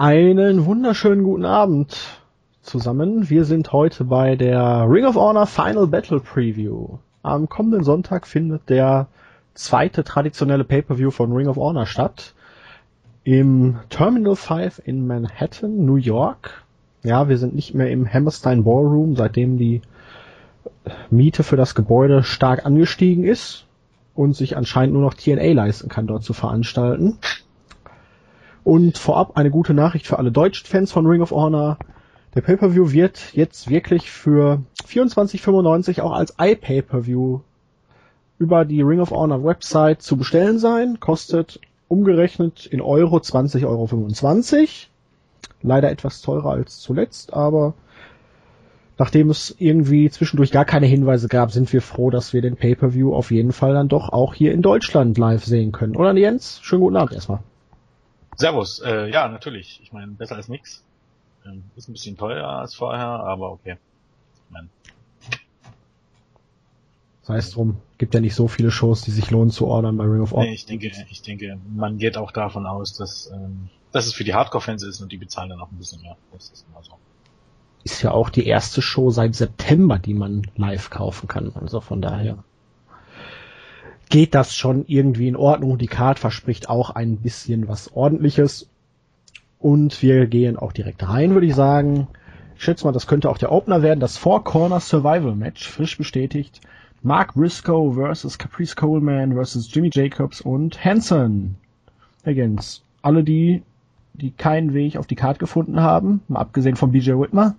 Einen 0.00 0.64
wunderschönen 0.64 1.24
guten 1.24 1.44
Abend 1.44 2.20
zusammen. 2.62 3.30
Wir 3.30 3.44
sind 3.44 3.72
heute 3.72 4.04
bei 4.04 4.36
der 4.36 4.86
Ring 4.88 5.04
of 5.04 5.16
Honor 5.16 5.48
Final 5.48 5.88
Battle 5.88 6.20
Preview. 6.20 6.98
Am 7.24 7.48
kommenden 7.48 7.82
Sonntag 7.82 8.28
findet 8.28 8.68
der 8.68 9.08
zweite 9.54 10.04
traditionelle 10.04 10.62
Pay-per-View 10.62 11.10
von 11.10 11.32
Ring 11.32 11.48
of 11.48 11.56
Honor 11.56 11.84
statt. 11.84 12.34
Im 13.24 13.80
Terminal 13.90 14.36
5 14.36 14.82
in 14.84 15.04
Manhattan, 15.04 15.84
New 15.84 15.96
York. 15.96 16.62
Ja, 17.02 17.28
wir 17.28 17.36
sind 17.36 17.56
nicht 17.56 17.74
mehr 17.74 17.90
im 17.90 18.06
Hammerstein 18.06 18.62
Ballroom, 18.62 19.16
seitdem 19.16 19.58
die 19.58 19.82
Miete 21.10 21.42
für 21.42 21.56
das 21.56 21.74
Gebäude 21.74 22.22
stark 22.22 22.64
angestiegen 22.64 23.24
ist 23.24 23.66
und 24.14 24.36
sich 24.36 24.56
anscheinend 24.56 24.92
nur 24.94 25.02
noch 25.02 25.14
TNA 25.14 25.54
leisten 25.54 25.88
kann, 25.88 26.06
dort 26.06 26.22
zu 26.22 26.34
veranstalten. 26.34 27.18
Und 28.68 28.98
vorab 28.98 29.38
eine 29.38 29.50
gute 29.50 29.72
Nachricht 29.72 30.06
für 30.06 30.18
alle 30.18 30.30
deutschen 30.30 30.66
Fans 30.66 30.92
von 30.92 31.06
Ring 31.06 31.22
of 31.22 31.30
Honor. 31.30 31.78
Der 32.34 32.42
Pay-Per-View 32.42 32.92
wird 32.92 33.32
jetzt 33.32 33.70
wirklich 33.70 34.10
für 34.10 34.60
24,95 34.86 36.02
auch 36.02 36.12
als 36.12 36.34
iPay-Per-View 36.38 37.40
über 38.38 38.66
die 38.66 38.82
Ring 38.82 39.00
of 39.00 39.10
Honor 39.10 39.42
Website 39.42 40.02
zu 40.02 40.18
bestellen 40.18 40.58
sein. 40.58 41.00
Kostet 41.00 41.62
umgerechnet 41.88 42.66
in 42.66 42.82
Euro 42.82 43.16
20,25 43.16 43.64
Euro. 43.64 44.68
Leider 45.62 45.90
etwas 45.90 46.20
teurer 46.20 46.50
als 46.50 46.80
zuletzt, 46.80 47.32
aber 47.32 47.72
nachdem 48.98 49.30
es 49.30 49.56
irgendwie 49.58 50.10
zwischendurch 50.10 50.52
gar 50.52 50.66
keine 50.66 50.84
Hinweise 50.84 51.28
gab, 51.28 51.52
sind 51.52 51.72
wir 51.72 51.80
froh, 51.80 52.10
dass 52.10 52.34
wir 52.34 52.42
den 52.42 52.56
Pay-Per-View 52.56 53.14
auf 53.14 53.30
jeden 53.30 53.52
Fall 53.52 53.72
dann 53.72 53.88
doch 53.88 54.10
auch 54.10 54.34
hier 54.34 54.52
in 54.52 54.60
Deutschland 54.60 55.16
live 55.16 55.46
sehen 55.46 55.72
können. 55.72 55.96
Oder 55.96 56.14
Jens? 56.14 56.60
Schönen 56.62 56.82
guten 56.82 56.96
Abend 56.96 57.14
erstmal. 57.14 57.38
Servus, 58.38 58.80
äh, 58.80 59.10
ja, 59.10 59.28
natürlich. 59.28 59.80
Ich 59.82 59.92
meine, 59.92 60.12
besser 60.12 60.36
als 60.36 60.48
nix. 60.48 60.84
Ähm, 61.44 61.64
ist 61.76 61.88
ein 61.88 61.92
bisschen 61.92 62.16
teurer 62.16 62.60
als 62.60 62.74
vorher, 62.74 63.06
aber 63.06 63.50
okay. 63.50 63.76
Ich 64.34 64.50
mein. 64.50 64.70
Sei 67.22 67.36
es 67.36 67.50
drum, 67.50 67.76
gibt 67.98 68.14
ja 68.14 68.20
nicht 68.20 68.34
so 68.34 68.48
viele 68.48 68.70
Shows, 68.70 69.02
die 69.02 69.10
sich 69.10 69.30
lohnen 69.30 69.50
zu 69.50 69.66
ordern 69.66 69.96
bei 69.96 70.04
Ring 70.04 70.22
of 70.22 70.32
Honor. 70.32 70.44
Nee, 70.44 70.54
ich 70.54 70.64
denke, 70.64 70.90
ich 71.10 71.20
denke, 71.20 71.58
man 71.74 71.98
geht 71.98 72.16
auch 72.16 72.32
davon 72.32 72.64
aus, 72.64 72.96
dass, 72.96 73.30
ähm, 73.34 73.68
dass 73.92 74.06
es 74.06 74.14
für 74.14 74.24
die 74.24 74.34
Hardcore-Fans 74.34 74.82
ist 74.82 75.00
und 75.02 75.12
die 75.12 75.18
bezahlen 75.18 75.50
dann 75.50 75.60
auch 75.60 75.70
ein 75.70 75.76
bisschen 75.76 76.00
mehr. 76.00 76.16
Das 76.32 76.48
ist 76.48 76.64
immer 76.70 76.82
so 76.82 76.96
ist 77.84 78.02
ja 78.02 78.10
auch 78.10 78.30
die 78.30 78.46
erste 78.46 78.82
Show 78.82 79.10
seit 79.10 79.34
September, 79.34 79.98
die 79.98 80.14
man 80.14 80.46
live 80.56 80.90
kaufen 80.90 81.28
kann. 81.28 81.52
Also 81.54 81.80
von 81.80 82.02
daher 82.02 82.44
geht 84.08 84.34
das 84.34 84.54
schon 84.54 84.84
irgendwie 84.86 85.28
in 85.28 85.36
Ordnung. 85.36 85.78
Die 85.78 85.86
Card 85.86 86.18
verspricht 86.18 86.68
auch 86.68 86.90
ein 86.90 87.16
bisschen 87.16 87.68
was 87.68 87.92
ordentliches. 87.92 88.68
Und 89.58 90.02
wir 90.02 90.26
gehen 90.26 90.56
auch 90.56 90.72
direkt 90.72 91.06
rein, 91.08 91.34
würde 91.34 91.46
ich 91.46 91.54
sagen. 91.54 92.08
Ich 92.56 92.64
schätze 92.64 92.84
mal, 92.84 92.92
das 92.92 93.06
könnte 93.06 93.30
auch 93.30 93.38
der 93.38 93.52
Opener 93.52 93.82
werden. 93.82 94.00
Das 94.00 94.16
Four 94.16 94.44
Corner 94.44 94.80
Survival 94.80 95.34
Match, 95.34 95.68
frisch 95.68 95.96
bestätigt. 95.98 96.60
Mark 97.02 97.34
Briscoe 97.34 97.94
versus 97.94 98.38
Caprice 98.38 98.74
Coleman 98.74 99.34
versus 99.34 99.72
Jimmy 99.72 99.90
Jacobs 99.92 100.40
und 100.40 100.84
Hanson. 100.84 101.56
Against 102.24 102.82
alle 103.02 103.22
die, 103.22 103.62
die 104.14 104.32
keinen 104.32 104.74
Weg 104.74 104.96
auf 104.96 105.06
die 105.06 105.14
Card 105.14 105.38
gefunden 105.38 105.80
haben, 105.80 106.22
mal 106.28 106.40
abgesehen 106.40 106.76
von 106.76 106.90
BJ 106.90 107.12
Whitmer, 107.12 107.54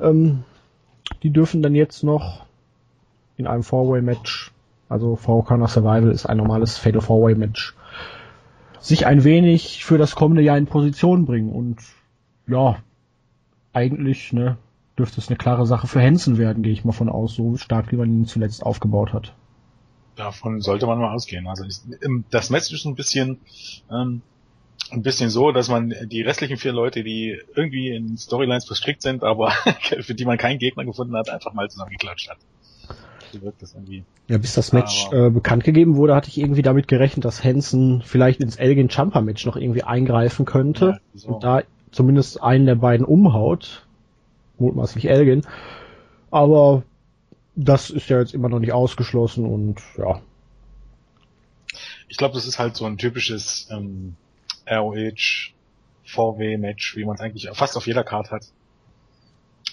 ähm, 0.00 0.44
die 1.22 1.30
dürfen 1.30 1.62
dann 1.62 1.74
jetzt 1.74 2.04
noch 2.04 2.44
in 3.36 3.46
einem 3.46 3.62
Four-Way-Match, 3.62 4.52
also 4.90 5.16
Four 5.16 5.44
Corner 5.46 5.68
Survival 5.68 6.10
ist 6.10 6.26
ein 6.26 6.36
normales 6.36 6.76
Fatal 6.76 7.00
Four-Way-Match, 7.00 7.74
sich 8.80 9.06
ein 9.06 9.24
wenig 9.24 9.84
für 9.84 9.96
das 9.96 10.14
kommende 10.14 10.42
Jahr 10.42 10.58
in 10.58 10.66
Position 10.66 11.24
bringen. 11.24 11.50
Und 11.50 11.78
ja, 12.46 12.76
eigentlich 13.72 14.32
ne, 14.32 14.58
dürfte 14.98 15.20
es 15.20 15.28
eine 15.28 15.36
klare 15.36 15.64
Sache 15.64 15.86
für 15.86 16.02
Hansen 16.02 16.38
werden, 16.38 16.62
gehe 16.62 16.72
ich 16.72 16.84
mal 16.84 16.92
von 16.92 17.08
aus, 17.08 17.34
so 17.34 17.56
stark 17.56 17.92
wie 17.92 17.96
man 17.96 18.10
ihn 18.10 18.26
zuletzt 18.26 18.66
aufgebaut 18.66 19.12
hat. 19.12 19.32
Davon 20.16 20.60
sollte 20.60 20.86
man 20.86 20.98
mal 20.98 21.14
ausgehen. 21.14 21.46
Also 21.46 21.64
das 22.30 22.50
Match 22.50 22.72
ist 22.72 22.84
ein 22.84 22.96
bisschen 22.96 23.38
ähm, 23.90 24.22
ein 24.90 25.02
bisschen 25.02 25.30
so, 25.30 25.52
dass 25.52 25.68
man 25.68 25.94
die 26.06 26.22
restlichen 26.22 26.56
vier 26.56 26.72
Leute, 26.72 27.04
die 27.04 27.40
irgendwie 27.54 27.90
in 27.90 28.16
Storylines 28.16 28.66
verstrickt 28.66 29.02
sind, 29.02 29.22
aber 29.22 29.50
für 30.00 30.14
die 30.14 30.24
man 30.24 30.36
keinen 30.36 30.58
Gegner 30.58 30.84
gefunden 30.84 31.16
hat, 31.16 31.30
einfach 31.30 31.52
mal 31.52 31.68
zusammengeklatscht 31.68 32.28
hat. 32.28 32.38
So 33.32 33.42
wirkt 33.42 33.62
das 33.62 33.74
irgendwie. 33.74 34.04
Ja, 34.28 34.38
bis 34.38 34.54
das 34.54 34.72
Match 34.72 35.08
äh, 35.12 35.30
bekannt 35.30 35.64
gegeben 35.64 35.96
wurde, 35.96 36.14
hatte 36.14 36.28
ich 36.28 36.38
irgendwie 36.38 36.62
damit 36.62 36.88
gerechnet, 36.88 37.24
dass 37.24 37.44
Hansen 37.44 38.02
vielleicht 38.02 38.40
ins 38.40 38.56
Elgin 38.56 38.88
Jumper 38.88 39.20
Match 39.20 39.44
noch 39.46 39.56
irgendwie 39.56 39.82
eingreifen 39.82 40.44
könnte 40.44 40.86
ja, 40.86 40.98
so. 41.14 41.28
und 41.28 41.44
da 41.44 41.62
zumindest 41.90 42.42
einen 42.42 42.66
der 42.66 42.76
beiden 42.76 43.04
umhaut. 43.04 43.86
Mutmaßlich 44.58 45.08
Elgin. 45.08 45.42
Aber 46.30 46.82
das 47.56 47.90
ist 47.90 48.08
ja 48.08 48.20
jetzt 48.20 48.34
immer 48.34 48.48
noch 48.48 48.60
nicht 48.60 48.72
ausgeschlossen 48.72 49.46
und 49.46 49.80
ja. 49.98 50.20
Ich 52.08 52.16
glaube, 52.16 52.34
das 52.34 52.46
ist 52.46 52.58
halt 52.58 52.76
so 52.76 52.84
ein 52.84 52.98
typisches 52.98 53.68
ähm, 53.70 54.16
ROH 54.68 55.52
VW-Match, 56.04 56.96
wie 56.96 57.04
man 57.04 57.14
es 57.14 57.20
eigentlich 57.20 57.48
fast 57.52 57.76
auf 57.76 57.86
jeder 57.86 58.04
Karte 58.04 58.30
hat. 58.30 58.46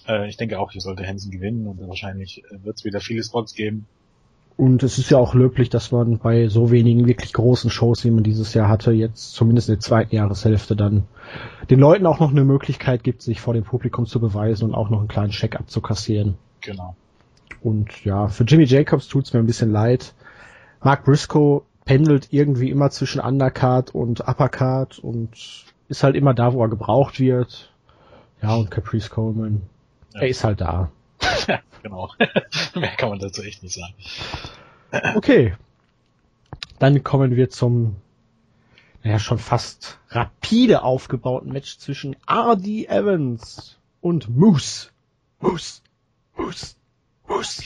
Äh, 0.08 0.30
ich 0.30 0.38
denke 0.38 0.60
auch, 0.60 0.72
hier 0.72 0.82
sollte 0.82 1.06
Hansen 1.06 1.32
gewinnen 1.32 1.68
und 1.68 1.86
wahrscheinlich 1.88 2.44
äh, 2.46 2.64
wird 2.64 2.78
es 2.78 2.86
wieder 2.86 3.00
viele 3.00 3.24
Spots 3.24 3.54
geben. 3.54 3.86
Und 4.58 4.82
es 4.82 4.98
ist 4.98 5.12
ja 5.12 5.20
auch 5.20 5.36
löblich, 5.36 5.70
dass 5.70 5.92
man 5.92 6.18
bei 6.18 6.48
so 6.48 6.72
wenigen 6.72 7.06
wirklich 7.06 7.32
großen 7.32 7.70
Shows, 7.70 8.04
wie 8.04 8.10
man 8.10 8.24
dieses 8.24 8.56
Jahr 8.56 8.68
hatte, 8.68 8.92
jetzt 8.92 9.34
zumindest 9.34 9.70
in 9.70 9.76
der 9.76 9.82
zweiten 9.82 10.16
Jahreshälfte 10.16 10.76
dann 10.76 11.04
den 11.70 11.80
Leuten 11.80 12.08
auch 12.08 12.20
noch 12.20 12.32
eine 12.32 12.44
Möglichkeit 12.44 13.04
gibt, 13.04 13.22
sich 13.22 13.40
vor 13.40 13.54
dem 13.54 13.64
Publikum 13.64 14.08
zu 14.08 14.20
beweisen 14.20 14.70
und 14.70 14.74
auch 14.74 14.90
noch 14.90 14.98
einen 14.98 15.08
kleinen 15.08 15.30
Check 15.30 15.56
abzukassieren. 15.56 16.40
Genau. 16.62 16.96
Und 17.62 18.04
ja, 18.04 18.30
für 18.30 18.46
Jimmy 18.46 18.64
Jacobs 18.64 19.08
tut's 19.08 19.32
mir 19.32 19.40
ein 19.40 19.46
bisschen 19.46 19.72
leid. 19.72 20.16
Mark 20.82 21.06
Briscoe 21.06 21.62
pendelt 21.86 22.34
irgendwie 22.34 22.72
immer 22.72 22.90
zwischen 22.90 23.22
Undercard 23.22 23.94
und 23.94 24.28
Uppercard 24.28 24.98
und 24.98 25.30
ist 25.88 26.04
halt 26.04 26.16
immer 26.16 26.34
da, 26.34 26.54
wo 26.54 26.64
er 26.64 26.70
gebraucht 26.70 27.20
wird. 27.20 27.72
Ja, 28.42 28.56
und 28.56 28.72
Caprice 28.72 29.10
Coleman, 29.10 29.62
ja. 30.18 30.24
er 30.24 30.30
ist 30.30 30.44
halt 30.44 30.62
da. 30.62 30.92
Ja, 31.48 31.60
genau. 31.82 32.12
Mehr 32.76 32.96
kann 32.98 33.10
man 33.10 33.20
dazu 33.20 33.42
echt 33.42 33.64
nicht 33.64 33.76
sagen. 33.76 33.94
Okay. 35.16 35.56
Dann 36.80 37.04
kommen 37.04 37.36
wir 37.36 37.50
zum, 37.50 37.98
naja, 39.04 39.20
schon 39.20 39.38
fast 39.38 40.00
rapide 40.10 40.84
aufgebauten 40.84 41.52
Match 41.52 41.78
zwischen 41.78 42.16
R.D. 42.28 42.86
Evans 42.86 43.78
und 44.00 44.30
Moose. 44.30 44.90
Moose. 45.40 45.82
Moose. 46.38 46.76
Moose. 47.28 47.64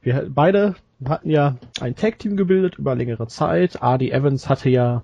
Wir 0.00 0.26
beide 0.28 0.74
hatten 1.06 1.30
ja 1.30 1.56
ein 1.80 1.94
Tag-Team 1.94 2.36
gebildet 2.36 2.76
über 2.76 2.94
längere 2.94 3.26
Zeit. 3.28 3.82
RD 3.82 4.10
Evans 4.10 4.48
hatte 4.48 4.68
ja 4.68 5.02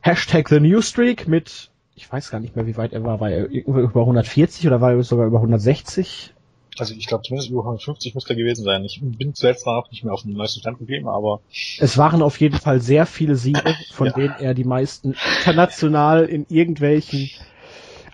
Hashtag 0.00 0.48
The 0.48 0.60
New 0.60 0.82
Streak 0.82 1.28
mit, 1.28 1.70
ich 1.96 2.12
weiß 2.12 2.30
gar 2.30 2.40
nicht 2.40 2.54
mehr, 2.54 2.66
wie 2.66 2.76
weit 2.76 2.92
er 2.92 3.02
war, 3.04 3.20
war 3.20 3.30
er 3.30 3.50
irgendwo 3.50 3.80
über 3.80 4.00
140 4.02 4.66
oder 4.66 4.80
war 4.80 4.92
er 4.92 5.02
sogar 5.02 5.26
über 5.26 5.38
160? 5.38 6.34
Also 6.78 6.94
ich 6.94 7.06
glaube 7.06 7.24
zumindest 7.24 7.50
über 7.50 7.60
150 7.60 8.14
müsste 8.14 8.34
er 8.34 8.36
gewesen 8.36 8.64
sein. 8.64 8.84
Ich 8.84 9.00
bin 9.00 9.34
zuletzt 9.34 9.66
auch 9.66 9.90
nicht 9.90 10.04
mehr 10.04 10.12
auf 10.12 10.22
dem 10.22 10.34
neuesten 10.34 10.60
Stand 10.60 10.78
geblieben, 10.78 11.08
aber... 11.08 11.40
Es 11.80 11.96
waren 11.96 12.20
auf 12.20 12.38
jeden 12.38 12.58
Fall 12.58 12.82
sehr 12.82 13.06
viele 13.06 13.36
Siege, 13.36 13.74
von 13.92 14.08
ja. 14.08 14.12
denen 14.12 14.34
er 14.38 14.52
die 14.52 14.64
meisten 14.64 15.14
international 15.38 16.26
in 16.26 16.44
irgendwelchen 16.50 17.30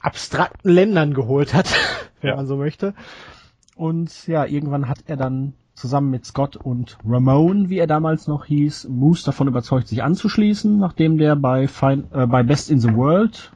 abstrakten 0.01 0.71
Ländern 0.71 1.13
geholt 1.13 1.53
hat, 1.53 1.69
wenn 2.21 2.31
ja. 2.31 2.37
man 2.37 2.47
so 2.47 2.57
möchte. 2.57 2.95
Und 3.75 4.29
ja, 4.29 4.47
irgendwann 4.47 4.89
hat 4.89 4.99
er 5.07 5.17
dann 5.17 5.55
zusammen 5.75 6.11
mit 6.11 6.25
Scott 6.25 6.55
und 6.57 6.99
Ramon, 7.05 7.69
wie 7.69 7.79
er 7.79 7.89
damals 7.89 8.29
noch 8.29 8.45
hieß, 8.45 8.87
Moose 8.89 9.25
davon 9.25 9.49
überzeugt, 9.49 9.89
sich 9.89 10.05
anzuschließen, 10.05 10.79
nachdem 10.79 11.19
der 11.19 11.35
bei, 11.35 11.67
Fein, 11.67 12.05
äh, 12.13 12.29
bei 12.29 12.45
Best 12.45 12.71
in 12.71 12.79
the 12.79 12.95
World 12.95 13.51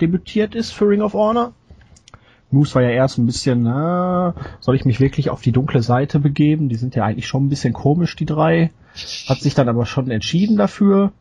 debütiert 0.00 0.54
ist 0.54 0.72
für 0.72 0.88
Ring 0.88 1.02
of 1.02 1.14
Honor. 1.14 1.52
Moose 2.50 2.74
war 2.74 2.82
ja 2.82 2.90
erst 2.90 3.18
ein 3.18 3.26
bisschen, 3.26 3.66
äh, 3.66 4.32
soll 4.60 4.74
ich 4.74 4.84
mich 4.84 5.00
wirklich 5.00 5.28
auf 5.28 5.42
die 5.42 5.52
dunkle 5.52 5.82
Seite 5.82 6.18
begeben? 6.18 6.68
Die 6.68 6.76
sind 6.76 6.94
ja 6.94 7.04
eigentlich 7.04 7.26
schon 7.26 7.46
ein 7.46 7.50
bisschen 7.50 7.74
komisch, 7.74 8.16
die 8.16 8.24
drei. 8.24 8.70
Hat 9.28 9.38
sich 9.38 9.54
dann 9.54 9.68
aber 9.68 9.84
schon 9.86 10.10
entschieden 10.10 10.56
dafür. 10.56 11.12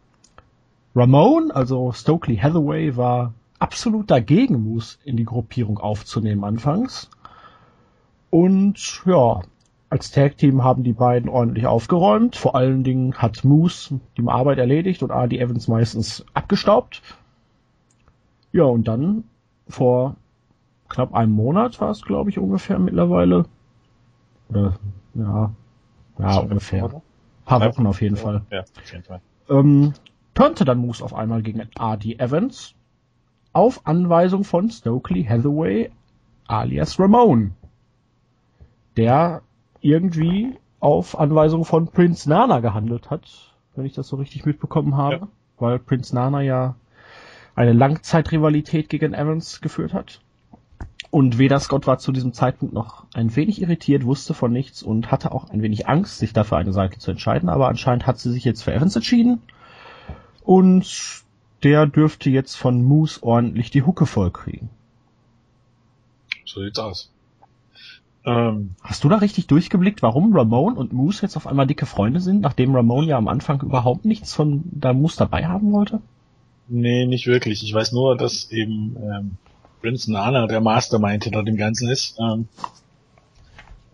Ramon, 0.95 1.51
also 1.51 1.91
Stokely 1.91 2.37
Hathaway, 2.37 2.95
war 2.95 3.33
absolut 3.59 4.09
dagegen, 4.09 4.63
Moose 4.63 4.97
in 5.03 5.17
die 5.17 5.25
Gruppierung 5.25 5.79
aufzunehmen 5.79 6.43
anfangs. 6.43 7.09
Und 8.29 9.03
ja, 9.05 9.41
als 9.89 10.11
Tag-Team 10.11 10.63
haben 10.63 10.83
die 10.83 10.93
beiden 10.93 11.29
ordentlich 11.29 11.65
aufgeräumt. 11.67 12.35
Vor 12.35 12.55
allen 12.55 12.83
Dingen 12.83 13.15
hat 13.15 13.43
Moose 13.43 13.99
die 14.17 14.27
Arbeit 14.27 14.57
erledigt 14.57 15.03
und 15.03 15.11
R.D. 15.11 15.39
Evans 15.39 15.67
meistens 15.67 16.25
abgestaubt. 16.33 17.01
Ja, 18.51 18.63
und 18.63 18.87
dann 18.87 19.23
vor 19.67 20.15
knapp 20.89 21.13
einem 21.13 21.33
Monat 21.33 21.79
war 21.81 21.91
es, 21.91 22.01
glaube 22.01 22.29
ich, 22.29 22.39
ungefähr 22.39 22.79
mittlerweile. 22.79 23.45
Oder, 24.49 24.73
ja, 25.13 25.51
ja, 26.19 26.37
ungefähr. 26.39 26.85
Ein 26.85 27.01
paar 27.45 27.61
Wochen 27.61 27.85
auf 27.85 28.01
jeden 28.01 28.15
Fall. 28.15 28.43
Ja, 28.49 28.61
auf 28.61 28.91
jeden 28.91 29.03
Fall. 29.03 29.21
Ähm, 29.49 29.93
turnte 30.33 30.65
dann 30.65 30.77
Moose 30.79 31.03
auf 31.03 31.13
einmal 31.13 31.41
gegen 31.41 31.59
R.D. 31.77 32.15
Evans. 32.19 32.75
auf 33.53 33.85
Anweisung 33.87 34.43
von 34.43 34.69
Stokely 34.69 35.23
Hathaway 35.23 35.89
alias 36.47 36.99
Ramon, 36.99 37.53
der 38.95 39.41
irgendwie 39.81 40.57
auf 40.79 41.17
Anweisung 41.19 41.65
von 41.65 41.87
Prince 41.87 42.29
Nana 42.29 42.59
gehandelt 42.59 43.09
hat, 43.09 43.55
wenn 43.75 43.85
ich 43.85 43.93
das 43.93 44.07
so 44.07 44.15
richtig 44.17 44.45
mitbekommen 44.45 44.95
habe, 44.95 45.15
ja. 45.15 45.27
weil 45.57 45.79
Prince 45.79 46.13
Nana 46.13 46.41
ja 46.41 46.75
eine 47.57 47.73
Langzeitrivalität 47.73 48.87
gegen 48.87 49.13
Evans 49.13 49.61
geführt 49.61 49.93
hat. 49.93 50.21
Und 51.09 51.39
Veda 51.39 51.59
Scott 51.59 51.87
war 51.87 51.97
zu 51.97 52.11
diesem 52.11 52.31
Zeitpunkt 52.31 52.73
noch 52.73 53.05
ein 53.15 53.35
wenig 53.35 53.61
irritiert, 53.61 54.05
wusste 54.05 54.35
von 54.35 54.53
nichts 54.53 54.83
und 54.83 55.11
hatte 55.11 55.31
auch 55.31 55.49
ein 55.49 55.63
wenig 55.63 55.87
Angst, 55.87 56.19
sich 56.19 56.33
dafür 56.33 56.57
eine 56.57 56.71
Seite 56.71 56.99
zu 56.99 57.11
entscheiden, 57.11 57.49
aber 57.49 57.67
anscheinend 57.67 58.05
hat 58.05 58.19
sie 58.19 58.31
sich 58.31 58.45
jetzt 58.45 58.61
für 58.61 58.73
Evans 58.73 58.95
entschieden. 58.95 59.41
Und 60.43 61.23
der 61.63 61.87
dürfte 61.87 62.29
jetzt 62.29 62.55
von 62.55 62.83
Moose 62.83 63.23
ordentlich 63.23 63.71
die 63.71 63.81
Hucke 63.81 64.05
vollkriegen. 64.05 64.69
So 66.45 66.61
sieht's 66.61 66.77
aus. 66.77 67.11
Ähm, 68.23 68.75
Hast 68.83 69.03
du 69.03 69.09
da 69.09 69.15
richtig 69.15 69.47
durchgeblickt, 69.47 70.03
warum 70.03 70.35
Ramon 70.35 70.77
und 70.77 70.93
Moose 70.93 71.23
jetzt 71.23 71.37
auf 71.37 71.47
einmal 71.47 71.65
dicke 71.65 71.87
Freunde 71.87 72.19
sind, 72.19 72.41
nachdem 72.41 72.75
Ramon 72.75 73.05
ja 73.05 73.17
am 73.17 73.27
Anfang 73.27 73.61
überhaupt 73.61 74.05
nichts 74.05 74.33
von 74.33 74.63
da 74.65 74.93
Moose 74.93 75.17
dabei 75.17 75.47
haben 75.47 75.71
wollte? 75.71 76.01
Nee, 76.69 77.05
nicht 77.05 77.27
wirklich. 77.27 77.63
Ich 77.63 77.73
weiß 77.73 77.91
nur, 77.93 78.17
dass 78.17 78.51
eben 78.51 78.95
ähm, 79.01 79.37
Prince 79.81 80.11
Nana 80.11 80.47
der 80.47 80.61
Mastermind 80.61 81.23
hinter 81.23 81.43
dem 81.43 81.57
Ganzen 81.57 81.89
ist. 81.89 82.17
Ähm, 82.19 82.47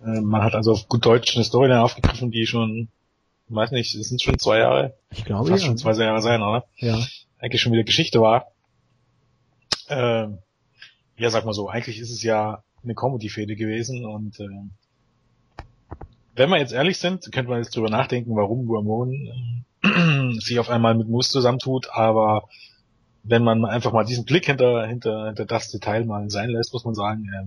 äh, 0.05 0.21
man 0.21 0.43
hat 0.43 0.55
also 0.55 0.71
auf 0.71 0.87
gut 0.87 1.05
Deutsch 1.05 1.35
eine 1.35 1.43
Story 1.43 1.71
aufgegriffen, 1.73 2.31
die 2.31 2.45
schon, 2.45 2.89
weiß 3.49 3.71
nicht, 3.71 3.93
es 3.95 4.09
sind 4.09 4.21
schon 4.21 4.39
zwei 4.39 4.59
Jahre. 4.59 4.95
Ich 5.11 5.25
glaube 5.25 5.49
fast 5.49 5.63
ja. 5.63 5.67
schon 5.67 5.77
zwei 5.77 5.93
Jahre 5.93 6.21
sein, 6.21 6.41
oder? 6.41 6.65
Ja. 6.77 6.99
Eigentlich 7.39 7.61
schon 7.61 7.73
wieder 7.73 7.83
Geschichte 7.83 8.21
war. 8.21 8.47
Ähm, 9.89 10.39
ja, 11.17 11.29
sag 11.29 11.45
mal 11.45 11.53
so, 11.53 11.69
eigentlich 11.69 11.99
ist 11.99 12.11
es 12.11 12.23
ja 12.23 12.63
eine 12.83 12.95
Comedy-Fehde 12.95 13.55
gewesen 13.55 14.05
und 14.05 14.39
äh, 14.39 14.47
wenn 16.35 16.49
wir 16.49 16.57
jetzt 16.57 16.73
ehrlich 16.73 16.97
sind, 16.97 17.31
könnte 17.31 17.51
man 17.51 17.59
jetzt 17.59 17.75
drüber 17.75 17.89
nachdenken, 17.89 18.35
warum 18.35 18.67
Ramon 18.69 19.13
äh, 19.13 19.63
sich 20.39 20.59
auf 20.59 20.69
einmal 20.69 20.95
mit 20.95 21.07
Moose 21.07 21.29
zusammentut, 21.29 21.89
aber 21.91 22.47
wenn 23.23 23.43
man 23.43 23.65
einfach 23.65 23.93
mal 23.93 24.03
diesen 24.05 24.25
Blick 24.25 24.45
hinter, 24.45 24.85
hinter, 24.87 25.27
hinter 25.27 25.45
das 25.45 25.71
Detail 25.71 26.05
mal 26.05 26.29
sein 26.29 26.49
lässt, 26.49 26.73
muss 26.73 26.85
man 26.85 26.95
sagen, 26.95 27.29
äh, 27.33 27.45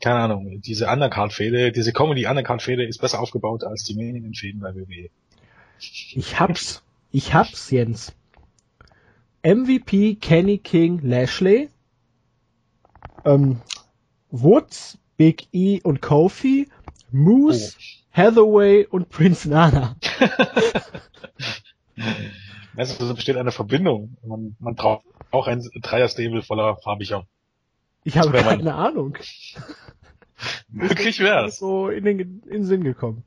keine 0.00 0.20
Ahnung, 0.20 0.60
diese 0.62 0.88
Undercard-Fehde, 0.88 1.72
diese 1.72 1.92
Comedy-Undercard-Fehde 1.92 2.84
ist 2.84 3.00
besser 3.00 3.20
aufgebaut 3.20 3.64
als 3.64 3.84
die 3.84 3.94
Main-Fäden 3.94 4.60
bei 4.60 4.74
WWE. 4.74 5.10
Ich 5.78 6.40
hab's, 6.40 6.82
ich 7.10 7.34
hab's, 7.34 7.70
Jens. 7.70 8.12
MVP 9.42 10.16
Kenny 10.16 10.58
King 10.58 11.00
Lashley, 11.02 11.70
ähm, 13.24 13.60
Woods, 14.30 14.98
Big 15.16 15.48
E 15.52 15.80
und 15.82 16.02
Kofi, 16.02 16.68
Moose, 17.10 17.74
oh. 17.76 17.99
Hathaway 18.12 18.86
und 18.86 19.08
Prince 19.08 19.48
Nana. 19.48 19.96
Es 22.76 22.96
besteht 22.96 23.36
eine 23.36 23.52
Verbindung. 23.52 24.16
Man, 24.24 24.56
man 24.58 24.74
braucht 24.74 25.04
auch 25.30 25.46
ein 25.46 25.62
Dreier-Stable 25.82 26.42
voller 26.42 26.76
farbiger. 26.76 27.26
Ich 28.04 28.16
habe 28.16 28.32
keine 28.32 28.64
man... 28.64 28.74
Ahnung. 28.74 29.18
Möglich 30.68 31.20
wäre 31.20 31.46
es. 31.46 31.58
So 31.58 31.90
in 31.90 32.04
den, 32.04 32.18
in 32.18 32.50
den 32.50 32.64
Sinn 32.64 32.82
gekommen. 32.82 33.24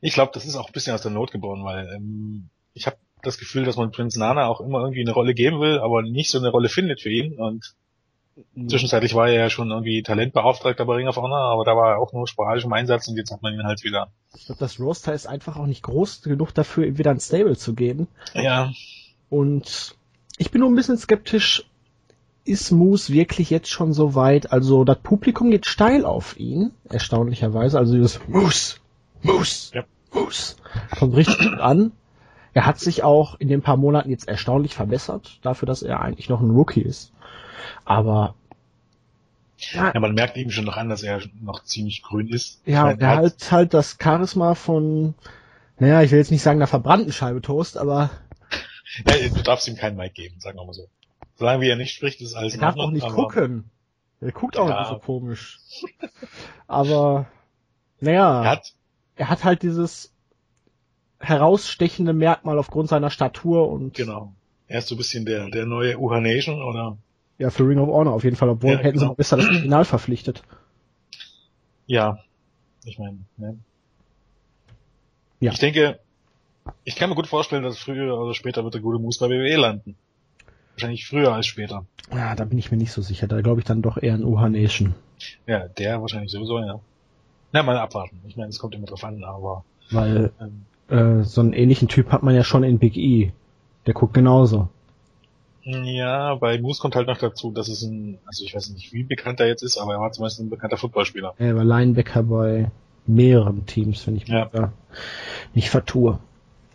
Ich 0.00 0.14
glaube, 0.14 0.30
das 0.32 0.44
ist 0.44 0.54
auch 0.54 0.68
ein 0.68 0.72
bisschen 0.72 0.94
aus 0.94 1.02
der 1.02 1.10
Not 1.10 1.32
geboren, 1.32 1.64
weil 1.64 1.88
ähm, 1.92 2.50
ich 2.72 2.86
habe 2.86 2.96
das 3.22 3.38
Gefühl, 3.38 3.64
dass 3.64 3.76
man 3.76 3.90
Prince 3.90 4.18
Nana 4.18 4.46
auch 4.46 4.60
immer 4.60 4.80
irgendwie 4.80 5.00
eine 5.00 5.12
Rolle 5.12 5.34
geben 5.34 5.60
will, 5.60 5.80
aber 5.80 6.02
nicht 6.02 6.30
so 6.30 6.38
eine 6.38 6.50
Rolle 6.50 6.68
findet 6.68 7.00
für 7.00 7.10
ihn. 7.10 7.40
Und. 7.40 7.74
Zwischenzeitlich 8.68 9.14
war 9.14 9.28
er 9.28 9.34
ja 9.34 9.50
schon 9.50 9.70
irgendwie 9.70 10.02
Talentbeauftragter 10.02 10.84
bei 10.84 10.94
Ring 10.94 11.08
of 11.08 11.16
Honor, 11.16 11.52
aber 11.52 11.64
da 11.64 11.76
war 11.76 11.92
er 11.92 11.98
auch 11.98 12.12
nur 12.12 12.26
sporadisch 12.26 12.64
im 12.64 12.72
Einsatz 12.72 13.08
und 13.08 13.16
jetzt 13.16 13.30
hat 13.30 13.42
man 13.42 13.54
ihn 13.54 13.64
halt 13.64 13.84
wieder 13.84 14.10
ich 14.34 14.46
glaube, 14.46 14.60
das 14.60 14.80
Roster 14.80 15.12
ist 15.12 15.26
einfach 15.26 15.56
auch 15.56 15.66
nicht 15.66 15.82
groß 15.82 16.22
genug 16.22 16.52
dafür, 16.54 16.86
ihm 16.86 16.98
wieder 16.98 17.10
ein 17.10 17.20
Stable 17.20 17.56
zu 17.56 17.74
geben. 17.74 18.08
Ja. 18.34 18.70
Und 19.28 19.96
ich 20.38 20.50
bin 20.50 20.60
nur 20.60 20.70
ein 20.70 20.74
bisschen 20.74 20.96
skeptisch, 20.96 21.64
ist 22.44 22.72
Moose 22.72 23.12
wirklich 23.12 23.50
jetzt 23.50 23.70
schon 23.70 23.92
so 23.92 24.14
weit? 24.14 24.50
Also 24.50 24.84
das 24.84 24.98
Publikum 24.98 25.50
geht 25.50 25.66
steil 25.66 26.04
auf 26.04 26.38
ihn, 26.38 26.72
erstaunlicherweise. 26.88 27.78
Also 27.78 27.94
dieses 27.94 28.20
Moose, 28.26 28.76
Moose, 29.22 29.74
ja. 29.74 29.84
Moose 30.12 30.56
kommt 30.98 31.14
richtig 31.14 31.38
gut 31.38 31.60
an. 31.60 31.92
Er 32.54 32.66
hat 32.66 32.78
sich 32.78 33.02
auch 33.02 33.38
in 33.38 33.48
den 33.48 33.62
paar 33.62 33.76
Monaten 33.76 34.10
jetzt 34.10 34.28
erstaunlich 34.28 34.74
verbessert, 34.74 35.38
dafür, 35.42 35.66
dass 35.66 35.82
er 35.82 36.00
eigentlich 36.00 36.28
noch 36.28 36.40
ein 36.40 36.50
Rookie 36.50 36.82
ist. 36.82 37.12
Aber 37.84 38.34
ja, 39.70 39.92
ja, 39.94 40.00
man 40.00 40.14
merkt 40.14 40.36
eben 40.36 40.50
schon 40.50 40.64
noch 40.64 40.76
an, 40.76 40.88
dass 40.88 41.02
er 41.02 41.20
noch 41.40 41.62
ziemlich 41.62 42.02
grün 42.02 42.28
ist. 42.28 42.60
Ja, 42.66 42.84
meine, 42.84 43.00
er 43.00 43.16
hat 43.16 43.52
halt 43.52 43.74
das 43.74 43.96
Charisma 44.02 44.54
von, 44.54 45.14
naja, 45.78 46.02
ich 46.02 46.10
will 46.10 46.18
jetzt 46.18 46.30
nicht 46.30 46.42
sagen 46.42 46.58
einer 46.58 46.66
verbrannten 46.66 47.12
Scheibe 47.12 47.42
Toast, 47.42 47.76
aber... 47.76 48.10
ja, 49.06 49.28
du 49.28 49.42
darfst 49.42 49.68
ihm 49.68 49.76
keinen 49.76 49.96
Mic 49.96 50.14
geben, 50.14 50.40
sagen 50.40 50.58
wir 50.58 50.64
mal 50.64 50.72
so. 50.72 50.88
Solange 51.36 51.62
wie 51.62 51.68
er 51.68 51.76
nicht 51.76 51.94
spricht, 51.94 52.20
ist 52.20 52.34
alles 52.34 52.54
Er 52.54 52.60
darf 52.60 52.76
auch 52.76 52.90
nicht 52.90 53.08
gucken. 53.08 53.70
Er 54.20 54.32
guckt 54.32 54.56
auch 54.56 54.68
ja. 54.68 54.80
nicht 54.80 54.88
so 54.88 54.98
komisch. 54.98 55.60
aber, 56.66 57.26
naja, 58.00 58.42
er 58.42 58.50
hat, 58.50 58.72
er 59.16 59.28
hat 59.28 59.44
halt 59.44 59.62
dieses 59.62 60.12
herausstechende 61.18 62.12
Merkmal 62.12 62.58
aufgrund 62.58 62.88
seiner 62.88 63.10
Statur 63.10 63.70
und... 63.70 63.94
Genau. 63.94 64.32
Er 64.66 64.78
ist 64.78 64.88
so 64.88 64.94
ein 64.96 64.98
bisschen 64.98 65.24
der, 65.24 65.50
der 65.50 65.66
neue 65.66 65.98
Uha 65.98 66.20
Nation, 66.20 66.62
oder? 66.62 66.96
Ja, 67.38 67.50
für 67.50 67.66
Ring 67.66 67.78
of 67.78 67.88
Honor 67.88 68.14
auf 68.14 68.24
jeden 68.24 68.36
Fall, 68.36 68.48
obwohl 68.48 68.72
ja, 68.72 68.78
hätten 68.78 68.98
genau. 68.98 69.10
sie 69.10 69.16
besser 69.16 69.36
das 69.36 69.46
Original 69.46 69.84
verpflichtet. 69.84 70.42
Ja, 71.86 72.18
ich 72.84 72.98
meine, 72.98 73.18
ne? 73.36 73.58
Ja. 75.40 75.52
Ich 75.52 75.58
denke, 75.58 75.98
ich 76.84 76.94
kann 76.94 77.10
mir 77.10 77.16
gut 77.16 77.26
vorstellen, 77.26 77.62
dass 77.64 77.78
früher 77.78 78.18
oder 78.18 78.34
später 78.34 78.62
wird 78.62 78.74
der 78.74 78.80
gute 78.80 78.98
Moose 78.98 79.18
bei 79.18 79.28
WWE 79.28 79.56
landen. 79.56 79.96
Wahrscheinlich 80.74 81.06
früher 81.06 81.32
als 81.34 81.46
später. 81.46 81.84
Ja, 82.12 82.34
da 82.34 82.44
bin 82.44 82.58
ich 82.58 82.70
mir 82.70 82.76
nicht 82.76 82.92
so 82.92 83.02
sicher. 83.02 83.26
Da 83.26 83.40
glaube 83.40 83.60
ich 83.60 83.66
dann 83.66 83.82
doch 83.82 84.00
eher 84.00 84.14
an 84.14 84.24
Uha 84.24 84.48
Nation. 84.48 84.94
Ja, 85.46 85.68
der 85.68 86.00
wahrscheinlich 86.00 86.30
sowieso, 86.30 86.60
ja. 86.60 86.80
Na, 87.52 87.62
mal 87.62 87.76
abwarten. 87.76 88.20
Ich 88.26 88.36
meine, 88.36 88.48
es 88.48 88.58
kommt 88.58 88.74
immer 88.74 88.86
drauf 88.86 89.04
an, 89.04 89.22
aber. 89.24 89.64
Weil 89.90 90.32
ähm, 90.40 90.64
äh, 90.88 91.24
so 91.24 91.40
einen 91.40 91.52
ähnlichen 91.52 91.88
Typ 91.88 92.10
hat 92.10 92.22
man 92.22 92.34
ja 92.34 92.44
schon 92.44 92.64
in 92.64 92.78
Big 92.78 92.96
E. 92.96 93.32
Der 93.86 93.94
guckt 93.94 94.14
genauso. 94.14 94.68
Ja, 95.64 96.34
bei 96.34 96.60
Moose 96.60 96.80
kommt 96.80 96.96
halt 96.96 97.06
noch 97.06 97.18
dazu, 97.18 97.52
dass 97.52 97.68
es 97.68 97.82
ein, 97.82 98.18
also 98.26 98.44
ich 98.44 98.54
weiß 98.54 98.70
nicht, 98.70 98.92
wie 98.92 99.04
bekannt 99.04 99.38
er 99.40 99.46
jetzt 99.46 99.62
ist, 99.62 99.78
aber 99.78 99.94
er 99.94 100.00
war 100.00 100.10
zumindest 100.10 100.40
ein 100.40 100.50
bekannter 100.50 100.76
Footballspieler. 100.76 101.34
Er 101.38 101.56
war 101.56 101.64
Linebacker 101.64 102.24
bei 102.24 102.70
mehreren 103.06 103.64
Teams, 103.66 104.06
wenn 104.06 104.16
ich 104.16 104.26
mich 104.26 104.32
ja. 104.32 104.72
nicht 105.54 105.70
vertue. 105.70 106.18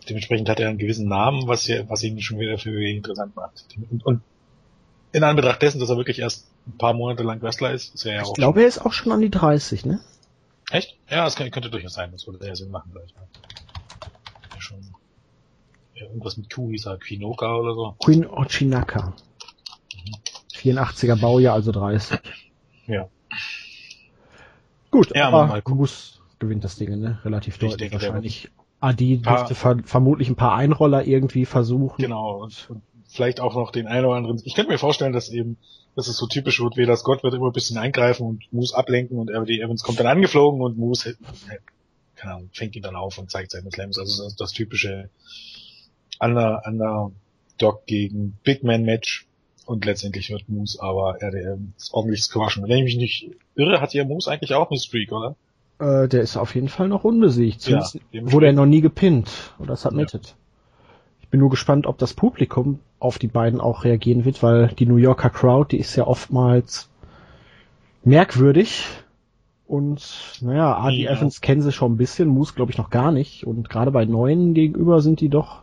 Dementsprechend 0.08 0.48
hat 0.48 0.58
er 0.58 0.70
einen 0.70 0.78
gewissen 0.78 1.06
Namen, 1.06 1.46
was, 1.48 1.64
hier, 1.64 1.88
was 1.90 2.02
ihn 2.02 2.20
schon 2.22 2.38
wieder 2.38 2.56
für 2.56 2.82
interessant 2.82 3.36
macht. 3.36 3.66
Und, 3.90 4.06
und 4.06 4.22
in 5.12 5.22
Anbetracht 5.22 5.60
dessen, 5.60 5.80
dass 5.80 5.90
er 5.90 5.96
wirklich 5.98 6.18
erst 6.20 6.46
ein 6.66 6.78
paar 6.78 6.94
Monate 6.94 7.22
lang 7.22 7.42
Wrestler 7.42 7.72
ist, 7.72 7.94
ist 7.94 8.06
er 8.06 8.14
ja 8.14 8.22
ich 8.22 8.26
auch. 8.26 8.30
Ich 8.30 8.34
glaube, 8.34 8.62
er 8.62 8.68
ist 8.68 8.78
auch 8.78 8.92
schon 8.92 9.12
an 9.12 9.20
die 9.20 9.30
30, 9.30 9.84
ne? 9.84 10.00
Echt? 10.70 10.96
Ja, 11.10 11.24
das 11.24 11.36
könnte, 11.36 11.50
könnte 11.50 11.70
durchaus 11.70 11.94
sein. 11.94 12.10
Das 12.12 12.26
würde 12.26 12.42
sehr 12.42 12.56
Sinn 12.56 12.70
machen, 12.70 12.90
vielleicht. 12.92 13.14
Ja, 13.14 14.60
schon 14.60 14.78
irgendwas 16.06 16.36
mit 16.36 16.52
Q 16.52 16.70
hieß 16.70 16.86
er, 16.86 16.98
Quinoka 16.98 17.56
oder 17.56 17.74
so. 17.74 17.96
Queen 18.04 18.26
Ochinaka. 18.26 19.14
Mhm. 19.94 20.14
84er 20.54 21.20
Baujahr, 21.20 21.54
also 21.54 21.72
30. 21.72 22.18
Ja. 22.86 23.08
Gut, 24.90 25.14
ja, 25.14 25.28
aber 25.28 25.46
mal 25.46 25.62
Kubus 25.62 26.20
gewinnt 26.38 26.64
das 26.64 26.76
Ding, 26.76 26.98
ne? 26.98 27.18
Relativ 27.24 27.58
deutlich 27.58 27.76
denke, 27.76 27.94
wahrscheinlich. 27.94 28.50
Adi 28.80 29.18
dürfte 29.18 29.54
ver 29.54 29.78
vermutlich 29.84 30.28
ein 30.28 30.36
paar 30.36 30.54
Einroller 30.54 31.04
irgendwie 31.04 31.44
versuchen. 31.44 32.00
Genau, 32.00 32.42
und, 32.42 32.68
vielleicht 33.08 33.40
auch 33.40 33.54
noch 33.54 33.70
den 33.72 33.86
einen 33.86 34.06
oder 34.06 34.16
anderen. 34.16 34.40
Ich 34.44 34.54
könnte 34.54 34.70
mir 34.70 34.78
vorstellen, 34.78 35.12
dass 35.12 35.28
eben, 35.28 35.58
dass 35.96 36.08
es 36.08 36.16
so 36.16 36.26
typisch 36.26 36.60
wird, 36.60 36.76
wie 36.76 36.86
das 36.86 37.02
Gott 37.02 37.22
wird 37.22 37.34
immer 37.34 37.46
ein 37.46 37.52
bisschen 37.52 37.76
eingreifen 37.76 38.26
und 38.26 38.52
Moose 38.52 38.76
ablenken 38.76 39.18
und 39.18 39.30
RD 39.30 39.50
Evans 39.50 39.82
kommt 39.82 39.98
dann 39.98 40.06
angeflogen 40.06 40.60
und 40.60 40.78
Moose 40.78 41.16
keine 42.18 42.34
Ahnung, 42.34 42.50
fängt 42.52 42.76
ihn 42.76 42.82
dann 42.82 42.96
auf 42.96 43.16
und 43.18 43.30
zeigt 43.30 43.52
seine 43.52 43.70
Slams. 43.70 43.98
Also 43.98 44.24
das, 44.24 44.36
das 44.36 44.52
typische 44.52 45.08
Under, 46.20 46.62
Underdog 46.66 47.86
gegen 47.86 48.36
Big 48.44 48.64
Man 48.64 48.84
Match 48.84 49.26
und 49.66 49.84
letztendlich 49.84 50.30
wird 50.30 50.48
Moose 50.48 50.82
aber 50.82 51.22
RDM 51.22 51.74
ordentlich 51.92 52.22
squashen. 52.22 52.66
Wenn 52.66 52.78
ich 52.78 52.84
mich 52.84 52.96
nicht 52.96 53.30
irre, 53.54 53.80
hat 53.80 53.92
ja 53.92 54.04
Moose 54.04 54.30
eigentlich 54.30 54.54
auch 54.54 54.70
eine 54.70 54.80
Streak, 54.80 55.12
oder? 55.12 55.36
Äh, 55.78 56.08
der 56.08 56.22
ist 56.22 56.36
auf 56.36 56.54
jeden 56.54 56.68
Fall 56.68 56.88
noch 56.88 57.04
unbesiegt. 57.04 57.68
Ja, 57.68 57.84
wurde 58.12 58.46
er 58.46 58.52
noch 58.52 58.66
nie 58.66 58.80
gepinnt 58.80 59.52
oder 59.58 59.76
submitted. 59.76 60.26
Ja. 60.26 60.34
Ich 61.20 61.28
bin 61.28 61.40
nur 61.40 61.50
gespannt, 61.50 61.86
ob 61.86 61.98
das 61.98 62.14
Publikum 62.14 62.80
auf 62.98 63.18
die 63.18 63.26
beiden 63.26 63.60
auch 63.60 63.84
reagieren 63.84 64.24
wird, 64.24 64.42
weil 64.42 64.68
die 64.68 64.86
New 64.86 64.96
Yorker 64.96 65.30
Crowd, 65.30 65.76
die 65.76 65.80
ist 65.80 65.94
ja 65.94 66.06
oftmals 66.06 66.88
merkwürdig. 68.02 68.84
Und 69.66 70.40
naja, 70.40 70.78
Adi 70.78 71.02
ja. 71.02 71.12
Evans 71.12 71.42
kennen 71.42 71.60
sie 71.60 71.72
schon 71.72 71.92
ein 71.92 71.98
bisschen, 71.98 72.28
Moose 72.28 72.54
glaube 72.54 72.72
ich 72.72 72.78
noch 72.78 72.88
gar 72.88 73.12
nicht. 73.12 73.46
Und 73.46 73.68
gerade 73.68 73.90
bei 73.90 74.06
Neuen 74.06 74.54
gegenüber 74.54 75.02
sind 75.02 75.20
die 75.20 75.28
doch 75.28 75.60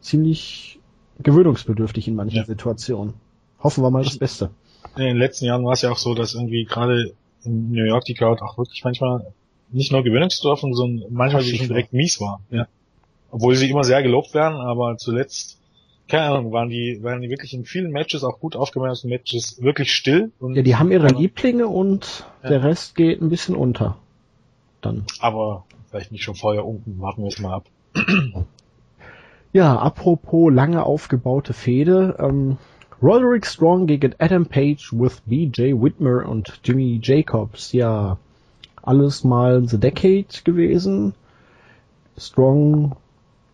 ziemlich 0.00 0.78
gewöhnungsbedürftig 1.20 2.08
in 2.08 2.14
manchen 2.14 2.36
ja. 2.38 2.44
Situationen. 2.44 3.14
Hoffen 3.62 3.82
wir 3.82 3.90
mal 3.90 4.04
das 4.04 4.18
Beste. 4.18 4.50
In 4.96 5.04
den 5.04 5.16
letzten 5.16 5.46
Jahren 5.46 5.64
war 5.64 5.72
es 5.72 5.82
ja 5.82 5.90
auch 5.90 5.98
so, 5.98 6.14
dass 6.14 6.34
irgendwie 6.34 6.64
gerade 6.64 7.12
in 7.44 7.70
New 7.72 7.84
York 7.84 8.04
die 8.04 8.14
Crowd 8.14 8.40
auch 8.42 8.56
wirklich 8.58 8.84
manchmal 8.84 9.32
nicht 9.70 9.92
nur 9.92 10.02
gewöhnungsdorfen, 10.02 10.74
sondern 10.74 11.12
manchmal 11.12 11.42
Ach, 11.42 11.46
schon 11.46 11.68
direkt 11.68 11.92
mies 11.92 12.20
war. 12.20 12.40
Ja. 12.50 12.66
Obwohl 13.30 13.54
sie 13.56 13.68
immer 13.68 13.84
sehr 13.84 14.02
gelobt 14.02 14.32
werden, 14.32 14.58
aber 14.58 14.96
zuletzt, 14.96 15.58
keine 16.08 16.26
Ahnung, 16.26 16.52
waren 16.52 16.70
die, 16.70 17.00
waren 17.02 17.20
die 17.20 17.28
wirklich 17.28 17.52
in 17.52 17.64
vielen 17.64 17.90
Matches, 17.90 18.24
auch 18.24 18.40
gut 18.40 18.56
aufgemeldeten 18.56 19.10
Matches, 19.10 19.60
wirklich 19.60 19.92
still. 19.92 20.32
Und, 20.38 20.54
Ja, 20.54 20.62
die 20.62 20.76
haben 20.76 20.90
ihre 20.90 21.08
Lieblinge 21.08 21.66
und 21.66 22.24
Ja. 22.42 22.48
der 22.48 22.62
Rest 22.64 22.94
geht 22.94 23.20
ein 23.20 23.28
bisschen 23.28 23.54
unter. 23.56 23.98
Dann. 24.80 25.04
aber 25.18 25.64
vielleicht 25.90 26.12
nicht 26.12 26.22
schon 26.22 26.36
vorher 26.36 26.64
unten, 26.64 27.00
warten 27.00 27.22
wir 27.22 27.28
es 27.28 27.40
mal 27.40 27.52
ab. 27.54 27.64
Ja, 29.52 29.78
apropos 29.78 30.52
lange 30.52 30.84
aufgebaute 30.84 31.54
Fehde, 31.54 32.16
ähm, 32.18 32.58
Roderick 33.00 33.46
Strong 33.46 33.86
gegen 33.86 34.14
Adam 34.18 34.44
Page 34.44 34.92
with 34.92 35.22
BJ 35.24 35.72
Whitmer 35.72 36.28
und 36.28 36.60
Jimmy 36.64 37.00
Jacobs. 37.02 37.72
Ja, 37.72 38.18
alles 38.82 39.24
mal 39.24 39.66
The 39.66 39.78
Decade 39.78 40.26
gewesen. 40.44 41.14
Strong, 42.18 42.96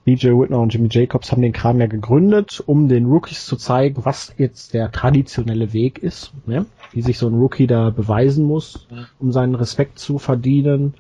BJ 0.05 0.29
Whitmer 0.29 0.61
und 0.61 0.73
Jimmy 0.73 0.89
Jacobs 0.91 1.31
haben 1.31 1.43
den 1.43 1.53
Kram 1.53 1.79
ja 1.79 1.87
gegründet, 1.87 2.63
um 2.67 2.89
den 2.89 3.07
Rookies 3.07 3.47
zu 3.47 3.57
zeigen, 3.57 4.05
was 4.05 4.35
jetzt 4.37 4.75
der 4.75 4.91
traditionelle 4.91 5.73
Weg 5.73 5.99
ist, 5.99 6.33
ne? 6.47 6.67
wie 6.93 7.03
sich 7.03 7.19
so 7.19 7.29
ein 7.29 7.35
Rookie 7.35 7.67
da 7.67 7.91
beweisen 7.91 8.47
muss, 8.47 8.89
um 9.21 9.31
seinen 9.31 9.55
Respekt 9.55 9.99
zu 9.99 10.19
verdienen. 10.19 10.95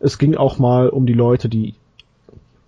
Es 0.00 0.18
ging 0.18 0.36
auch 0.36 0.58
mal 0.58 0.88
um 0.88 1.06
die 1.06 1.12
Leute, 1.12 1.48
die 1.48 1.74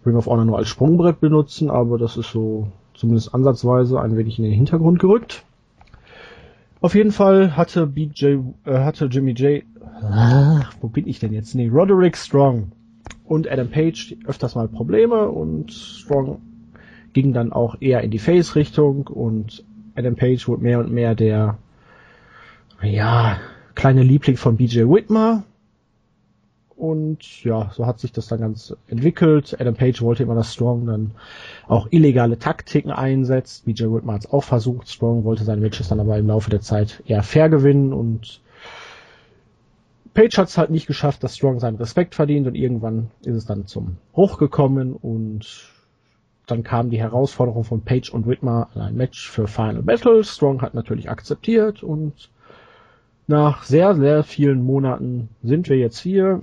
Ring 0.06 0.16
of 0.16 0.26
Honor 0.26 0.44
nur 0.44 0.58
als 0.58 0.68
Sprungbrett 0.68 1.20
benutzen, 1.20 1.70
aber 1.70 1.98
das 1.98 2.16
ist 2.16 2.30
so 2.30 2.68
zumindest 2.94 3.34
ansatzweise 3.34 4.00
ein 4.00 4.16
wenig 4.16 4.38
in 4.38 4.44
den 4.44 4.52
Hintergrund 4.52 4.98
gerückt. 4.98 5.44
Auf 6.80 6.94
jeden 6.94 7.12
Fall 7.12 7.56
hatte 7.56 7.86
BJ, 7.86 8.26
äh, 8.26 8.40
hatte 8.66 9.06
Jimmy 9.06 9.32
J, 9.32 9.62
ah, 10.02 10.64
wo 10.80 10.88
bin 10.88 11.08
ich 11.08 11.18
denn 11.18 11.32
jetzt? 11.32 11.54
Nee, 11.54 11.68
Roderick 11.68 12.16
Strong 12.16 12.72
und 13.24 13.50
Adam 13.50 13.70
Page 13.70 14.16
öfters 14.26 14.54
mal 14.54 14.68
Probleme 14.68 15.28
und 15.28 15.72
Strong 15.72 16.40
ging 17.14 17.32
dann 17.32 17.52
auch 17.52 17.76
eher 17.80 18.02
in 18.02 18.10
die 18.10 18.18
Face-Richtung 18.18 19.06
und 19.06 19.64
Adam 19.94 20.16
Page 20.16 20.46
wurde 20.46 20.62
mehr 20.62 20.80
und 20.80 20.92
mehr 20.92 21.14
der, 21.14 21.56
ja, 22.82 23.38
kleine 23.74 24.02
Liebling 24.02 24.36
von 24.36 24.56
BJ 24.56 24.80
Whitmer. 24.82 25.44
Und 26.84 27.44
ja, 27.44 27.70
so 27.74 27.86
hat 27.86 27.98
sich 27.98 28.12
das 28.12 28.26
dann 28.26 28.40
ganz 28.40 28.76
entwickelt. 28.88 29.56
Adam 29.58 29.74
Page 29.74 30.02
wollte 30.02 30.22
immer, 30.22 30.34
dass 30.34 30.52
Strong 30.52 30.86
dann 30.86 31.12
auch 31.66 31.88
illegale 31.90 32.38
Taktiken 32.38 32.90
einsetzt. 32.90 33.66
Whitmer 33.66 34.14
hat 34.14 34.26
es 34.26 34.32
auch 34.32 34.44
versucht. 34.44 34.88
Strong 34.88 35.24
wollte 35.24 35.44
seine 35.44 35.62
Matches 35.62 35.88
dann 35.88 36.00
aber 36.00 36.18
im 36.18 36.26
Laufe 36.26 36.50
der 36.50 36.60
Zeit 36.60 37.02
eher 37.06 37.22
fair 37.22 37.48
gewinnen 37.48 37.92
und 37.94 38.42
Page 40.12 40.36
hat 40.36 40.48
es 40.48 40.58
halt 40.58 40.70
nicht 40.70 40.86
geschafft, 40.86 41.24
dass 41.24 41.36
Strong 41.36 41.58
seinen 41.58 41.76
Respekt 41.76 42.14
verdient 42.14 42.46
und 42.46 42.54
irgendwann 42.54 43.10
ist 43.22 43.34
es 43.34 43.46
dann 43.46 43.66
zum 43.66 43.96
Bruch 44.12 44.38
gekommen 44.38 44.92
und 44.92 45.70
dann 46.46 46.62
kam 46.62 46.90
die 46.90 47.00
Herausforderung 47.00 47.64
von 47.64 47.80
Page 47.80 48.10
und 48.10 48.26
Whitmer 48.26 48.68
an 48.74 48.82
ein 48.82 48.94
Match 48.94 49.28
für 49.28 49.48
Final 49.48 49.82
Battle. 49.82 50.22
Strong 50.22 50.60
hat 50.60 50.74
natürlich 50.74 51.08
akzeptiert 51.08 51.82
und 51.82 52.30
nach 53.26 53.64
sehr, 53.64 53.94
sehr 53.94 54.22
vielen 54.22 54.62
Monaten 54.62 55.30
sind 55.42 55.68
wir 55.68 55.78
jetzt 55.78 55.98
hier. 55.98 56.42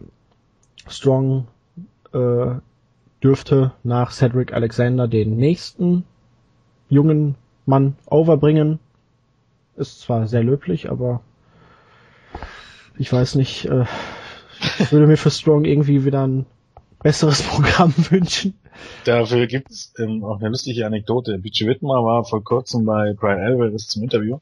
Strong 0.88 1.48
äh, 2.14 2.56
dürfte 3.24 3.74
nach 3.84 4.12
Cedric 4.12 4.54
Alexander 4.54 5.08
den 5.08 5.38
nächsten 5.38 6.04
jungen 6.90 7.36
Mann 7.66 7.96
overbringen. 8.08 8.80
Ist 9.76 10.02
zwar 10.02 10.28
sehr 10.28 10.44
löblich, 10.44 10.90
aber 10.90 11.22
ich 12.98 13.12
weiß 13.12 13.36
nicht, 13.36 13.66
äh, 13.66 13.86
ich 14.80 14.92
würde 14.92 15.08
mir 15.08 15.18
für 15.18 15.32
Strong 15.32 15.66
irgendwie 15.66 16.06
wieder 16.06 16.28
ein 16.28 16.46
besseres 17.02 17.42
Programm 17.48 17.94
wünschen. 18.10 18.54
Dafür 19.06 19.48
gibt's 19.48 19.94
ähm, 19.98 20.24
auch 20.24 20.40
eine 20.40 20.50
lustige 20.50 20.86
Anekdote. 20.86 21.38
BJ 21.40 21.66
Whitmer 21.68 22.04
war 22.04 22.24
vor 22.24 22.44
kurzem 22.44 22.86
bei 22.86 23.14
Brian 23.14 23.40
Alvarez 23.40 23.88
zum 23.88 24.04
Interview. 24.04 24.40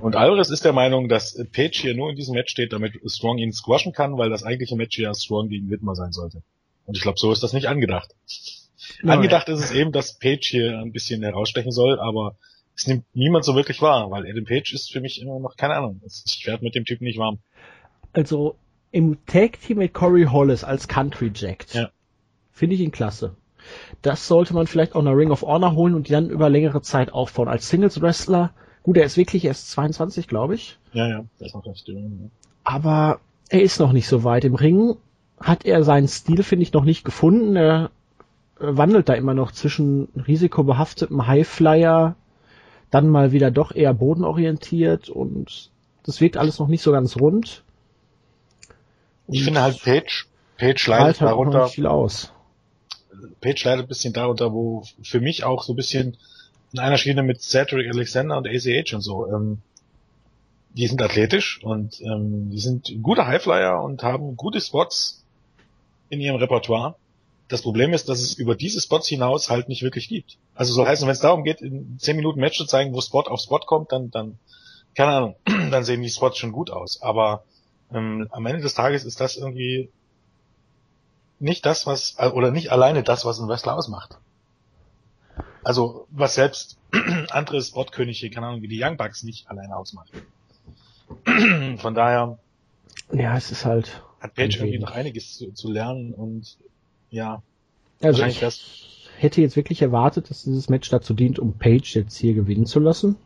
Und 0.00 0.16
Alvarez 0.16 0.50
ist 0.50 0.64
der 0.64 0.72
Meinung, 0.72 1.08
dass 1.08 1.36
Page 1.52 1.80
hier 1.80 1.94
nur 1.94 2.10
in 2.10 2.16
diesem 2.16 2.34
Match 2.34 2.52
steht, 2.52 2.72
damit 2.72 2.98
Strong 3.06 3.38
ihn 3.38 3.52
squashen 3.52 3.92
kann, 3.92 4.18
weil 4.18 4.30
das 4.30 4.44
eigentliche 4.44 4.76
Match 4.76 4.98
ja 4.98 5.14
Strong 5.14 5.48
gegen 5.48 5.70
Whitmer 5.70 5.94
sein 5.94 6.12
sollte. 6.12 6.42
Und 6.86 6.96
ich 6.96 7.02
glaube, 7.02 7.18
so 7.18 7.32
ist 7.32 7.42
das 7.42 7.52
nicht 7.52 7.66
angedacht. 7.66 8.14
Nein. 9.02 9.18
Angedacht 9.18 9.48
ist 9.48 9.60
es 9.60 9.72
eben, 9.72 9.92
dass 9.92 10.18
Page 10.18 10.46
hier 10.46 10.78
ein 10.78 10.92
bisschen 10.92 11.22
herausstechen 11.22 11.72
soll, 11.72 11.98
aber 11.98 12.36
es 12.76 12.86
nimmt 12.86 13.04
niemand 13.14 13.44
so 13.44 13.54
wirklich 13.54 13.80
wahr, 13.80 14.10
weil 14.10 14.28
Adam 14.28 14.44
Page 14.44 14.72
ist 14.74 14.92
für 14.92 15.00
mich 15.00 15.20
immer 15.20 15.38
noch, 15.38 15.56
keine 15.56 15.74
Ahnung, 15.74 16.00
ich 16.04 16.46
werde 16.46 16.64
mit 16.64 16.74
dem 16.74 16.84
Typen 16.84 17.04
nicht 17.04 17.18
warm. 17.18 17.38
Also 18.12 18.56
im 18.90 19.24
Tag 19.26 19.60
Team 19.60 19.78
mit 19.78 19.92
Corey 19.92 20.24
Hollis 20.24 20.64
als 20.64 20.86
Country 20.86 21.32
Jacked. 21.34 21.74
Ja. 21.74 21.90
Finde 22.52 22.76
ich 22.76 22.80
ihn 22.80 22.92
klasse. 22.92 23.36
Das 24.02 24.28
sollte 24.28 24.54
man 24.54 24.66
vielleicht 24.66 24.94
auch 24.94 25.02
nach 25.02 25.12
Ring 25.12 25.30
of 25.30 25.42
Honor 25.42 25.74
holen 25.74 25.94
und 25.94 26.10
dann 26.10 26.30
über 26.30 26.48
längere 26.50 26.82
Zeit 26.82 27.12
aufbauen. 27.12 27.48
Als 27.48 27.68
Singles 27.68 28.00
Wrestler, 28.00 28.54
gut, 28.84 28.96
er 28.96 29.04
ist 29.04 29.16
wirklich 29.16 29.44
erst 29.44 29.72
22, 29.72 30.28
glaube 30.28 30.54
ich. 30.54 30.78
Ja, 30.92 31.08
ja, 31.08 31.24
das 31.40 31.48
ist 31.48 31.54
noch 31.54 31.64
das 31.64 31.82
Ding. 31.84 32.30
aber 32.62 33.18
er 33.48 33.62
ist 33.62 33.80
noch 33.80 33.92
nicht 33.92 34.06
so 34.06 34.22
weit. 34.24 34.44
Im 34.44 34.54
Ring 34.54 34.96
hat 35.40 35.64
er 35.66 35.82
seinen 35.84 36.08
Stil, 36.08 36.42
finde 36.44 36.62
ich, 36.62 36.72
noch 36.72 36.84
nicht 36.84 37.04
gefunden. 37.04 37.56
Er 37.56 37.90
äh, 38.60 38.66
wandelt 38.76 39.08
da 39.08 39.14
immer 39.14 39.34
noch 39.34 39.50
zwischen 39.52 40.08
risikobehaftetem 40.26 41.26
Highflyer, 41.26 42.14
dann 42.90 43.08
mal 43.08 43.32
wieder 43.32 43.50
doch 43.50 43.74
eher 43.74 43.92
bodenorientiert 43.92 45.08
und 45.08 45.70
das 46.04 46.20
wirkt 46.20 46.36
alles 46.36 46.58
noch 46.58 46.68
nicht 46.68 46.82
so 46.82 46.92
ganz 46.92 47.16
rund. 47.16 47.64
Ich 49.26 49.40
Und 49.40 49.44
finde 49.44 49.62
halt 49.62 49.82
Page, 49.82 50.28
Page 50.58 50.86
leidet 50.86 51.20
halt 51.20 51.30
darunter, 51.30 51.66
viel 51.66 51.86
aus. 51.86 52.32
Page 53.40 53.64
leidet 53.64 53.86
ein 53.86 53.88
bisschen 53.88 54.12
darunter, 54.12 54.52
wo 54.52 54.84
für 55.02 55.20
mich 55.20 55.44
auch 55.44 55.62
so 55.64 55.72
ein 55.72 55.76
bisschen 55.76 56.16
in 56.74 56.80
einer 56.80 56.98
Schiene 56.98 57.22
mit 57.22 57.40
Cedric 57.40 57.88
Alexander 57.88 58.36
und 58.36 58.48
ACH 58.48 58.94
und 58.94 59.00
so. 59.00 59.28
Ähm, 59.28 59.58
die 60.70 60.88
sind 60.88 61.00
athletisch 61.00 61.62
und 61.62 62.00
ähm, 62.00 62.50
die 62.50 62.58
sind 62.58 62.92
gute 63.00 63.28
Highflyer 63.28 63.80
und 63.80 64.02
haben 64.02 64.36
gute 64.36 64.60
Spots 64.60 65.24
in 66.08 66.20
ihrem 66.20 66.34
Repertoire. 66.34 66.96
Das 67.46 67.62
Problem 67.62 67.92
ist, 67.92 68.08
dass 68.08 68.20
es 68.20 68.34
über 68.34 68.56
diese 68.56 68.80
Spots 68.80 69.06
hinaus 69.06 69.50
halt 69.50 69.68
nicht 69.68 69.84
wirklich 69.84 70.08
gibt. 70.08 70.36
Also 70.56 70.72
soll 70.72 70.88
heißen, 70.88 71.06
wenn 71.06 71.12
es 71.12 71.20
darum 71.20 71.44
geht, 71.44 71.60
in 71.60 71.96
10 72.00 72.16
Minuten 72.16 72.40
Match 72.40 72.58
zu 72.58 72.64
zeigen, 72.64 72.92
wo 72.92 73.00
Spot 73.00 73.20
auf 73.20 73.40
Spot 73.40 73.60
kommt, 73.60 73.92
dann, 73.92 74.10
dann, 74.10 74.38
keine 74.96 75.12
Ahnung, 75.12 75.36
dann 75.70 75.84
sehen 75.84 76.02
die 76.02 76.10
Spots 76.10 76.38
schon 76.38 76.50
gut 76.50 76.70
aus. 76.70 77.00
Aber 77.00 77.44
ähm, 77.92 78.26
am 78.32 78.46
Ende 78.46 78.62
des 78.62 78.74
Tages 78.74 79.04
ist 79.04 79.20
das 79.20 79.36
irgendwie 79.36 79.90
nicht 81.38 81.64
das, 81.66 81.86
was, 81.86 82.18
oder 82.18 82.50
nicht 82.50 82.72
alleine 82.72 83.04
das, 83.04 83.24
was 83.24 83.38
ein 83.38 83.46
Wrestler 83.46 83.76
ausmacht. 83.76 84.18
Also, 85.64 86.06
was 86.10 86.34
selbst 86.34 86.78
andere 87.30 87.62
Spotkönige, 87.62 88.30
keine 88.30 88.46
Ahnung, 88.48 88.62
wie 88.62 88.68
die 88.68 88.82
Young 88.82 88.96
Bucks 88.96 89.22
nicht 89.22 89.48
alleine 89.50 89.76
ausmacht. 89.76 90.10
Von 91.78 91.94
daher 91.94 92.38
Ja, 93.12 93.36
es 93.36 93.50
ist 93.50 93.64
halt. 93.64 94.02
hat 94.20 94.34
Page 94.34 94.56
irgendwie 94.58 94.78
noch 94.78 94.92
einiges 94.92 95.34
zu, 95.36 95.52
zu 95.52 95.70
lernen 95.70 96.14
und 96.14 96.56
ja, 97.10 97.42
Also 98.02 98.22
wahrscheinlich 98.22 98.36
ich 98.36 98.40
das. 98.40 98.60
hätte 99.18 99.40
jetzt 99.40 99.56
wirklich 99.56 99.82
erwartet, 99.82 100.30
dass 100.30 100.44
dieses 100.44 100.68
Match 100.68 100.88
dazu 100.90 101.14
dient, 101.14 101.38
um 101.38 101.54
Page 101.54 101.94
jetzt 101.96 102.16
hier 102.16 102.34
gewinnen 102.34 102.66
zu 102.66 102.80
lassen. 102.80 103.16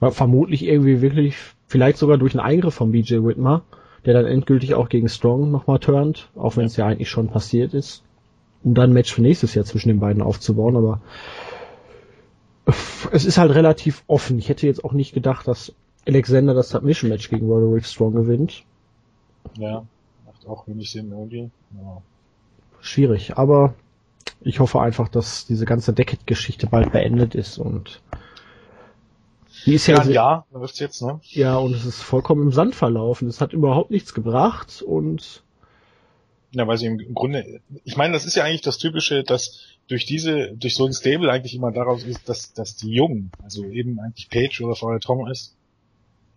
War 0.00 0.12
vermutlich 0.12 0.62
irgendwie 0.62 1.00
wirklich, 1.00 1.36
vielleicht 1.66 1.98
sogar 1.98 2.18
durch 2.18 2.34
einen 2.34 2.46
Eingriff 2.46 2.74
von 2.74 2.92
BJ 2.92 3.16
Whitmer, 3.24 3.62
der 4.04 4.14
dann 4.14 4.26
endgültig 4.26 4.74
auch 4.74 4.88
gegen 4.88 5.08
Strong 5.08 5.50
nochmal 5.50 5.80
turnt, 5.80 6.30
auch 6.36 6.56
wenn 6.56 6.66
es 6.66 6.76
ja 6.76 6.86
eigentlich 6.86 7.10
schon 7.10 7.28
passiert 7.28 7.74
ist, 7.74 8.04
um 8.62 8.74
dann 8.74 8.90
ein 8.90 8.94
Match 8.94 9.12
für 9.12 9.22
nächstes 9.22 9.54
Jahr 9.54 9.64
zwischen 9.64 9.88
den 9.88 9.98
beiden 10.00 10.22
aufzubauen, 10.22 10.76
aber 10.76 11.00
es 13.12 13.24
ist 13.24 13.38
halt 13.38 13.54
relativ 13.54 14.02
offen. 14.06 14.38
Ich 14.38 14.48
hätte 14.48 14.66
jetzt 14.66 14.84
auch 14.84 14.92
nicht 14.92 15.14
gedacht, 15.14 15.46
dass 15.48 15.72
Alexander 16.06 16.54
das 16.54 16.70
Submission 16.70 17.10
Match 17.10 17.28
gegen 17.30 17.46
Roderick 17.46 17.84
Strong 17.86 18.14
gewinnt. 18.14 18.62
Ja, 19.56 19.84
macht 20.26 20.46
auch 20.46 20.66
wenig 20.66 20.90
Sinn 20.90 21.10
irgendwie. 21.10 21.50
Ja. 21.80 22.02
Schwierig, 22.80 23.36
aber 23.36 23.74
ich 24.40 24.60
hoffe 24.60 24.80
einfach, 24.80 25.08
dass 25.08 25.46
diese 25.46 25.64
ganze 25.64 25.92
Decade-Geschichte 25.92 26.66
bald 26.66 26.92
beendet 26.92 27.34
ist 27.34 27.58
und 27.58 28.00
die 29.66 29.74
ist 29.74 29.86
ja, 29.88 29.96
Ja, 29.96 30.04
sehr- 30.04 30.14
ja, 30.14 30.44
läuft's 30.52 30.78
jetzt, 30.78 31.02
ne? 31.02 31.20
ja, 31.24 31.56
und 31.56 31.74
es 31.74 31.84
ist 31.84 32.00
vollkommen 32.02 32.42
im 32.42 32.52
Sand 32.52 32.74
verlaufen. 32.74 33.28
Es 33.28 33.40
hat 33.40 33.52
überhaupt 33.52 33.90
nichts 33.90 34.14
gebracht 34.14 34.82
und 34.82 35.42
Ja, 36.52 36.66
weil 36.66 36.78
sie 36.78 36.86
im 36.86 37.14
Grunde, 37.14 37.60
ich 37.84 37.96
meine, 37.96 38.12
das 38.12 38.24
ist 38.24 38.36
ja 38.36 38.44
eigentlich 38.44 38.60
das 38.62 38.78
Typische, 38.78 39.24
dass 39.24 39.64
durch 39.88 40.04
diese, 40.06 40.54
durch 40.54 40.74
so 40.74 40.86
ein 40.86 40.92
Stable 40.92 41.30
eigentlich 41.30 41.54
immer 41.54 41.72
daraus 41.72 42.04
ist, 42.04 42.28
dass, 42.28 42.52
dass 42.52 42.76
die 42.76 42.90
Jungen, 42.90 43.30
also 43.42 43.64
eben 43.64 43.98
eigentlich 44.00 44.28
Page 44.30 44.60
oder 44.60 44.76
vorher 44.76 45.00
Tom 45.00 45.26
ist, 45.26 45.56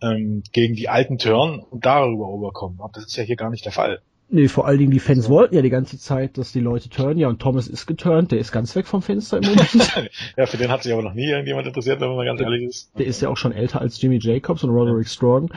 ähm, 0.02 0.42
gegen 0.52 0.74
die 0.74 0.88
alten 0.88 1.18
Turn 1.18 1.60
und 1.60 1.84
darüber 1.84 2.34
überkommen. 2.34 2.80
Aber 2.80 2.92
das 2.94 3.06
ist 3.06 3.16
ja 3.16 3.22
hier 3.22 3.36
gar 3.36 3.50
nicht 3.50 3.64
der 3.64 3.72
Fall. 3.72 4.00
Nee, 4.34 4.48
vor 4.48 4.66
allen 4.66 4.78
Dingen 4.78 4.90
die 4.90 4.98
Fans 4.98 5.28
wollten 5.28 5.54
ja 5.54 5.60
die 5.60 5.68
ganze 5.68 5.98
Zeit, 5.98 6.38
dass 6.38 6.52
die 6.52 6.60
Leute 6.60 6.88
turnen. 6.88 7.18
Ja, 7.18 7.28
und 7.28 7.40
Thomas 7.40 7.68
ist 7.68 7.86
geturnt, 7.86 8.32
der 8.32 8.38
ist 8.38 8.50
ganz 8.50 8.74
weg 8.74 8.86
vom 8.86 9.02
Fenster 9.02 9.36
im 9.36 9.44
Moment. 9.44 10.10
ja, 10.38 10.46
für 10.46 10.56
den 10.56 10.70
hat 10.70 10.82
sich 10.82 10.92
aber 10.92 11.02
noch 11.02 11.12
nie 11.12 11.28
irgendjemand 11.28 11.66
interessiert, 11.66 12.00
wenn 12.00 12.16
man 12.16 12.24
ganz 12.24 12.40
ehrlich 12.40 12.62
ist. 12.62 12.98
Der 12.98 13.04
ist 13.04 13.20
ja 13.20 13.28
auch 13.28 13.36
schon 13.36 13.52
älter 13.52 13.82
als 13.82 14.00
Jimmy 14.00 14.18
Jacobs 14.18 14.64
und 14.64 14.70
Roderick 14.70 15.08
Strong. 15.08 15.50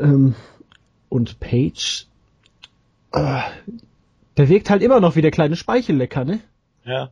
Ähm, 0.00 0.34
und 1.10 1.38
Page, 1.38 2.06
äh, 3.12 3.40
der 4.38 4.48
wirkt 4.48 4.70
halt 4.70 4.82
immer 4.82 5.00
noch 5.00 5.16
wie 5.16 5.22
der 5.22 5.30
kleine 5.30 5.54
Speichellecker, 5.54 6.24
ne? 6.24 6.40
Ja. 6.86 7.10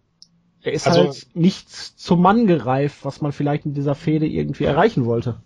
Er 0.63 0.73
ist 0.73 0.87
also, 0.87 1.01
halt 1.05 1.27
nichts 1.35 1.97
zum 1.97 2.23
Mann 2.23 2.47
gereift, 2.47 3.05
was 3.05 3.21
man 3.21 3.33
vielleicht 3.33 3.67
in 3.67 3.75
dieser 3.75 3.95
Fehde 3.95 4.27
irgendwie 4.27 4.65
erreichen 4.65 5.05
wollte. 5.07 5.41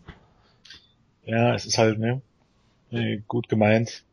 Ja, 1.24 1.54
es 1.54 1.64
ist 1.66 1.78
halt, 1.78 1.98
ne, 1.98 2.20
gut 3.26 3.48
gemeint, 3.48 4.04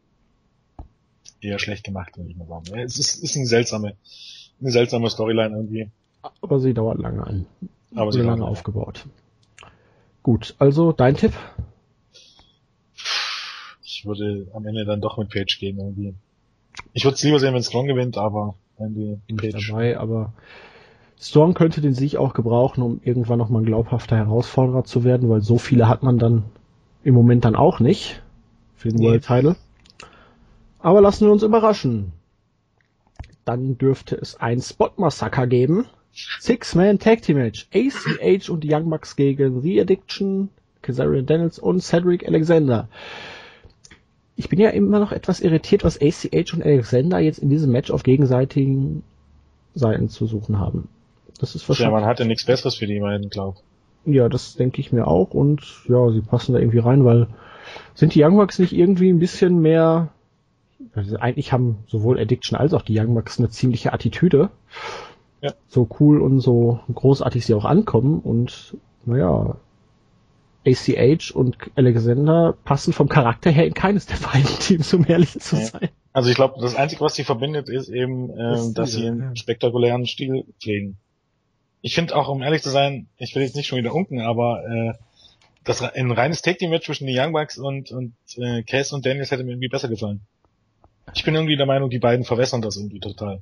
eher 1.42 1.60
schlecht 1.60 1.84
gemacht, 1.84 2.18
würde 2.18 2.30
ich 2.30 2.38
mal 2.38 2.48
sagen. 2.48 2.80
Es 2.80 2.98
ist, 2.98 3.22
ist 3.22 3.36
eine 3.36 3.46
seltsame, 3.46 3.96
eine 4.62 4.72
seltsame 4.72 5.10
Storyline 5.10 5.56
irgendwie. 5.56 5.90
Aber 6.42 6.60
sie 6.60 6.74
dauert 6.74 7.00
lange 7.00 7.26
an. 7.26 7.46
Aber 7.96 8.12
sie 8.12 8.22
lange 8.22 8.46
aufgebaut. 8.46 9.06
Gut, 10.24 10.56
also 10.58 10.94
dein 10.94 11.16
Tipp? 11.16 11.34
Ich 13.84 14.06
würde 14.06 14.48
am 14.54 14.66
Ende 14.66 14.86
dann 14.86 15.02
doch 15.02 15.18
mit 15.18 15.30
Page 15.30 15.60
gehen 15.60 15.78
irgendwie. 15.78 16.14
Ich 16.94 17.04
würde 17.04 17.16
es 17.16 17.24
lieber 17.24 17.40
sehen, 17.40 17.54
wenn 17.54 17.64
Strong 17.64 17.88
gewinnt, 17.88 18.18
aber 18.18 18.56
die 18.80 19.20
Page. 19.36 19.68
dabei, 19.68 19.98
aber 19.98 20.34
Strong 21.24 21.54
könnte 21.54 21.80
den 21.80 21.94
Sieg 21.94 22.18
auch 22.18 22.34
gebrauchen, 22.34 22.84
um 22.84 23.00
irgendwann 23.02 23.40
nochmal 23.40 23.62
ein 23.62 23.66
glaubhafter 23.66 24.18
Herausforderer 24.18 24.84
zu 24.84 25.06
werden, 25.06 25.30
weil 25.30 25.40
so 25.40 25.58
viele 25.58 25.88
hat 25.88 26.04
man 26.04 26.20
dann 26.20 26.44
im 27.02 27.14
Moment 27.14 27.46
dann 27.46 27.56
auch 27.56 27.80
nicht 27.80 28.22
für 28.76 28.90
den 28.90 29.00
nee. 29.00 29.08
World 29.08 29.26
Title. 29.26 29.56
Aber 30.80 31.00
lassen 31.00 31.26
wir 31.26 31.32
uns 31.32 31.44
überraschen. 31.44 32.12
Dann 33.46 33.78
dürfte 33.78 34.18
es 34.18 34.36
ein 34.42 34.60
Spot 34.60 34.92
Massaker 34.98 35.48
geben. 35.48 35.86
Six-Man 36.12 37.00
Tag 37.00 37.22
Team 37.22 37.38
Match. 37.38 37.70
ACH 37.74 38.50
und 38.50 38.66
die 38.66 38.74
Young 38.74 38.90
Bucks 38.90 39.16
gegen 39.16 39.62
The 39.62 39.80
Addiction, 39.80 40.50
Kazarian 40.82 41.26
Daniels 41.26 41.58
und 41.58 41.82
Cedric 41.82 42.28
Alexander. 42.28 42.90
Ich 44.36 44.50
bin 44.50 44.60
ja 44.60 44.72
immer 44.72 45.00
noch 45.00 45.14
etwas 45.14 45.40
irritiert, 45.40 45.86
was 45.86 46.02
ACH 46.02 46.54
und 46.54 46.64
Alexander 46.64 47.20
jetzt 47.20 47.40
in 47.40 47.50
diesem 47.50 47.72
Match 47.72 47.92
auf 47.92 48.04
gegenseitigen 48.04 49.04
Seiten 49.74 50.10
zu 50.10 50.28
suchen 50.28 50.60
haben. 50.60 50.90
Das 51.40 51.56
ist 51.56 51.68
wahrscheinlich. 51.68 51.94
Ja, 51.94 52.00
man 52.00 52.10
hatte 52.10 52.26
nichts 52.26 52.46
Besseres 52.46 52.76
für 52.76 52.88
die 52.88 53.00
beiden, 53.00 53.30
glaub. 53.30 53.58
Ja, 54.06 54.30
das 54.30 54.56
denke 54.56 54.82
ich 54.82 54.92
mir 54.92 55.08
auch 55.08 55.32
und 55.34 55.62
ja, 55.88 56.12
sie 56.12 56.22
passen 56.22 56.54
da 56.54 56.60
irgendwie 56.60 56.80
rein, 56.80 57.06
weil 57.06 57.28
sind 57.96 58.16
die 58.16 58.24
Young 58.24 58.36
Bucks 58.36 58.60
nicht 58.60 58.74
irgendwie 58.74 59.10
ein 59.10 59.20
bisschen 59.20 59.60
mehr 59.60 60.10
also 60.94 61.18
eigentlich 61.18 61.52
haben 61.52 61.84
sowohl 61.88 62.20
Addiction 62.20 62.58
als 62.58 62.74
auch 62.74 62.82
die 62.82 63.00
Young 63.00 63.14
Bucks 63.14 63.40
eine 63.40 63.50
ziemliche 63.50 63.94
Attitüde. 63.94 64.50
Ja. 65.42 65.54
So 65.68 65.88
cool 66.00 66.22
und 66.22 66.40
so 66.40 66.80
großartig 66.94 67.46
sie 67.46 67.54
auch 67.54 67.66
ankommen 67.66 68.20
und 68.20 68.78
naja, 69.06 69.58
ACH 70.66 71.32
und 71.34 71.58
Alexander 71.76 72.56
passen 72.64 72.94
vom 72.94 73.10
Charakter 73.10 73.52
her 73.52 73.66
in 73.66 73.74
keines 73.74 74.06
der 74.06 74.16
beiden 74.16 74.46
Teams, 74.60 74.94
um 74.94 75.06
ehrlich 75.06 75.38
zu 75.40 75.58
ja. 75.58 75.66
sein. 75.66 75.90
Also 76.14 76.30
ich 76.30 76.36
glaube, 76.36 76.62
das 76.62 76.76
Einzige, 76.76 77.02
was 77.02 77.16
sie 77.16 77.24
verbindet, 77.24 77.68
ist 77.68 77.90
eben, 77.90 78.30
äh, 78.30 78.36
das 78.38 78.74
dass 78.74 78.92
sie 78.94 79.08
einen 79.08 79.20
ja. 79.20 79.36
spektakulären 79.36 80.06
Stil 80.06 80.46
pflegen. 80.62 80.98
Ich 81.84 81.96
finde 81.96 82.16
auch, 82.16 82.30
um 82.30 82.42
ehrlich 82.42 82.64
zu 82.64 82.70
sein, 82.70 83.08
ich 83.18 83.36
will 83.36 83.44
jetzt 83.44 83.58
nicht 83.58 83.68
schon 83.68 83.78
wieder 83.78 83.94
unken, 83.94 84.22
aber 84.22 84.64
äh, 84.66 84.94
das 85.66 85.82
ein 85.82 86.12
reines 86.12 86.42
Take 86.42 86.58
Team 86.58 86.70
Match 86.70 86.86
zwischen 86.86 87.06
den 87.06 87.20
Young 87.20 87.34
Bucks 87.34 87.58
und 87.58 87.92
und 87.92 88.14
äh, 88.38 88.64
Cass 88.64 88.94
und 88.94 89.06
Daniels 89.06 89.32
hätte 89.32 89.44
mir 89.44 89.52
irgendwie 89.52 89.68
besser 89.68 89.90
gefallen. 89.90 90.22
Ich 91.14 91.26
bin 91.26 91.36
irgendwie 91.36 91.58
der 91.58 91.66
Meinung, 91.66 91.90
die 91.90 92.00
beiden 92.00 92.26
verwässern 92.26 92.62
das 92.62 92.78
irgendwie 92.78 93.02
total. 93.02 93.42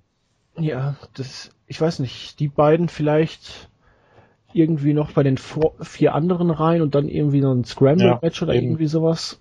Ja, 0.58 0.97
das, 1.13 1.51
ich 1.67 1.80
weiß 1.80 1.99
nicht, 1.99 2.39
die 2.39 2.47
beiden 2.47 2.89
vielleicht 2.89 3.69
irgendwie 4.54 4.93
noch 4.93 5.12
bei 5.12 5.23
den 5.23 5.38
vier 5.38 6.13
anderen 6.13 6.49
rein 6.49 6.82
und 6.82 6.95
dann 6.95 7.08
irgendwie 7.08 7.41
noch 7.41 7.54
ein 7.54 7.63
Scramble-Match 7.63 8.41
ja, 8.41 8.47
oder 8.47 8.56
eben. 8.56 8.65
irgendwie 8.65 8.88
sowas. 8.88 9.39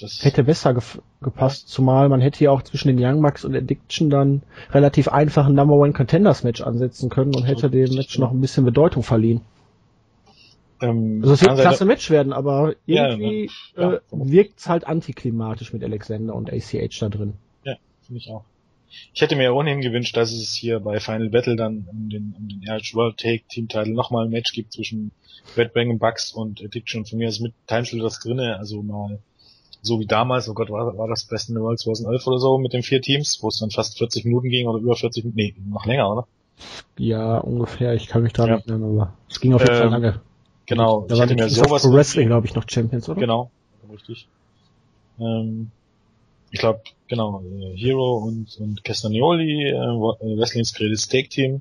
Das 0.00 0.22
hätte 0.22 0.44
besser 0.44 0.74
ge 0.74 0.82
gepasst, 1.22 1.62
ja. 1.62 1.68
zumal 1.68 2.08
man 2.08 2.20
hätte 2.20 2.44
ja 2.44 2.50
auch 2.50 2.62
zwischen 2.62 2.88
den 2.88 2.98
Young 3.02 3.22
Bucks 3.22 3.44
und 3.44 3.56
Addiction 3.56 4.10
dann 4.10 4.42
relativ 4.70 5.08
einfachen 5.08 5.54
Number 5.54 5.74
One 5.74 5.94
Contenders 5.94 6.44
Match 6.44 6.60
ansetzen 6.60 7.08
können 7.08 7.34
und 7.34 7.44
hätte 7.44 7.70
dem 7.70 7.94
Match 7.94 8.18
noch 8.18 8.30
ein 8.30 8.40
bisschen 8.40 8.64
Bedeutung 8.64 9.02
verliehen. 9.02 9.40
Ähm, 10.82 11.20
also 11.22 11.34
es 11.34 11.40
wird 11.40 11.52
ein 11.52 11.58
klasse 11.58 11.86
Match 11.86 12.10
werden, 12.10 12.32
aber 12.34 12.74
irgendwie 12.84 13.50
ja, 13.76 13.94
äh, 13.94 14.00
wirkt's 14.10 14.68
halt 14.68 14.86
antiklimatisch 14.86 15.72
mit 15.72 15.82
Alexander 15.82 16.34
und 16.34 16.52
ACH 16.52 16.98
da 17.00 17.08
drin. 17.08 17.34
Ja, 17.64 17.76
finde 18.02 18.18
ich 18.18 18.30
auch. 18.30 18.44
Ich 19.14 19.20
hätte 19.20 19.36
mir 19.36 19.54
ohnehin 19.54 19.80
gewünscht, 19.80 20.16
dass 20.16 20.32
es 20.32 20.54
hier 20.54 20.80
bei 20.80 21.00
Final 21.00 21.30
Battle 21.30 21.56
dann 21.56 21.86
um 21.90 22.08
den, 22.08 22.34
um 22.38 22.48
den 22.48 22.62
RH 22.68 22.94
World 22.94 23.16
Take 23.16 23.44
Team 23.48 23.68
Title 23.68 23.92
nochmal 23.92 24.26
ein 24.26 24.30
Match 24.30 24.52
gibt 24.52 24.72
zwischen 24.72 25.10
Red 25.56 25.72
Bang 25.72 25.98
Bucks 25.98 26.32
und 26.32 26.62
Addiction. 26.62 27.04
Von 27.04 27.18
mir 27.18 27.28
ist 27.28 27.40
mit 27.40 27.54
Timeshield 27.66 28.02
das 28.02 28.20
drinne, 28.20 28.58
also 28.58 28.82
mal 28.82 29.18
so 29.82 30.00
wie 30.00 30.06
damals, 30.06 30.48
oh 30.48 30.54
Gott, 30.54 30.70
war, 30.70 30.96
war 30.96 31.08
das 31.08 31.24
Best 31.24 31.48
in 31.48 31.54
the 31.54 31.60
World 31.60 31.78
2011 31.78 32.26
oder 32.26 32.38
so 32.38 32.58
mit 32.58 32.72
den 32.72 32.82
vier 32.82 33.00
Teams, 33.00 33.38
wo 33.42 33.48
es 33.48 33.58
dann 33.58 33.70
fast 33.70 33.98
40 33.98 34.24
Minuten 34.24 34.48
ging 34.48 34.66
oder 34.66 34.78
über 34.78 34.96
40 34.96 35.24
Minuten, 35.24 35.36
nee, 35.36 35.54
noch 35.70 35.86
länger, 35.86 36.10
oder? 36.10 36.26
Ja, 36.98 37.38
ungefähr, 37.38 37.94
ich 37.94 38.08
kann 38.08 38.22
mich 38.22 38.32
dran 38.32 38.48
ja. 38.48 38.56
erinnern, 38.56 38.84
aber 38.84 39.12
es 39.28 39.40
ging 39.40 39.52
auf 39.54 39.60
jeden 39.60 39.74
ähm, 39.74 39.80
Fall 39.80 39.90
lange. 39.90 40.20
Genau, 40.66 41.06
da 41.06 41.14
ich 41.14 41.20
hätte 41.20 41.34
mir 41.34 41.48
sowas. 41.48 41.82
Pro 41.82 41.92
Wrestling, 41.92 42.28
glaube 42.28 42.46
ich, 42.46 42.54
noch 42.54 42.64
Champions, 42.68 43.08
oder? 43.08 43.20
Genau, 43.20 43.50
richtig. 43.92 44.28
Ähm, 45.20 45.70
ich 46.50 46.60
glaube, 46.60 46.80
genau, 47.08 47.42
äh, 47.42 47.76
Hero 47.76 48.16
und, 48.16 48.56
und 48.58 48.82
Castagnoli, 48.82 49.68
äh, 49.68 49.72
äh 49.72 50.38
Wrestlings 50.38 50.72
Creative 50.72 50.96
Steak 50.96 51.30
Team, 51.30 51.60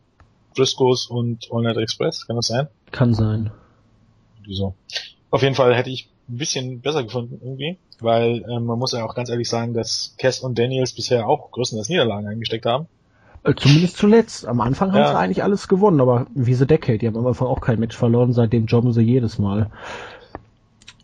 Briscoes 0.56 1.08
und 1.08 1.50
All 1.52 1.64
Night 1.64 1.78
Express, 1.78 2.26
kann 2.26 2.38
das 2.38 2.48
sein? 2.48 2.68
Kann 2.92 3.14
sein. 3.14 3.52
Wieso? 4.44 4.76
Auf 5.32 5.42
jeden 5.42 5.56
Fall 5.56 5.76
hätte 5.76 5.90
ich 5.90 6.10
ein 6.28 6.38
bisschen 6.38 6.82
besser 6.82 7.04
gefunden 7.04 7.40
irgendwie, 7.42 7.78
weil 8.00 8.44
äh, 8.44 8.60
man 8.60 8.80
muss 8.80 8.94
ja 8.94 9.06
auch 9.06 9.16
ganz 9.16 9.30
ehrlich 9.30 9.50
sagen, 9.50 9.74
dass 9.74 10.16
Cass 10.18 10.40
und 10.40 10.58
Daniels 10.58 10.94
bisher 10.94 11.28
auch 11.28 11.52
größtenteils 11.52 11.90
Niederlagen 11.90 12.28
eingesteckt 12.28 12.66
haben. 12.66 12.88
Äh, 13.44 13.54
zumindest 13.56 13.98
zuletzt. 13.98 14.48
Am 14.48 14.60
Anfang 14.60 14.90
ja. 14.90 14.96
haben 14.96 15.08
sie 15.08 15.18
eigentlich 15.18 15.44
alles 15.44 15.68
gewonnen, 15.68 16.02
aber 16.02 16.28
wie 16.34 16.56
The 16.56 16.66
Decade, 16.66 16.98
die 16.98 17.08
haben 17.08 17.18
am 17.18 17.28
Anfang 17.28 17.48
auch 17.48 17.62
kein 17.62 17.80
Match 17.80 17.96
verloren, 17.96 18.34
seitdem 18.34 18.66
jobben 18.66 18.92
sie 18.92 19.02
jedes 19.02 19.38
Mal. 19.38 19.70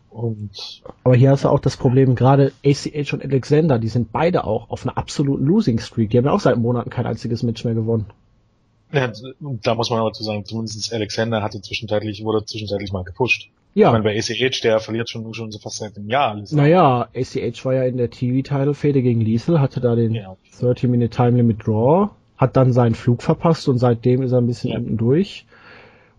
Und 0.09 0.81
aber 1.05 1.15
hier 1.15 1.31
hast 1.31 1.45
du 1.45 1.49
auch 1.49 1.59
das 1.59 1.77
Problem, 1.77 2.15
gerade 2.15 2.51
ACH 2.65 3.13
und 3.13 3.23
Alexander, 3.23 3.79
die 3.79 3.87
sind 3.87 4.11
beide 4.11 4.43
auch 4.43 4.69
auf 4.69 4.85
einer 4.85 4.97
absoluten 4.97 5.45
Losing 5.45 5.79
Streak. 5.79 6.09
Die 6.09 6.17
haben 6.17 6.25
ja 6.25 6.31
auch 6.31 6.41
seit 6.41 6.57
Monaten 6.57 6.89
kein 6.89 7.05
einziges 7.05 7.43
Match 7.43 7.63
mehr 7.63 7.75
gewonnen. 7.75 8.07
Ja, 8.91 9.09
da 9.39 9.75
muss 9.75 9.89
man 9.89 9.99
aber 9.99 10.11
zu 10.11 10.23
sagen, 10.23 10.43
zumindest 10.43 10.91
Alexander 10.91 11.41
hatte 11.41 11.61
zwischenzeitlich, 11.61 12.25
wurde 12.25 12.43
zwischenzeitlich 12.43 12.91
mal 12.91 13.05
gepusht. 13.05 13.49
Ja. 13.73 13.87
Ich 13.87 13.91
meine, 13.93 14.03
bei 14.03 14.17
ACH, 14.17 14.61
der 14.63 14.79
verliert 14.79 15.09
schon, 15.09 15.33
schon 15.33 15.51
so 15.51 15.59
fast 15.59 15.77
seit 15.77 15.95
einem 15.95 16.09
Jahr 16.09 16.31
alles. 16.31 16.51
Naja, 16.51 17.07
ACH 17.15 17.63
war 17.63 17.73
ja 17.73 17.83
in 17.83 17.97
der 17.97 18.09
TV-Title-Fehde 18.09 19.01
gegen 19.01 19.21
Liesel, 19.21 19.61
hatte 19.61 19.79
da 19.79 19.95
den 19.95 20.13
ja. 20.13 20.35
30-Minute 20.59 21.09
Time 21.09 21.37
Limit 21.37 21.65
Draw, 21.65 22.09
hat 22.37 22.57
dann 22.57 22.73
seinen 22.73 22.95
Flug 22.95 23.23
verpasst 23.23 23.69
und 23.69 23.77
seitdem 23.77 24.23
ist 24.23 24.33
er 24.33 24.39
ein 24.39 24.47
bisschen 24.47 24.71
ja. 24.71 24.77
unten 24.77 24.97
durch. 24.97 25.45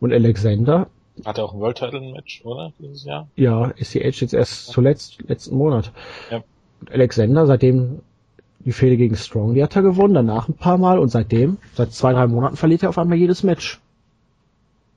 Und 0.00 0.12
Alexander. 0.12 0.88
Hat 1.24 1.36
er 1.36 1.44
auch 1.44 1.52
ein 1.52 1.60
World 1.60 1.76
Title 1.76 2.00
Match, 2.12 2.42
oder? 2.44 2.72
Dieses 2.78 3.04
Jahr? 3.04 3.28
Ja, 3.36 3.72
SCH 3.76 4.20
jetzt 4.22 4.32
erst 4.32 4.68
zuletzt, 4.68 5.22
letzten 5.28 5.56
Monat. 5.56 5.92
Ja. 6.30 6.42
Und 6.80 6.90
Alexander, 6.90 7.46
seitdem 7.46 8.00
die 8.60 8.72
Fehde 8.72 8.96
gegen 8.96 9.14
Strong, 9.14 9.54
die 9.54 9.62
hat 9.62 9.76
er 9.76 9.82
gewonnen, 9.82 10.14
danach 10.14 10.48
ein 10.48 10.54
paar 10.54 10.78
Mal 10.78 10.98
und 10.98 11.10
seitdem, 11.10 11.58
seit 11.74 11.92
zwei, 11.92 12.12
drei 12.12 12.26
Monaten 12.28 12.56
verliert 12.56 12.82
er 12.82 12.88
auf 12.88 12.98
einmal 12.98 13.18
jedes 13.18 13.42
Match. 13.42 13.80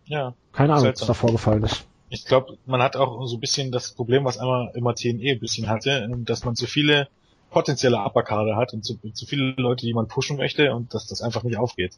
Ja. 0.06 0.34
Keine 0.54 0.74
Ahnung, 0.74 0.94
was 0.94 1.06
da 1.06 1.13
vorgefallen 1.13 1.63
ist. 1.63 1.86
Ich 2.15 2.25
glaube, 2.25 2.58
man 2.65 2.82
hat 2.82 2.95
auch 2.95 3.25
so 3.28 3.36
ein 3.38 3.39
bisschen 3.41 3.71
das 3.71 3.91
Problem, 3.91 4.23
was 4.23 4.38
einmal 4.38 4.71
immer 4.73 4.95
TNE 4.95 5.34
ein 5.34 5.39
bisschen 5.39 5.67
hatte, 5.67 6.10
dass 6.25 6.45
man 6.45 6.56
zu 6.56 6.65
viele 6.65 7.10
potenzielle 7.51 7.97
Upperkarte 7.97 8.56
hat 8.56 8.73
und 8.73 8.84
zu, 8.84 8.97
zu 9.13 9.25
viele 9.25 9.54
Leute, 9.58 9.86
die 9.86 9.93
man 9.93 10.08
pushen 10.08 10.38
möchte 10.38 10.73
und 10.73 10.93
dass 10.93 11.08
das 11.08 11.21
einfach 11.21 11.43
nicht 11.43 11.58
aufgeht. 11.58 11.97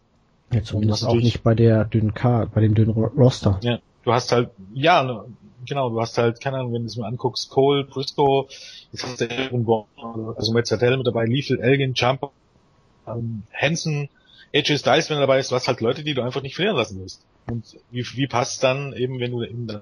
Ja, 0.52 0.64
zumindest 0.64 1.06
auch 1.06 1.16
nicht 1.16 1.44
bei 1.44 1.54
der 1.54 1.86
dünnen 1.86 2.14
Card, 2.14 2.54
bei 2.54 2.62
dem 2.62 2.74
dünnen 2.74 2.94
Roster. 2.94 3.60
Ja, 3.62 3.80
du 4.04 4.14
hast 4.14 4.32
halt, 4.32 4.50
ja, 4.74 5.26
genau, 5.66 5.90
du 5.90 6.02
hast 6.02 6.18
halt, 6.18 6.42
keine 6.42 6.58
Ahnung, 6.58 6.74
wenn 6.74 6.82
du 6.82 6.88
es 6.88 6.98
mal 6.98 7.08
anguckst, 7.08 7.50
Cole, 7.50 7.84
Briscoe, 7.84 8.48
jetzt 8.92 9.06
hast 9.06 9.22
du 9.22 9.86
also 10.36 10.54
Metzadell 10.54 10.98
mit 10.98 11.06
dabei, 11.06 11.26
Lethal, 11.26 11.60
Elgin, 11.60 11.94
Jumper, 11.94 12.32
ähm, 13.08 13.44
Hansen, 13.54 14.10
AJ 14.54 14.80
Styles, 14.80 15.10
wenn 15.10 15.18
er 15.18 15.22
dabei 15.22 15.40
ist, 15.40 15.52
du 15.52 15.56
hast 15.56 15.68
halt 15.68 15.82
Leute, 15.82 16.04
die 16.04 16.14
du 16.14 16.24
einfach 16.24 16.42
nicht 16.42 16.56
verlieren 16.56 16.78
lassen 16.78 17.00
willst. 17.00 17.24
Und 17.50 17.78
wie, 17.92 18.06
wie 18.16 18.28
passt 18.28 18.64
dann 18.64 18.94
eben, 18.94 19.20
wenn 19.20 19.32
du 19.32 19.44
eben 19.44 19.68
da 19.68 19.82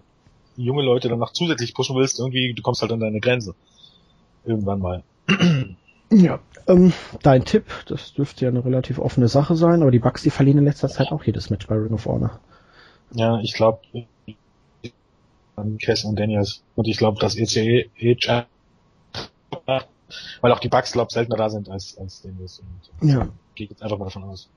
junge 0.58 0.84
Leute 0.84 1.10
dann 1.10 1.20
noch 1.20 1.34
zusätzlich 1.34 1.74
pushen 1.74 1.96
willst, 1.96 2.20
irgendwie, 2.20 2.54
du 2.54 2.62
kommst 2.62 2.82
halt 2.82 2.92
an 2.92 3.00
deine 3.00 3.20
Grenze. 3.20 3.56
Irgendwann 4.46 4.80
mal. 4.80 5.04
Ja, 6.12 6.40
ähm, 6.68 6.94
dein 7.24 7.46
Tipp, 7.46 7.66
das 7.88 8.14
dürfte 8.14 8.46
ja 8.46 8.52
eine 8.52 8.64
relativ 8.64 9.00
offene 9.00 9.28
Sache 9.28 9.56
sein, 9.56 9.82
aber 9.82 9.92
die 9.92 10.00
Bugs, 10.00 10.22
die 10.22 10.30
verlieren 10.30 10.60
in 10.60 10.66
letzter 10.66 10.88
Zeit 10.88 11.12
auch 11.12 11.24
jedes 11.24 11.50
Match 11.50 11.66
bei 11.66 11.76
Ring 11.76 11.94
of 11.94 12.06
Honor. 12.06 12.40
Ja, 13.12 13.40
ich 13.40 13.54
glaube, 13.54 13.80
Cass 15.82 16.04
und 16.04 16.20
Daniels. 16.20 16.64
Und 16.76 16.88
ich 16.88 16.98
glaube, 16.98 17.20
dass 17.20 17.36
ECE 17.36 17.90
Weil 20.42 20.52
auch 20.52 20.60
die 20.60 20.70
Bugs, 20.70 20.92
glaub 20.92 21.12
seltener 21.12 21.38
da 21.38 21.50
sind 21.50 21.70
als, 21.70 21.98
als 21.98 22.22
den 22.22 22.38
News. 22.38 22.62
Und 23.02 23.10
ja. 23.10 23.28
Gehe 23.56 23.68
jetzt 23.68 23.82
einfach 23.82 23.98
mal 23.98 24.06
davon 24.06 24.26
aus. 24.26 24.50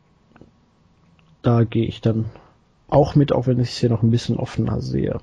Da 1.42 1.64
gehe 1.64 1.86
ich 1.86 2.00
dann 2.00 2.26
auch 2.88 3.14
mit, 3.14 3.32
auch 3.32 3.46
wenn 3.46 3.60
ich 3.60 3.70
es 3.70 3.78
hier 3.78 3.90
noch 3.90 4.02
ein 4.02 4.10
bisschen 4.10 4.36
offener 4.36 4.80
sehe. 4.80 5.20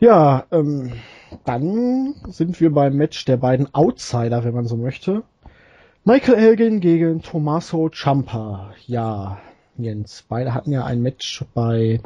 Ja, 0.00 0.46
ähm, 0.50 0.92
dann 1.44 2.14
sind 2.28 2.58
wir 2.58 2.72
beim 2.72 2.96
Match 2.96 3.26
der 3.26 3.36
beiden 3.36 3.74
Outsider, 3.74 4.44
wenn 4.44 4.54
man 4.54 4.66
so 4.66 4.78
möchte. 4.78 5.24
Michael 6.04 6.38
Elgin 6.38 6.80
gegen 6.80 7.20
Tommaso 7.20 7.90
Ciampa. 7.90 8.72
Ja, 8.86 9.38
Jens, 9.76 10.24
beide 10.26 10.54
hatten 10.54 10.72
ja 10.72 10.86
ein 10.86 11.02
Match 11.02 11.44
bei 11.52 12.00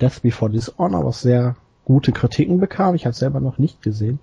Death 0.00 0.22
Before 0.22 0.50
Dishonor, 0.50 1.04
was 1.04 1.20
sehr 1.20 1.56
gute 1.84 2.12
Kritiken 2.12 2.60
bekam. 2.60 2.94
Ich 2.94 3.04
habe 3.04 3.14
selber 3.14 3.40
noch 3.40 3.58
nicht 3.58 3.82
gesehen. 3.82 4.20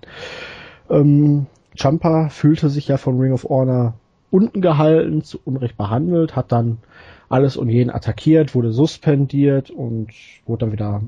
Ähm, 0.90 1.46
Ciampa 1.78 2.28
fühlte 2.28 2.70
sich 2.70 2.88
ja 2.88 2.96
von 2.96 3.20
Ring 3.20 3.32
of 3.32 3.44
Honor 3.44 3.94
unten 4.32 4.60
gehalten, 4.60 5.22
zu 5.22 5.38
Unrecht 5.44 5.76
behandelt, 5.76 6.34
hat 6.34 6.50
dann 6.50 6.78
alles 7.28 7.56
und 7.56 7.68
jeden 7.68 7.90
attackiert, 7.90 8.56
wurde 8.56 8.72
suspendiert 8.72 9.70
und 9.70 10.08
wurde 10.44 10.66
dann 10.66 10.72
wieder 10.72 11.02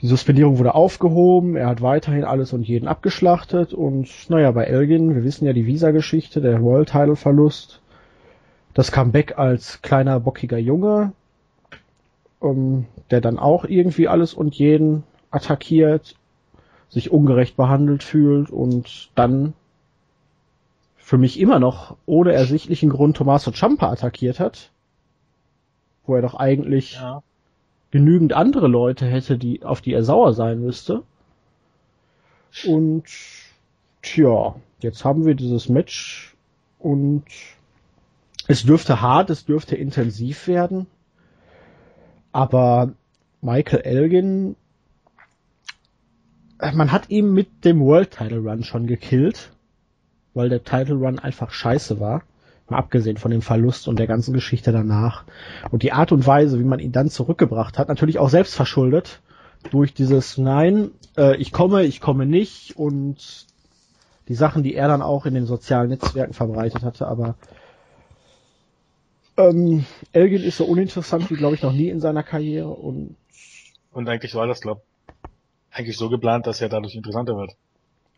die 0.00 0.06
Suspendierung 0.06 0.58
wurde 0.58 0.74
aufgehoben, 0.74 1.56
er 1.56 1.68
hat 1.68 1.82
weiterhin 1.82 2.24
alles 2.24 2.52
und 2.52 2.66
jeden 2.66 2.88
abgeschlachtet 2.88 3.74
und 3.74 4.08
naja, 4.30 4.50
bei 4.50 4.64
Elgin, 4.64 5.14
wir 5.14 5.24
wissen 5.24 5.44
ja 5.44 5.52
die 5.52 5.66
Visa-Geschichte, 5.66 6.40
der 6.40 6.62
World 6.62 6.88
Title 6.88 7.16
Verlust, 7.16 7.82
das 8.72 8.92
Comeback 8.92 9.38
als 9.38 9.82
kleiner 9.82 10.20
bockiger 10.20 10.56
Junge, 10.56 11.12
um, 12.38 12.86
der 13.10 13.20
dann 13.20 13.38
auch 13.38 13.64
irgendwie 13.64 14.08
alles 14.08 14.32
und 14.32 14.54
jeden 14.54 15.02
attackiert, 15.30 16.16
sich 16.88 17.10
ungerecht 17.10 17.56
behandelt 17.56 18.02
fühlt 18.02 18.50
und 18.50 19.10
dann 19.14 19.52
für 20.96 21.18
mich 21.18 21.38
immer 21.38 21.58
noch 21.58 21.96
ohne 22.06 22.32
ersichtlichen 22.32 22.88
Grund 22.88 23.18
Tommaso 23.18 23.50
Ciampa 23.50 23.90
attackiert 23.90 24.40
hat, 24.40 24.70
wo 26.06 26.14
er 26.14 26.22
doch 26.22 26.34
eigentlich 26.34 26.94
ja 26.94 27.22
genügend 27.90 28.32
andere 28.32 28.68
Leute 28.68 29.06
hätte, 29.06 29.38
die, 29.38 29.64
auf 29.64 29.80
die 29.80 29.92
er 29.92 30.04
sauer 30.04 30.32
sein 30.32 30.60
müsste. 30.60 31.02
Und 32.66 33.04
tja, 34.02 34.54
jetzt 34.80 35.04
haben 35.04 35.24
wir 35.24 35.34
dieses 35.34 35.68
Match 35.68 36.34
und 36.78 37.24
es 38.48 38.64
dürfte 38.64 39.00
hart, 39.00 39.30
es 39.30 39.44
dürfte 39.44 39.76
intensiv 39.76 40.46
werden. 40.46 40.86
Aber 42.32 42.92
Michael 43.40 43.82
Elgin, 43.82 44.56
man 46.58 46.92
hat 46.92 47.10
ihn 47.10 47.32
mit 47.32 47.64
dem 47.64 47.80
World 47.80 48.10
Title 48.10 48.38
Run 48.40 48.64
schon 48.64 48.86
gekillt, 48.86 49.52
weil 50.34 50.48
der 50.48 50.62
Title 50.62 50.96
Run 50.96 51.18
einfach 51.18 51.50
scheiße 51.50 52.00
war. 52.00 52.22
Mal 52.70 52.78
abgesehen 52.78 53.16
von 53.16 53.30
dem 53.30 53.42
Verlust 53.42 53.88
und 53.88 53.98
der 53.98 54.06
ganzen 54.06 54.32
Geschichte 54.32 54.72
danach. 54.72 55.24
Und 55.70 55.82
die 55.82 55.92
Art 55.92 56.12
und 56.12 56.26
Weise, 56.26 56.58
wie 56.58 56.64
man 56.64 56.80
ihn 56.80 56.92
dann 56.92 57.10
zurückgebracht 57.10 57.78
hat, 57.78 57.88
natürlich 57.88 58.18
auch 58.18 58.30
selbst 58.30 58.54
verschuldet. 58.54 59.20
Durch 59.70 59.92
dieses 59.92 60.38
Nein, 60.38 60.90
äh, 61.16 61.36
ich 61.36 61.52
komme, 61.52 61.84
ich 61.84 62.00
komme 62.00 62.26
nicht 62.26 62.76
und 62.76 63.46
die 64.28 64.34
Sachen, 64.34 64.62
die 64.62 64.74
er 64.74 64.88
dann 64.88 65.02
auch 65.02 65.26
in 65.26 65.34
den 65.34 65.44
sozialen 65.44 65.90
Netzwerken 65.90 66.32
verbreitet 66.32 66.82
hatte, 66.82 67.06
aber 67.08 67.34
ähm, 69.36 69.84
Elgin 70.12 70.42
ist 70.42 70.56
so 70.56 70.64
uninteressant 70.64 71.30
wie, 71.30 71.34
glaube 71.34 71.56
ich, 71.56 71.62
noch 71.62 71.72
nie 71.72 71.88
in 71.88 72.00
seiner 72.00 72.22
Karriere 72.22 72.68
und 72.68 73.16
und 73.92 74.08
eigentlich 74.08 74.34
war 74.34 74.46
das, 74.46 74.60
glaube 74.60 74.82
eigentlich 75.72 75.96
so 75.96 76.08
geplant, 76.08 76.46
dass 76.46 76.60
er 76.60 76.68
dadurch 76.68 76.94
interessanter 76.94 77.36
wird. 77.36 77.56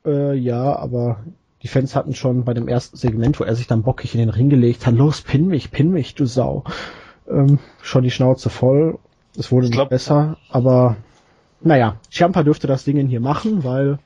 Äh, 0.05 0.35
ja, 0.35 0.77
aber 0.77 1.25
die 1.63 1.69
Fans 1.69 1.95
hatten 1.95 2.15
schon 2.15 2.45
bei 2.45 2.55
dem 2.55 2.69
ersten 2.69 2.97
Segment, 2.97 3.39
wo 3.39 3.45
er 3.45 3.55
sich 3.55 3.67
dann 3.67 3.83
bockig 3.83 4.15
in 4.15 4.21
den 4.21 4.31
Ring 4.31 4.49
gelegt 4.49 4.87
hat, 4.87 4.95
los, 4.95 5.23
pin 5.23 5.47
mich, 5.47 5.71
pin 5.71 5.91
mich, 5.91 6.15
du 6.15 6.27
Sau. 6.27 6.65
Ähm, 7.29 7.59
schon 7.83 8.03
die 8.03 8.11
Schnauze 8.11 8.51
voll. 8.51 8.99
Es 9.37 9.53
wurde 9.53 9.71
glaub, 9.71 9.89
besser, 9.89 10.37
aber 10.51 10.97
naja, 11.61 11.97
Ciampa 12.11 12.43
dürfte 12.43 12.67
das 12.67 12.85
Ding 12.85 13.07
hier 13.07 13.21
machen, 13.21 13.65
weil 13.65 13.99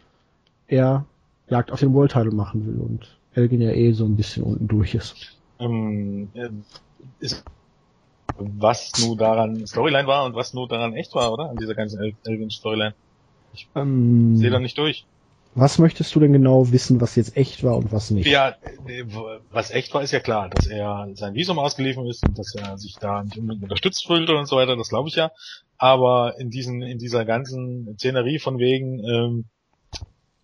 er 0.68 1.04
Jagd 1.48 1.72
auf 1.72 1.80
den 1.80 1.94
World 1.94 2.12
Title 2.12 2.32
machen 2.32 2.66
will 2.66 2.80
und 2.80 3.16
Elgin 3.34 3.60
ja 3.60 3.70
eh 3.70 3.92
so 3.92 4.04
ein 4.04 4.16
bisschen 4.16 4.42
unten 4.42 4.68
durch 4.68 4.94
ist. 4.94 5.36
Ähm, 5.58 6.28
ist 7.20 7.44
was 8.38 8.92
nur 9.00 9.16
daran 9.16 9.66
Storyline 9.66 10.06
war 10.06 10.26
und 10.26 10.34
was 10.34 10.52
nur 10.52 10.68
daran 10.68 10.94
echt 10.94 11.14
war, 11.14 11.32
oder? 11.32 11.48
An 11.50 11.56
dieser 11.56 11.74
ganzen 11.74 12.14
Elgin 12.24 12.50
Storyline. 12.50 12.94
Ich 13.54 13.68
ähm, 13.74 14.36
sehe 14.36 14.50
da 14.50 14.58
nicht 14.58 14.76
durch. 14.76 15.06
Was 15.58 15.78
möchtest 15.78 16.14
du 16.14 16.20
denn 16.20 16.34
genau 16.34 16.70
wissen, 16.70 17.00
was 17.00 17.16
jetzt 17.16 17.34
echt 17.34 17.64
war 17.64 17.78
und 17.78 17.90
was 17.90 18.10
nicht? 18.10 18.26
Ja, 18.26 18.56
was 19.50 19.70
echt 19.70 19.94
war, 19.94 20.02
ist 20.02 20.12
ja 20.12 20.20
klar, 20.20 20.50
dass 20.50 20.66
er 20.66 21.08
sein 21.14 21.32
Visum 21.32 21.58
ausgeliefert 21.58 22.06
ist 22.08 22.28
und 22.28 22.38
dass 22.38 22.54
er 22.54 22.76
sich 22.76 22.98
da 23.00 23.24
nicht 23.24 23.38
unbedingt 23.38 23.62
unterstützt 23.62 24.06
fühlte 24.06 24.36
und 24.36 24.44
so 24.44 24.56
weiter, 24.56 24.76
das 24.76 24.90
glaube 24.90 25.08
ich 25.08 25.14
ja. 25.14 25.30
Aber 25.78 26.34
in 26.38 26.50
diesen, 26.50 26.82
in 26.82 26.98
dieser 26.98 27.24
ganzen 27.24 27.96
Szenerie 27.96 28.38
von 28.38 28.58
wegen, 28.58 29.02
ähm, 29.02 29.44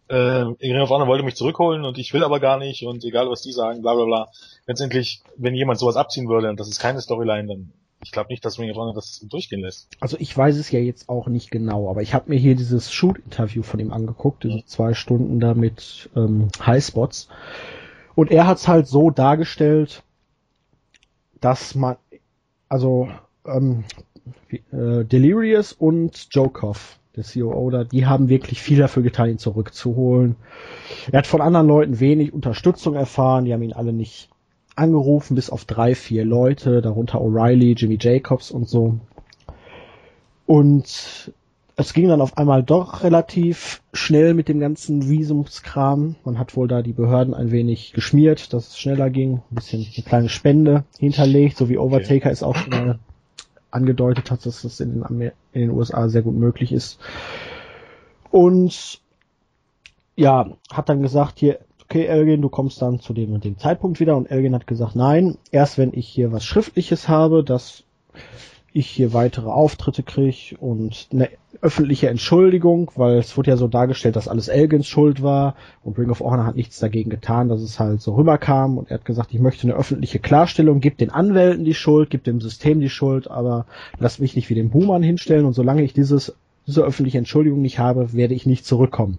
äh, 0.08 0.80
of 0.80 0.88
Honor 0.88 1.06
wollte 1.06 1.24
mich 1.24 1.36
zurückholen 1.36 1.84
und 1.84 1.98
ich 1.98 2.14
will 2.14 2.24
aber 2.24 2.40
gar 2.40 2.56
nicht 2.56 2.86
und 2.86 3.04
egal 3.04 3.28
was 3.28 3.42
die 3.42 3.52
sagen, 3.52 3.82
bla 3.82 3.94
bla 3.94 4.06
bla. 4.06 4.28
Letztendlich, 4.66 5.22
wenn 5.36 5.54
jemand 5.54 5.78
sowas 5.78 5.96
abziehen 5.96 6.26
würde 6.26 6.48
und 6.48 6.58
das 6.58 6.68
ist 6.68 6.80
keine 6.80 7.02
Storyline, 7.02 7.48
dann 7.48 7.72
ich 8.02 8.10
glaube 8.10 8.30
nicht, 8.30 8.44
dass 8.44 8.58
Honor 8.58 8.94
das 8.94 9.24
durchgehen 9.28 9.60
lässt. 9.60 9.88
Also 10.00 10.16
ich 10.18 10.36
weiß 10.36 10.56
es 10.56 10.70
ja 10.70 10.80
jetzt 10.80 11.08
auch 11.08 11.28
nicht 11.28 11.50
genau, 11.50 11.88
aber 11.88 12.02
ich 12.02 12.14
habe 12.14 12.30
mir 12.30 12.38
hier 12.38 12.56
dieses 12.56 12.92
Shoot-Interview 12.92 13.62
von 13.62 13.80
ihm 13.80 13.92
angeguckt, 13.92 14.44
diese 14.44 14.64
zwei 14.66 14.94
Stunden 14.94 15.40
da 15.40 15.54
mit 15.54 16.10
ähm, 16.16 16.48
Highspots. 16.64 17.28
Und 18.14 18.30
er 18.30 18.46
hat 18.46 18.58
es 18.58 18.68
halt 18.68 18.86
so 18.86 19.10
dargestellt, 19.10 20.02
dass 21.40 21.74
man, 21.74 21.96
also 22.68 23.08
ähm, 23.46 23.84
äh, 24.50 25.04
Delirious 25.04 25.72
und 25.72 26.28
Jokov, 26.30 26.98
der 27.16 27.24
COO 27.24 27.70
da, 27.70 27.84
die 27.84 28.06
haben 28.06 28.28
wirklich 28.28 28.60
viel 28.62 28.78
dafür 28.78 29.02
getan, 29.02 29.30
ihn 29.30 29.38
zurückzuholen. 29.38 30.36
Er 31.10 31.18
hat 31.18 31.26
von 31.26 31.40
anderen 31.40 31.68
Leuten 31.68 32.00
wenig 32.00 32.32
Unterstützung 32.32 32.94
erfahren, 32.94 33.44
die 33.44 33.52
haben 33.52 33.62
ihn 33.62 33.74
alle 33.74 33.92
nicht 33.92 34.31
angerufen, 34.76 35.34
bis 35.34 35.50
auf 35.50 35.64
drei, 35.64 35.94
vier 35.94 36.24
Leute, 36.24 36.82
darunter 36.82 37.20
O'Reilly, 37.20 37.76
Jimmy 37.76 37.98
Jacobs 38.00 38.50
und 38.50 38.68
so. 38.68 38.98
Und 40.46 41.32
es 41.76 41.92
ging 41.94 42.08
dann 42.08 42.20
auf 42.20 42.36
einmal 42.36 42.62
doch 42.62 43.02
relativ 43.02 43.82
schnell 43.92 44.34
mit 44.34 44.48
dem 44.48 44.60
ganzen 44.60 45.08
Visumskram. 45.08 46.16
Man 46.24 46.38
hat 46.38 46.56
wohl 46.56 46.68
da 46.68 46.82
die 46.82 46.92
Behörden 46.92 47.34
ein 47.34 47.50
wenig 47.50 47.92
geschmiert, 47.92 48.52
dass 48.52 48.68
es 48.68 48.78
schneller 48.78 49.10
ging. 49.10 49.42
Ein 49.50 49.54
bisschen 49.54 49.80
eine 49.80 50.04
kleine 50.04 50.28
Spende 50.28 50.84
hinterlegt, 50.98 51.56
so 51.56 51.68
wie 51.68 51.78
Overtaker 51.78 52.26
okay. 52.26 52.32
es 52.32 52.42
auch 52.42 52.56
schon 52.56 52.98
angedeutet 53.70 54.30
hat, 54.30 54.44
dass 54.44 54.62
das 54.62 54.80
in 54.80 55.00
den, 55.00 55.32
in 55.52 55.60
den 55.60 55.70
USA 55.70 56.08
sehr 56.08 56.22
gut 56.22 56.34
möglich 56.34 56.72
ist. 56.72 57.00
Und 58.30 59.00
ja, 60.14 60.50
hat 60.70 60.88
dann 60.88 61.02
gesagt, 61.02 61.38
hier, 61.38 61.58
okay, 61.92 62.06
Elgin, 62.06 62.40
du 62.40 62.48
kommst 62.48 62.80
dann 62.80 63.00
zu 63.00 63.12
dem 63.12 63.34
und 63.34 63.44
dem 63.44 63.58
Zeitpunkt 63.58 64.00
wieder. 64.00 64.16
Und 64.16 64.30
Elgin 64.30 64.54
hat 64.54 64.66
gesagt, 64.66 64.96
nein, 64.96 65.36
erst 65.50 65.76
wenn 65.76 65.92
ich 65.92 66.08
hier 66.08 66.32
was 66.32 66.42
Schriftliches 66.42 67.06
habe, 67.06 67.44
dass 67.44 67.84
ich 68.72 68.86
hier 68.86 69.12
weitere 69.12 69.50
Auftritte 69.50 70.02
kriege 70.02 70.56
und 70.58 71.08
eine 71.12 71.28
öffentliche 71.60 72.08
Entschuldigung, 72.08 72.90
weil 72.96 73.18
es 73.18 73.36
wurde 73.36 73.50
ja 73.50 73.58
so 73.58 73.68
dargestellt, 73.68 74.16
dass 74.16 74.26
alles 74.26 74.48
Elgins 74.48 74.86
Schuld 74.86 75.22
war 75.22 75.54
und 75.84 75.98
Ring 75.98 76.08
of 76.08 76.20
Honor 76.20 76.46
hat 76.46 76.56
nichts 76.56 76.78
dagegen 76.78 77.10
getan, 77.10 77.50
dass 77.50 77.60
es 77.60 77.78
halt 77.78 78.00
so 78.00 78.14
rüberkam 78.14 78.78
und 78.78 78.90
er 78.90 78.94
hat 78.94 79.04
gesagt, 79.04 79.34
ich 79.34 79.40
möchte 79.40 79.64
eine 79.66 79.76
öffentliche 79.76 80.18
Klarstellung, 80.18 80.80
gib 80.80 80.96
den 80.96 81.10
Anwälten 81.10 81.66
die 81.66 81.74
Schuld, 81.74 82.08
gib 82.08 82.24
dem 82.24 82.40
System 82.40 82.80
die 82.80 82.88
Schuld, 82.88 83.30
aber 83.30 83.66
lass 83.98 84.18
mich 84.18 84.34
nicht 84.34 84.48
wie 84.48 84.54
den 84.54 84.70
Buhmann 84.70 85.02
hinstellen 85.02 85.44
und 85.44 85.52
solange 85.52 85.82
ich 85.82 85.92
dieses, 85.92 86.34
diese 86.66 86.82
öffentliche 86.82 87.18
Entschuldigung 87.18 87.60
nicht 87.60 87.78
habe, 87.78 88.14
werde 88.14 88.32
ich 88.32 88.46
nicht 88.46 88.64
zurückkommen. 88.64 89.18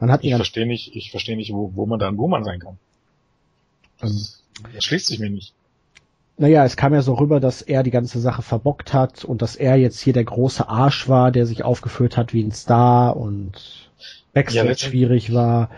Man 0.00 0.10
hat 0.10 0.24
ich 0.24 0.34
verstehe 0.34 0.66
nicht, 0.66 0.94
ich 0.94 1.10
verstehe 1.10 1.36
nicht, 1.36 1.52
wo, 1.52 1.72
wo 1.74 1.86
man 1.86 1.98
da 1.98 2.08
ein 2.08 2.16
Buhmann 2.16 2.44
sein 2.44 2.60
kann. 2.60 2.78
Das, 4.00 4.42
das 4.74 4.84
schließt 4.84 5.06
sich 5.06 5.18
mir 5.18 5.30
nicht. 5.30 5.54
Naja, 6.36 6.64
es 6.64 6.76
kam 6.76 6.92
ja 6.92 7.00
so 7.00 7.14
rüber, 7.14 7.38
dass 7.38 7.62
er 7.62 7.84
die 7.84 7.92
ganze 7.92 8.18
Sache 8.18 8.42
verbockt 8.42 8.92
hat 8.92 9.24
und 9.24 9.40
dass 9.40 9.54
er 9.54 9.76
jetzt 9.76 10.00
hier 10.00 10.12
der 10.12 10.24
große 10.24 10.68
Arsch 10.68 11.08
war, 11.08 11.30
der 11.30 11.46
sich 11.46 11.64
aufgeführt 11.64 12.16
hat 12.16 12.32
wie 12.32 12.42
ein 12.42 12.50
Star 12.50 13.16
und 13.16 13.88
Backstage 14.32 14.68
ja, 14.68 14.76
schwierig 14.76 15.32
war. 15.32 15.70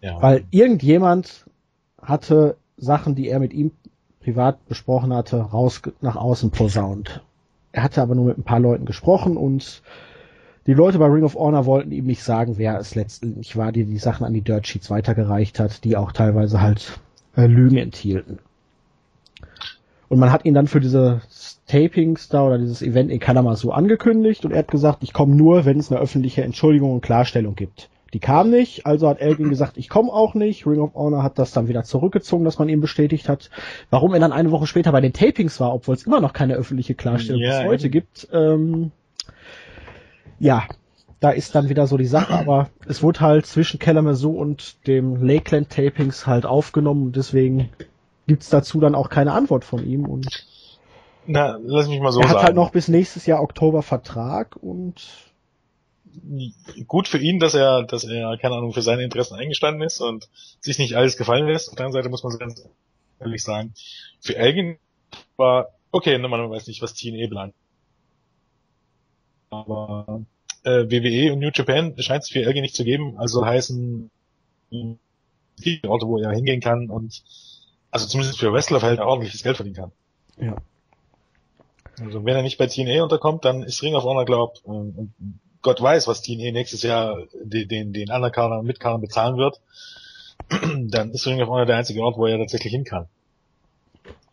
Ja. 0.00 0.20
Weil 0.22 0.44
irgendjemand 0.50 1.44
hatte 2.00 2.56
Sachen, 2.78 3.14
die 3.14 3.28
er 3.28 3.38
mit 3.38 3.52
ihm 3.52 3.72
privat 4.22 4.66
besprochen 4.66 5.12
hatte, 5.12 5.36
raus 5.36 5.82
nach 6.00 6.16
außen 6.16 6.50
posaunt. 6.50 7.22
Er 7.72 7.82
hatte 7.82 8.00
aber 8.00 8.14
nur 8.14 8.24
mit 8.24 8.38
ein 8.38 8.44
paar 8.44 8.60
Leuten 8.60 8.86
gesprochen 8.86 9.36
und 9.36 9.82
die 10.66 10.74
Leute 10.74 10.98
bei 10.98 11.06
Ring 11.06 11.24
of 11.24 11.36
Honor 11.36 11.66
wollten 11.66 11.92
ihm 11.92 12.06
nicht 12.06 12.22
sagen, 12.22 12.58
wer 12.58 12.78
es 12.78 12.94
letztendlich 12.94 13.56
war, 13.56 13.72
die 13.72 13.84
die 13.84 13.98
Sachen 13.98 14.26
an 14.26 14.32
die 14.32 14.42
Dirt 14.42 14.66
Sheets 14.66 14.90
weitergereicht 14.90 15.60
hat, 15.60 15.84
die 15.84 15.96
auch 15.96 16.12
teilweise 16.12 16.60
halt 16.60 16.98
äh, 17.36 17.46
Lügen 17.46 17.76
enthielten. 17.76 18.38
Und 20.08 20.20
man 20.20 20.32
hat 20.32 20.44
ihn 20.44 20.54
dann 20.54 20.68
für 20.68 20.80
diese 20.80 21.20
Tapings 21.66 22.28
da 22.28 22.46
oder 22.46 22.58
dieses 22.58 22.80
Event 22.82 23.10
in 23.10 23.18
Kanama 23.18 23.56
so 23.56 23.72
angekündigt 23.72 24.44
und 24.44 24.52
er 24.52 24.58
hat 24.58 24.70
gesagt, 24.70 25.02
ich 25.02 25.12
komme 25.12 25.34
nur, 25.34 25.64
wenn 25.64 25.78
es 25.78 25.90
eine 25.90 26.00
öffentliche 26.00 26.42
Entschuldigung 26.42 26.92
und 26.92 27.00
Klarstellung 27.00 27.56
gibt. 27.56 27.88
Die 28.12 28.20
kam 28.20 28.50
nicht, 28.50 28.86
also 28.86 29.08
hat 29.08 29.20
Elgin 29.20 29.50
gesagt, 29.50 29.76
ich 29.76 29.88
komme 29.88 30.12
auch 30.12 30.34
nicht. 30.34 30.64
Ring 30.64 30.80
of 30.80 30.94
Honor 30.94 31.24
hat 31.24 31.40
das 31.40 31.52
dann 31.52 31.66
wieder 31.66 31.82
zurückgezogen, 31.82 32.44
dass 32.44 32.58
man 32.58 32.68
ihm 32.68 32.80
bestätigt 32.80 33.28
hat. 33.28 33.50
Warum 33.90 34.14
er 34.14 34.20
dann 34.20 34.32
eine 34.32 34.52
Woche 34.52 34.68
später 34.68 34.92
bei 34.92 35.00
den 35.00 35.12
Tapings 35.12 35.58
war, 35.58 35.74
obwohl 35.74 35.96
es 35.96 36.06
immer 36.06 36.20
noch 36.20 36.32
keine 36.32 36.54
öffentliche 36.54 36.94
Klarstellung 36.94 37.42
Ja, 37.42 37.62
bis 37.62 37.68
heute 37.68 37.86
eben. 37.86 37.92
gibt. 37.92 38.28
Ähm, 38.32 38.92
ja, 40.38 40.66
da 41.20 41.30
ist 41.30 41.54
dann 41.54 41.68
wieder 41.68 41.86
so 41.86 41.96
die 41.96 42.06
Sache, 42.06 42.34
aber 42.38 42.70
es 42.86 43.02
wurde 43.02 43.20
halt 43.20 43.46
zwischen 43.46 43.78
Kalamazoo 43.78 44.32
und 44.32 44.86
dem 44.86 45.24
Lakeland 45.24 45.70
Tapings 45.70 46.26
halt 46.26 46.46
aufgenommen 46.46 47.06
und 47.06 47.16
deswegen 47.16 47.70
gibt's 48.26 48.50
dazu 48.50 48.80
dann 48.80 48.94
auch 48.94 49.08
keine 49.08 49.32
Antwort 49.32 49.64
von 49.64 49.84
ihm 49.86 50.06
und 50.06 50.46
Na, 51.26 51.58
lass 51.62 51.88
mich 51.88 52.00
mal 52.00 52.12
so 52.12 52.20
er 52.20 52.28
hat 52.28 52.34
sagen. 52.34 52.46
halt 52.46 52.56
noch 52.56 52.70
bis 52.70 52.88
nächstes 52.88 53.26
Jahr 53.26 53.40
Oktober 53.42 53.82
Vertrag 53.82 54.56
und 54.56 55.02
gut 56.86 57.08
für 57.08 57.18
ihn, 57.18 57.38
dass 57.38 57.54
er, 57.54 57.82
dass 57.82 58.04
er, 58.04 58.36
keine 58.38 58.56
Ahnung, 58.56 58.72
für 58.72 58.82
seine 58.82 59.02
Interessen 59.02 59.34
eingestanden 59.34 59.82
ist 59.82 60.00
und 60.00 60.28
sich 60.60 60.78
nicht 60.78 60.94
alles 60.96 61.16
gefallen 61.16 61.46
lässt. 61.46 61.68
Auf 61.68 61.74
der 61.76 61.86
anderen 61.86 62.02
Seite 62.02 62.10
muss 62.10 62.22
man 62.22 62.32
so 62.32 62.38
ganz 62.38 62.64
ehrlich 63.20 63.42
sagen, 63.42 63.74
für 64.20 64.36
Elgin 64.36 64.78
war, 65.36 65.68
okay, 65.92 66.18
ne, 66.18 66.28
man 66.28 66.50
weiß 66.50 66.66
nicht, 66.66 66.82
was 66.82 66.94
TNA 66.94 67.28
plant. 67.28 67.54
Aber 69.50 70.22
äh, 70.64 70.84
WWE 70.90 71.32
und 71.32 71.38
New 71.38 71.50
Japan 71.54 71.94
scheint 71.98 72.24
es 72.24 72.30
für 72.30 72.42
Elgin 72.42 72.62
nicht 72.62 72.74
zu 72.74 72.84
geben, 72.84 73.16
also 73.18 73.44
heißen 73.44 74.10
Orte, 75.86 76.06
wo 76.06 76.18
er 76.18 76.32
hingehen 76.32 76.60
kann 76.60 76.90
und 76.90 77.22
also 77.90 78.06
zumindest 78.06 78.38
für 78.38 78.52
Wrestler-Verhältnisse 78.52 79.08
ordentliches 79.08 79.42
Geld 79.42 79.56
verdienen 79.56 79.76
kann. 79.76 79.92
ja. 80.38 80.56
Also 81.98 82.24
wenn 82.26 82.36
er 82.36 82.42
nicht 82.42 82.58
bei 82.58 82.66
TNA 82.66 83.02
unterkommt, 83.02 83.44
dann 83.46 83.62
ist 83.62 83.82
Ring 83.82 83.94
of 83.94 84.04
Honor 84.04 84.26
glaubt 84.26 84.62
und 84.64 85.14
Gott 85.62 85.80
weiß, 85.80 86.06
was 86.08 86.20
TNA 86.20 86.52
nächstes 86.52 86.82
Jahr 86.82 87.16
den 87.42 87.68
den, 87.68 87.92
den 87.92 88.10
Underkader 88.10 88.58
und 88.58 88.66
Midkader 88.66 88.98
bezahlen 88.98 89.38
wird, 89.38 89.60
dann 90.90 91.10
ist 91.12 91.26
Ring 91.26 91.40
of 91.40 91.48
Honor 91.48 91.64
der 91.64 91.76
einzige 91.76 92.02
Ort, 92.02 92.18
wo 92.18 92.26
er 92.26 92.38
tatsächlich 92.38 92.72
hin 92.72 92.84
kann. 92.84 93.08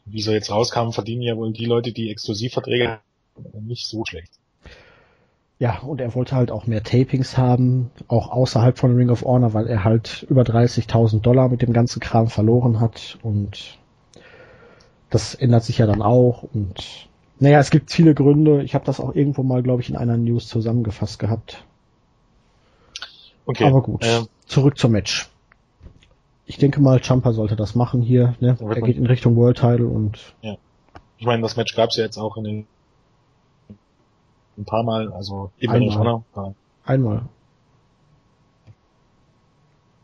Wie 0.06 0.21
so 0.21 0.32
jetzt 0.32 0.52
rauskam, 0.52 0.91
verdienen 0.91 1.21
ja 1.21 1.38
wohl 1.38 1.54
die 1.54 1.65
Leute, 1.65 1.93
die 1.93 2.12
Exklusivverträge 2.12 2.89
haben, 2.89 3.65
nicht 3.65 3.88
so 3.88 4.04
schlecht. 4.04 4.32
Ja, 5.60 5.80
und 5.80 6.02
er 6.02 6.13
wollte 6.16 6.36
halt 6.36 6.52
auch 6.52 6.68
mehr 6.68 6.84
Tapings 6.84 7.38
haben, 7.38 7.92
auch 8.08 8.32
außerhalb 8.32 8.78
von 8.78 8.96
Ring 8.96 9.10
of 9.10 9.24
Honor, 9.24 9.54
weil 9.54 9.68
er 9.68 9.84
halt 9.84 10.26
über 10.30 10.42
30.000 10.42 11.22
Dollar 11.22 11.50
mit 11.50 11.62
dem 11.62 11.74
ganzen 11.74 12.00
Kram 12.00 12.28
verloren 12.28 12.80
hat 12.80 13.18
und 13.22 13.78
das 15.10 15.36
ändert 15.36 15.63
sich 15.63 15.78
ja 15.78 15.86
dann 15.86 16.02
auch 16.02 16.44
und 16.44 17.08
naja, 17.39 17.60
es 17.60 17.72
gibt 17.72 17.92
viele 17.92 18.13
Gründe. 18.13 18.63
Ich 18.63 18.74
habe 18.74 18.86
das 18.86 19.00
auch 19.00 19.13
irgendwo 19.16 19.44
mal, 19.44 19.63
glaube 19.63 19.82
ich, 19.82 19.89
in 19.89 19.98
einer 19.98 20.18
News 20.18 20.48
zusammengefasst 20.48 21.20
gehabt. 21.20 21.63
Okay. 23.46 23.66
Aber 23.66 23.82
gut, 23.82 24.06
Ähm, 24.06 24.28
zurück 24.46 24.78
zum 24.78 24.94
Match. 24.94 25.30
Ich 26.46 26.58
denke 26.58 26.82
mal, 26.82 27.02
Champa 27.02 27.34
sollte 27.34 27.56
das 27.56 27.76
machen 27.76 28.02
hier. 28.02 28.36
Ne? 28.39 28.58
Er 28.60 28.82
geht 28.82 28.98
in 28.98 29.06
Richtung 29.06 29.36
World 29.36 29.58
Title 29.58 29.88
und 29.88 30.34
ich 31.18 31.26
meine, 31.26 31.42
das 31.42 31.56
Match 31.56 31.76
gab's 31.76 31.96
ja 31.96 32.04
jetzt 32.04 32.18
auch 32.18 32.38
in 32.38 32.44
den 32.44 32.68
ein 34.58 34.66
paar 34.66 34.84
Mal, 34.84 35.12
also 35.13 35.52
of 35.62 35.70
Einmal. 35.70 36.24
Ja. 36.36 36.54
einmal. 36.86 37.22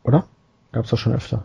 Oder? 0.02 0.26
Gab's 0.72 0.90
das 0.90 0.98
schon 0.98 1.14
öfter? 1.14 1.44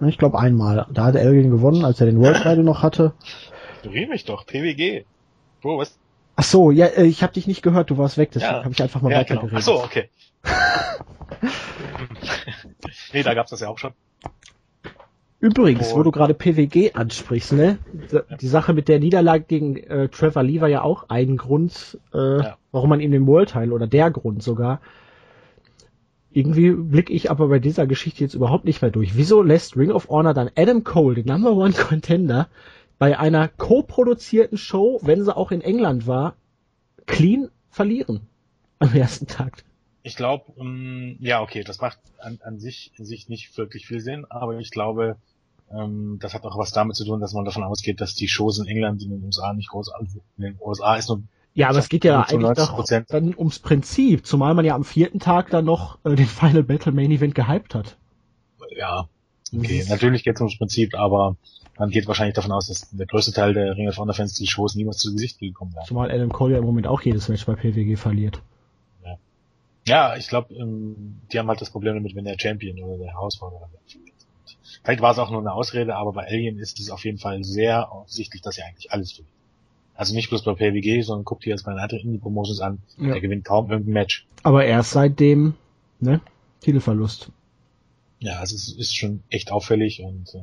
Ich 0.00 0.18
glaube 0.18 0.38
einmal. 0.38 0.86
Da 0.90 1.04
hat 1.04 1.14
Elgin 1.14 1.50
gewonnen, 1.50 1.84
als 1.84 2.00
er 2.00 2.06
den 2.06 2.20
World 2.20 2.42
Title 2.42 2.64
noch 2.64 2.82
hatte. 2.82 3.12
Ignorier 3.82 4.08
mich 4.08 4.24
doch, 4.24 4.46
PWG. 4.46 5.04
Bro, 5.62 5.78
was? 5.78 5.98
Ach 6.36 6.44
so, 6.44 6.70
ja, 6.70 6.86
äh, 6.86 7.04
ich 7.04 7.22
habe 7.22 7.32
dich 7.32 7.46
nicht 7.46 7.62
gehört, 7.62 7.90
du 7.90 7.96
warst 7.96 8.18
weg, 8.18 8.30
deswegen 8.32 8.52
Ja. 8.52 8.64
habe 8.64 8.72
ich 8.72 8.82
einfach 8.82 9.00
mal 9.00 9.10
ja, 9.10 9.22
genau. 9.22 9.42
weitergeredet. 9.42 9.58
Ach 9.58 9.62
so, 9.62 9.82
okay. 9.82 10.10
nee, 13.12 13.22
da 13.22 13.34
gab's 13.34 13.50
das 13.50 13.60
ja 13.60 13.68
auch 13.68 13.78
schon. 13.78 13.94
Übrigens, 15.38 15.92
wo 15.92 15.98
Und- 15.98 16.04
du 16.04 16.10
gerade 16.12 16.34
PWG 16.34 16.92
ansprichst, 16.94 17.52
ne? 17.52 17.78
Die 18.40 18.48
Sache 18.48 18.72
mit 18.72 18.88
der 18.88 18.98
Niederlage 19.00 19.44
gegen 19.44 19.76
äh, 19.76 20.08
Trevor 20.08 20.42
Lee 20.42 20.60
war 20.60 20.68
ja 20.68 20.82
auch 20.82 21.08
ein 21.08 21.36
Grund, 21.36 21.98
äh, 22.14 22.38
Ja. 22.38 22.56
warum 22.72 22.88
man 22.88 23.00
ihm 23.00 23.10
den 23.10 23.26
World 23.26 23.50
Title 23.50 23.72
oder 23.72 23.86
der 23.86 24.10
Grund 24.10 24.42
sogar. 24.42 24.80
Irgendwie 26.30 26.70
blicke 26.72 27.12
ich 27.12 27.30
aber 27.30 27.48
bei 27.48 27.58
dieser 27.58 27.86
Geschichte 27.86 28.22
jetzt 28.24 28.34
überhaupt 28.34 28.64
nicht 28.64 28.82
mehr 28.82 28.90
durch. 28.90 29.16
Wieso 29.16 29.42
lässt 29.42 29.76
Ring 29.76 29.90
of 29.90 30.08
Honor 30.08 30.34
dann 30.34 30.50
Adam 30.56 30.84
Cole, 30.84 31.14
den 31.16 31.26
Number 31.26 31.52
One 31.52 31.72
Contender, 31.72 32.48
bei 32.98 33.18
einer 33.18 33.48
co-produzierten 33.48 34.56
Show, 34.58 35.00
wenn 35.02 35.22
sie 35.22 35.34
auch 35.36 35.50
in 35.52 35.60
England 35.60 36.06
war, 36.06 36.34
clean 37.06 37.48
verlieren 37.70 38.20
am 38.78 38.94
ersten 38.94 39.26
Tag? 39.26 39.64
Ich 40.06 40.14
glaube, 40.14 40.52
ja, 41.18 41.42
okay, 41.42 41.64
das 41.64 41.80
macht 41.80 41.98
an, 42.20 42.38
an 42.44 42.60
sich, 42.60 42.92
an 42.96 43.04
sich 43.04 43.28
nicht 43.28 43.58
wirklich 43.58 43.88
viel 43.88 44.00
Sinn, 44.00 44.24
aber 44.30 44.56
ich 44.60 44.70
glaube, 44.70 45.16
ähm, 45.76 46.18
das 46.20 46.32
hat 46.32 46.44
auch 46.44 46.56
was 46.56 46.70
damit 46.70 46.94
zu 46.94 47.04
tun, 47.04 47.18
dass 47.18 47.32
man 47.32 47.44
davon 47.44 47.64
ausgeht, 47.64 48.00
dass 48.00 48.14
die 48.14 48.28
Shows 48.28 48.60
in 48.60 48.66
England, 48.68 49.02
in 49.02 49.10
den 49.10 49.24
USA 49.24 49.52
nicht 49.52 49.68
groß, 49.68 49.88
also 49.88 50.20
in 50.38 50.44
den 50.44 50.58
USA 50.60 50.94
ist 50.94 51.08
nur, 51.08 51.22
Ja, 51.54 51.70
aber 51.70 51.80
es 51.80 51.88
geht 51.88 52.04
ja 52.04 52.20
eigentlich 52.20 52.40
90 52.40 52.68
doch 52.68 52.84
dann 53.08 53.34
ums 53.36 53.58
Prinzip, 53.58 54.24
zumal 54.24 54.54
man 54.54 54.64
ja 54.64 54.76
am 54.76 54.84
vierten 54.84 55.18
Tag 55.18 55.50
dann 55.50 55.64
noch 55.64 55.98
äh, 56.04 56.14
den 56.14 56.26
Final 56.26 56.62
Battle 56.62 56.92
Main 56.92 57.10
Event 57.10 57.34
gehypt 57.34 57.74
hat. 57.74 57.96
ja, 58.76 59.08
okay, 59.52 59.82
Mhm. 59.82 59.88
natürlich 59.88 60.22
geht 60.22 60.36
es 60.36 60.40
ums 60.40 60.56
Prinzip, 60.56 60.94
aber 60.96 61.34
man 61.80 61.90
geht 61.90 62.06
wahrscheinlich 62.06 62.36
davon 62.36 62.52
aus, 62.52 62.68
dass 62.68 62.88
der 62.92 63.06
größte 63.06 63.32
Teil 63.32 63.54
der 63.54 63.76
Ring 63.76 63.88
of 63.88 63.98
Honor 63.98 64.14
Fans 64.14 64.34
die 64.34 64.46
Shows 64.46 64.76
niemals 64.76 64.98
zu 64.98 65.12
Gesicht 65.12 65.40
gekommen 65.40 65.74
wären. 65.74 65.84
Zumal 65.84 66.12
Adam 66.12 66.30
Cole 66.30 66.52
ja 66.52 66.58
im 66.60 66.64
Moment 66.64 66.86
auch 66.86 67.00
jedes 67.00 67.28
Match 67.28 67.44
bei 67.44 67.56
PWG 67.56 67.96
verliert. 67.96 68.40
Ja, 69.88 70.16
ich 70.16 70.28
glaube, 70.28 70.54
ähm, 70.54 71.20
die 71.32 71.38
haben 71.38 71.48
halt 71.48 71.60
das 71.60 71.70
Problem 71.70 71.94
damit, 71.94 72.14
wenn 72.14 72.24
der 72.24 72.36
Champion 72.38 72.78
oder 72.82 72.98
der 72.98 73.12
Herausforderer 73.12 73.68
verliert. 73.86 74.12
Vielleicht 74.82 75.00
war 75.00 75.12
es 75.12 75.18
auch 75.18 75.30
nur 75.30 75.40
eine 75.40 75.52
Ausrede, 75.52 75.96
aber 75.96 76.12
bei 76.12 76.26
Alien 76.26 76.58
ist 76.58 76.78
es 76.80 76.90
auf 76.90 77.04
jeden 77.04 77.18
Fall 77.18 77.42
sehr 77.44 77.92
offensichtlich, 77.92 78.42
dass 78.42 78.58
er 78.58 78.66
eigentlich 78.66 78.92
alles 78.92 79.12
verliert. 79.12 79.32
Also 79.94 80.14
nicht 80.14 80.28
bloß 80.28 80.44
bei 80.44 80.54
PWG, 80.54 81.02
sondern 81.02 81.24
guckt 81.24 81.44
dir 81.44 81.50
jetzt 81.50 81.66
den 81.66 81.78
anderen 81.78 82.00
Indie-Promotions 82.00 82.60
an, 82.60 82.78
Ja. 82.98 83.12
der 83.12 83.20
gewinnt 83.20 83.44
kaum 83.44 83.70
irgendein 83.70 83.94
Match. 83.94 84.26
Aber 84.42 84.64
erst 84.64 84.90
seit 84.90 85.18
dem 85.20 85.54
ne, 86.00 86.20
Titelverlust. 86.60 87.30
Ja, 88.18 88.38
also 88.38 88.54
es 88.56 88.68
ist 88.72 88.96
schon 88.96 89.22
echt 89.30 89.50
auffällig 89.52 90.00
und 90.02 90.34
äh, 90.34 90.42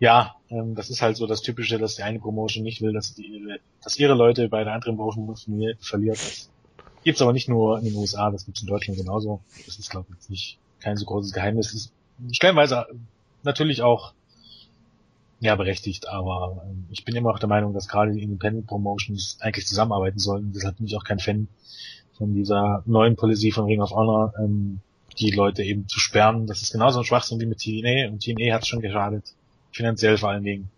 ja, 0.00 0.36
ähm, 0.48 0.74
das 0.74 0.90
ist 0.90 1.02
halt 1.02 1.16
so 1.16 1.26
das 1.26 1.42
Typische, 1.42 1.78
dass 1.78 1.96
die 1.96 2.02
eine 2.02 2.20
Promotion 2.20 2.62
nicht 2.62 2.80
will, 2.82 2.92
dass, 2.92 3.14
die, 3.14 3.58
dass 3.82 3.98
ihre 3.98 4.14
Leute 4.14 4.48
bei 4.48 4.64
der 4.64 4.72
anderen 4.74 4.96
Promotion 4.96 5.74
verliert. 5.80 6.18
Das 6.20 6.50
gibt's 7.04 7.22
aber 7.22 7.32
nicht 7.32 7.48
nur 7.48 7.78
in 7.78 7.84
den 7.84 7.94
USA, 7.94 8.30
das 8.30 8.44
gibt's 8.44 8.60
in 8.60 8.68
Deutschland 8.68 8.98
genauso. 8.98 9.40
Das 9.66 9.78
ist, 9.78 9.90
glaube 9.90 10.08
ich, 10.20 10.28
nicht 10.28 10.58
kein 10.80 10.96
so 10.96 11.06
großes 11.06 11.32
Geheimnis. 11.32 11.72
Ist 11.74 11.92
stellenweise 12.32 12.86
natürlich 13.42 13.82
auch 13.82 14.12
ja 15.40 15.54
berechtigt, 15.54 16.08
aber 16.08 16.62
ähm, 16.66 16.86
ich 16.90 17.04
bin 17.04 17.14
immer 17.14 17.32
noch 17.32 17.38
der 17.38 17.48
Meinung, 17.48 17.72
dass 17.72 17.88
gerade 17.88 18.12
die 18.12 18.22
Independent 18.22 18.66
Promotions 18.66 19.38
eigentlich 19.40 19.66
zusammenarbeiten 19.66 20.18
sollen. 20.18 20.52
Deshalb 20.52 20.78
bin 20.78 20.86
ich 20.86 20.96
auch 20.96 21.04
kein 21.04 21.20
Fan 21.20 21.48
von 22.16 22.34
dieser 22.34 22.82
neuen 22.86 23.16
Policy 23.16 23.52
von 23.52 23.66
Ring 23.66 23.80
of 23.80 23.92
Honor, 23.92 24.34
ähm, 24.38 24.80
die 25.18 25.30
Leute 25.30 25.62
eben 25.62 25.88
zu 25.88 26.00
sperren. 26.00 26.46
Das 26.46 26.62
ist 26.62 26.72
genauso 26.72 26.98
ein 26.98 27.04
Schwachsinn 27.04 27.40
wie 27.40 27.46
mit 27.46 27.58
TNA 27.58 28.10
und 28.10 28.22
TNA 28.22 28.54
hat 28.54 28.62
es 28.62 28.68
schon 28.68 28.80
geschadet. 28.80 29.34
Finanziell 29.72 30.18
vor 30.18 30.30
allen 30.30 30.44
Dingen. 30.44 30.70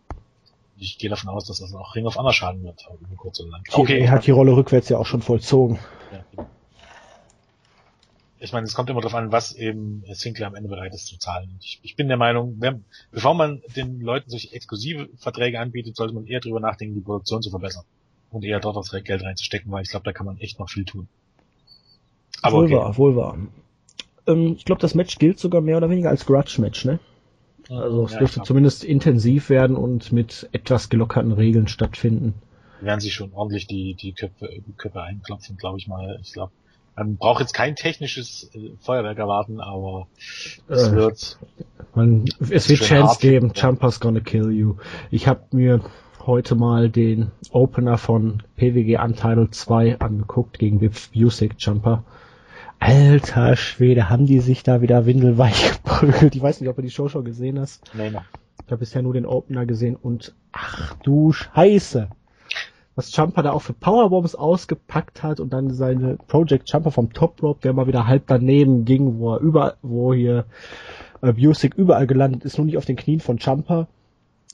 Ich 0.82 0.96
gehe 0.96 1.10
davon 1.10 1.28
aus, 1.28 1.44
dass 1.44 1.58
das 1.58 1.74
auch 1.74 1.94
Ring 1.94 2.06
of 2.06 2.16
Honor 2.16 2.32
schaden 2.32 2.64
wird, 2.64 2.88
über 3.00 3.16
kurz 3.16 3.38
oder 3.40 3.50
lang. 3.50 3.62
Okay, 3.70 4.00
er 4.00 4.10
hat 4.10 4.26
die 4.26 4.30
Rolle 4.30 4.56
rückwärts 4.56 4.88
ja 4.88 4.96
auch 4.96 5.06
schon 5.06 5.20
vollzogen. 5.20 5.78
ja. 6.10 6.46
Ich 8.42 8.54
meine, 8.54 8.64
es 8.64 8.72
kommt 8.72 8.88
immer 8.88 9.02
darauf 9.02 9.14
an, 9.14 9.30
was 9.30 9.52
eben 9.52 10.02
Sinclair 10.12 10.46
am 10.46 10.54
Ende 10.54 10.70
bereit 10.70 10.94
ist 10.94 11.06
zu 11.06 11.18
zahlen. 11.18 11.58
Ich, 11.60 11.78
ich 11.82 11.94
bin 11.94 12.08
der 12.08 12.16
Meinung, 12.16 12.56
wenn, 12.58 12.84
bevor 13.12 13.34
man 13.34 13.60
den 13.76 14.00
Leuten 14.00 14.30
solche 14.30 14.50
exklusive 14.54 15.10
Verträge 15.18 15.60
anbietet, 15.60 15.94
sollte 15.94 16.14
man 16.14 16.26
eher 16.26 16.40
drüber 16.40 16.58
nachdenken, 16.58 16.94
die 16.94 17.02
Produktion 17.02 17.42
zu 17.42 17.50
verbessern. 17.50 17.84
Und 18.30 18.42
eher 18.42 18.58
dort 18.58 18.76
das 18.76 18.90
Geld 19.04 19.22
reinzustecken, 19.22 19.70
weil 19.70 19.82
ich 19.82 19.90
glaube, 19.90 20.04
da 20.04 20.12
kann 20.12 20.24
man 20.24 20.38
echt 20.38 20.58
noch 20.58 20.70
viel 20.70 20.86
tun. 20.86 21.06
Aber 22.40 22.56
wohl 22.56 22.64
okay. 22.64 22.76
wahr, 22.76 22.96
wohl 22.96 23.16
wahr. 23.16 23.38
Ähm, 24.26 24.54
ich 24.56 24.64
glaube, 24.64 24.80
das 24.80 24.94
Match 24.94 25.18
gilt 25.18 25.38
sogar 25.38 25.60
mehr 25.60 25.76
oder 25.76 25.90
weniger 25.90 26.08
als 26.08 26.24
Grudge-Match, 26.24 26.86
ne? 26.86 26.98
Also 27.70 28.04
es 28.04 28.10
Ja, 28.10 28.18
dürfte 28.18 28.34
glaub, 28.34 28.46
zumindest 28.46 28.84
intensiv 28.84 29.48
werden 29.48 29.76
und 29.76 30.12
mit 30.12 30.46
etwas 30.52 30.90
gelockerten 30.90 31.32
Regeln 31.32 31.68
stattfinden. 31.68 32.34
werden 32.78 33.00
sie 33.00 33.10
schon 33.10 33.32
ordentlich 33.32 33.66
die, 33.66 33.94
die 33.94 34.12
Köpfe, 34.14 34.48
Köpfe 34.76 35.02
einklopfen, 35.02 35.56
glaube 35.56 35.78
ich 35.78 35.86
mal. 35.86 36.18
Ich 36.22 36.32
glaube, 36.32 36.52
man 36.96 37.16
braucht 37.16 37.40
jetzt 37.40 37.52
kein 37.54 37.76
technisches 37.76 38.50
äh, 38.54 38.76
Feuerwerk 38.78 39.18
erwarten, 39.18 39.60
aber 39.60 40.08
es 40.66 40.90
Äh, 40.92 40.92
wird 40.92 41.38
Man, 41.94 42.24
es 42.50 42.68
wird 42.68 42.82
Chance 42.82 42.98
hart, 42.98 43.20
geben, 43.20 43.52
ja. 43.54 43.54
Jumper's 43.54 44.00
gonna 44.00 44.20
kill 44.20 44.50
you. 44.50 44.76
Ich 45.10 45.26
habe 45.28 45.44
mir 45.52 45.80
heute 46.26 46.54
mal 46.54 46.90
den 46.90 47.32
Opener 47.50 47.98
von 47.98 48.42
PWG 48.56 48.98
Untitled 49.02 49.54
2 49.54 49.98
angeguckt 50.00 50.58
gegen 50.58 50.80
Viv 50.80 51.10
Music 51.14 51.54
Jumper. 51.58 52.04
Alter 52.80 53.56
Schwede, 53.56 54.08
haben 54.08 54.26
die 54.26 54.40
sich 54.40 54.62
da 54.62 54.80
wieder 54.80 55.06
windelweich 55.06 55.72
geprügelt. 55.84 56.34
Ich 56.34 56.42
weiß 56.42 56.60
nicht, 56.60 56.70
ob 56.70 56.76
du 56.76 56.82
die 56.82 56.90
Show 56.90 57.08
schon 57.08 57.24
gesehen 57.24 57.60
hast. 57.60 57.82
nee, 57.94 58.10
noch. 58.10 58.24
Ich 58.66 58.72
habe 58.72 58.80
bisher 58.80 59.02
nur 59.02 59.14
den 59.14 59.26
Opener 59.26 59.66
gesehen 59.66 59.96
und 59.96 60.34
ach 60.52 60.94
du 61.02 61.32
Scheiße. 61.32 62.08
Was 62.94 63.14
Jumper 63.14 63.42
da 63.42 63.52
auch 63.52 63.62
für 63.62 63.72
Powerbombs 63.72 64.34
ausgepackt 64.34 65.22
hat 65.22 65.40
und 65.40 65.52
dann 65.52 65.70
seine 65.70 66.16
Project 66.28 66.70
Jumper 66.70 66.90
vom 66.90 67.12
Top 67.12 67.42
Rope, 67.42 67.60
der 67.62 67.72
mal 67.72 67.86
wieder 67.86 68.06
halb 68.06 68.24
daneben 68.26 68.84
ging, 68.84 69.18
wo 69.18 69.34
er 69.34 69.40
überall, 69.40 69.74
wo 69.82 70.14
hier 70.14 70.44
äh, 71.22 71.32
Busick 71.32 71.74
überall 71.74 72.06
gelandet 72.06 72.44
ist, 72.44 72.58
nur 72.58 72.66
nicht 72.66 72.76
auf 72.76 72.84
den 72.84 72.96
Knien 72.96 73.20
von 73.20 73.38
Jumper. 73.38 73.88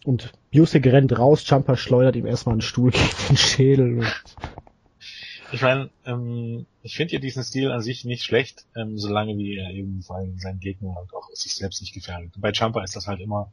Und 0.05 0.33
Busick 0.53 0.87
rennt 0.87 1.19
raus, 1.19 1.45
Jumper 1.47 1.77
schleudert 1.77 2.17
ihm 2.17 2.27
erstmal 2.27 2.55
einen 2.55 2.63
Stuhl 2.63 2.91
gegen 2.93 3.07
den 3.29 3.37
Schädel. 3.37 3.99
Und 3.99 4.37
Ich 5.57 5.63
meine, 5.63 5.89
ähm, 6.05 6.67
ich 6.83 6.97
finde 6.97 7.15
ja 7.15 7.19
diesen 7.19 7.43
Stil 7.43 7.73
an 7.73 7.81
sich 7.81 8.05
nicht 8.05 8.23
schlecht, 8.23 8.67
ähm, 8.77 8.99
solange 8.99 9.39
wie 9.39 9.57
er 9.57 9.71
eben 9.71 10.03
vor 10.03 10.17
allem 10.17 10.39
seinen 10.39 10.61
Gegner 10.61 10.91
und 11.01 11.15
auch 11.15 11.31
sich 11.33 11.55
selbst 11.55 11.81
nicht 11.81 11.95
gefährdet. 11.95 12.35
Bei 12.37 12.51
Jumper 12.51 12.85
ist 12.85 12.95
das 12.95 13.07
halt 13.07 13.21
immer 13.21 13.51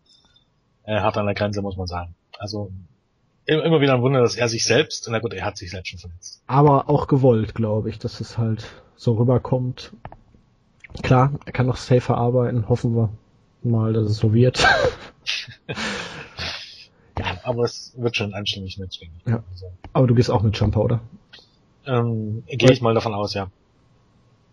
äh, 0.84 1.00
hart 1.00 1.18
an 1.18 1.28
der 1.28 1.34
Grenze, 1.34 1.62
muss 1.62 1.78
man 1.78 1.88
sagen. 1.88 2.14
Also 2.38 2.74
immer, 3.46 3.80
wieder 3.80 3.94
ein 3.94 4.02
Wunder, 4.02 4.20
dass 4.20 4.36
er 4.36 4.50
sich 4.50 4.66
selbst, 4.66 5.08
na 5.10 5.20
gut, 5.20 5.34
er 5.34 5.46
hat 5.46 5.56
sich 5.56 5.72
selbst 5.72 5.92
schon 5.92 6.00
verletzt. 6.00 6.44
aber 6.46 6.90
auch 6.90 7.08
gewollt, 7.08 7.56
glaube 7.56 7.90
ich, 7.90 8.00
dass 8.00 8.20
es 8.20 8.38
halt 8.38 8.66
so 8.98 9.14
rüberkommt. 9.14 9.94
Klar, 11.04 11.40
er 11.46 11.54
kann 11.54 11.68
noch 11.68 11.78
safer 11.78 12.18
arbeiten, 12.18 12.68
hoffen 12.68 12.98
wir 12.98 13.14
mal, 13.64 13.94
dass 13.94 14.10
es 14.10 14.18
so 14.18 14.34
wird. 14.34 14.62
Ja, 17.20 17.40
aber 17.44 17.64
es 17.66 17.94
wird 17.96 18.16
schon 18.18 18.34
anständig 18.34 18.80
mit. 18.80 19.00
Ja. 19.28 19.44
Aber 19.94 20.08
du 20.08 20.16
gehst 20.16 20.32
auch 20.32 20.42
mit 20.42 20.58
Jumper, 20.58 20.84
oder? 20.84 21.00
Ähm, 21.86 22.44
Gehe 22.48 22.72
ich 22.72 22.82
mal 22.82 22.94
davon 22.94 23.14
aus, 23.14 23.34
ja. 23.34 23.48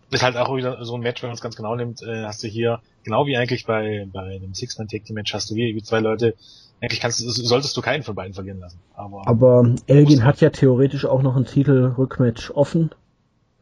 Ist 0.09 0.23
halt 0.23 0.35
auch 0.35 0.53
wieder 0.55 0.83
so 0.83 0.95
ein 0.95 1.01
Match, 1.01 1.21
wenn 1.23 1.29
man 1.29 1.35
es 1.35 1.41
ganz 1.41 1.55
genau 1.55 1.75
nimmt, 1.75 2.01
äh, 2.01 2.25
hast 2.25 2.43
du 2.43 2.47
hier, 2.47 2.81
genau 3.03 3.25
wie 3.27 3.37
eigentlich 3.37 3.65
bei, 3.65 4.07
bei 4.11 4.39
dem 4.39 4.53
Six-Man-Take-Team-Match, 4.53 5.33
hast 5.33 5.49
du 5.49 5.55
wie 5.55 5.81
zwei 5.83 5.99
Leute, 6.01 6.35
eigentlich 6.81 6.99
kannst 6.99 7.21
du, 7.21 7.29
solltest 7.29 7.77
du 7.77 7.81
keinen 7.81 8.03
von 8.03 8.15
beiden 8.15 8.33
verlieren 8.33 8.59
lassen. 8.59 8.79
Aber, 8.93 9.25
Aber 9.25 9.73
Elgin 9.87 10.25
hat 10.25 10.41
ja 10.41 10.49
theoretisch 10.49 11.05
auch 11.05 11.21
noch 11.21 11.37
ein 11.37 11.45
Titel-Rückmatch 11.45 12.51
offen, 12.51 12.91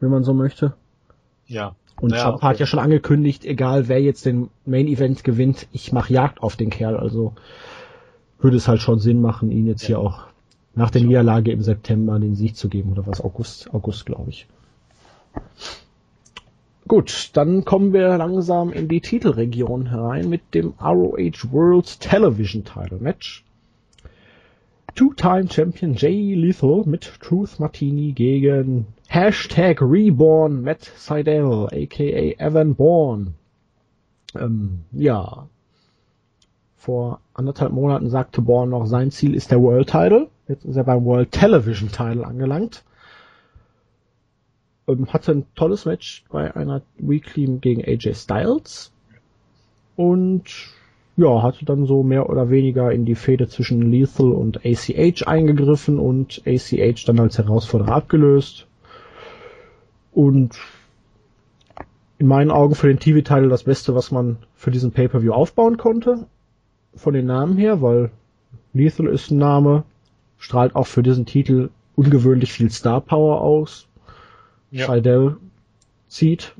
wenn 0.00 0.10
man 0.10 0.24
so 0.24 0.34
möchte. 0.34 0.74
ja. 1.46 1.74
Und 2.00 2.12
Ja, 2.14 2.24
Jumper 2.30 2.36
okay. 2.36 2.46
hat 2.46 2.58
ja 2.60 2.66
schon 2.66 2.78
angekündigt, 2.80 3.44
egal 3.44 3.86
wer 3.88 4.00
jetzt 4.00 4.24
den 4.24 4.48
Main 4.64 4.88
Event 4.88 5.22
gewinnt, 5.22 5.66
ich 5.70 5.92
mache 5.92 6.10
Jagd 6.14 6.42
auf 6.42 6.56
den 6.56 6.70
Kerl. 6.70 6.96
Also 6.96 7.34
würde 8.38 8.56
es 8.56 8.68
halt 8.68 8.80
schon 8.80 9.00
Sinn 9.00 9.20
machen, 9.20 9.50
ihn 9.50 9.66
jetzt 9.66 9.82
Ja. 9.82 9.86
hier 9.88 9.98
auch 9.98 10.22
nach 10.80 10.90
der 10.90 11.02
Niederlage 11.02 11.52
im 11.52 11.60
September 11.60 12.18
den 12.18 12.34
Sieg 12.34 12.56
zu 12.56 12.70
geben 12.70 12.92
oder 12.92 13.06
was 13.06 13.20
August, 13.20 13.68
August 13.74 14.06
glaube 14.06 14.30
ich. 14.30 14.46
Gut, 16.88 17.32
dann 17.34 17.66
kommen 17.66 17.92
wir 17.92 18.16
langsam 18.16 18.72
in 18.72 18.88
die 18.88 19.02
Titelregion 19.02 19.90
herein 19.90 20.30
mit 20.30 20.54
dem 20.54 20.72
ROH 20.80 21.52
World 21.52 22.00
Television 22.00 22.64
Title 22.64 22.96
Match. 22.98 23.44
Two-Time 24.94 25.50
Champion 25.50 25.92
Jay 25.92 26.34
Lethal 26.34 26.84
mit 26.86 27.12
Truth 27.20 27.60
Martini 27.60 28.12
gegen 28.12 28.86
Hashtag 29.06 29.82
Reborn 29.82 30.62
Matt 30.62 30.90
Seidel, 30.96 31.66
aka 31.66 32.34
Evan 32.38 32.74
Bourne. 32.74 33.34
Ähm, 34.34 34.84
ja. 34.92 35.46
Vor 36.74 37.20
anderthalb 37.34 37.72
Monaten 37.72 38.08
sagte 38.08 38.40
Bourne 38.40 38.70
noch, 38.70 38.86
sein 38.86 39.10
Ziel 39.10 39.34
ist 39.34 39.50
der 39.50 39.60
World 39.60 39.90
Title. 39.90 40.29
Jetzt 40.50 40.64
ist 40.64 40.74
er 40.74 40.82
beim 40.82 41.04
World 41.04 41.30
Television 41.30 41.90
Title 41.92 42.26
angelangt. 42.26 42.82
Hatte 45.06 45.30
ein 45.30 45.46
tolles 45.54 45.84
Match 45.84 46.24
bei 46.28 46.56
einer 46.56 46.82
Weekly 46.98 47.46
gegen 47.60 47.84
AJ 47.84 48.14
Styles. 48.14 48.90
Und 49.94 50.42
ja, 51.16 51.44
hatte 51.44 51.64
dann 51.64 51.86
so 51.86 52.02
mehr 52.02 52.28
oder 52.28 52.50
weniger 52.50 52.90
in 52.90 53.04
die 53.04 53.14
Fehde 53.14 53.46
zwischen 53.46 53.92
Lethal 53.92 54.32
und 54.32 54.66
ACH 54.66 55.24
eingegriffen 55.24 56.00
und 56.00 56.42
ACH 56.44 57.04
dann 57.06 57.20
als 57.20 57.38
Herausforderer 57.38 57.92
abgelöst. 57.92 58.66
Und 60.10 60.58
in 62.18 62.26
meinen 62.26 62.50
Augen 62.50 62.74
für 62.74 62.88
den 62.88 62.98
TV-Title 62.98 63.50
das 63.50 63.62
Beste, 63.62 63.94
was 63.94 64.10
man 64.10 64.38
für 64.56 64.72
diesen 64.72 64.90
Pay-Per-View 64.90 65.32
aufbauen 65.32 65.76
konnte. 65.76 66.26
Von 66.96 67.14
den 67.14 67.26
Namen 67.26 67.56
her, 67.56 67.80
weil 67.82 68.10
Lethal 68.72 69.06
ist 69.06 69.30
ein 69.30 69.38
Name, 69.38 69.84
strahlt 70.40 70.74
auch 70.74 70.88
für 70.88 71.04
diesen 71.04 71.26
Titel 71.26 71.70
ungewöhnlich 71.94 72.52
viel 72.52 72.70
Star 72.70 73.00
Power 73.00 73.40
aus. 73.40 73.86
Ja. 74.72 74.86
Seidel 74.88 75.36
zieht. 76.08 76.54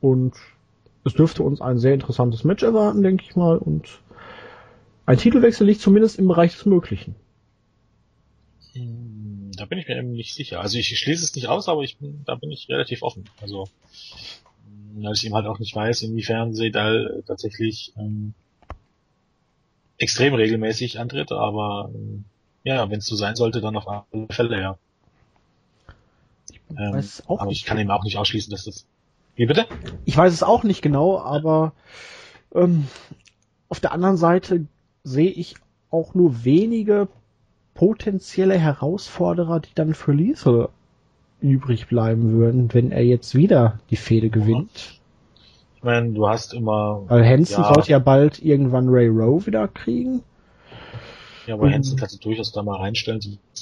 Und 0.00 0.34
es 1.04 1.12
dürfte 1.12 1.42
uns 1.42 1.60
ein 1.60 1.78
sehr 1.78 1.92
interessantes 1.92 2.44
Match 2.44 2.62
erwarten, 2.62 3.02
denke 3.02 3.24
ich 3.28 3.36
mal. 3.36 3.58
Und 3.58 4.00
ein 5.04 5.18
Titelwechsel 5.18 5.66
liegt 5.66 5.82
zumindest 5.82 6.18
im 6.18 6.28
Bereich 6.28 6.54
des 6.54 6.64
Möglichen. 6.64 7.14
Hm, 8.72 9.50
Da 9.56 9.66
bin 9.66 9.78
ich 9.78 9.88
mir 9.88 9.98
eben 9.98 10.12
nicht 10.12 10.34
sicher. 10.34 10.60
Also 10.60 10.78
ich 10.78 10.98
schließe 10.98 11.24
es 11.24 11.34
nicht 11.34 11.48
aus, 11.48 11.68
aber 11.68 11.82
ich 11.82 11.98
bin, 11.98 12.22
da 12.24 12.34
bin 12.36 12.50
ich 12.50 12.68
relativ 12.68 13.02
offen. 13.02 13.24
Also 13.42 13.68
weil 14.94 15.14
ich 15.14 15.24
eben 15.24 15.34
halt 15.34 15.46
auch 15.46 15.58
nicht 15.58 15.74
weiß, 15.74 16.02
inwiefern 16.02 16.54
Sedal 16.54 17.22
tatsächlich 17.26 17.92
ähm, 17.96 18.34
extrem 19.98 20.34
regelmäßig 20.34 20.98
antritt, 20.98 21.32
aber 21.32 21.90
ähm, 21.94 22.24
ja, 22.64 22.90
wenn 22.90 22.98
es 22.98 23.06
so 23.06 23.16
sein 23.16 23.36
sollte, 23.36 23.60
dann 23.60 23.76
auf 23.76 23.88
alle 23.88 24.26
Fälle, 24.30 24.60
ja. 24.60 24.78
Ähm, 26.76 26.94
weiß 26.94 27.24
auch 27.26 27.40
aber 27.40 27.48
nicht. 27.48 27.60
ich 27.62 27.66
kann 27.66 27.78
eben 27.78 27.90
auch 27.90 28.04
nicht 28.04 28.16
ausschließen, 28.16 28.50
dass 28.50 28.64
das. 28.64 28.86
Wie 29.34 29.46
bitte? 29.46 29.66
Ich 30.04 30.16
weiß 30.16 30.32
es 30.32 30.42
auch 30.42 30.64
nicht 30.64 30.82
genau, 30.82 31.18
aber 31.18 31.72
ähm, 32.54 32.86
auf 33.68 33.80
der 33.80 33.92
anderen 33.92 34.16
Seite 34.16 34.66
sehe 35.02 35.30
ich 35.30 35.56
auch 35.90 36.14
nur 36.14 36.44
wenige 36.44 37.08
potenzielle 37.74 38.58
Herausforderer, 38.58 39.60
die 39.60 39.74
dann 39.74 39.94
für 39.94 40.12
Lethal 40.12 40.68
übrig 41.40 41.86
bleiben 41.86 42.32
würden, 42.32 42.72
wenn 42.74 42.92
er 42.92 43.04
jetzt 43.04 43.34
wieder 43.34 43.80
die 43.88 43.96
Fehde 43.96 44.28
gewinnt. 44.28 45.00
Ich 45.76 45.82
meine, 45.82 46.10
du 46.12 46.28
hast 46.28 46.52
immer. 46.52 47.04
Weil 47.08 47.26
Hansen 47.26 47.62
Ja. 47.62 47.72
sollte 47.72 47.90
ja 47.92 47.98
bald 47.98 48.42
irgendwann 48.42 48.88
Ray 48.90 49.08
Rowe 49.08 49.46
wieder 49.46 49.66
kriegen. 49.66 50.22
Ja, 51.46 51.54
aber. 51.54 51.70
Hansen 51.70 51.98
kannst 51.98 52.16
du 52.16 52.18
durchaus 52.18 52.52
da 52.52 52.62
mal 52.62 52.76
reinstellen, 52.78 53.20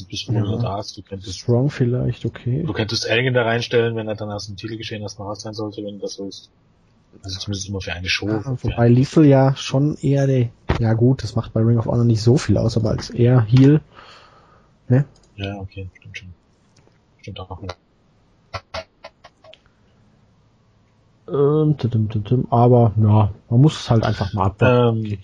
bis 0.09 0.27
du 0.27 0.33
Ja. 0.33 0.57
da 0.57 0.77
hast. 0.77 0.97
Du 0.97 1.03
könntest 1.03 1.39
Strong 1.39 1.71
vielleicht, 1.71 2.25
okay. 2.25 2.63
Du 2.67 2.73
könntest 2.73 3.07
Elgin 3.07 3.35
da 3.35 3.43
reinstellen, 3.43 3.97
wenn 3.97 4.09
er 4.09 4.15
dann 4.15 4.31
aus 4.31 4.47
dem 4.47 4.57
Titelgeschehen 4.57 5.03
erstmal 5.03 5.29
raus 5.29 5.43
sein 5.43 5.55
sollte, 5.55 5.85
wenn 5.85 5.99
das 6.01 6.15
so 6.15 6.27
ist. 6.27 6.51
Also 7.23 7.39
zumindest 7.39 7.69
immer 7.69 7.81
für 7.81 7.93
eine 7.93 8.09
Show. 8.09 8.29
Ja, 8.29 8.43
wobei 8.63 8.89
Lethal 8.89 9.25
ja 9.25 9.57
schon 9.57 9.97
eher 9.97 10.27
der, 10.27 10.51
ja 10.79 10.93
gut, 10.93 11.23
das 11.23 11.35
macht 11.37 11.53
bei 11.53 11.61
Ring 11.61 11.79
of 11.79 11.87
Honor 11.87 12.05
nicht 12.05 12.23
so 12.23 12.37
viel 12.37 12.59
aus, 12.59 12.77
aber 12.77 12.91
als 12.91 13.11
eher 13.11 13.43
Heel, 13.43 13.81
ne? 14.89 15.05
ja, 15.37 15.57
okay, 15.57 15.89
stimmt 15.99 16.19
schon. 16.19 16.35
Stimmt 17.21 17.41
auch. 17.41 17.63
Ja. 17.63 17.69
Ähm, 21.31 21.77
aber 22.51 22.93
ja, 22.97 23.31
man 23.51 23.61
muss 23.61 23.81
es 23.81 23.91
halt 23.91 24.05
einfach 24.05 24.33
mal 24.33 24.47
abwarten. 24.47 25.05
Ähm, 25.05 25.19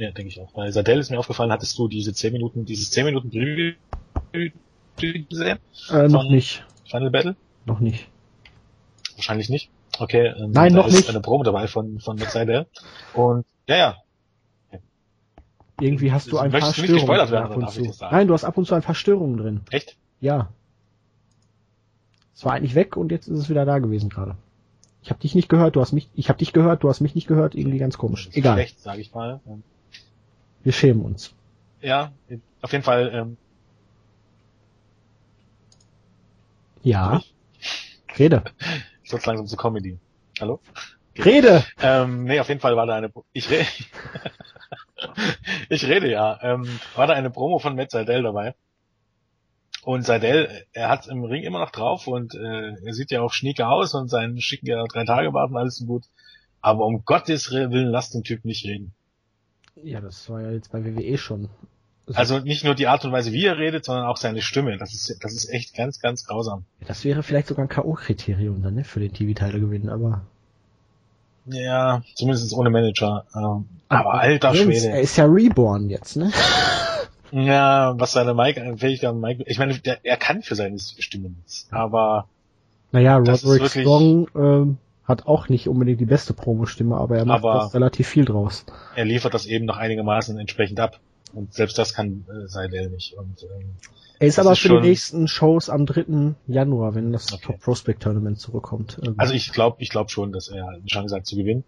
ja, 0.00 0.10
denke 0.10 0.28
ich 0.28 0.40
auch. 0.40 0.52
Bei 0.52 0.70
Sadell 0.70 0.98
ist 0.98 1.10
mir 1.10 1.18
aufgefallen, 1.18 1.52
hattest 1.52 1.78
du 1.78 1.88
diese 1.88 2.12
10 2.14 2.32
Minuten, 2.32 2.64
dieses 2.64 2.90
10 2.90 3.04
Minuten 3.04 3.30
Preview 3.30 5.24
gesehen? 5.28 5.58
äh, 5.90 6.08
noch 6.08 6.28
nicht, 6.30 6.64
Final 6.86 7.10
Battle? 7.10 7.36
noch 7.66 7.80
nicht. 7.80 8.08
Wahrscheinlich 9.16 9.50
nicht. 9.50 9.70
Okay, 9.98 10.28
ähm, 10.28 10.52
Nein, 10.52 10.72
da 10.72 10.78
noch 10.80 10.86
ist 10.86 10.94
nicht. 10.94 11.10
eine 11.10 11.20
Promo 11.20 11.42
dabei 11.44 11.66
von, 11.68 12.00
von 12.00 12.16
Seidel. 12.16 12.66
Und, 13.12 13.44
ja, 13.68 13.76
ja, 13.76 13.96
Irgendwie 15.80 16.12
hast 16.12 16.32
du 16.32 16.38
ein 16.38 16.50
paar 16.50 16.60
Möchtest 16.60 16.78
du 16.78 16.92
nicht 16.92 17.02
Störungen 17.02 17.30
werden, 17.30 17.52
ab 17.52 17.56
und 17.56 17.70
zu. 17.70 17.92
Nein, 18.10 18.28
du 18.28 18.34
hast 18.34 18.44
ab 18.44 18.56
und 18.56 18.66
zu 18.66 18.74
ein 18.74 18.82
paar 18.82 18.94
Störungen 18.94 19.36
drin. 19.36 19.60
echt? 19.70 19.96
Ja. 20.20 20.50
Es 22.34 22.44
war 22.44 22.52
eigentlich 22.54 22.74
weg 22.74 22.96
und 22.96 23.12
jetzt 23.12 23.28
ist 23.28 23.38
es 23.38 23.50
wieder 23.50 23.66
da 23.66 23.78
gewesen 23.78 24.08
gerade. 24.08 24.36
Ich 25.02 25.10
habe 25.10 25.20
dich 25.20 25.34
nicht 25.34 25.48
gehört, 25.48 25.76
du 25.76 25.80
hast 25.80 25.92
mich, 25.92 26.08
ich 26.14 26.28
habe 26.28 26.38
dich 26.38 26.52
gehört, 26.52 26.82
du 26.82 26.88
hast 26.88 27.00
mich 27.00 27.14
nicht 27.14 27.26
gehört, 27.26 27.54
irgendwie 27.54 27.78
ganz 27.78 27.98
komisch. 27.98 28.28
Egal, 28.32 28.54
Schlecht, 28.54 28.80
sage 28.80 29.00
ich 29.00 29.14
mal. 29.14 29.40
Wir 30.62 30.72
schämen 30.72 31.04
uns. 31.04 31.34
Ja, 31.80 32.12
auf 32.60 32.72
jeden 32.72 32.84
Fall, 32.84 33.10
ähm, 33.14 33.36
Ja. 36.82 37.20
Rede. 38.18 38.44
ich 39.04 39.12
wird's 39.12 39.26
langsam 39.26 39.46
zu 39.46 39.56
Comedy. 39.56 39.98
Hallo? 40.40 40.60
Rede! 41.18 41.64
Ähm, 41.82 42.24
nee, 42.24 42.40
auf 42.40 42.48
jeden 42.48 42.60
Fall 42.60 42.76
war 42.76 42.86
da 42.86 42.94
eine, 42.94 43.12
ich 43.32 43.50
rede, 43.50 43.66
ich 45.68 45.84
rede 45.86 46.10
ja, 46.10 46.38
ähm, 46.40 46.80
war 46.94 47.06
da 47.06 47.14
eine 47.14 47.30
Promo 47.30 47.58
von 47.58 47.74
Matt 47.76 47.90
Seidel 47.90 48.22
dabei. 48.22 48.54
Und 49.82 50.04
Seidel, 50.04 50.66
er 50.72 50.88
hat 50.88 51.08
im 51.08 51.24
Ring 51.24 51.42
immer 51.42 51.58
noch 51.58 51.70
drauf 51.70 52.06
und 52.06 52.34
äh, 52.34 52.74
er 52.84 52.92
sieht 52.92 53.10
ja 53.10 53.22
auch 53.22 53.32
schnieke 53.32 53.66
aus 53.66 53.94
und 53.94 54.08
seinen 54.08 54.40
schicken 54.40 54.66
ja 54.66 54.84
drei 54.84 55.04
Tage 55.04 55.32
warten, 55.32 55.56
alles 55.56 55.76
so 55.76 55.86
gut. 55.86 56.04
Aber 56.60 56.84
um 56.84 57.04
Gottes 57.04 57.50
Willen, 57.50 57.88
lasst 57.88 58.14
den 58.14 58.22
Typ 58.22 58.44
nicht 58.44 58.64
reden. 58.64 58.94
Ja, 59.82 60.00
das 60.00 60.28
war 60.28 60.42
ja 60.42 60.50
jetzt 60.50 60.72
bei 60.72 60.84
WWE 60.84 61.18
schon. 61.18 61.48
Also 62.12 62.40
nicht 62.40 62.64
nur 62.64 62.74
die 62.74 62.88
Art 62.88 63.04
und 63.04 63.12
Weise, 63.12 63.32
wie 63.32 63.46
er 63.46 63.56
redet, 63.58 63.84
sondern 63.84 64.06
auch 64.06 64.16
seine 64.16 64.42
Stimme. 64.42 64.76
Das 64.78 64.92
ist, 64.92 65.16
das 65.22 65.32
ist 65.32 65.48
echt 65.50 65.74
ganz, 65.76 66.00
ganz 66.00 66.24
grausam. 66.24 66.64
Das 66.86 67.04
wäre 67.04 67.22
vielleicht 67.22 67.46
sogar 67.46 67.64
ein 67.64 67.68
K.O.-Kriterium 67.68 68.62
dann, 68.62 68.74
ne, 68.74 68.84
für 68.84 68.98
den 69.00 69.12
TV-Teile 69.12 69.60
gewinnen, 69.60 69.88
aber. 69.88 70.22
Ja, 71.46 72.02
zumindest 72.14 72.52
ohne 72.52 72.70
Manager. 72.70 73.24
Ähm, 73.34 73.66
aber 73.88 74.14
alter 74.14 74.52
Jens, 74.54 74.68
Er 74.74 74.80
Schwede. 74.80 75.00
ist 75.00 75.16
ja 75.16 75.24
reborn 75.26 75.88
jetzt, 75.88 76.16
ne? 76.16 76.32
Ja, 77.32 77.94
was 77.96 78.10
seine 78.10 78.34
Mike, 78.34 78.74
Fähigkeiten, 78.78 79.20
Mike, 79.20 79.44
ich 79.46 79.56
meine, 79.56 79.78
der, 79.78 80.04
er 80.04 80.16
kann 80.16 80.42
für 80.42 80.56
seine 80.56 80.80
Stimme 80.80 81.28
nichts, 81.30 81.68
aber. 81.70 82.26
Naja, 82.90 83.18
Roderick 83.18 83.68
Strong 83.70 84.26
ähm, 84.34 84.78
hat 85.10 85.26
auch 85.26 85.48
nicht 85.48 85.68
unbedingt 85.68 86.00
die 86.00 86.06
beste 86.06 86.32
Promo-Stimme, 86.32 86.96
aber 86.96 87.18
er 87.18 87.26
macht 87.26 87.44
aber 87.44 87.74
relativ 87.74 88.08
viel 88.08 88.24
draus. 88.24 88.64
Er 88.96 89.04
liefert 89.04 89.34
das 89.34 89.44
eben 89.44 89.66
noch 89.66 89.76
einigermaßen 89.76 90.38
entsprechend 90.38 90.80
ab. 90.80 90.98
Und 91.32 91.52
selbst 91.52 91.78
das 91.78 91.94
kann 91.94 92.24
äh, 92.28 92.48
Seidel 92.48 92.90
nicht. 92.90 93.14
Und, 93.14 93.42
ähm, 93.42 93.74
er 94.18 94.26
ist 94.26 94.38
aber 94.38 94.52
ist 94.52 94.60
für 94.60 94.80
die 94.80 94.88
nächsten 94.88 95.28
Shows 95.28 95.70
am 95.70 95.86
3. 95.86 96.34
Januar, 96.46 96.94
wenn 96.94 97.12
das 97.12 97.32
okay. 97.32 97.42
Top 97.46 97.60
Prospect 97.60 98.02
Tournament 98.02 98.38
zurückkommt. 98.38 99.00
Ähm. 99.04 99.14
Also 99.16 99.34
ich 99.34 99.52
glaube 99.52 99.76
ich 99.80 99.90
glaub 99.90 100.10
schon, 100.10 100.32
dass 100.32 100.48
er 100.48 100.68
eine 100.68 100.86
Chance 100.86 101.16
hat 101.16 101.26
zu 101.26 101.36
gewinnen. 101.36 101.64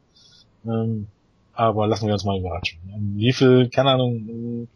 Ähm, 0.65 1.07
aber 1.53 1.87
lassen 1.87 2.07
wir 2.07 2.15
uns 2.15 2.25
mal 2.25 2.39
überraschen. 2.39 2.79
Ähm, 2.95 3.17
Liefel, 3.17 3.69
keine 3.69 3.91
Ahnung, 3.91 4.69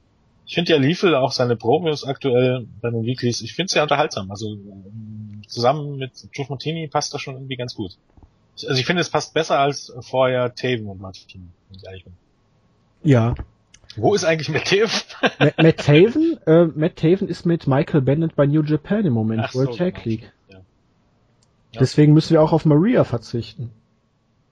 ich 0.46 0.54
finde 0.54 0.72
ja 0.72 0.78
Liefel 0.78 1.14
auch 1.14 1.32
seine 1.32 1.56
Promos 1.56 2.04
aktuell 2.04 2.66
bei 2.80 2.90
den 2.90 3.04
Weeklies, 3.04 3.40
ich 3.40 3.54
finde 3.54 3.66
es 3.66 3.72
sehr 3.72 3.82
unterhaltsam. 3.82 4.30
Also 4.30 4.52
ähm, 4.52 5.42
zusammen 5.48 5.96
mit 5.96 6.12
Joe 6.32 6.46
Martini 6.48 6.86
passt 6.88 7.12
das 7.12 7.20
schon 7.20 7.34
irgendwie 7.34 7.56
ganz 7.56 7.74
gut. 7.74 7.98
Also 8.64 8.74
ich 8.74 8.86
finde, 8.86 9.02
es 9.02 9.10
passt 9.10 9.34
besser 9.34 9.58
als 9.58 9.92
vorher 10.00 10.54
Taven 10.54 10.86
und 10.86 11.00
Martini, 11.00 11.48
wenn 11.68 11.78
ich 11.78 11.84
ehrlich 11.84 12.04
bin. 12.04 12.14
Ja, 13.02 13.34
wo 13.96 14.14
ist 14.14 14.24
eigentlich 14.24 14.50
Matt 14.50 14.66
Taven? 14.66 14.90
Matt, 15.56 15.78
Taven, 15.78 16.38
äh, 16.46 16.66
Matt 16.66 16.96
Taven 16.96 17.28
ist 17.28 17.46
mit 17.46 17.66
Michael 17.66 18.02
Bennett 18.02 18.36
bei 18.36 18.46
New 18.46 18.62
Japan 18.62 19.04
im 19.06 19.14
Moment, 19.14 19.42
Ach 19.44 19.54
World 19.54 19.72
so, 19.72 19.78
Tag 19.78 19.94
genau. 19.94 20.06
League. 20.06 20.32
Ja. 20.48 20.58
Ja. 20.58 21.80
Deswegen 21.80 22.12
müssen 22.12 22.34
wir 22.34 22.42
auch 22.42 22.52
auf 22.52 22.64
Maria 22.66 23.04
verzichten. 23.04 23.70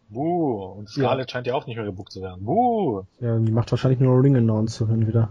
Buh, 0.08 0.64
und 0.78 0.88
Scarlett 0.88 1.28
ja. 1.28 1.32
scheint 1.32 1.46
ja 1.46 1.54
auch 1.54 1.66
nicht 1.66 1.76
mehr 1.76 1.84
gebucht 1.84 2.12
zu 2.12 2.22
werden. 2.22 2.44
Buh. 2.44 3.02
Ja, 3.20 3.38
die 3.38 3.52
macht 3.52 3.70
wahrscheinlich 3.70 4.00
nur 4.00 4.22
Ring 4.22 4.36
Announcerin 4.36 5.06
wieder. 5.06 5.30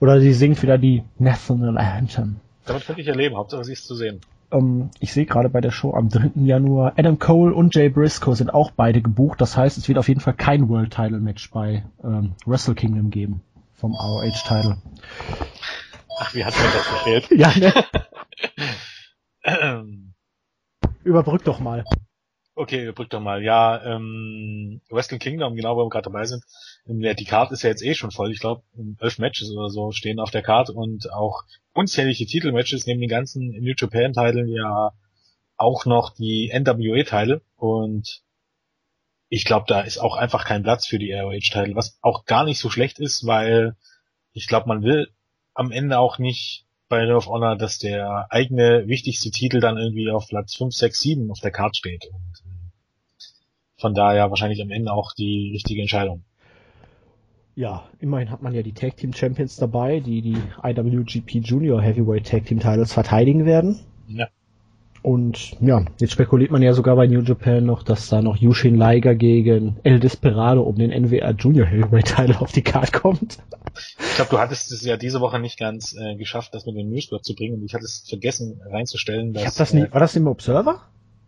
Oder 0.00 0.20
sie 0.20 0.32
singt 0.32 0.62
wieder 0.62 0.78
die 0.78 1.02
National 1.18 1.78
Anthem. 1.78 2.36
Damit 2.66 2.86
könnte 2.86 3.00
ich 3.00 3.06
ja 3.06 3.14
leben, 3.14 3.36
Hauptsache 3.36 3.64
sie 3.64 3.72
ist 3.72 3.86
zu 3.86 3.94
sehen. 3.94 4.20
Ähm, 4.52 4.90
ich 5.00 5.12
sehe 5.12 5.26
gerade 5.26 5.48
bei 5.48 5.60
der 5.60 5.70
Show 5.70 5.94
am 5.94 6.08
3. 6.08 6.32
Januar, 6.36 6.92
Adam 6.96 7.18
Cole 7.18 7.54
und 7.54 7.74
Jay 7.74 7.88
Briscoe 7.88 8.34
sind 8.34 8.52
auch 8.52 8.70
beide 8.70 9.02
gebucht. 9.02 9.40
Das 9.40 9.56
heißt, 9.56 9.78
es 9.78 9.88
wird 9.88 9.98
auf 9.98 10.08
jeden 10.08 10.20
Fall 10.20 10.34
kein 10.34 10.68
World 10.68 10.92
Title 10.92 11.20
Match 11.20 11.50
bei 11.50 11.84
ähm, 12.04 12.34
Wrestle 12.46 12.74
Kingdom 12.74 13.10
geben 13.10 13.42
vom 13.74 13.94
ROH 13.94 14.30
Title. 14.46 14.76
Ach, 16.20 16.34
wie 16.34 16.44
hat 16.44 16.54
mir 16.54 16.70
das 16.72 16.88
gefehlt? 16.88 17.28
ja, 17.30 17.52
ne? 17.58 17.72
Überbrück 21.04 21.44
doch 21.44 21.58
mal. 21.58 21.84
Okay, 22.62 22.84
überbrück 22.84 23.10
doch 23.10 23.18
mal. 23.18 23.42
Ja, 23.42 23.82
ähm, 23.84 24.80
Wrestle 24.88 25.18
Kingdom, 25.18 25.56
genau, 25.56 25.74
wo 25.74 25.84
wir 25.84 25.88
gerade 25.88 26.04
dabei 26.04 26.26
sind. 26.26 26.44
Die 26.86 27.24
Karte 27.24 27.54
ist 27.54 27.62
ja 27.62 27.70
jetzt 27.70 27.82
eh 27.82 27.94
schon 27.94 28.12
voll. 28.12 28.30
Ich 28.30 28.38
glaube, 28.38 28.62
elf 29.00 29.18
Matches 29.18 29.50
oder 29.50 29.68
so 29.68 29.90
stehen 29.90 30.20
auf 30.20 30.30
der 30.30 30.42
Karte 30.42 30.72
und 30.72 31.12
auch 31.12 31.42
unzählige 31.72 32.24
Titelmatches 32.24 32.86
neben 32.86 33.00
den 33.00 33.08
ganzen 33.08 33.48
New 33.48 33.74
Japan-Titeln 33.76 34.46
ja 34.46 34.92
auch 35.56 35.86
noch 35.86 36.14
die 36.14 36.52
NWA-Titel 36.56 37.40
und 37.56 38.22
ich 39.28 39.44
glaube, 39.44 39.64
da 39.66 39.80
ist 39.80 39.98
auch 39.98 40.16
einfach 40.16 40.44
kein 40.44 40.62
Platz 40.62 40.86
für 40.86 41.00
die 41.00 41.12
ROH-Titel, 41.12 41.74
was 41.74 41.98
auch 42.00 42.26
gar 42.26 42.44
nicht 42.44 42.60
so 42.60 42.70
schlecht 42.70 43.00
ist, 43.00 43.26
weil 43.26 43.74
ich 44.34 44.46
glaube, 44.46 44.68
man 44.68 44.84
will 44.84 45.08
am 45.52 45.72
Ende 45.72 45.98
auch 45.98 46.18
nicht 46.18 46.66
bei 46.88 46.98
Ring 46.98 47.16
of 47.16 47.26
Honor, 47.26 47.56
dass 47.56 47.78
der 47.78 48.28
eigene 48.30 48.86
wichtigste 48.86 49.32
Titel 49.32 49.58
dann 49.58 49.78
irgendwie 49.78 50.12
auf 50.12 50.28
Platz 50.28 50.54
5, 50.54 50.72
6, 50.72 51.00
7 51.00 51.30
auf 51.32 51.40
der 51.40 51.50
Karte 51.50 51.78
steht. 51.78 52.06
Und 52.12 52.41
von 53.82 53.94
daher 53.94 54.30
wahrscheinlich 54.30 54.62
am 54.62 54.70
Ende 54.70 54.92
auch 54.92 55.12
die 55.12 55.50
richtige 55.52 55.82
Entscheidung. 55.82 56.22
Ja, 57.54 57.84
immerhin 57.98 58.30
hat 58.30 58.40
man 58.40 58.54
ja 58.54 58.62
die 58.62 58.72
Tag 58.72 58.96
Team 58.96 59.12
Champions 59.12 59.56
dabei, 59.56 60.00
die 60.00 60.22
die 60.22 60.38
IWGP 60.62 61.40
Junior 61.44 61.82
Heavyweight 61.82 62.26
Tag 62.26 62.46
Team 62.46 62.60
Titles 62.60 62.94
verteidigen 62.94 63.44
werden. 63.44 63.80
Ja. 64.08 64.28
Und 65.02 65.56
ja, 65.60 65.84
jetzt 65.98 66.12
spekuliert 66.12 66.52
man 66.52 66.62
ja 66.62 66.72
sogar 66.72 66.94
bei 66.94 67.08
New 67.08 67.22
Japan 67.22 67.66
noch, 67.66 67.82
dass 67.82 68.08
da 68.08 68.22
noch 68.22 68.36
Yushin 68.36 68.76
Liger 68.76 69.16
gegen 69.16 69.76
El 69.82 69.98
Desperado 69.98 70.62
um 70.62 70.76
den 70.76 70.90
NWA 70.90 71.32
Junior 71.32 71.66
Heavyweight 71.66 72.06
Title 72.06 72.40
auf 72.40 72.52
die 72.52 72.62
Karte 72.62 72.98
kommt. 73.00 73.38
Ich 73.98 74.14
glaube, 74.14 74.30
du 74.30 74.38
hattest 74.38 74.70
es 74.70 74.84
ja 74.84 74.96
diese 74.96 75.20
Woche 75.20 75.40
nicht 75.40 75.58
ganz 75.58 75.94
äh, 75.98 76.14
geschafft, 76.14 76.54
das 76.54 76.66
mit 76.66 76.76
dem 76.76 76.88
Newsblock 76.88 77.24
zu 77.24 77.34
bringen 77.34 77.56
und 77.56 77.64
ich 77.64 77.74
hatte 77.74 77.84
es 77.84 78.04
vergessen 78.08 78.60
reinzustellen. 78.64 79.32
Dass, 79.32 79.42
ich 79.42 79.48
hab 79.48 79.56
das 79.56 79.74
nicht, 79.74 79.88
äh, 79.88 79.92
war 79.92 80.00
das 80.00 80.14
im 80.14 80.28
Observer? 80.28 80.82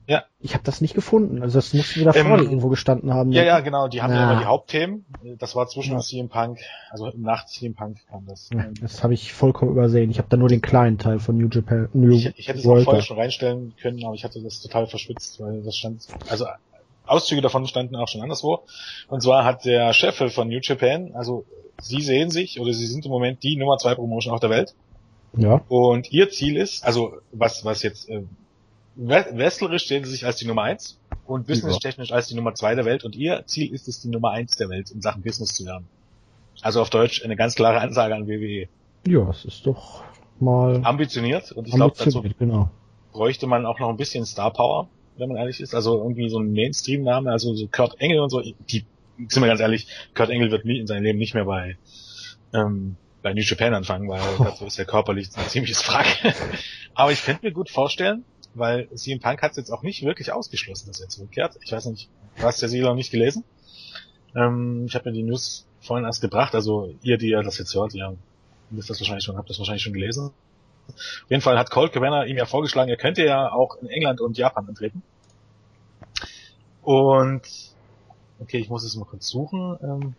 Ja. 0.06 0.24
Ich 0.38 0.52
habe 0.52 0.64
das 0.64 0.80
nicht 0.80 0.94
gefunden. 0.94 1.40
Also 1.40 1.58
das 1.58 1.72
muss 1.72 1.96
wieder 1.96 2.14
ähm, 2.14 2.26
vorne 2.26 2.42
irgendwo 2.42 2.68
gestanden 2.68 3.14
haben. 3.14 3.32
Ja, 3.32 3.42
ja, 3.42 3.60
genau. 3.60 3.88
Die 3.88 4.02
haben 4.02 4.12
ja, 4.12 4.20
ja 4.20 4.30
immer 4.32 4.40
die 4.40 4.46
Hauptthemen. 4.46 5.06
Das 5.38 5.56
war 5.56 5.66
zwischen 5.68 5.94
ja. 5.94 6.00
CM 6.00 6.28
Punk, 6.28 6.58
also 6.90 7.10
nach 7.16 7.46
CM 7.46 7.74
Punk 7.74 7.98
kam 8.10 8.26
das. 8.26 8.50
Ja, 8.52 8.66
das 8.80 9.02
habe 9.02 9.14
ich 9.14 9.32
vollkommen 9.32 9.70
übersehen. 9.70 10.10
Ich 10.10 10.18
habe 10.18 10.28
da 10.28 10.36
nur 10.36 10.48
den 10.48 10.60
kleinen 10.60 10.98
Teil 10.98 11.18
von 11.18 11.38
New 11.38 11.48
Japan. 11.48 11.88
New 11.94 12.12
ich, 12.12 12.38
ich 12.38 12.48
hätte 12.48 12.58
es 12.58 12.66
auch 12.66 12.82
vorher 12.82 13.02
schon 13.02 13.18
reinstellen 13.18 13.74
können, 13.80 14.04
aber 14.04 14.14
ich 14.14 14.24
hatte 14.24 14.42
das 14.42 14.60
total 14.60 14.86
verschwitzt, 14.86 15.40
weil 15.40 15.62
das 15.62 15.76
stand, 15.76 16.06
also 16.28 16.46
Auszüge 17.06 17.40
davon 17.40 17.66
standen 17.66 17.96
auch 17.96 18.08
schon 18.08 18.20
anderswo. 18.20 18.64
Und 19.08 19.22
zwar 19.22 19.44
hat 19.44 19.64
der 19.64 19.92
Chef 19.94 20.16
von 20.32 20.48
New 20.48 20.60
Japan, 20.62 21.12
also 21.14 21.44
sie 21.80 22.02
sehen 22.02 22.30
sich 22.30 22.60
oder 22.60 22.72
sie 22.74 22.86
sind 22.86 23.06
im 23.06 23.10
Moment 23.10 23.42
die 23.42 23.56
Nummer 23.56 23.78
zwei 23.78 23.94
Promotion 23.94 24.34
auf 24.34 24.40
der 24.40 24.50
Welt. 24.50 24.74
Ja. 25.36 25.62
Und 25.68 26.12
ihr 26.12 26.30
Ziel 26.30 26.56
ist, 26.56 26.84
also 26.84 27.14
was 27.32 27.64
was 27.64 27.82
jetzt 27.82 28.08
äh, 28.08 28.22
wrestlerisch 28.96 29.86
sehen 29.86 30.04
sie 30.04 30.10
sich 30.10 30.26
als 30.26 30.36
die 30.36 30.46
Nummer 30.46 30.62
eins 30.62 30.98
und 31.26 31.46
businesstechnisch 31.46 32.12
als 32.12 32.28
die 32.28 32.34
Nummer 32.34 32.54
zwei 32.54 32.74
der 32.74 32.84
Welt 32.84 33.04
und 33.04 33.16
ihr 33.16 33.44
Ziel 33.46 33.72
ist 33.72 33.88
es, 33.88 34.00
die 34.00 34.08
Nummer 34.08 34.30
eins 34.30 34.56
der 34.56 34.68
Welt 34.68 34.90
in 34.90 35.00
Sachen 35.00 35.22
Business 35.22 35.54
zu 35.54 35.64
werden. 35.64 35.86
Also 36.62 36.80
auf 36.80 36.90
Deutsch 36.90 37.24
eine 37.24 37.36
ganz 37.36 37.54
klare 37.54 37.80
Ansage 37.80 38.14
an 38.14 38.28
WWE. 38.28 38.68
Ja, 39.06 39.30
es 39.30 39.44
ist 39.44 39.66
doch 39.66 40.02
mal 40.40 40.80
ambitioniert 40.84 41.52
und 41.52 41.66
ich 41.68 41.74
glaube 41.74 41.94
dazu 41.98 42.22
genau. 42.38 42.70
bräuchte 43.12 43.46
man 43.46 43.66
auch 43.66 43.78
noch 43.78 43.88
ein 43.88 43.96
bisschen 43.96 44.24
Star 44.24 44.52
Power, 44.52 44.88
wenn 45.16 45.28
man 45.28 45.38
ehrlich 45.38 45.60
ist. 45.60 45.74
Also 45.74 45.98
irgendwie 45.98 46.28
so 46.28 46.38
ein 46.38 46.52
Mainstream-Name, 46.52 47.30
also 47.30 47.54
so 47.54 47.66
Kurt 47.66 48.00
Engel 48.00 48.20
und 48.20 48.30
so. 48.30 48.40
Die 48.40 48.84
sind 49.28 49.42
wir 49.42 49.46
ganz 49.46 49.60
ehrlich, 49.60 49.86
Kurt 50.14 50.30
Engel 50.30 50.50
wird 50.50 50.64
nie 50.64 50.78
in 50.78 50.86
seinem 50.86 51.02
Leben 51.02 51.18
nicht 51.18 51.34
mehr 51.34 51.44
bei 51.44 51.76
ähm, 52.52 52.96
bei 53.22 53.32
New 53.32 53.42
Japan 53.42 53.74
anfangen, 53.74 54.08
weil 54.08 54.20
dazu 54.38 54.66
ist 54.66 54.78
er 54.78 54.84
körperlich 54.84 55.28
ein 55.36 55.48
ziemliches 55.48 55.82
Frack. 55.82 56.06
Aber 56.94 57.10
ich 57.10 57.24
könnte 57.24 57.44
mir 57.44 57.52
gut 57.52 57.70
vorstellen, 57.70 58.24
weil 58.54 58.88
CM 58.94 59.20
Punk 59.20 59.42
hat 59.42 59.52
es 59.52 59.56
jetzt 59.56 59.70
auch 59.70 59.82
nicht 59.82 60.04
wirklich 60.04 60.32
ausgeschlossen, 60.32 60.86
dass 60.88 61.00
er 61.00 61.08
zurückkehrt. 61.08 61.56
Ich 61.64 61.72
weiß 61.72 61.86
nicht, 61.86 62.08
du 62.36 62.42
hast 62.42 62.62
ja 62.62 62.68
sicher 62.68 62.86
noch 62.86 62.94
nicht 62.94 63.10
gelesen. 63.10 63.44
Ähm, 64.34 64.86
ich 64.86 64.94
habe 64.94 65.10
mir 65.10 65.14
die 65.14 65.22
News 65.22 65.66
vorhin 65.80 66.06
erst 66.06 66.20
gebracht, 66.20 66.54
also 66.54 66.94
ihr, 67.02 67.18
die 67.18 67.28
ja 67.28 67.42
das 67.42 67.58
jetzt 67.58 67.74
hört, 67.74 67.94
ihr 67.94 68.16
wisst 68.70 68.90
das 68.90 69.00
wahrscheinlich 69.00 69.24
schon, 69.24 69.36
habt 69.36 69.50
das 69.50 69.58
wahrscheinlich 69.58 69.82
schon 69.82 69.92
gelesen. 69.92 70.30
Auf 70.88 71.30
jeden 71.30 71.42
Fall 71.42 71.58
hat 71.58 71.70
Colt 71.70 71.92
Cabana 71.92 72.24
ihm 72.26 72.36
ja 72.36 72.46
vorgeschlagen, 72.46 72.90
er 72.90 72.96
könnte 72.96 73.24
ja 73.24 73.52
auch 73.52 73.76
in 73.76 73.88
England 73.88 74.20
und 74.20 74.36
Japan 74.36 74.68
antreten. 74.68 75.02
Und 76.82 77.42
okay, 78.40 78.58
ich 78.58 78.68
muss 78.68 78.84
es 78.84 78.96
mal 78.96 79.06
kurz 79.06 79.28
suchen. 79.28 79.78
Ähm, 79.82 80.14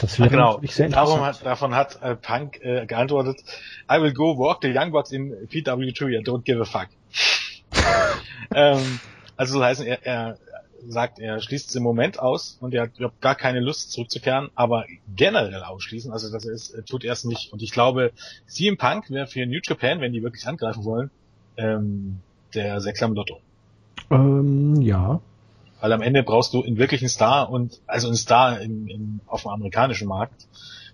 das 0.00 0.18
wäre 0.18 0.30
genau. 0.30 0.60
Sehr 0.64 0.88
Darum 0.88 1.20
hat, 1.20 1.44
davon 1.44 1.74
hat 1.74 2.00
äh, 2.02 2.16
Punk 2.16 2.60
äh, 2.62 2.86
geantwortet, 2.86 3.42
I 3.90 4.00
will 4.00 4.12
go 4.12 4.38
walk 4.38 4.58
the 4.62 4.72
Young 4.74 4.92
Bucks 4.92 5.12
in 5.12 5.32
PW2, 5.48 6.20
I 6.20 6.24
don't 6.24 6.42
give 6.42 6.60
a 6.60 6.64
fuck. 6.64 6.88
ähm, 8.54 9.00
also 9.36 9.58
das 9.58 9.68
heißt, 9.78 9.84
er, 9.84 10.06
er 10.06 10.38
sagt, 10.88 11.18
er 11.18 11.40
schließt 11.40 11.68
es 11.68 11.74
im 11.74 11.82
Moment 11.82 12.18
aus 12.18 12.56
und 12.60 12.74
er 12.74 12.82
hat 12.82 13.20
gar 13.20 13.34
keine 13.34 13.60
Lust 13.60 13.92
zurückzukehren, 13.92 14.50
aber 14.54 14.86
generell 15.14 15.62
ausschließen, 15.62 16.12
also 16.12 16.30
das 16.30 16.44
ist, 16.44 16.76
tut 16.86 17.04
er 17.04 17.12
es 17.12 17.24
nicht. 17.24 17.52
Und 17.52 17.62
ich 17.62 17.72
glaube, 17.72 18.12
CM 18.46 18.76
Punk 18.76 19.10
wäre 19.10 19.26
für 19.26 19.46
New 19.46 19.60
Japan, 19.62 20.00
wenn 20.00 20.12
die 20.12 20.22
wirklich 20.22 20.46
angreifen 20.46 20.84
wollen, 20.84 21.10
ähm, 21.56 22.20
der 22.54 22.80
Sechser 22.80 23.06
im 23.06 23.14
Lotto. 23.14 23.40
Ähm, 24.10 24.80
ja. 24.80 25.20
Weil 25.82 25.92
am 25.92 26.00
Ende 26.00 26.22
brauchst 26.22 26.54
du 26.54 26.62
einen 26.62 26.76
wirklichen 26.76 27.08
Star 27.08 27.50
und 27.50 27.80
also 27.88 28.06
einen 28.06 28.16
Star 28.16 28.60
in, 28.60 28.86
in, 28.86 29.20
auf 29.26 29.42
dem 29.42 29.50
amerikanischen 29.50 30.06
Markt. 30.06 30.46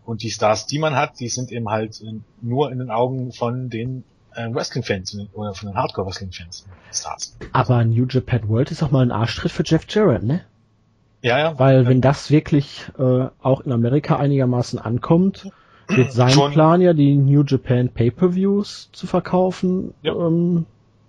Und 0.06 0.22
die 0.22 0.30
Stars, 0.30 0.64
die 0.64 0.78
man 0.78 0.96
hat, 0.96 1.20
die 1.20 1.28
sind 1.28 1.52
eben 1.52 1.68
halt 1.68 2.02
nur 2.40 2.72
in 2.72 2.78
den 2.78 2.90
Augen 2.90 3.30
von 3.32 3.68
den 3.68 4.04
äh, 4.34 4.48
Wrestling-Fans 4.50 5.14
oder 5.34 5.52
von 5.52 5.68
den 5.68 5.76
Hardcore-Wrestling-Fans. 5.76 6.64
Stars. 6.90 7.36
Aber 7.52 7.84
New 7.84 8.06
Japan 8.06 8.48
World 8.48 8.70
ist 8.70 8.82
auch 8.82 8.90
mal 8.90 9.02
ein 9.02 9.12
Arschtritt 9.12 9.52
für 9.52 9.62
Jeff 9.62 9.84
Jarrett, 9.90 10.22
ne? 10.22 10.40
Ja, 11.20 11.38
ja. 11.38 11.58
Weil 11.58 11.86
wenn 11.86 12.00
das 12.00 12.30
wirklich 12.30 12.86
äh, 12.98 13.26
auch 13.42 13.60
in 13.60 13.72
Amerika 13.72 14.16
einigermaßen 14.16 14.78
ankommt, 14.78 15.50
wird 15.86 16.12
sein 16.14 16.30
Schon. 16.30 16.52
Plan 16.52 16.80
ja, 16.80 16.94
die 16.94 17.14
New 17.14 17.42
Japan 17.42 17.90
Pay-Per-Views 17.90 18.88
zu 18.92 19.06
verkaufen, 19.06 19.92
ja. 20.00 20.14
ähm, 20.14 20.64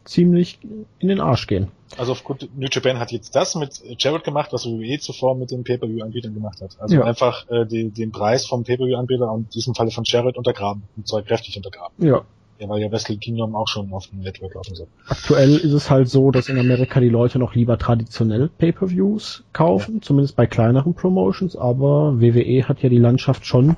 ziemlich 0.10 0.60
in 1.00 1.08
den 1.08 1.22
Arsch 1.22 1.48
gehen. 1.48 1.70
Also 1.98 2.12
auf 2.12 2.24
gut, 2.24 2.50
New 2.56 2.68
Japan 2.72 3.00
hat 3.00 3.12
jetzt 3.12 3.36
das 3.36 3.56
mit 3.56 3.82
Jared 3.98 4.24
gemacht, 4.24 4.54
was 4.54 4.66
WWE 4.66 5.00
zuvor 5.00 5.36
mit 5.36 5.52
den 5.52 5.64
Pay-Per-View-Anbietern 5.64 6.34
gemacht 6.34 6.62
hat. 6.62 6.80
Also 6.80 6.96
ja. 6.96 7.04
einfach 7.04 7.50
äh, 7.50 7.66
die, 7.66 7.90
den 7.90 8.12
Preis 8.12 8.46
vom 8.46 8.64
Pay-Per-View-Anbieter 8.64 9.32
und 9.32 9.46
in 9.46 9.50
diesem 9.50 9.76
Falle 9.76 9.92
von 9.92 10.04
Jared 10.06 10.38
untergraben. 10.38 10.84
Und 10.96 11.08
zwar 11.08 11.22
kräftig 11.24 11.58
untergraben. 11.58 12.06
Ja. 12.06 12.24
Ja, 12.60 12.68
weil 12.68 12.82
ja 12.82 12.92
Wrestle 12.92 13.16
Kingdom 13.16 13.56
auch 13.56 13.70
schon 13.70 13.94
auf 13.94 14.08
dem 14.08 14.20
Network 14.20 14.54
laufen 14.54 14.76
soll. 14.76 14.88
Aktuell 15.08 15.56
ist 15.56 15.72
es 15.72 15.90
halt 15.90 16.10
so, 16.10 16.30
dass 16.30 16.50
in 16.50 16.60
Amerika 16.60 17.00
die 17.00 17.08
Leute 17.08 17.40
noch 17.40 17.56
lieber 17.56 17.78
traditionell 17.78 18.50
Pay-per-Views 18.50 19.46
kaufen, 19.54 19.96
ja. 19.96 20.02
zumindest 20.02 20.36
bei 20.36 20.46
kleineren 20.46 20.94
Promotions, 20.94 21.56
aber 21.56 22.20
WWE 22.20 22.68
hat 22.68 22.84
ja 22.84 22.90
die 22.90 22.98
Landschaft 22.98 23.46
schon 23.46 23.78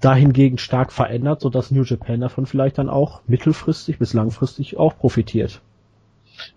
dahingegen 0.00 0.58
stark 0.58 0.92
verändert, 0.92 1.40
sodass 1.40 1.70
New 1.70 1.84
Japan 1.84 2.20
davon 2.20 2.46
vielleicht 2.46 2.78
dann 2.78 2.88
auch 2.88 3.20
mittelfristig 3.28 4.00
bis 4.00 4.12
langfristig 4.12 4.76
auch 4.76 4.98
profitiert. 4.98 5.60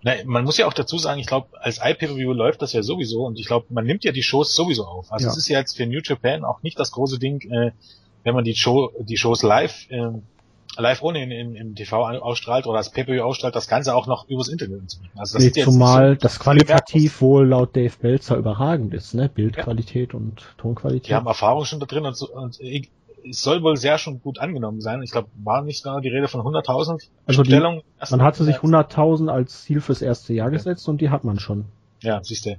Na, 0.02 0.12
man 0.24 0.44
muss 0.44 0.56
ja 0.58 0.66
auch 0.66 0.72
dazu 0.72 0.98
sagen, 0.98 1.20
ich 1.20 1.26
glaube, 1.26 1.48
als 1.60 1.78
iPay-Per-View 1.78 2.32
läuft 2.32 2.62
das 2.62 2.72
ja 2.72 2.82
sowieso 2.82 3.24
und 3.24 3.38
ich 3.38 3.46
glaube, 3.46 3.66
man 3.70 3.84
nimmt 3.84 4.04
ja 4.04 4.12
die 4.12 4.22
Shows 4.22 4.54
sowieso 4.54 4.84
auf. 4.84 5.12
Also 5.12 5.26
ja. 5.26 5.30
es 5.30 5.36
ist 5.36 5.48
ja 5.48 5.58
jetzt 5.58 5.76
für 5.76 5.86
New 5.86 6.00
Japan 6.02 6.44
auch 6.44 6.62
nicht 6.62 6.78
das 6.78 6.92
große 6.92 7.18
Ding, 7.18 7.40
äh, 7.50 7.72
wenn 8.22 8.34
man 8.34 8.44
die 8.44 8.54
Show, 8.54 8.92
die 9.00 9.16
Shows 9.16 9.42
live, 9.42 9.90
äh, 9.90 10.10
live 10.76 11.02
ohne 11.02 11.22
in, 11.22 11.30
in, 11.30 11.56
im 11.56 11.74
TV 11.74 12.04
ausstrahlt 12.20 12.66
oder 12.66 12.78
als 12.78 12.90
Pay-Per-View 12.90 13.22
ausstrahlt, 13.22 13.56
das 13.56 13.68
Ganze 13.68 13.94
auch 13.94 14.06
noch 14.06 14.28
übers 14.28 14.48
Internet 14.48 14.82
anzubieten. 14.82 15.18
Also 15.18 15.38
das 15.38 15.54
nee, 15.54 15.62
zumal 15.62 16.14
so 16.14 16.20
das 16.20 16.38
qualitativ 16.38 17.20
wohl 17.20 17.48
laut 17.48 17.74
Dave 17.74 17.94
Belzer 18.00 18.36
überragend 18.36 18.94
ist, 18.94 19.14
ne? 19.14 19.28
Bildqualität 19.28 20.12
ja. 20.12 20.18
und 20.18 20.54
Tonqualität. 20.58 21.08
Die 21.08 21.14
haben 21.14 21.26
Erfahrung 21.26 21.64
schon 21.64 21.80
da 21.80 21.86
drin 21.86 22.04
und, 22.06 22.16
so, 22.16 22.28
und 22.30 22.60
es 23.28 23.42
soll 23.42 23.62
wohl 23.62 23.76
sehr 23.76 23.98
schon 23.98 24.20
gut 24.20 24.38
angenommen 24.38 24.80
sein. 24.80 25.02
Ich 25.02 25.10
glaube, 25.10 25.28
war 25.42 25.62
nicht 25.62 25.84
da 25.84 26.00
die 26.00 26.08
Rede 26.08 26.28
von 26.28 26.40
100.000 26.40 27.08
also 27.26 27.42
Bestellungen? 27.42 27.82
Man 28.10 28.22
hatte 28.22 28.44
sich 28.44 28.56
100.000 28.56 29.28
als 29.28 29.62
Ziel 29.64 29.80
fürs 29.80 30.02
erste 30.02 30.32
Jahr 30.32 30.50
gesetzt 30.50 30.88
und 30.88 31.00
die 31.00 31.10
hat 31.10 31.24
man 31.24 31.38
schon. 31.38 31.66
Ja, 32.02 32.22
siehst 32.22 32.46
du. 32.46 32.56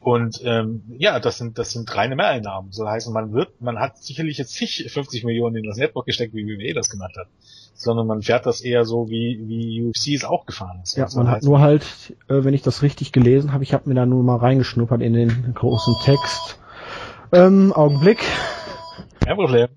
Und 0.00 0.40
ähm, 0.44 0.82
ja, 0.96 1.20
das 1.20 1.36
sind 1.36 1.58
das 1.58 1.72
sind 1.72 1.94
reine 1.94 2.16
Mehreinnahmen. 2.16 2.72
So 2.72 2.88
heißt, 2.88 3.10
man 3.10 3.34
wird, 3.34 3.60
man 3.60 3.78
hat 3.78 3.98
sicherlich 3.98 4.38
jetzt 4.38 4.58
nicht 4.60 4.90
50 4.90 5.24
Millionen 5.24 5.56
in 5.56 5.64
das 5.64 5.76
Network 5.76 6.06
gesteckt, 6.06 6.34
wie 6.34 6.46
WWE 6.46 6.72
das 6.72 6.88
gemacht 6.88 7.16
hat, 7.18 7.26
sondern 7.74 8.06
man 8.06 8.22
fährt 8.22 8.46
das 8.46 8.62
eher 8.62 8.86
so 8.86 9.10
wie 9.10 9.38
wie 9.46 9.84
UFC 9.84 10.14
es 10.14 10.24
auch 10.24 10.46
gefahren 10.46 10.80
ist. 10.82 10.96
Ja, 10.96 11.06
man 11.14 11.28
hat 11.28 11.42
nur 11.42 11.60
halt, 11.60 11.84
äh, 12.28 12.44
wenn 12.44 12.54
ich 12.54 12.62
das 12.62 12.82
richtig 12.82 13.12
gelesen 13.12 13.52
habe, 13.52 13.62
ich 13.62 13.74
habe 13.74 13.90
mir 13.90 13.94
da 13.94 14.06
nur 14.06 14.22
mal 14.22 14.36
reingeschnuppert 14.36 15.02
in 15.02 15.12
den 15.12 15.52
großen 15.54 15.94
Text. 16.02 16.58
Ähm, 17.32 17.72
Augenblick. 17.74 18.24
Kein 19.20 19.36
Problem. 19.36 19.68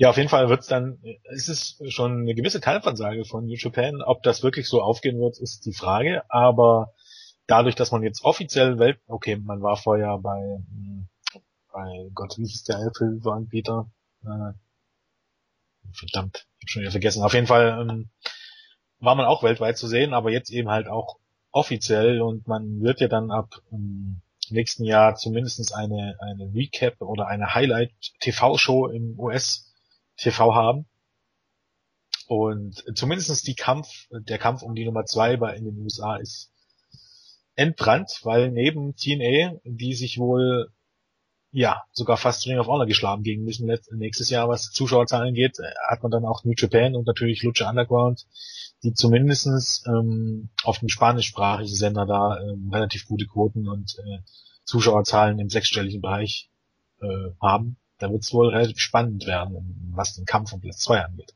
Ja, 0.00 0.10
auf 0.10 0.16
jeden 0.16 0.28
Fall 0.28 0.48
wird's 0.48 0.68
dann, 0.68 1.02
es 1.24 1.48
ist 1.48 1.82
schon 1.92 2.20
eine 2.22 2.34
gewisse 2.36 2.60
Teilversage 2.60 3.24
von 3.24 3.46
New 3.46 3.56
Japan. 3.56 4.00
Ob 4.00 4.22
das 4.22 4.44
wirklich 4.44 4.68
so 4.68 4.80
aufgehen 4.80 5.18
wird, 5.18 5.38
ist 5.38 5.66
die 5.66 5.72
Frage. 5.72 6.22
Aber 6.30 6.94
dadurch, 7.48 7.74
dass 7.74 7.90
man 7.90 8.04
jetzt 8.04 8.24
offiziell 8.24 8.78
Welt, 8.78 9.00
okay, 9.08 9.34
man 9.36 9.60
war 9.60 9.76
vorher 9.76 10.16
bei, 10.18 10.38
hm, 10.38 11.08
bei 11.72 12.10
Gott, 12.14 12.38
wie 12.38 12.46
hieß 12.46 12.62
der 12.64 12.78
Apple-Anbieter? 12.78 13.90
Äh, 14.24 14.52
verdammt, 15.92 16.46
ich 16.58 16.66
hab 16.66 16.70
schon 16.70 16.82
wieder 16.82 16.92
vergessen. 16.92 17.24
Auf 17.24 17.34
jeden 17.34 17.48
Fall 17.48 17.80
ähm, 17.80 18.10
war 19.00 19.16
man 19.16 19.26
auch 19.26 19.42
weltweit 19.42 19.78
zu 19.78 19.88
sehen, 19.88 20.14
aber 20.14 20.30
jetzt 20.30 20.50
eben 20.50 20.68
halt 20.68 20.86
auch 20.86 21.18
offiziell 21.50 22.20
und 22.20 22.46
man 22.46 22.82
wird 22.82 23.00
ja 23.00 23.08
dann 23.08 23.32
ab 23.32 23.62
ähm, 23.72 24.20
nächsten 24.48 24.84
Jahr 24.84 25.16
zumindestens 25.16 25.72
eine, 25.72 26.16
eine 26.20 26.52
Recap 26.54 27.00
oder 27.00 27.26
eine 27.26 27.54
Highlight-TV-Show 27.54 28.86
im 28.86 29.18
US 29.18 29.67
TV 30.18 30.54
haben. 30.54 30.86
Und 32.26 32.84
zumindestens 32.94 33.42
die 33.42 33.54
Kampf, 33.54 34.06
der 34.10 34.38
Kampf 34.38 34.62
um 34.62 34.74
die 34.74 34.84
Nummer 34.84 35.06
zwei 35.06 35.38
bei 35.38 35.56
in 35.56 35.64
den 35.64 35.78
USA 35.78 36.16
ist 36.16 36.52
entbrannt, 37.54 38.20
weil 38.22 38.50
neben 38.50 38.94
TNA, 38.96 39.60
die 39.64 39.94
sich 39.94 40.18
wohl 40.18 40.70
ja 41.50 41.82
sogar 41.92 42.18
fast 42.18 42.46
Ring 42.46 42.58
of 42.58 42.66
Honor 42.66 42.86
geschlagen 42.86 43.22
gegen 43.22 43.44
müssen 43.44 43.74
nächstes 43.92 44.28
Jahr, 44.28 44.48
was 44.48 44.70
Zuschauerzahlen 44.70 45.32
geht, 45.32 45.56
hat 45.88 46.02
man 46.02 46.12
dann 46.12 46.26
auch 46.26 46.44
New 46.44 46.52
Japan 46.54 46.94
und 46.94 47.06
natürlich 47.06 47.42
Lucha 47.42 47.70
Underground, 47.70 48.26
die 48.82 48.92
zumindestens 48.92 49.82
ähm, 49.86 50.50
auf 50.64 50.80
dem 50.80 50.90
spanischsprachigen 50.90 51.74
Sender 51.74 52.04
da 52.04 52.38
ähm, 52.38 52.68
relativ 52.70 53.06
gute 53.06 53.26
Quoten 53.26 53.66
und 53.66 53.96
äh, 53.98 54.18
Zuschauerzahlen 54.64 55.38
im 55.38 55.48
sechsstelligen 55.48 56.02
Bereich 56.02 56.50
äh, 57.00 57.30
haben 57.40 57.78
da 57.98 58.10
wird 58.10 58.22
es 58.22 58.32
wohl 58.32 58.48
relativ 58.48 58.78
spannend 58.78 59.26
werden, 59.26 59.92
was 59.94 60.14
den 60.14 60.24
Kampf 60.24 60.52
um 60.52 60.60
Platz 60.60 60.78
2 60.80 61.04
angeht. 61.04 61.34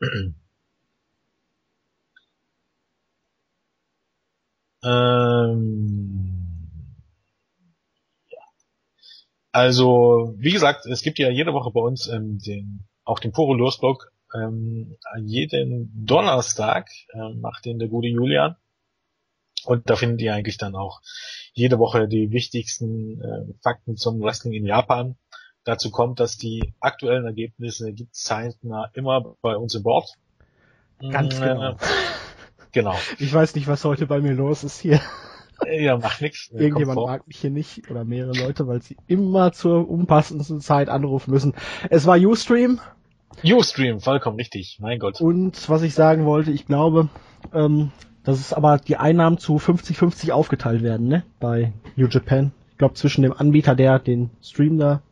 ähm, 4.84 6.34
ja. 8.28 8.38
Also, 9.52 10.34
wie 10.38 10.52
gesagt, 10.52 10.86
es 10.86 11.02
gibt 11.02 11.18
ja 11.18 11.28
jede 11.30 11.52
Woche 11.52 11.70
bei 11.70 11.80
uns 11.80 12.06
ähm, 12.08 12.38
den, 12.38 12.86
auch 13.04 13.18
den 13.18 13.32
Poro 13.32 13.54
Losblog. 13.54 14.12
Ähm, 14.34 14.96
jeden 15.22 15.92
Donnerstag 16.06 16.88
ähm, 17.12 17.40
macht 17.40 17.64
den 17.64 17.78
der 17.78 17.88
gute 17.88 18.08
Julian. 18.08 18.56
Und 19.64 19.88
da 19.88 19.96
findet 19.96 20.20
ihr 20.20 20.34
eigentlich 20.34 20.58
dann 20.58 20.74
auch 20.76 21.00
jede 21.52 21.78
Woche 21.78 22.06
die 22.08 22.30
wichtigsten 22.32 23.20
äh, 23.20 23.54
Fakten 23.62 23.96
zum 23.96 24.20
Wrestling 24.20 24.52
in 24.52 24.66
Japan 24.66 25.16
dazu 25.64 25.90
kommt, 25.90 26.20
dass 26.20 26.36
die 26.36 26.74
aktuellen 26.80 27.24
Ergebnisse 27.24 27.92
gibt 27.92 28.14
zeitnah 28.14 28.90
immer 28.94 29.34
bei 29.42 29.56
uns 29.56 29.74
im 29.74 29.82
Board. 29.82 30.14
Ganz 31.10 31.40
äh, 31.40 31.48
genau. 31.48 31.76
genau. 32.72 32.94
Ich 33.18 33.32
weiß 33.32 33.54
nicht, 33.54 33.66
was 33.66 33.84
heute 33.84 34.06
bei 34.06 34.20
mir 34.20 34.32
los 34.32 34.64
ist 34.64 34.80
hier. 34.80 35.00
Ja, 35.70 35.96
macht 35.96 36.20
nix. 36.20 36.50
Irgendjemand 36.50 37.00
mag 37.00 37.26
mich 37.26 37.38
hier 37.38 37.50
nicht 37.50 37.90
oder 37.90 38.04
mehrere 38.04 38.36
Leute, 38.36 38.66
weil 38.66 38.82
sie 38.82 38.96
immer 39.06 39.52
zur 39.52 39.88
unpassendsten 39.88 40.60
Zeit 40.60 40.88
anrufen 40.88 41.30
müssen. 41.30 41.54
Es 41.90 42.06
war 42.06 42.18
Ustream. 42.18 42.80
Ustream, 43.42 44.00
vollkommen 44.00 44.36
richtig. 44.36 44.78
Mein 44.80 44.98
Gott. 44.98 45.20
Und 45.20 45.68
was 45.68 45.82
ich 45.82 45.94
sagen 45.94 46.24
wollte, 46.24 46.50
ich 46.50 46.66
glaube, 46.66 47.08
ähm, 47.52 47.92
dass 48.24 48.40
es 48.40 48.52
aber 48.52 48.78
die 48.78 48.96
Einnahmen 48.96 49.38
zu 49.38 49.56
50-50 49.56 50.32
aufgeteilt 50.32 50.82
werden, 50.82 51.08
ne? 51.08 51.24
Bei 51.40 51.72
New 51.96 52.08
Japan. 52.08 52.52
Ich 52.72 52.78
glaube, 52.78 52.94
zwischen 52.94 53.22
dem 53.22 53.32
Anbieter, 53.32 53.74
der 53.74 53.98
den 53.98 54.30
Stream 54.42 54.78
da 54.78 55.02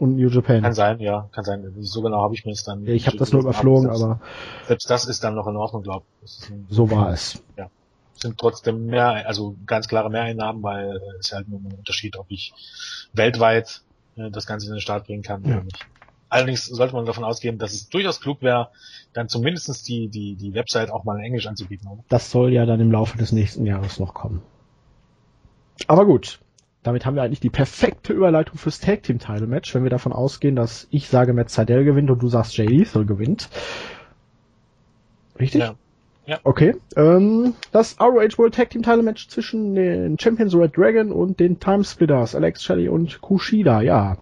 und 0.00 0.16
New 0.16 0.28
Japan. 0.28 0.62
Kann 0.62 0.74
sein, 0.74 0.98
ja, 0.98 1.28
kann 1.32 1.44
sein. 1.44 1.74
So 1.80 2.02
genau 2.02 2.22
habe 2.22 2.34
ich 2.34 2.44
mir 2.44 2.52
es 2.52 2.64
dann. 2.64 2.84
Ja, 2.84 2.94
ich 2.94 3.06
habe 3.06 3.18
das 3.18 3.32
nur 3.32 3.42
überflogen, 3.42 3.82
selbst, 3.82 4.02
aber 4.02 4.20
selbst 4.66 4.90
das 4.90 5.04
ist 5.06 5.22
dann 5.22 5.34
noch 5.34 5.46
in 5.46 5.56
Ordnung, 5.56 5.82
glaube 5.82 6.04
ich. 6.24 6.38
So 6.68 6.90
war 6.90 7.12
es. 7.12 7.42
Ja, 7.56 7.70
sind 8.14 8.38
trotzdem 8.38 8.86
mehr, 8.86 9.26
also 9.26 9.56
ganz 9.66 9.88
klare 9.88 10.10
Mehreinnahmen, 10.10 10.62
weil 10.62 10.96
äh, 10.96 11.18
es 11.18 11.26
ist 11.26 11.32
halt 11.32 11.48
nur 11.48 11.60
ein 11.60 11.72
Unterschied, 11.72 12.16
ob 12.16 12.26
ich 12.30 12.52
weltweit 13.12 13.82
äh, 14.16 14.30
das 14.30 14.46
Ganze 14.46 14.66
in 14.66 14.72
den 14.72 14.80
Start 14.80 15.06
bringen 15.06 15.22
kann 15.22 15.44
ja. 15.44 15.56
oder 15.56 15.64
nicht. 15.64 15.86
Allerdings 16.30 16.66
sollte 16.66 16.94
man 16.94 17.04
davon 17.06 17.24
ausgehen, 17.24 17.58
dass 17.58 17.72
es 17.72 17.88
durchaus 17.88 18.20
klug 18.20 18.40
wäre, 18.40 18.70
dann 19.12 19.28
zumindestens 19.28 19.82
die, 19.82 20.08
die, 20.08 20.36
die 20.36 20.54
Website 20.54 20.90
auch 20.90 21.04
mal 21.04 21.18
in 21.18 21.24
Englisch 21.24 21.46
anzubieten. 21.46 21.88
Oder? 21.88 22.04
Das 22.08 22.30
soll 22.30 22.52
ja 22.52 22.66
dann 22.66 22.80
im 22.80 22.92
Laufe 22.92 23.18
des 23.18 23.32
nächsten 23.32 23.66
Jahres 23.66 23.98
noch 23.98 24.14
kommen. 24.14 24.40
Aber 25.88 26.06
gut, 26.06 26.38
damit 26.82 27.04
haben 27.04 27.14
wir 27.14 27.22
eigentlich 27.22 27.40
die 27.40 27.50
perfekte 27.50 28.12
Überleitung 28.12 28.56
fürs 28.56 28.80
Tag 28.80 29.02
Team 29.02 29.18
Title 29.18 29.46
Match, 29.46 29.74
wenn 29.74 29.82
wir 29.82 29.90
davon 29.90 30.12
ausgehen, 30.12 30.56
dass 30.56 30.86
ich 30.90 31.08
sage 31.08 31.32
Matt 31.32 31.50
Seidel 31.50 31.84
gewinnt 31.84 32.10
und 32.10 32.22
du 32.22 32.28
sagst 32.28 32.56
Jay 32.56 32.66
Lethal 32.66 33.04
gewinnt. 33.04 33.50
Richtig? 35.38 35.60
Ja. 35.60 35.74
Ja. 36.26 36.38
Okay. 36.44 36.76
Ähm, 36.96 37.54
das 37.72 37.98
ROH 37.98 38.38
World 38.38 38.54
Tag 38.54 38.70
Team 38.70 38.82
Title 38.82 39.02
Match 39.02 39.28
zwischen 39.28 39.74
den 39.74 40.18
Champions 40.18 40.54
Red 40.54 40.76
Dragon 40.76 41.10
und 41.10 41.40
den 41.40 41.58
Time 41.58 41.82
Splitters, 41.82 42.34
Alex 42.34 42.62
Shelley 42.62 42.88
und 42.88 43.20
Kushida, 43.20 43.82
ja. 43.82 44.16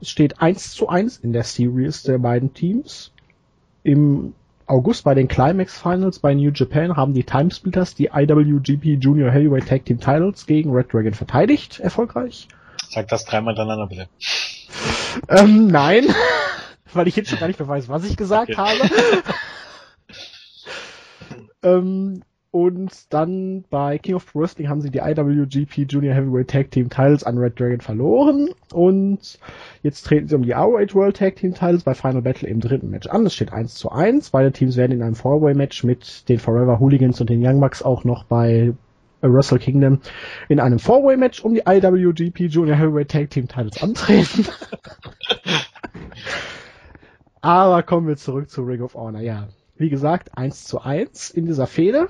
Es 0.00 0.10
steht 0.10 0.40
1 0.40 0.72
zu 0.72 0.88
1 0.88 1.18
in 1.18 1.32
der 1.32 1.44
Series 1.44 2.02
der 2.02 2.18
beiden 2.18 2.54
Teams. 2.54 3.12
Im 3.84 4.34
August 4.68 5.04
bei 5.04 5.14
den 5.14 5.28
Climax 5.28 5.78
Finals 5.78 6.18
bei 6.18 6.34
New 6.34 6.50
Japan 6.54 6.96
haben 6.96 7.14
die 7.14 7.24
Timesplitters 7.24 7.94
die 7.94 8.10
IWGP 8.12 9.02
Junior 9.02 9.30
Heavyweight 9.30 9.66
Tag 9.66 9.86
Team 9.86 9.98
Titles 9.98 10.46
gegen 10.46 10.70
Red 10.70 10.92
Dragon 10.92 11.14
verteidigt, 11.14 11.80
erfolgreich. 11.80 12.48
Sag 12.90 13.08
das 13.08 13.24
dreimal 13.24 13.54
hintereinander 13.54 13.86
bitte. 13.86 14.08
ähm, 15.28 15.68
nein, 15.68 16.04
weil 16.92 17.08
ich 17.08 17.16
jetzt 17.16 17.30
schon 17.30 17.38
gar 17.38 17.48
nicht 17.48 17.58
mehr 17.58 17.68
weiß, 17.68 17.88
was 17.88 18.04
ich 18.04 18.16
gesagt 18.16 18.50
okay. 18.50 18.58
habe. 18.58 18.90
ähm, 21.78 22.22
und 22.50 23.12
dann 23.12 23.64
bei 23.68 23.98
King 23.98 24.14
of 24.14 24.34
Wrestling 24.34 24.70
haben 24.70 24.80
sie 24.80 24.90
die 24.90 25.00
IWGP 25.00 25.86
Junior 25.86 26.14
Heavyweight 26.14 26.48
Tag 26.48 26.70
Team 26.70 26.88
Titles 26.88 27.22
an 27.22 27.36
Red 27.36 27.60
Dragon 27.60 27.80
verloren. 27.80 28.48
Und 28.72 29.38
jetzt 29.82 30.04
treten 30.04 30.28
sie 30.28 30.34
um 30.34 30.42
die 30.42 30.52
ROH 30.52 30.94
World 30.94 31.16
Tag 31.16 31.36
Team 31.36 31.52
Titles 31.52 31.82
bei 31.84 31.92
Final 31.92 32.22
Battle 32.22 32.48
im 32.48 32.60
dritten 32.60 32.88
Match 32.88 33.06
an. 33.06 33.26
Es 33.26 33.34
steht 33.34 33.52
1 33.52 33.74
zu 33.74 33.90
1. 33.92 34.30
Beide 34.30 34.50
Teams 34.50 34.78
werden 34.78 34.92
in 34.92 35.02
einem 35.02 35.14
Four-Way 35.14 35.54
Match 35.54 35.84
mit 35.84 36.26
den 36.30 36.38
Forever 36.38 36.80
Hooligans 36.80 37.20
und 37.20 37.28
den 37.28 37.44
Young 37.46 37.60
Bucks 37.60 37.82
auch 37.82 38.04
noch 38.04 38.24
bei 38.24 38.72
Wrestle 39.20 39.58
Kingdom 39.58 40.00
in 40.48 40.58
einem 40.58 40.78
Four-Way 40.78 41.18
Match 41.18 41.44
um 41.44 41.52
die 41.52 41.64
IWGP 41.66 42.46
Junior 42.46 42.76
Heavyweight 42.76 43.10
Tag 43.10 43.28
Team 43.28 43.48
Titles 43.48 43.82
antreten. 43.82 44.46
Aber 47.42 47.82
kommen 47.82 48.08
wir 48.08 48.16
zurück 48.16 48.48
zu 48.48 48.62
Ring 48.62 48.80
of 48.80 48.94
Honor. 48.94 49.20
Ja, 49.20 49.48
wie 49.76 49.90
gesagt, 49.90 50.36
1 50.36 50.64
zu 50.64 50.80
1 50.80 51.30
in 51.30 51.44
dieser 51.44 51.66
Fehde. 51.66 52.08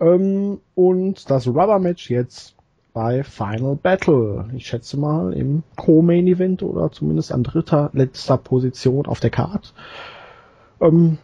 Ähm, 0.00 0.60
und 0.74 1.30
das 1.30 1.46
Rubber 1.46 1.78
Match 1.78 2.10
jetzt 2.10 2.54
bei 2.92 3.22
Final 3.22 3.76
Battle. 3.76 4.48
Ich 4.54 4.66
schätze 4.66 4.98
mal 4.98 5.32
im 5.32 5.62
Co-Main 5.76 6.26
Event 6.26 6.62
oder 6.62 6.90
zumindest 6.90 7.32
an 7.32 7.42
dritter, 7.42 7.90
letzter 7.92 8.36
Position 8.36 9.06
auf 9.06 9.20
der 9.20 9.30
Card. 9.30 9.72
Ähm, 10.80 11.18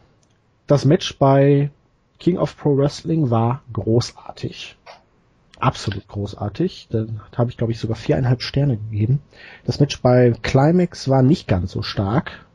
das 0.66 0.84
Match 0.84 1.18
bei 1.18 1.70
King 2.18 2.38
of 2.38 2.56
Pro 2.56 2.76
Wrestling 2.76 3.30
war 3.30 3.62
großartig. 3.72 4.76
Absolut 5.58 6.06
großartig. 6.08 6.88
Da 6.90 7.06
habe 7.36 7.50
ich, 7.50 7.56
glaube 7.56 7.72
ich, 7.72 7.78
sogar 7.78 7.96
viereinhalb 7.96 8.42
Sterne 8.42 8.76
gegeben. 8.76 9.20
Das 9.64 9.80
Match 9.80 10.00
bei 10.02 10.32
Climax 10.42 11.08
war 11.08 11.22
nicht 11.22 11.48
ganz 11.48 11.72
so 11.72 11.82
stark. 11.82 12.45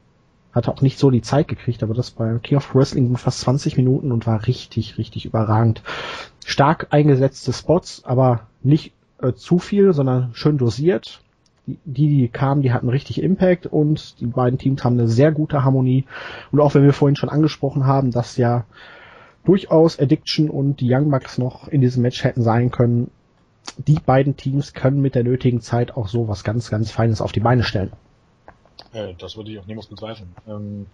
Hatte 0.54 0.72
auch 0.72 0.82
nicht 0.82 1.00
so 1.00 1.10
die 1.10 1.22
Zeit 1.22 1.48
gekriegt, 1.48 1.84
aber 1.84 1.94
das 1.94 2.12
bei 2.12 2.38
King 2.40 2.58
of 2.58 2.76
Wrestling 2.76 3.16
fast 3.18 3.42
20 3.42 3.78
Minuten 3.78 4.12
und 4.12 4.28
war 4.28 4.48
richtig, 4.48 4.98
richtig 4.98 5.26
überragend. 5.26 5.82
Stark 6.46 6.88
eingesetzte 6.90 7.54
Spots, 7.54 8.04
aber 8.04 8.48
nicht 8.62 8.94
äh, 9.22 9.34
zu 9.34 9.60
viel, 9.60 9.94
sondern 9.94 10.32
schön 10.34 10.58
dosiert. 10.58 11.22
Die, 11.66 11.78
die 11.86 12.28
kamen, 12.28 12.64
die 12.64 12.74
hatten 12.74 12.90
richtig 12.90 13.22
Impact 13.22 13.68
und 13.68 14.20
die 14.20 14.26
beiden 14.26 14.58
Teams 14.58 14.84
haben 14.84 15.00
eine 15.00 15.08
sehr 15.08 15.32
gute 15.32 15.64
Harmonie. 15.64 16.06
Und 16.52 16.60
auch 16.60 16.74
wenn 16.74 16.84
wir 16.84 16.94
vorhin 16.94 17.16
schon 17.16 17.30
angesprochen 17.30 17.86
haben, 17.86 18.12
dass 18.12 18.36
ja 18.36 18.66
durchaus 19.46 20.00
Addiction 20.00 20.50
und 20.50 20.82
die 20.82 20.94
Young 20.94 21.10
Bucks 21.10 21.38
noch 21.38 21.68
in 21.68 21.82
diesem 21.82 22.02
Match 22.02 22.24
hätten 22.24 22.42
sein 22.42 22.72
können, 22.72 23.12
die 23.78 24.00
beiden 24.06 24.36
Teams 24.38 24.74
können 24.74 25.02
mit 25.02 25.16
der 25.16 25.24
nötigen 25.24 25.62
Zeit 25.62 25.96
auch 25.96 26.08
so 26.08 26.28
was 26.28 26.44
ganz, 26.44 26.70
ganz 26.70 26.92
Feines 26.92 27.22
auf 27.22 27.32
die 27.32 27.40
Beine 27.40 27.64
stellen. 27.64 27.92
Ja, 28.94 29.14
das 29.14 29.38
würde 29.38 29.52
ich 29.52 29.60
auch 29.60 29.66
niemals 29.66 29.88
bezweifeln. 29.88 30.36
Ähm, 30.48 30.88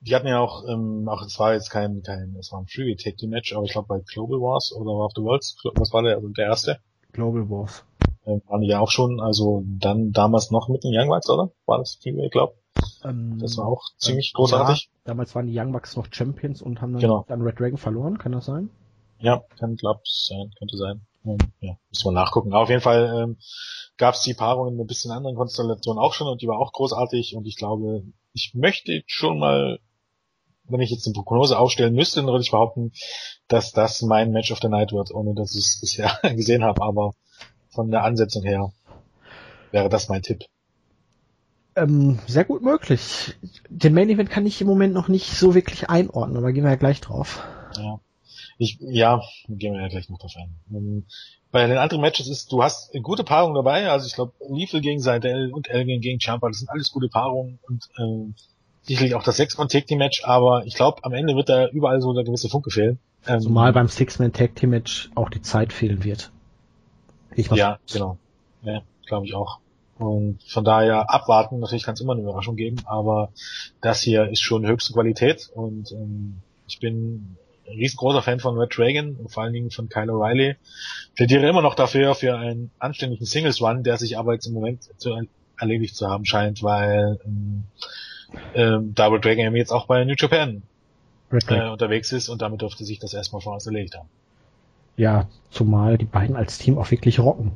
die 0.00 0.14
hatten 0.14 0.28
ja 0.28 0.38
auch, 0.38 0.64
ähm, 0.68 1.08
auch 1.08 1.22
es 1.22 1.38
war 1.38 1.54
jetzt 1.54 1.70
kein, 1.70 2.02
kein, 2.02 2.36
es 2.38 2.52
war 2.52 2.60
ein 2.60 2.66
Free 2.66 2.94
Tag 2.94 3.16
Team 3.16 3.30
Match, 3.30 3.52
aber 3.54 3.64
ich 3.64 3.72
glaube 3.72 3.88
bei 3.88 4.00
Global 4.00 4.40
Wars 4.40 4.72
oder 4.72 4.90
War 4.90 5.06
of 5.06 5.12
the 5.16 5.22
Worlds, 5.22 5.56
was 5.74 5.92
war 5.92 6.02
der, 6.02 6.16
also 6.16 6.28
der 6.28 6.46
erste? 6.46 6.78
Global 7.12 7.48
Wars. 7.50 7.84
Ähm, 8.24 8.42
waren 8.46 8.60
die 8.60 8.68
ja 8.68 8.80
auch 8.80 8.90
schon, 8.90 9.20
also 9.20 9.64
dann 9.66 10.12
damals 10.12 10.50
noch 10.50 10.68
mit 10.68 10.84
den 10.84 10.92
Young 10.94 11.08
Bucks, 11.08 11.28
oder? 11.28 11.50
War 11.66 11.78
das 11.78 11.98
ich 12.02 12.30
glaube. 12.30 12.54
Ähm, 13.02 13.38
das 13.40 13.56
war 13.58 13.66
auch 13.66 13.82
ziemlich 13.96 14.32
großartig. 14.34 14.88
Ja, 14.92 15.00
damals 15.04 15.34
waren 15.34 15.46
die 15.46 15.58
Young 15.58 15.72
Bucks 15.72 15.96
noch 15.96 16.06
Champions 16.12 16.62
und 16.62 16.80
haben 16.80 16.92
dann, 16.92 17.00
genau. 17.00 17.24
dann 17.26 17.42
Red 17.42 17.58
Dragon 17.58 17.78
verloren, 17.78 18.18
kann 18.18 18.32
das 18.32 18.46
sein? 18.46 18.70
Ja, 19.18 19.42
kann 19.58 19.74
glaub 19.74 20.06
sein, 20.06 20.52
könnte 20.58 20.76
sein. 20.76 21.00
Ähm, 21.24 21.38
ja, 21.60 21.76
müssen 21.90 22.06
wir 22.06 22.12
nachgucken. 22.12 22.52
Aber 22.52 22.62
auf 22.62 22.68
jeden 22.68 22.82
Fall 22.82 23.22
ähm, 23.22 23.38
gab 23.96 24.14
es 24.14 24.22
die 24.22 24.34
Paarung 24.34 24.68
in 24.68 24.80
ein 24.80 24.86
bisschen 24.86 25.10
anderen 25.10 25.36
Konstellationen 25.36 26.02
auch 26.02 26.14
schon 26.14 26.28
und 26.28 26.42
die 26.42 26.48
war 26.48 26.58
auch 26.58 26.72
großartig 26.72 27.34
und 27.36 27.46
ich 27.46 27.56
glaube, 27.56 28.04
ich 28.32 28.52
möchte 28.54 29.02
schon 29.06 29.38
mal 29.38 29.80
wenn 30.68 30.80
ich 30.80 30.90
jetzt 30.90 31.06
eine 31.06 31.14
Prognose 31.14 31.58
aufstellen 31.58 31.94
müsste, 31.94 32.20
dann 32.20 32.26
würde 32.26 32.42
ich 32.42 32.50
behaupten, 32.50 32.92
dass 33.48 33.72
das 33.72 34.02
mein 34.02 34.30
Match 34.30 34.52
of 34.52 34.58
the 34.60 34.68
Night 34.68 34.92
wird, 34.92 35.12
ohne 35.12 35.34
dass 35.34 35.54
ich 35.54 35.64
es 35.64 35.80
bisher 35.80 36.18
gesehen 36.34 36.64
habe. 36.64 36.82
Aber 36.82 37.14
von 37.70 37.90
der 37.90 38.04
Ansetzung 38.04 38.42
her 38.42 38.72
wäre 39.70 39.88
das 39.88 40.08
mein 40.08 40.22
Tipp. 40.22 40.44
Ähm, 41.76 42.18
sehr 42.26 42.44
gut 42.44 42.62
möglich. 42.62 43.36
Den 43.68 43.94
Main 43.94 44.10
Event 44.10 44.30
kann 44.30 44.46
ich 44.46 44.60
im 44.60 44.66
Moment 44.66 44.94
noch 44.94 45.08
nicht 45.08 45.30
so 45.30 45.54
wirklich 45.54 45.88
einordnen, 45.88 46.36
aber 46.36 46.52
gehen 46.52 46.64
wir 46.64 46.70
ja 46.70 46.76
gleich 46.76 47.00
drauf. 47.00 47.44
Ja. 47.76 48.00
Ich, 48.58 48.78
ja, 48.80 49.22
gehen 49.48 49.74
wir 49.74 49.82
ja 49.82 49.88
gleich 49.88 50.08
noch 50.08 50.18
drauf 50.18 50.34
ein. 50.36 50.54
Ähm, 50.70 51.04
bei 51.52 51.66
den 51.66 51.78
anderen 51.78 52.00
Matches 52.00 52.28
ist, 52.28 52.50
du 52.52 52.62
hast 52.62 52.92
eine 52.92 53.02
gute 53.02 53.24
Paarung 53.24 53.54
dabei, 53.54 53.88
also 53.88 54.06
ich 54.06 54.14
glaube, 54.14 54.32
Lethal 54.48 54.80
gegen 54.80 55.00
Seidel 55.00 55.52
und 55.52 55.70
Elgin 55.70 56.00
gegen 56.00 56.18
Champa, 56.20 56.48
das 56.48 56.58
sind 56.58 56.68
alles 56.68 56.90
gute 56.90 57.08
Paarungen 57.08 57.60
und 57.68 57.88
ähm, 57.98 58.34
sicherlich 58.82 59.14
auch 59.14 59.22
das 59.22 59.36
Six-Man 59.36 59.68
Tag 59.68 59.86
Team 59.86 59.98
Match, 59.98 60.24
aber 60.24 60.66
ich 60.66 60.74
glaube, 60.74 61.04
am 61.04 61.12
Ende 61.14 61.36
wird 61.36 61.48
da 61.48 61.68
überall 61.68 62.00
so 62.00 62.12
der 62.12 62.24
gewisse 62.24 62.48
Funke 62.48 62.70
fehlen. 62.70 62.98
Ähm, 63.26 63.40
Zumal 63.40 63.72
beim 63.72 63.88
Six-Man 63.88 64.32
Tag 64.32 64.56
Team 64.56 64.70
Match 64.70 65.10
auch 65.14 65.30
die 65.30 65.42
Zeit 65.42 65.72
fehlen 65.72 66.02
wird. 66.02 66.32
Ich 67.34 67.48
ja, 67.50 67.78
genau. 67.90 68.18
Ja, 68.62 68.82
glaube 69.06 69.26
ich 69.26 69.34
auch. 69.34 69.60
Und 69.98 70.42
von 70.48 70.64
daher 70.64 71.10
abwarten, 71.10 71.60
natürlich 71.60 71.84
kann 71.84 71.94
es 71.94 72.00
immer 72.00 72.12
eine 72.12 72.22
Überraschung 72.22 72.56
geben, 72.56 72.78
aber 72.86 73.30
das 73.80 74.00
hier 74.00 74.28
ist 74.28 74.40
schon 74.40 74.66
höchste 74.66 74.92
Qualität 74.92 75.50
und 75.54 75.92
ähm, 75.92 76.38
ich 76.66 76.78
bin 76.78 77.36
riesengroßer 77.70 78.22
Fan 78.22 78.40
von 78.40 78.58
Red 78.58 78.76
Dragon 78.76 79.16
und 79.16 79.30
vor 79.30 79.42
allen 79.42 79.52
Dingen 79.52 79.70
von 79.70 79.88
Kyle 79.88 80.12
O'Reilly. 80.12 80.56
Plädiere 81.16 81.48
immer 81.48 81.62
noch 81.62 81.74
dafür, 81.74 82.14
für 82.14 82.36
einen 82.36 82.70
anständigen 82.78 83.26
Singles 83.26 83.60
Run, 83.60 83.82
der 83.82 83.96
sich 83.96 84.18
aber 84.18 84.34
jetzt 84.34 84.46
im 84.46 84.54
Moment 84.54 84.88
zu 84.98 85.16
erledigt 85.58 85.96
zu 85.96 86.08
haben 86.08 86.24
scheint, 86.24 86.62
weil 86.62 87.18
ähm, 87.24 87.64
ähm, 88.54 88.94
Double 88.94 89.20
Dragon 89.20 89.54
jetzt 89.56 89.72
auch 89.72 89.86
bei 89.86 90.04
New 90.04 90.14
Japan 90.16 90.62
äh, 91.30 91.68
unterwegs 91.68 92.12
ist 92.12 92.28
und 92.28 92.42
damit 92.42 92.62
dürfte 92.62 92.84
sich 92.84 92.98
das 92.98 93.14
erstmal 93.14 93.42
von 93.42 93.54
uns 93.54 93.66
erledigt 93.66 93.96
haben. 93.96 94.08
Ja, 94.96 95.28
zumal 95.50 95.98
die 95.98 96.04
beiden 96.04 96.36
als 96.36 96.58
Team 96.58 96.78
auch 96.78 96.90
wirklich 96.90 97.18
rocken. 97.20 97.52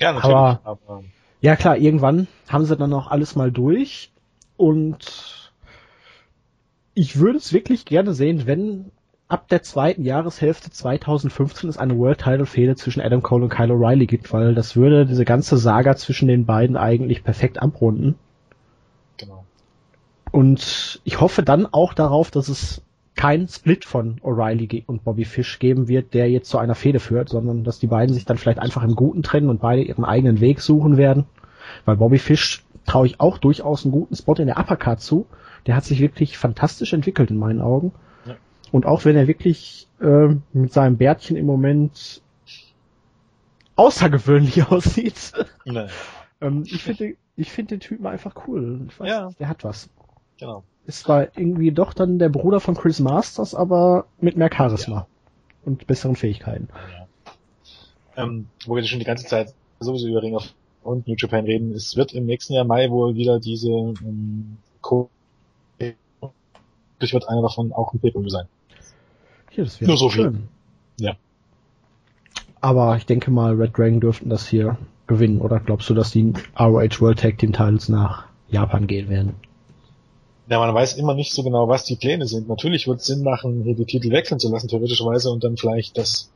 Ja, 0.00 0.12
natürlich. 0.12 0.34
Aber, 0.34 0.60
aber 0.64 1.04
ja 1.40 1.56
klar, 1.56 1.76
irgendwann 1.76 2.26
haben 2.48 2.64
sie 2.64 2.76
dann 2.76 2.92
auch 2.92 3.08
alles 3.08 3.36
mal 3.36 3.52
durch 3.52 4.10
und 4.56 5.52
ich 6.94 7.18
würde 7.18 7.38
es 7.38 7.52
wirklich 7.52 7.84
gerne 7.84 8.14
sehen, 8.14 8.46
wenn 8.46 8.90
ab 9.28 9.48
der 9.48 9.62
zweiten 9.62 10.04
Jahreshälfte 10.04 10.70
2015 10.70 11.68
es 11.68 11.78
eine 11.78 11.98
World 11.98 12.18
Title 12.18 12.46
Fehde 12.46 12.76
zwischen 12.76 13.00
Adam 13.00 13.22
Cole 13.22 13.44
und 13.44 13.50
Kyle 13.50 13.72
O'Reilly 13.72 14.06
gibt, 14.06 14.32
weil 14.32 14.54
das 14.54 14.76
würde 14.76 15.06
diese 15.06 15.24
ganze 15.24 15.56
Saga 15.56 15.96
zwischen 15.96 16.28
den 16.28 16.46
beiden 16.46 16.76
eigentlich 16.76 17.24
perfekt 17.24 17.60
abrunden. 17.60 18.16
Und 20.30 21.00
ich 21.04 21.20
hoffe 21.20 21.42
dann 21.42 21.66
auch 21.66 21.94
darauf, 21.94 22.30
dass 22.30 22.48
es 22.48 22.82
keinen 23.14 23.48
Split 23.48 23.84
von 23.84 24.20
O'Reilly 24.20 24.84
und 24.86 25.02
Bobby 25.02 25.24
Fish 25.24 25.58
geben 25.58 25.88
wird, 25.88 26.12
der 26.12 26.30
jetzt 26.30 26.50
zu 26.50 26.58
einer 26.58 26.74
Fehde 26.74 27.00
führt, 27.00 27.30
sondern 27.30 27.64
dass 27.64 27.78
die 27.78 27.86
beiden 27.86 28.14
sich 28.14 28.26
dann 28.26 28.36
vielleicht 28.36 28.58
einfach 28.58 28.82
im 28.82 28.94
Guten 28.94 29.22
trennen 29.22 29.48
und 29.48 29.60
beide 29.60 29.82
ihren 29.82 30.04
eigenen 30.04 30.40
Weg 30.40 30.60
suchen 30.60 30.98
werden. 30.98 31.24
Weil 31.84 31.96
Bobby 31.96 32.18
Fish 32.18 32.64
traue 32.84 33.06
ich 33.06 33.18
auch 33.18 33.38
durchaus 33.38 33.84
einen 33.84 33.92
guten 33.92 34.14
Spot 34.14 34.34
in 34.34 34.46
der 34.46 34.58
Uppercard 34.58 35.00
zu. 35.00 35.26
Der 35.66 35.74
hat 35.74 35.84
sich 35.84 36.00
wirklich 36.00 36.38
fantastisch 36.38 36.92
entwickelt 36.92 37.30
in 37.30 37.38
meinen 37.38 37.62
Augen. 37.62 37.92
Und 38.72 38.86
auch 38.86 39.04
wenn 39.04 39.16
er 39.16 39.28
wirklich 39.28 39.88
äh, 40.00 40.34
mit 40.52 40.72
seinem 40.72 40.96
Bärtchen 40.96 41.36
im 41.36 41.46
Moment 41.46 42.22
außergewöhnlich 43.76 44.66
aussieht. 44.70 45.32
Nee. 45.64 45.86
ähm, 46.40 46.64
ich 46.66 46.82
finde 46.82 47.14
ich 47.36 47.52
finde 47.52 47.76
den 47.76 47.80
Typen 47.80 48.06
einfach 48.06 48.46
cool. 48.46 48.86
Ich 48.88 48.98
weiß, 48.98 49.08
ja. 49.08 49.30
der 49.38 49.48
hat 49.48 49.62
was. 49.64 49.90
Genau. 50.38 50.64
Ist 50.86 51.00
zwar 51.00 51.36
irgendwie 51.36 51.72
doch 51.72 51.92
dann 51.92 52.18
der 52.18 52.28
Bruder 52.28 52.60
von 52.60 52.74
Chris 52.74 53.00
Masters, 53.00 53.54
aber 53.54 54.06
mit 54.20 54.36
mehr 54.36 54.50
Charisma 54.52 54.96
ja. 54.96 55.06
und 55.64 55.86
besseren 55.86 56.16
Fähigkeiten. 56.16 56.68
Ja. 58.16 58.24
Ähm, 58.24 58.46
wo 58.66 58.76
wir 58.76 58.84
schon 58.84 59.00
die 59.00 59.04
ganze 59.04 59.26
Zeit 59.26 59.54
sowieso 59.80 60.08
über 60.08 60.22
Ring 60.22 60.34
of 60.34 60.54
und 60.82 61.08
New 61.08 61.16
Japan 61.18 61.44
reden, 61.44 61.72
es 61.72 61.96
wird 61.96 62.14
im 62.14 62.26
nächsten 62.26 62.54
Jahr 62.54 62.64
Mai 62.64 62.90
wohl 62.90 63.16
wieder 63.16 63.40
diese 63.40 63.70
ähm, 63.70 64.58
Co 64.80 65.10
ich 67.00 67.12
wird 67.12 67.28
einer 67.28 67.42
davon 67.42 67.72
auch 67.72 67.92
ein 67.92 68.00
pay 68.00 68.12
sein. 68.28 68.46
Hier, 69.56 69.64
das 69.64 69.80
wäre 69.80 69.90
Nur 69.90 69.96
so 69.96 70.10
schön. 70.10 70.48
Viel. 70.98 71.06
Ja. 71.06 71.16
Aber 72.60 72.96
ich 72.98 73.06
denke 73.06 73.30
mal, 73.30 73.54
Red 73.54 73.76
Dragon 73.76 74.00
dürften 74.00 74.28
das 74.28 74.46
hier 74.46 74.76
gewinnen, 75.06 75.40
oder 75.40 75.60
glaubst 75.60 75.88
du, 75.88 75.94
dass 75.94 76.10
die 76.10 76.34
ROH 76.58 77.00
World 77.00 77.20
Tag 77.20 77.38
Team 77.38 77.54
Titles 77.54 77.88
nach 77.88 78.26
Japan 78.50 78.86
gehen 78.86 79.08
werden? 79.08 79.34
Ja, 80.48 80.58
man 80.58 80.74
weiß 80.74 80.98
immer 80.98 81.14
nicht 81.14 81.32
so 81.32 81.42
genau, 81.42 81.68
was 81.68 81.84
die 81.84 81.96
Pläne 81.96 82.26
sind. 82.26 82.48
Natürlich 82.48 82.86
wird 82.86 83.00
es 83.00 83.06
Sinn 83.06 83.22
machen, 83.22 83.62
hier 83.62 83.74
die 83.74 83.86
Titel 83.86 84.10
wechseln 84.10 84.38
zu 84.38 84.52
lassen, 84.52 84.68
theoretischerweise, 84.68 85.30
und 85.30 85.42
dann 85.42 85.56
vielleicht 85.56 85.96
das, 85.96 86.30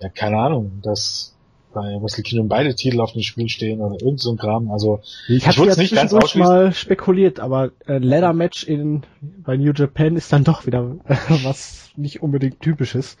ja, 0.00 0.08
keine 0.08 0.38
Ahnung, 0.38 0.80
dass 0.82 1.34
bei 1.72 2.00
Wrestle 2.00 2.22
Kingdom 2.22 2.48
beide 2.48 2.74
Titel 2.74 3.00
auf 3.00 3.12
dem 3.12 3.22
Spiel 3.22 3.48
stehen 3.48 3.80
oder 3.80 3.96
irgend 4.00 4.20
so 4.20 4.30
ein 4.30 4.36
Kram. 4.36 4.70
Also 4.70 5.00
ich, 5.28 5.46
ich 5.46 5.58
würde 5.58 5.72
es 5.72 5.76
nicht 5.76 5.94
ganz 5.94 6.12
ausschließen. 6.12 6.40
mal 6.40 6.72
spekuliert, 6.72 7.40
aber 7.40 7.70
äh, 7.86 7.98
Ladder 7.98 8.32
Match 8.32 8.64
in 8.64 9.02
bei 9.20 9.56
New 9.56 9.72
Japan 9.72 10.16
ist 10.16 10.32
dann 10.32 10.44
doch 10.44 10.66
wieder 10.66 10.96
äh, 11.06 11.14
was 11.44 11.90
nicht 11.96 12.22
unbedingt 12.22 12.60
typisches. 12.60 13.16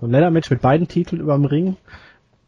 So 0.00 0.06
ein 0.06 0.10
Ladder 0.10 0.30
Match 0.30 0.50
mit 0.50 0.60
beiden 0.60 0.88
Titeln 0.88 1.20
überm 1.20 1.44
Ring, 1.44 1.76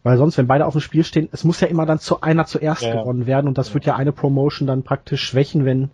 weil 0.02 0.16
sonst, 0.16 0.38
wenn 0.38 0.46
beide 0.46 0.66
auf 0.66 0.72
dem 0.72 0.80
Spiel 0.80 1.04
stehen, 1.04 1.28
es 1.32 1.44
muss 1.44 1.60
ja 1.60 1.68
immer 1.68 1.86
dann 1.86 1.98
zu 1.98 2.20
einer 2.20 2.46
zuerst 2.46 2.82
ja, 2.82 3.00
gewonnen 3.00 3.26
werden 3.26 3.48
und 3.48 3.58
das 3.58 3.68
ja. 3.68 3.74
wird 3.74 3.86
ja 3.86 3.96
eine 3.96 4.12
Promotion 4.12 4.66
dann 4.66 4.82
praktisch 4.82 5.22
schwächen, 5.22 5.64
wenn 5.64 5.90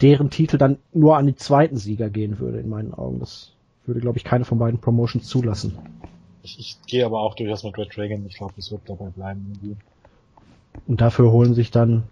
deren 0.00 0.30
Titel 0.30 0.58
dann 0.58 0.78
nur 0.92 1.16
an 1.16 1.26
die 1.26 1.36
zweiten 1.36 1.76
Sieger 1.76 2.10
gehen 2.10 2.38
würde, 2.38 2.58
in 2.58 2.68
meinen 2.68 2.92
Augen. 2.92 3.20
Das 3.20 3.52
würde, 3.86 4.00
glaube 4.00 4.18
ich, 4.18 4.24
keine 4.24 4.44
von 4.44 4.58
beiden 4.58 4.80
Promotions 4.80 5.26
zulassen. 5.26 5.78
Ich, 6.46 6.60
ich 6.60 6.76
gehe 6.86 7.04
aber 7.04 7.20
auch 7.20 7.34
durchaus 7.34 7.64
mit 7.64 7.76
Red 7.76 7.96
Dragon. 7.96 8.24
Ich 8.26 8.36
glaube, 8.36 8.54
es 8.56 8.70
wird 8.70 8.82
dabei 8.86 9.06
bleiben. 9.06 9.52
Irgendwie. 9.52 9.76
Und 10.86 11.00
dafür 11.00 11.32
holen 11.32 11.54
sich 11.54 11.72
dann, 11.72 12.04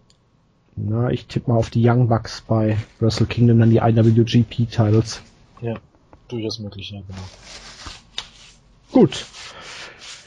na, 0.74 1.10
ich 1.10 1.26
tippe 1.26 1.52
mal 1.52 1.56
auf 1.56 1.70
die 1.70 1.88
Young 1.88 2.08
Bucks 2.08 2.42
bei 2.42 2.76
Wrestle 2.98 3.26
Kingdom 3.26 3.60
dann 3.60 3.70
die 3.70 3.76
IWGP-Titles. 3.76 5.22
Ja, 5.62 5.76
durchaus 6.26 6.58
möglich, 6.58 6.90
ja, 6.90 7.00
genau. 7.06 7.22
Gut. 8.90 9.24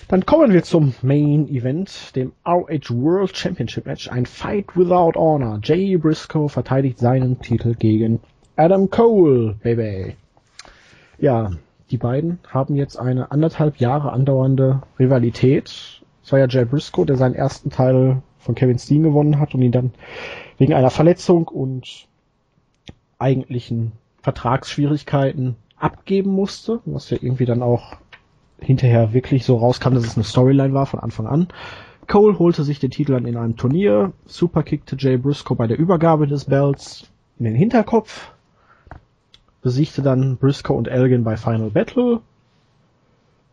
Dann 0.08 0.26
kommen 0.26 0.53
wir 0.53 0.64
zum 0.64 0.93
Main 1.01 1.49
Event, 1.49 2.16
dem 2.16 2.32
ROH 2.45 2.89
World 2.89 3.36
Championship 3.36 3.88
Match. 3.88 4.08
Ein 4.10 4.26
Fight 4.26 4.68
without 4.78 5.20
honor. 5.20 5.60
Jay 5.62 5.97
Briscoe 5.97 6.47
verteidigt 6.47 6.97
seinen 6.97 7.41
Titel 7.41 7.76
gegen 7.76 8.22
Adam 8.55 8.89
Cole, 8.89 9.58
baby. 9.62 10.16
Ja, 11.20 11.51
die 11.91 11.97
beiden 11.97 12.39
haben 12.47 12.75
jetzt 12.75 12.97
eine 12.97 13.31
anderthalb 13.31 13.77
Jahre 13.77 14.11
andauernde 14.11 14.81
Rivalität. 14.99 16.01
Es 16.23 16.31
war 16.31 16.39
ja 16.39 16.47
Jay 16.47 16.65
Briscoe, 16.65 17.05
der 17.05 17.15
seinen 17.15 17.35
ersten 17.35 17.69
Teil 17.69 18.21
von 18.39 18.55
Kevin 18.55 18.79
Steen 18.79 19.03
gewonnen 19.03 19.39
hat 19.39 19.53
und 19.53 19.61
ihn 19.61 19.71
dann 19.71 19.91
wegen 20.57 20.73
einer 20.73 20.89
Verletzung 20.89 21.47
und 21.47 22.07
eigentlichen 23.19 23.93
Vertragsschwierigkeiten 24.21 25.55
abgeben 25.77 26.31
musste, 26.31 26.81
was 26.85 27.09
ja 27.09 27.17
irgendwie 27.21 27.45
dann 27.45 27.61
auch 27.61 27.97
hinterher 28.59 29.13
wirklich 29.13 29.45
so 29.45 29.57
rauskam, 29.57 29.93
dass 29.93 30.05
es 30.05 30.15
eine 30.15 30.23
Storyline 30.23 30.73
war 30.73 30.85
von 30.85 30.99
Anfang 30.99 31.27
an. 31.27 31.47
Cole 32.07 32.39
holte 32.39 32.63
sich 32.63 32.79
den 32.79 32.91
Titel 32.91 33.13
dann 33.13 33.25
in 33.25 33.38
einem 33.38 33.57
Turnier, 33.57 34.13
superkickte 34.25 34.95
Jay 34.97 35.17
Briscoe 35.17 35.55
bei 35.55 35.67
der 35.67 35.77
Übergabe 35.77 36.27
des 36.27 36.45
Belts 36.45 37.09
in 37.38 37.45
den 37.45 37.55
Hinterkopf, 37.55 38.31
besiegte 39.68 40.01
dann 40.01 40.38
Briscoe 40.38 40.76
und 40.76 40.88
Elgin 40.88 41.26
bei 41.26 41.36
Final 41.36 41.72
Battle, 41.72 42.22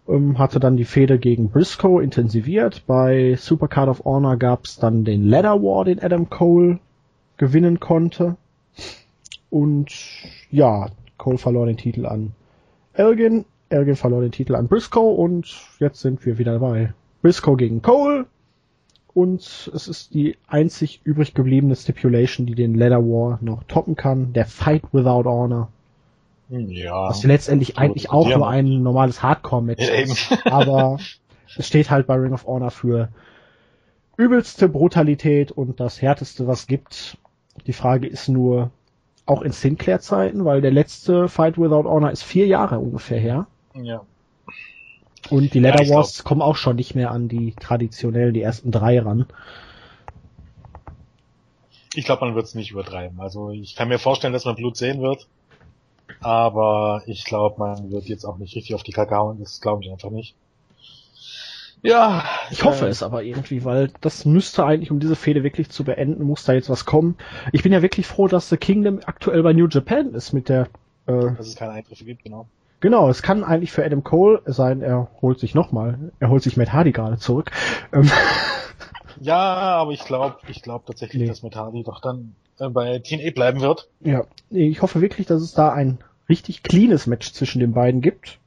ähm, 0.06 0.38
hatte 0.38 0.60
dann 0.60 0.76
die 0.76 0.84
Fehde 0.84 1.18
gegen 1.18 1.50
Briscoe 1.50 2.00
intensiviert. 2.00 2.84
Bei 2.86 3.34
Supercard 3.34 3.88
of 3.88 4.04
Honor 4.04 4.36
gab 4.36 4.64
es 4.64 4.76
dann 4.76 5.04
den 5.04 5.24
Ladder 5.24 5.60
War, 5.60 5.84
den 5.84 5.98
Adam 6.00 6.30
Cole 6.30 6.78
gewinnen 7.36 7.80
konnte. 7.80 8.36
Und 9.50 9.90
ja, 10.52 10.86
Cole 11.18 11.38
verlor 11.38 11.66
den 11.66 11.78
Titel 11.78 12.06
an 12.06 12.30
Elgin, 12.92 13.44
Elgin 13.68 13.96
verlor 13.96 14.20
den 14.20 14.30
Titel 14.30 14.54
an 14.54 14.68
Briscoe 14.68 15.14
und 15.16 15.52
jetzt 15.80 16.00
sind 16.00 16.24
wir 16.24 16.38
wieder 16.38 16.52
dabei. 16.52 16.94
Briscoe 17.22 17.56
gegen 17.56 17.82
Cole 17.82 18.26
und 19.14 19.40
es 19.74 19.88
ist 19.88 20.14
die 20.14 20.36
einzig 20.46 21.00
übrig 21.02 21.34
gebliebene 21.34 21.74
Stipulation, 21.74 22.46
die 22.46 22.54
den 22.54 22.76
Ladder 22.76 23.02
War 23.02 23.40
noch 23.42 23.64
toppen 23.64 23.96
kann, 23.96 24.32
der 24.32 24.46
Fight 24.46 24.84
Without 24.92 25.28
Honor. 25.28 25.72
Ja. 26.48 27.08
Was 27.08 27.24
letztendlich 27.24 27.78
eigentlich 27.78 28.10
auch 28.10 28.28
nur 28.28 28.48
ein 28.48 28.82
normales 28.82 29.22
Hardcore-Match 29.22 29.82
Ja, 29.86 29.94
ist. 29.94 30.46
Aber 30.46 30.98
es 31.56 31.66
steht 31.66 31.90
halt 31.90 32.06
bei 32.06 32.14
Ring 32.14 32.32
of 32.32 32.46
Honor 32.46 32.70
für 32.70 33.08
übelste 34.16 34.68
Brutalität 34.68 35.50
und 35.52 35.80
das 35.80 36.00
härteste, 36.02 36.46
was 36.46 36.66
gibt. 36.66 37.16
Die 37.66 37.72
Frage 37.72 38.06
ist 38.06 38.28
nur, 38.28 38.70
auch 39.26 39.40
in 39.42 39.52
Sinclair-Zeiten, 39.52 40.44
weil 40.44 40.60
der 40.60 40.70
letzte 40.70 41.28
Fight 41.28 41.56
Without 41.56 41.88
Honor 41.88 42.10
ist 42.10 42.22
vier 42.22 42.46
Jahre 42.46 42.78
ungefähr 42.78 43.18
her. 43.18 43.46
ja. 43.74 44.02
Und 45.30 45.54
die 45.54 45.58
Ja, 45.60 45.70
Leather 45.70 45.84
glaub- 45.84 45.96
Wars 46.00 46.22
kommen 46.22 46.42
auch 46.42 46.56
schon 46.56 46.76
nicht 46.76 46.94
mehr 46.94 47.10
an 47.10 47.28
die 47.28 47.52
traditionellen, 47.58 48.34
die 48.34 48.42
ersten 48.42 48.70
drei 48.70 49.00
ran. 49.00 49.24
Ich 51.94 52.04
glaube, 52.04 52.26
man 52.26 52.34
wird 52.34 52.44
es 52.44 52.54
nicht 52.54 52.72
übertreiben. 52.72 53.18
Also 53.20 53.50
ich 53.50 53.74
kann 53.76 53.88
mir 53.88 53.98
vorstellen, 53.98 54.32
dass 54.34 54.44
man 54.44 54.56
Blut 54.56 54.76
sehen 54.76 55.00
wird. 55.00 55.26
Aber 56.20 57.02
ich 57.06 57.24
glaube, 57.24 57.58
man 57.58 57.90
wird 57.90 58.04
jetzt 58.06 58.24
auch 58.24 58.38
nicht 58.38 58.54
richtig 58.56 58.74
auf 58.74 58.82
die 58.82 58.92
Kacke 58.92 59.16
hauen. 59.16 59.38
Das 59.40 59.60
glaube 59.60 59.82
ich 59.84 59.90
einfach 59.90 60.10
nicht. 60.10 60.34
Ja. 61.82 62.24
Ich 62.50 62.64
hoffe 62.64 62.86
äh, 62.86 62.88
es 62.88 63.02
aber 63.02 63.22
irgendwie, 63.22 63.64
weil 63.64 63.90
das 64.00 64.24
müsste 64.24 64.64
eigentlich, 64.64 64.90
um 64.90 65.00
diese 65.00 65.16
Fehde 65.16 65.42
wirklich 65.44 65.68
zu 65.68 65.84
beenden, 65.84 66.24
muss 66.24 66.44
da 66.44 66.54
jetzt 66.54 66.70
was 66.70 66.86
kommen. 66.86 67.16
Ich 67.52 67.62
bin 67.62 67.72
ja 67.72 67.82
wirklich 67.82 68.06
froh, 68.06 68.26
dass 68.26 68.48
The 68.48 68.56
Kingdom 68.56 69.00
aktuell 69.04 69.42
bei 69.42 69.52
New 69.52 69.68
Japan 69.68 70.14
ist 70.14 70.32
mit 70.32 70.48
der, 70.48 70.68
äh, 71.06 71.34
Dass 71.36 71.46
es 71.46 71.56
keine 71.56 71.72
Eingriffe 71.72 72.04
gibt, 72.06 72.22
genau. 72.24 72.46
genau, 72.80 73.10
es 73.10 73.20
kann 73.22 73.44
eigentlich 73.44 73.70
für 73.72 73.84
Adam 73.84 74.02
Cole 74.02 74.40
sein, 74.46 74.80
er 74.80 75.08
holt 75.20 75.38
sich 75.38 75.54
nochmal, 75.54 76.10
er 76.20 76.30
holt 76.30 76.42
sich 76.42 76.56
Matt 76.56 76.72
Hardy 76.72 76.92
gerade 76.92 77.18
zurück. 77.18 77.50
Ähm, 77.92 78.10
Ja, 79.20 79.36
aber 79.36 79.92
ich 79.92 80.04
glaube, 80.04 80.36
ich 80.48 80.62
glaube 80.62 80.84
tatsächlich, 80.86 81.22
Nee. 81.22 81.28
dass 81.28 81.42
Matt 81.42 81.54
Hardy 81.56 81.82
doch 81.84 82.00
dann 82.00 82.34
bei 82.58 82.98
TNA 82.98 83.30
bleiben 83.34 83.60
wird. 83.60 83.88
ja, 84.00 84.24
ich 84.50 84.82
hoffe 84.82 85.00
wirklich, 85.00 85.26
dass 85.26 85.42
es 85.42 85.52
da 85.52 85.72
ein 85.72 85.98
richtig 86.28 86.62
cleanes 86.62 87.06
Match 87.06 87.32
zwischen 87.32 87.60
den 87.60 87.72
beiden 87.72 88.00
gibt. 88.00 88.38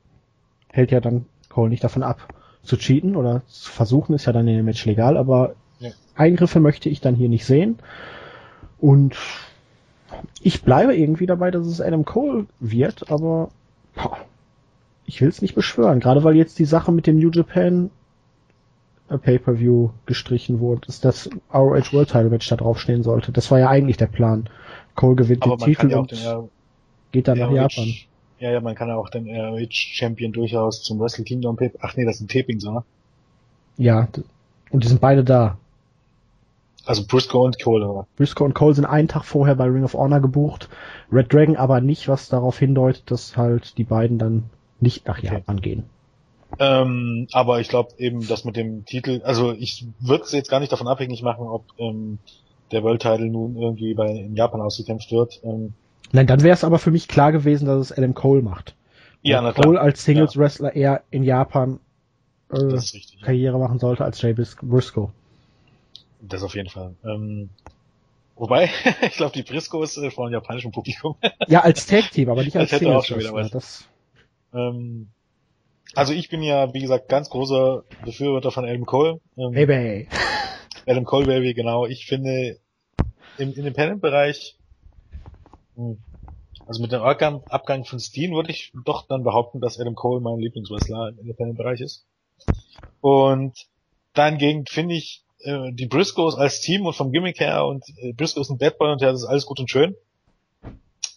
Hält 0.70 0.92
ja 0.92 1.00
dann 1.00 1.26
Cole 1.50 1.70
nicht 1.70 1.84
davon 1.84 2.04
ab, 2.04 2.34
zu 2.64 2.78
cheaten 2.78 3.16
oder 3.16 3.42
zu 3.48 3.72
versuchen, 3.72 4.14
ist 4.16 4.26
ja 4.26 4.34
dann 4.34 4.48
in 4.48 4.58
dem 4.58 4.66
Match 4.66 4.86
legal, 4.86 5.18
aber 5.18 5.56
Ja. 5.80 5.92
Eingriffe 6.16 6.60
möchte 6.60 6.90
ich 6.90 7.02
dann 7.02 7.16
hier 7.16 7.30
nicht 7.30 7.46
sehen. 7.46 7.80
Und 8.80 9.16
ich 10.42 10.62
bleibe 10.64 10.96
irgendwie 10.96 11.26
dabei, 11.26 11.52
dass 11.52 11.68
es 11.68 11.82
Adam 11.82 12.06
Cole 12.06 12.46
wird, 12.60 13.12
aber 13.12 13.50
boah, 13.96 14.18
ich 15.06 15.22
will 15.22 15.30
es 15.30 15.42
nicht 15.42 15.56
beschwören. 15.56 16.00
Gerade 16.00 16.24
weil 16.24 16.36
jetzt 16.36 16.60
die 16.60 16.66
Sache 16.66 16.92
mit 16.92 17.08
dem 17.08 17.18
New 17.18 17.32
Japan 17.32 17.86
äh, 17.86 17.90
Pay-Per-View 19.08 19.90
gestrichen 20.06 20.60
wurde, 20.60 20.82
dass 20.88 21.00
das 21.00 21.30
ROH 21.54 21.94
World 21.94 22.10
Title 22.10 22.30
Match 22.30 22.48
da 22.50 22.58
draufstehen 22.58 23.04
sollte. 23.04 23.32
Das 23.32 23.50
war 23.52 23.60
ja 23.60 23.70
eigentlich 23.70 23.98
der 23.98 24.08
Plan. 24.08 24.50
Cole 24.96 25.16
gewinnt 25.16 25.44
Aber 25.44 25.58
den 25.58 25.66
Titel 25.66 25.92
ja 25.92 26.00
und 26.00 26.12
den 26.12 26.50
geht 27.12 27.28
dann 27.28 27.38
nach 27.38 27.52
Japan. 27.52 27.94
Ja, 28.40 28.52
ja, 28.52 28.60
man 28.60 28.76
kann 28.76 28.90
ja 28.90 28.96
auch 28.96 29.10
den 29.10 29.28
ROH 29.30 29.72
Champion 29.72 30.32
durchaus 30.32 30.84
zum 30.84 31.00
Wrestle 31.00 31.24
Kingdom 31.24 31.56
Pay. 31.56 31.72
Ach 31.80 31.96
nee, 31.96 32.06
das 32.06 32.18
sind 32.18 32.30
Tapings, 32.30 32.66
oder? 32.68 32.84
Ja, 33.78 34.08
und 34.72 34.84
die 34.84 34.88
sind 34.88 35.02
beide 35.02 35.24
da. 35.24 35.58
Also 36.86 37.06
Briscoe 37.06 37.44
und 37.44 37.62
Cole, 37.62 37.88
oder? 37.88 38.08
Briscoe 38.16 38.46
und 38.46 38.54
Cole 38.54 38.74
sind 38.74 38.86
einen 38.86 39.08
Tag 39.08 39.26
vorher 39.26 39.56
bei 39.56 39.66
Ring 39.66 39.84
of 39.84 39.94
Honor 39.94 40.22
gebucht. 40.22 40.70
Red 41.12 41.34
Dragon 41.34 41.56
aber 41.58 41.82
nicht, 41.82 42.08
was 42.08 42.30
darauf 42.30 42.60
hindeutet, 42.60 43.10
dass 43.12 43.36
halt 43.36 43.78
die 43.78 43.84
beiden 43.84 44.18
dann 44.18 44.50
nicht 44.80 45.08
nach 45.08 45.18
Okay. 45.18 45.28
Japan 45.28 45.60
gehen. 45.60 45.84
Ähm, 46.60 47.28
aber 47.32 47.60
ich 47.60 47.68
glaube 47.70 47.94
eben, 47.98 48.28
dass 48.28 48.46
mit 48.46 48.56
dem 48.56 48.86
Titel, 48.86 49.22
also 49.24 49.54
ich 49.54 49.86
würde 50.00 50.24
es 50.24 50.32
jetzt 50.32 50.50
gar 50.50 50.60
nicht 50.60 50.72
davon 50.72 50.88
abhängig 50.88 51.22
machen, 51.22 51.46
ob 51.48 51.66
ähm, 51.78 52.20
der 52.72 52.84
World 52.84 53.02
Title 53.02 53.28
nun 53.30 53.56
irgendwie 53.56 53.94
bei 53.94 54.08
in 54.10 54.36
Japan 54.36 54.62
ausgekämpft 54.62 55.12
wird. 55.12 55.40
Ähm, 55.44 55.74
Nein, 56.12 56.28
dann 56.28 56.42
wäre 56.42 56.54
es 56.54 56.64
aber 56.64 56.80
für 56.80 56.92
mich 56.92 57.08
klar 57.08 57.32
gewesen, 57.32 57.66
dass 57.66 57.80
es 57.80 57.92
Adam 57.98 58.14
Cole 58.14 58.42
macht. 58.42 58.76
ja, 59.22 59.42
na 59.42 59.52
klar. 59.52 59.66
Cole 59.66 59.80
als 59.82 60.04
Singles 60.04 60.38
Wrestler 60.38 60.76
eher 60.76 61.04
in 61.12 61.24
Japan 61.24 61.80
äh, 62.50 62.56
richtig. 62.58 63.16
Ja. 63.20 63.26
Karriere 63.26 63.60
machen 63.60 63.78
sollte 63.80 64.06
als 64.06 64.22
Jay 64.22 64.34
Bris- 64.34 64.56
Briscoe. 64.62 65.10
Das 66.22 66.44
auf 66.44 66.56
jeden 66.56 66.70
Fall. 66.70 66.96
Ähm, 67.06 67.50
wobei, 68.36 68.70
ich 69.02 69.18
glaube, 69.18 69.34
die 69.34 69.44
Briscoes 69.44 69.98
äh, 69.98 70.10
vor 70.12 70.26
einem 70.26 70.34
japanischen 70.34 70.72
Publikum. 70.72 71.16
Ja, 71.48 71.62
als 71.62 71.86
Tag 71.86 72.10
Team, 72.12 72.30
aber 72.30 72.44
nicht 72.44 72.56
als 72.58 72.70
Das 72.72 72.80
Singles 72.80 73.06
schon 73.06 73.20
wieder 73.20 73.34
Wrestler. 73.34 73.58
was. 73.58 73.86
Das, 74.54 74.60
ähm, 74.60 75.08
also 75.96 76.14
ich 76.14 76.30
bin 76.30 76.42
ja, 76.42 76.74
wie 76.74 76.82
gesagt, 76.82 77.10
ganz 77.10 77.30
großer 77.30 77.84
Befürworter 78.06 78.52
von 78.52 78.66
Adam 78.66 78.86
Cole. 78.86 79.20
Ähm, 79.38 79.52
Baby. 79.52 80.08
Adam 80.86 81.06
Cole 81.06 81.26
Baby, 81.26 81.54
genau. 81.54 81.86
Ich 81.86 82.06
finde 82.06 82.60
im 83.38 83.54
Independent-Bereich, 83.54 84.58
hm, 85.76 86.00
also 86.66 86.82
mit 86.82 86.92
dem 86.92 87.02
Abgang, 87.02 87.44
Abgang 87.50 87.86
von 87.86 88.00
Steen 88.00 88.34
würde 88.34 88.52
ich 88.52 88.74
doch 88.86 89.08
dann 89.08 89.24
behaupten, 89.24 89.62
dass 89.62 89.80
Adam 89.80 89.96
Cole 89.96 90.22
mein 90.22 90.40
Lieblingswrestler 90.40 91.10
im 91.10 91.20
Independent-Bereich 91.20 91.82
ist. 91.82 92.06
Und 93.02 93.68
dahingegen 94.14 94.66
finde 94.66 94.96
ich 94.96 95.24
äh, 95.40 95.72
die 95.72 95.86
Briscoes 95.86 96.36
als 96.36 96.62
Team 96.62 96.86
und 96.86 96.94
vom 96.94 97.12
Gimmick 97.12 97.40
her 97.40 97.66
und 97.66 97.84
äh, 97.98 98.14
Briscoe 98.14 98.42
ist 98.42 98.50
ein 98.50 98.58
Bad 98.58 98.78
Boy 98.78 98.92
und 98.92 99.02
ja, 99.02 99.12
das 99.12 99.22
ist 99.22 99.28
alles 99.28 99.46
gut 99.46 99.60
und 99.60 99.70
schön. 99.70 99.96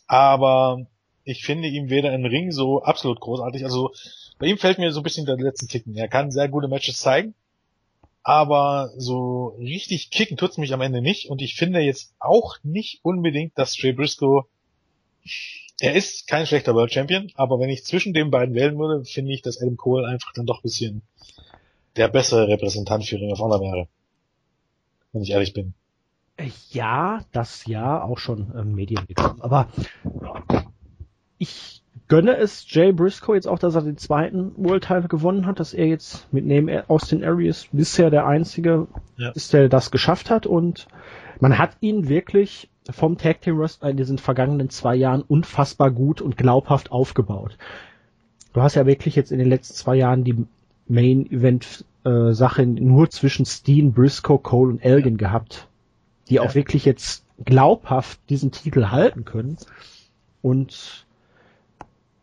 Aber 0.06 0.86
ich 1.30 1.44
finde 1.44 1.68
ihm 1.68 1.90
weder 1.90 2.12
im 2.12 2.24
Ring 2.24 2.50
so 2.50 2.82
absolut 2.82 3.20
großartig. 3.20 3.64
Also 3.64 3.92
bei 4.38 4.46
ihm 4.46 4.58
fällt 4.58 4.78
mir 4.78 4.92
so 4.92 5.00
ein 5.00 5.04
bisschen 5.04 5.26
der 5.26 5.36
letzte 5.36 5.66
Ticken. 5.66 5.96
Er 5.96 6.08
kann 6.08 6.30
sehr 6.30 6.48
gute 6.48 6.68
Matches 6.68 6.98
zeigen, 6.98 7.34
aber 8.22 8.90
so 8.96 9.56
richtig 9.58 10.10
kicken 10.10 10.36
tut's 10.36 10.58
mich 10.58 10.72
am 10.72 10.80
Ende 10.80 11.00
nicht. 11.00 11.30
Und 11.30 11.42
ich 11.42 11.54
finde 11.54 11.80
jetzt 11.80 12.14
auch 12.18 12.56
nicht 12.62 13.00
unbedingt, 13.02 13.56
dass 13.56 13.80
Jay 13.80 13.92
Briscoe 13.92 14.44
er 15.82 15.94
ist 15.94 16.26
kein 16.26 16.46
schlechter 16.46 16.74
World 16.74 16.92
Champion, 16.92 17.32
aber 17.36 17.58
wenn 17.58 17.70
ich 17.70 17.84
zwischen 17.84 18.12
den 18.12 18.30
beiden 18.30 18.54
wählen 18.54 18.78
würde, 18.78 19.04
finde 19.04 19.32
ich, 19.32 19.40
dass 19.40 19.60
Adam 19.60 19.78
Cole 19.78 20.06
einfach 20.06 20.32
dann 20.34 20.44
doch 20.44 20.58
ein 20.58 20.62
bisschen 20.62 21.02
der 21.96 22.08
bessere 22.08 22.48
Repräsentant 22.48 23.04
für 23.06 23.16
Ring 23.16 23.32
of 23.32 23.38
Honor 23.38 23.60
wäre. 23.60 23.88
Wenn 25.12 25.22
ich 25.22 25.30
ehrlich 25.30 25.54
bin. 25.54 25.74
Ja, 26.70 27.24
das 27.32 27.66
ja, 27.66 28.02
auch 28.02 28.18
schon 28.18 28.52
ähm, 28.56 28.74
Medien 28.74 29.06
bekommen. 29.06 29.40
Aber 29.40 29.68
ich 31.40 31.82
gönne 32.06 32.36
es 32.36 32.64
Jay 32.68 32.92
Briscoe 32.92 33.34
jetzt 33.34 33.48
auch, 33.48 33.58
dass 33.58 33.74
er 33.74 33.82
den 33.82 33.96
zweiten 33.96 34.52
World 34.56 34.84
Title 34.84 35.08
gewonnen 35.08 35.46
hat, 35.46 35.58
dass 35.58 35.72
er 35.74 35.86
jetzt 35.86 36.32
mit 36.32 36.44
neben 36.44 36.68
Austin 36.88 37.24
Aries 37.24 37.66
bisher 37.72 38.10
der 38.10 38.26
einzige 38.26 38.86
Ja. 39.16 39.30
ist, 39.30 39.52
der 39.52 39.68
das 39.68 39.90
geschafft 39.90 40.30
hat 40.30 40.46
und 40.46 40.86
man 41.40 41.58
hat 41.58 41.70
ihn 41.80 42.08
wirklich 42.08 42.68
vom 42.90 43.16
Tag 43.16 43.40
Team 43.40 43.58
Wrestler 43.58 43.90
in 43.90 43.96
diesen 43.96 44.18
vergangenen 44.18 44.68
zwei 44.68 44.94
Jahren 44.94 45.22
unfassbar 45.22 45.90
gut 45.90 46.20
und 46.20 46.36
glaubhaft 46.36 46.92
aufgebaut. 46.92 47.56
Du 48.52 48.60
hast 48.60 48.74
ja 48.74 48.84
wirklich 48.84 49.16
jetzt 49.16 49.32
in 49.32 49.38
den 49.38 49.48
letzten 49.48 49.74
zwei 49.74 49.96
Jahren 49.96 50.22
die 50.24 50.44
Main 50.88 51.24
Event 51.30 51.84
äh, 52.04 52.32
Sache 52.32 52.66
nur 52.66 53.08
zwischen 53.10 53.46
Steen, 53.46 53.92
Briscoe, 53.92 54.38
Cole 54.38 54.72
und 54.72 54.80
Elgin 54.84 55.16
gehabt, 55.16 55.68
die 56.28 56.34
Ja. 56.34 56.42
auch 56.42 56.54
wirklich 56.54 56.84
jetzt 56.84 57.24
glaubhaft 57.44 58.18
diesen 58.28 58.50
Titel 58.52 58.86
halten 58.90 59.24
können. 59.24 59.56
Und 60.42 61.06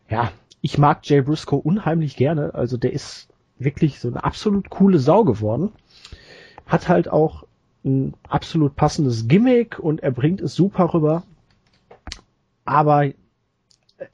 ja, 0.08 0.32
ich 0.60 0.78
mag 0.78 1.08
Jay 1.08 1.20
Briscoe 1.20 1.56
unheimlich 1.56 2.16
gerne. 2.16 2.54
Also 2.54 2.76
der 2.76 2.92
ist 2.92 3.28
wirklich 3.58 4.00
so 4.00 4.08
eine 4.08 4.24
absolut 4.24 4.70
coole 4.70 4.98
Sau 4.98 5.24
geworden. 5.24 5.72
Hat 6.66 6.88
halt 6.88 7.08
auch 7.08 7.44
ein 7.84 8.14
absolut 8.28 8.76
passendes 8.76 9.28
Gimmick 9.28 9.78
und 9.78 10.02
er 10.02 10.10
bringt 10.10 10.40
es 10.40 10.54
super 10.54 10.92
rüber. 10.94 11.22
Aber 12.64 13.10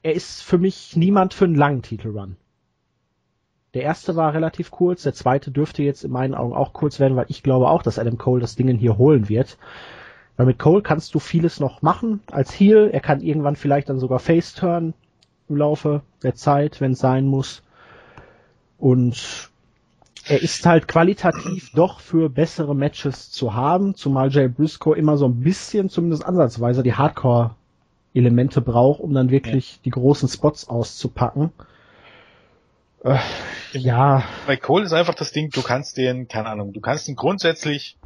er 0.01 0.13
ist 0.13 0.41
für 0.41 0.57
mich 0.57 0.95
niemand 0.95 1.33
für 1.33 1.45
einen 1.45 1.55
langen 1.55 1.81
Titelrun. 1.81 2.37
Der 3.73 3.83
erste 3.83 4.15
war 4.15 4.33
relativ 4.33 4.71
kurz, 4.71 5.03
der 5.03 5.13
zweite 5.13 5.51
dürfte 5.51 5.83
jetzt 5.83 6.05
in 6.05 6.11
meinen 6.11 6.33
Augen 6.33 6.53
auch 6.53 6.71
kurz 6.71 6.99
werden, 6.99 7.17
weil 7.17 7.25
ich 7.27 7.43
glaube 7.43 7.69
auch, 7.69 7.83
dass 7.83 7.99
Adam 7.99 8.17
Cole 8.17 8.39
das 8.39 8.55
Ding 8.55 8.73
hier 8.77 8.97
holen 8.97 9.27
wird. 9.27 9.57
Weil 10.37 10.45
mit 10.45 10.59
Cole 10.59 10.81
kannst 10.81 11.13
du 11.13 11.19
vieles 11.19 11.59
noch 11.59 11.81
machen 11.81 12.21
als 12.31 12.57
Heel. 12.57 12.89
Er 12.91 13.01
kann 13.01 13.21
irgendwann 13.21 13.57
vielleicht 13.57 13.89
dann 13.89 13.99
sogar 13.99 14.19
Face 14.19 14.53
turn 14.53 14.93
im 15.49 15.57
Laufe 15.57 16.01
der 16.23 16.35
Zeit, 16.35 16.81
wenn 16.81 16.93
es 16.93 16.99
sein 16.99 17.25
muss. 17.25 17.63
Und 18.77 19.51
er 20.27 20.41
ist 20.41 20.65
halt 20.65 20.87
qualitativ 20.87 21.71
doch 21.73 21.99
für 21.99 22.29
bessere 22.29 22.75
Matches 22.75 23.31
zu 23.31 23.53
haben, 23.53 23.95
zumal 23.95 24.31
Jay 24.31 24.47
Briscoe 24.47 24.93
immer 24.93 25.17
so 25.17 25.27
ein 25.27 25.41
bisschen, 25.41 25.89
zumindest 25.89 26.25
ansatzweise, 26.25 26.81
die 26.81 26.95
Hardcore-Elemente 26.95 28.61
braucht, 28.61 29.01
um 29.01 29.13
dann 29.13 29.29
wirklich 29.29 29.73
ja. 29.73 29.79
die 29.85 29.91
großen 29.91 30.27
Spots 30.27 30.67
auszupacken. 30.67 31.51
Äh, 33.03 33.19
ja. 33.73 34.23
Bei 34.47 34.57
Cole 34.57 34.85
ist 34.85 34.93
einfach 34.93 35.13
das 35.13 35.31
Ding, 35.31 35.51
du 35.51 35.61
kannst 35.61 35.97
den, 35.97 36.27
keine 36.27 36.49
Ahnung, 36.49 36.73
du 36.73 36.81
kannst 36.81 37.07
ihn 37.07 37.15
grundsätzlich, 37.15 37.97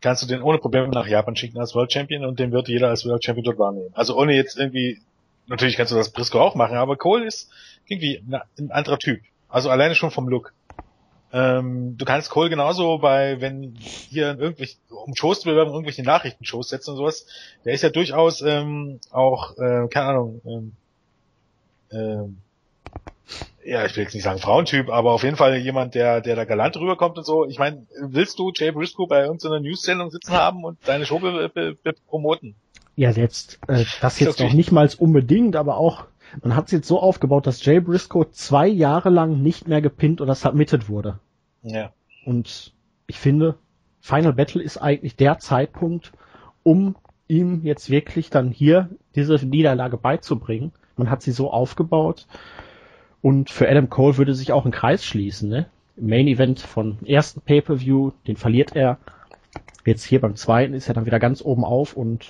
kannst 0.00 0.22
du 0.22 0.26
den 0.26 0.40
ohne 0.40 0.58
Probleme 0.58 0.88
nach 0.88 1.06
Japan 1.06 1.36
schicken 1.36 1.58
als 1.58 1.74
World 1.74 1.92
Champion 1.92 2.24
und 2.24 2.38
den 2.38 2.52
wird 2.52 2.68
jeder 2.68 2.88
als 2.88 3.04
World 3.04 3.22
Champion 3.22 3.44
dort 3.44 3.58
wahrnehmen. 3.58 3.90
Also 3.92 4.16
ohne 4.16 4.34
jetzt 4.34 4.58
irgendwie, 4.58 5.02
natürlich 5.46 5.76
kannst 5.76 5.92
du 5.92 5.96
das 5.96 6.10
Briscoe 6.10 6.40
auch 6.40 6.54
machen, 6.54 6.76
aber 6.76 6.96
Cole 6.96 7.26
ist 7.26 7.50
irgendwie 7.86 8.22
ein 8.58 8.70
anderer 8.70 8.98
Typ. 8.98 9.20
Also 9.48 9.70
alleine 9.70 9.94
schon 9.94 10.10
vom 10.10 10.28
Look. 10.28 10.52
Ähm, 11.32 11.96
du 11.98 12.04
kannst 12.04 12.30
Cole 12.30 12.50
genauso 12.50 12.98
bei, 12.98 13.40
wenn 13.40 13.74
hier 14.08 14.38
irgendwelche, 14.38 14.76
um 14.88 15.14
Shows 15.14 15.40
zu 15.40 15.48
bewerben, 15.48 15.72
irgendwelche 15.72 16.02
Nachrichtenshows 16.02 16.68
setzen 16.68 16.90
und 16.92 16.96
sowas, 16.96 17.26
der 17.64 17.74
ist 17.74 17.82
ja 17.82 17.90
durchaus 17.90 18.42
ähm, 18.42 19.00
auch, 19.10 19.56
äh, 19.58 19.88
keine 19.88 20.06
Ahnung, 20.06 20.40
ähm, 20.46 20.72
ähm, 21.90 22.38
ja, 23.64 23.84
ich 23.84 23.96
will 23.96 24.04
jetzt 24.04 24.14
nicht 24.14 24.22
sagen 24.22 24.38
Frauentyp, 24.38 24.88
aber 24.88 25.12
auf 25.12 25.24
jeden 25.24 25.36
Fall 25.36 25.56
jemand, 25.56 25.96
der, 25.96 26.20
der 26.20 26.36
da 26.36 26.44
galant 26.44 26.76
rüberkommt 26.76 27.18
und 27.18 27.24
so. 27.24 27.44
Ich 27.46 27.58
meine, 27.58 27.84
willst 28.00 28.38
du 28.38 28.52
Jay 28.54 28.70
Briscoe 28.70 29.08
bei 29.08 29.22
irgendeiner 29.22 29.58
News-Sendung 29.58 30.10
sitzen 30.10 30.34
haben 30.34 30.64
und 30.64 30.78
deine 30.86 31.04
Show 31.04 31.18
be, 31.18 31.50
be, 31.52 31.76
be 31.82 31.92
promoten? 32.06 32.54
Ja, 32.96 33.10
jetzt, 33.10 33.60
äh, 33.68 33.84
das 34.00 34.18
jetzt 34.18 34.40
noch 34.40 34.52
nicht 34.52 34.72
mal 34.72 34.90
unbedingt, 34.98 35.54
aber 35.54 35.76
auch, 35.76 36.06
man 36.42 36.56
hat 36.56 36.66
es 36.66 36.72
jetzt 36.72 36.88
so 36.88 36.98
aufgebaut, 36.98 37.46
dass 37.46 37.64
Jay 37.64 37.78
Briscoe 37.78 38.24
zwei 38.30 38.66
Jahre 38.66 39.10
lang 39.10 39.42
nicht 39.42 39.68
mehr 39.68 39.80
gepinnt 39.80 40.20
oder 40.20 40.34
submitted 40.34 40.88
wurde. 40.88 41.20
Ja. 41.62 41.92
Und 42.24 42.72
ich 43.06 43.18
finde, 43.18 43.56
Final 44.00 44.32
Battle 44.32 44.62
ist 44.62 44.78
eigentlich 44.78 45.16
der 45.16 45.38
Zeitpunkt, 45.38 46.12
um 46.62 46.96
ihm 47.28 47.62
jetzt 47.62 47.90
wirklich 47.90 48.30
dann 48.30 48.50
hier 48.50 48.88
diese 49.14 49.34
Niederlage 49.46 49.96
beizubringen. 49.96 50.72
Man 50.96 51.10
hat 51.10 51.22
sie 51.22 51.32
so 51.32 51.50
aufgebaut, 51.50 52.26
und 53.26 53.50
für 53.50 53.68
Adam 53.68 53.90
Cole 53.90 54.18
würde 54.18 54.36
sich 54.36 54.52
auch 54.52 54.64
ein 54.64 54.70
Kreis 54.70 55.04
schließen, 55.04 55.48
ne? 55.48 55.66
Im 55.96 56.06
Main 56.06 56.28
Event 56.28 56.60
von 56.60 56.98
ersten 57.04 57.40
Pay-Per-View, 57.40 58.12
den 58.28 58.36
verliert 58.36 58.76
er. 58.76 58.98
Jetzt 59.84 60.04
hier 60.04 60.20
beim 60.20 60.36
zweiten 60.36 60.74
ist 60.74 60.86
er 60.86 60.94
dann 60.94 61.06
wieder 61.06 61.18
ganz 61.18 61.42
oben 61.42 61.64
auf 61.64 61.94
und 61.94 62.28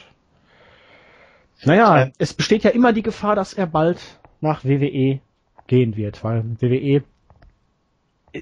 naja, 1.64 2.10
es 2.18 2.34
besteht 2.34 2.64
ja 2.64 2.70
immer 2.70 2.92
die 2.92 3.02
Gefahr, 3.02 3.34
dass 3.34 3.54
er 3.54 3.66
bald 3.66 3.98
nach 4.40 4.64
WWE 4.64 5.20
gehen 5.66 5.96
wird, 5.96 6.22
weil 6.22 6.44
WWE 6.60 7.02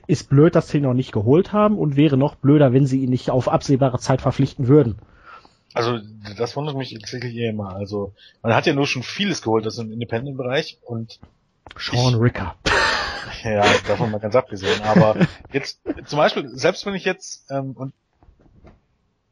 ist 0.06 0.28
blöd, 0.28 0.54
dass 0.54 0.68
sie 0.68 0.78
ihn 0.78 0.84
noch 0.84 0.94
nicht 0.94 1.12
geholt 1.12 1.52
haben 1.52 1.78
und 1.78 1.96
wäre 1.96 2.16
noch 2.16 2.34
blöder, 2.34 2.72
wenn 2.72 2.86
sie 2.86 3.00
ihn 3.00 3.10
nicht 3.10 3.30
auf 3.30 3.48
absehbare 3.48 3.98
Zeit 3.98 4.20
verpflichten 4.20 4.66
würden. 4.66 4.98
Also 5.72 5.98
das 6.36 6.56
wundert 6.56 6.76
mich 6.76 6.94
tatsächlich 6.94 7.34
eh 7.34 7.48
immer. 7.48 7.74
Also 7.74 8.14
man 8.42 8.54
hat 8.54 8.66
ja 8.66 8.74
nur 8.74 8.86
schon 8.86 9.02
vieles 9.02 9.42
geholt, 9.42 9.66
das 9.66 9.78
im 9.78 9.92
Independent-Bereich 9.92 10.78
und 10.82 11.20
Sean 11.76 12.14
Ricker. 12.14 12.56
Ja, 13.42 13.64
davon 13.86 14.10
mal 14.10 14.20
ganz 14.20 14.36
abgesehen. 14.36 14.80
Aber 14.82 15.16
jetzt 15.52 15.80
zum 16.06 16.16
Beispiel, 16.18 16.48
selbst 16.48 16.86
wenn 16.86 16.94
ich 16.94 17.04
jetzt, 17.04 17.50
ähm, 17.50 17.72
und 17.72 17.92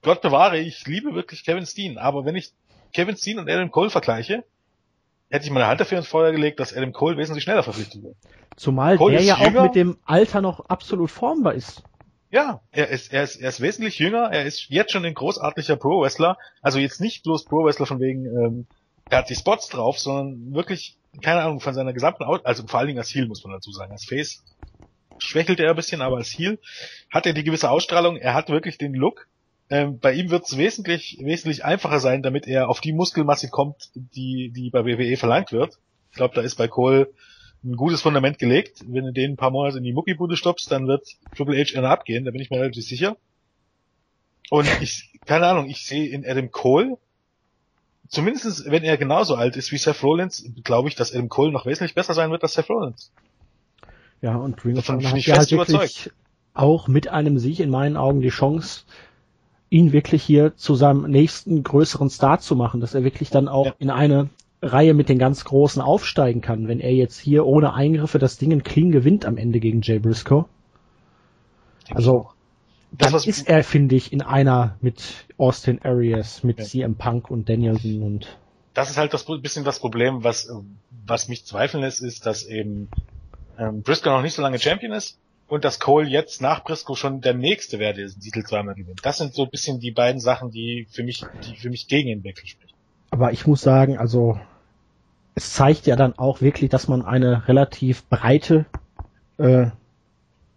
Gott 0.03 0.21
bewahre, 0.21 0.59
ich 0.59 0.87
liebe 0.87 1.15
wirklich 1.15 1.45
Kevin 1.45 1.65
Steen, 1.65 1.97
aber 1.97 2.27
wenn 2.27 2.37
ich 2.37 2.53
Kevin 2.93 3.17
Steen 3.17 3.39
und 3.39 3.49
Adam 3.49 3.71
Cole 3.71 3.91
vergleiche, 3.91 4.45
hätte 5.31 5.45
ich 5.45 5.51
meine 5.51 5.67
Hand 5.67 5.81
dafür 5.81 5.99
ins 5.99 6.09
Feuer 6.09 6.33
gelegt, 6.33 6.61
dass 6.61 6.75
Adam 6.77 6.93
Cole 6.93 7.17
wesentlich 7.17 7.45
schneller 7.45 7.63
verpflichtet 7.63 8.03
wird. 8.03 8.17
Zumal 8.57 8.97
Cole 8.97 9.17
der 9.17 9.23
ja 9.23 9.39
jünger. 9.39 9.61
auch 9.61 9.65
mit 9.65 9.75
dem 9.75 9.99
Alter 10.05 10.41
noch 10.41 10.67
absolut 10.67 11.11
formbar 11.11 11.55
ist. 11.55 11.83
Ja, 12.31 12.61
er 12.71 12.89
ist, 12.89 13.13
er 13.13 13.23
ist, 13.25 13.37
er 13.37 13.49
ist 13.51 13.61
wesentlich 13.61 13.99
jünger, 13.99 14.31
er 14.33 14.45
ist 14.45 14.67
jetzt 14.69 14.93
schon 14.93 15.05
ein 15.05 15.15
großartiger 15.15 15.77
Pro-Wrestler, 15.77 16.39
also 16.63 16.79
jetzt 16.79 17.01
nicht 17.01 17.25
bloß 17.25 17.45
Pro-Wrestler 17.45 17.87
von 17.87 18.01
wegen, 18.01 18.27
ähm, 18.27 18.67
er 19.11 19.19
hat 19.19 19.29
die 19.29 19.35
Spots 19.35 19.69
drauf, 19.69 19.99
sondern 19.99 20.55
wirklich 20.55 20.97
keine 21.21 21.43
Ahnung, 21.43 21.61
von 21.61 21.75
seiner 21.75 21.93
gesamten, 21.93 22.25
Out 22.25 22.47
also 22.47 22.67
vor 22.67 22.79
allen 22.79 22.87
Dingen 22.89 22.99
als 22.99 23.15
Heel 23.15 23.27
muss 23.27 23.45
man 23.45 23.53
dazu 23.53 23.71
sagen. 23.71 23.93
Als 23.93 24.05
Face 24.05 24.43
schwächelt 25.19 25.61
er 25.61 25.71
ein 25.71 25.77
bisschen, 25.77 26.01
aber 26.01 26.17
als 26.17 26.31
Heel 26.31 26.59
hat 27.11 27.27
er 27.27 27.35
die 27.35 27.45
gewisse 27.45 27.71
Ausstrahlung, 27.71 28.17
er 28.17 28.35
hat 28.35 28.49
wirklich 28.49 28.79
den 28.79 28.95
Look. 28.95 29.29
Ähm, 29.73 29.99
bei 30.01 30.13
ihm 30.13 30.29
wird 30.29 30.45
es 30.45 30.59
wesentlich, 30.59 31.19
wesentlich 31.23 31.65
einfacher 31.65 31.99
sein, 31.99 32.23
damit 32.23 32.47
er 32.47 32.69
auf 32.69 32.83
die 32.83 32.93
Muskelmasse 32.93 33.49
kommt, 33.49 33.91
die, 33.95 34.51
die 34.51 34.69
bei 34.69 34.85
WWE 34.85 35.17
verlangt 35.17 35.51
wird. 35.51 35.79
Ich 36.11 36.17
glaube, 36.17 36.35
da 36.35 36.43
ist 36.43 36.57
bei 36.57 36.69
Cole 36.69 37.11
ein 37.65 37.77
gutes 37.77 38.03
Fundament 38.03 38.39
gelegt. 38.39 38.85
Wenn 38.87 39.07
du 39.07 39.13
den 39.15 39.33
ein 39.33 39.37
paar 39.39 39.51
Monate 39.51 39.79
in 39.79 39.85
die 39.85 39.95
Muckibude 39.95 40.37
stoppst, 40.37 40.71
dann 40.71 40.89
wird 40.89 41.09
Triple 41.35 41.59
H 41.59 41.79
einer 41.79 41.89
abgehen, 41.89 42.27
da 42.27 42.33
bin 42.33 42.43
ich 42.43 42.51
mir 42.51 42.61
relativ 42.61 42.85
sicher. 42.85 43.17
Und 44.51 44.69
ich, 44.83 45.19
keine 45.25 45.47
Ahnung, 45.47 45.71
ich 45.71 45.87
sehe 45.87 46.07
in 46.07 46.27
Adam 46.29 46.51
Cole 46.51 46.99
zumindest 48.09 48.71
wenn 48.71 48.85
er 48.85 48.99
genauso 48.99 49.37
alt 49.37 49.57
ist 49.57 49.73
wie 49.73 49.79
Seth 49.79 50.03
Rollins, 50.03 50.45
glaube 50.65 50.91
ich, 50.91 50.97
dass 50.97 51.15
Adam 51.15 51.31
Cole 51.31 51.51
noch 51.51 51.65
wesentlich 51.65 51.95
besser 51.95 52.13
sein 52.13 52.31
wird 52.31 52.43
als 52.43 52.53
Seth 52.53 52.69
Rollins. 52.69 53.11
Ja, 54.21 54.37
und 54.37 54.63
Ring 54.67 54.77
of 54.77 54.87
Honor 54.87 55.13
hat 55.13 55.19
ja 55.25 55.39
halt 55.39 55.51
wirklich 55.51 56.11
auch 56.53 56.89
mit 56.89 57.09
einem 57.09 57.39
Sieg 57.39 57.59
in 57.59 57.71
meinen 57.71 57.97
Augen 57.97 58.21
die 58.21 58.29
Chance, 58.29 58.83
ihn 59.73 59.93
wirklich 59.93 60.23
hier 60.23 60.55
zu 60.55 60.75
seinem 60.75 61.11
nächsten 61.11 61.63
größeren 61.63 62.11
Star 62.11 62.39
zu 62.39 62.55
machen, 62.55 62.81
dass 62.81 62.95
er 62.95 63.05
wirklich 63.05 63.31
dann 63.31 63.49
auch 63.49 63.67
ja. 63.67 63.75
in 63.79 63.91
eine 63.91 64.29
Reihe 64.61 64.93
mit 64.93 65.09
den 65.09 65.19
ganz 65.19 65.45
Großen 65.45 65.81
aufsteigen 65.81 66.43
kann, 66.43 66.69
wenn 66.69 66.79
er 66.79 66.93
jetzt 66.93 67.19
hier 67.19 67.47
ohne 67.47 67.73
Eingriffe 67.73 68.19
das 68.19 68.37
Ding 68.37 68.63
clean 68.63 68.93
gewinnt 68.93 69.25
am 69.25 69.39
Ende 69.39 69.61
gegen 69.61 69.81
Jay 69.81 69.99
Briscoe. 69.99 70.45
Also 71.91 72.29
das, 72.93 73.27
ist 73.27 73.49
er, 73.49 73.65
finde 73.65 73.97
ich, 73.97 74.13
in 74.13 74.21
einer 74.21 74.77
mit 74.83 75.27
Austin 75.39 75.81
Arias, 75.83 76.45
mit 76.45 76.59
ja. 76.59 76.65
CM 76.65 76.97
Punk 76.97 77.31
und 77.31 77.49
Danielson 77.49 78.03
und. 78.03 78.39
Das 78.75 78.91
ist 78.91 78.99
halt 78.99 79.15
das 79.15 79.25
bisschen 79.41 79.65
das 79.65 79.81
Problem, 79.81 80.23
was, 80.23 80.51
was 81.07 81.29
mich 81.29 81.47
zweifeln 81.47 81.83
lässt, 81.83 82.03
ist, 82.03 82.27
dass 82.27 82.45
eben 82.45 82.89
ähm, 83.59 83.83
Briscoe 83.83 84.11
noch 84.11 84.23
nicht 84.23 84.35
so 84.35 84.43
lange 84.43 84.59
Champion 84.59 84.93
ist 84.93 85.19
und 85.53 85.67
dass 85.67 85.79
Cole 85.79 86.09
jetzt 86.09 86.41
nach 86.41 86.65
Briscoe 86.65 86.97
schon 86.97 87.21
der 87.21 87.35
nächste 87.35 87.79
wäre, 87.79 87.93
der 87.93 88.07
diesen 88.07 88.23
Titel 88.23 88.43
zweimal 88.43 88.75
gewinnt. 88.75 89.01
Das 89.03 89.19
sind 89.19 89.35
so 89.35 89.43
ein 89.43 89.51
bisschen 89.51 89.81
die 89.81 89.91
beiden 89.91 90.19
Sachen, 90.19 90.51
die 90.51 90.87
für 90.91 91.03
mich, 91.03 91.27
die 91.47 91.57
für 91.57 91.69
mich 91.69 91.89
gegen 91.89 92.09
ihn 92.09 92.25
Wechsel 92.25 92.47
sprechen. 92.47 92.73
Aber 93.11 93.33
ich 93.33 93.47
muss 93.47 93.61
sagen, 93.61 93.99
also 93.99 94.41
es 95.35 95.53
zeigt 95.53 95.87
ja 95.87 95.95
dann 95.95 96.19
auch 96.19 96.41
wirklich, 96.41 96.71
dass 96.71 96.89
man 96.89 97.05
eine 97.05 97.49
relativ 97.49 98.05
breite 98.05 98.65
äh, 99.37 99.67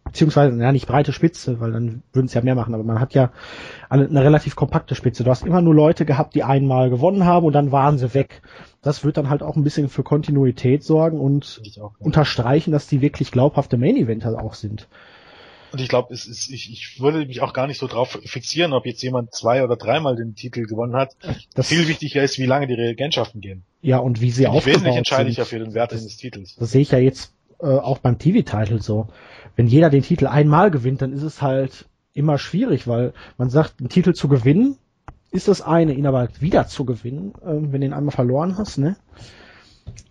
beziehungsweise, 0.06 0.58
ja, 0.58 0.72
nicht 0.72 0.88
breite 0.88 1.12
Spitze, 1.12 1.60
weil 1.60 1.74
dann 1.74 2.02
würden 2.14 2.28
es 2.28 2.34
ja 2.34 2.42
mehr 2.42 2.56
machen, 2.56 2.74
aber 2.74 2.84
man 2.84 3.02
hat 3.02 3.14
ja 3.14 3.32
eine, 3.90 4.08
eine, 4.08 4.24
relativ 4.24 4.56
kompakte 4.56 4.96
Spitze. 4.96 5.26
Du 5.26 5.30
hast 5.30 5.46
immer 5.46 5.62
nur 5.62 5.76
Leute 5.76 6.06
gehabt, 6.06 6.36
die 6.36 6.44
einmal 6.44 6.90
gewonnen 6.90 7.26
haben 7.26 7.46
und 7.46 7.52
dann 7.52 7.74
waren 7.74 7.98
sie 7.98 8.14
weg. 8.14 8.42
Das 8.86 9.04
wird 9.04 9.18
dann 9.18 9.30
halt 9.30 9.44
auch 9.44 9.56
ein 9.56 9.64
bisschen 9.64 9.90
für 9.90 10.04
Kontinuität 10.04 10.84
sorgen 10.84 11.20
und 11.20 11.62
auch, 11.64 11.76
ja. 11.76 11.92
unterstreichen, 12.00 12.72
dass 12.72 12.88
die 12.88 13.02
wirklich 13.02 13.32
glaubhafte 13.32 13.78
Main-Eventer 13.78 14.42
auch 14.42 14.54
sind. 14.54 14.88
Und 15.72 15.82
ich 15.82 15.90
glaube, 15.90 16.14
es 16.14 16.26
ist, 16.26 16.50
ich, 16.50 16.72
ich 16.72 17.02
würde 17.02 17.26
mich 17.26 17.42
auch 17.42 17.52
gar 17.52 17.68
nicht 17.68 17.80
so 17.80 17.88
drauf 17.88 18.18
fixieren, 18.24 18.72
ob 18.72 18.86
jetzt 18.86 19.02
jemand 19.02 19.34
zwei 19.34 19.64
oder 19.64 19.76
dreimal 19.76 20.16
den 20.16 20.36
Titel 20.36 20.66
gewonnen 20.66 20.96
hat. 20.96 21.18
Das 21.54 21.68
Viel 21.68 21.88
wichtiger 21.88 22.24
ist, 22.24 22.40
wie 22.40 22.46
lange 22.46 22.68
die 22.68 22.76
Reagentschaften 22.76 23.42
gehen. 23.42 23.64
Ja, 23.82 23.98
und 23.98 24.22
wie 24.22 24.32
sie 24.32 24.48
aufgebaut 24.48 24.76
wesentlich 24.76 24.96
entscheidender 24.96 25.46
für 25.46 25.60
den 25.60 25.74
Wert 25.74 25.92
des 25.92 26.16
Titels. 26.16 26.56
Das 26.56 26.72
sehe 26.72 26.82
ich 26.82 26.92
ja 26.92 27.00
jetzt 27.00 27.34
äh, 27.60 27.66
auch 27.66 27.98
beim 27.98 28.20
TV-Titel 28.20 28.80
so 28.80 29.10
wenn 29.56 29.68
jeder 29.68 29.90
den 29.90 30.04
Titel 30.04 30.28
einmal 30.28 30.72
gewinnt, 30.72 31.02
dann 31.02 31.14
ist 31.14 31.24
es 31.24 31.42
halt 31.42 31.86
immer 32.14 32.38
schwierig, 32.38 32.88
weil 32.88 33.14
man 33.38 33.50
sagt, 33.50 33.80
einen 33.80 33.90
Titel 33.90 34.14
zu 34.14 34.28
gewinnen 34.28 34.78
ist 35.36 35.48
das 35.48 35.62
eine, 35.62 35.94
ihn 35.94 36.08
aber 36.08 36.30
wieder 36.40 36.68
zu 36.68 36.86
gewinnen, 36.86 37.34
äh, 37.42 37.72
wenn 37.72 37.82
du 37.82 37.88
ihn 37.88 37.94
einmal 37.94 38.16
verloren 38.16 38.58
hast, 38.58 38.78
ne? 38.78 38.96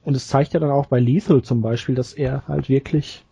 Und 0.04 0.14
es 0.14 0.28
zeigt 0.28 0.52
ja 0.54 0.60
dann 0.60 0.70
auch 0.70 0.86
bei 0.86 1.00
Lethal 1.00 1.42
zum 1.42 1.62
Beispiel, 1.62 1.94
dass 1.94 2.12
er 2.12 2.46
halt 2.46 2.68
wirklich 2.68 3.24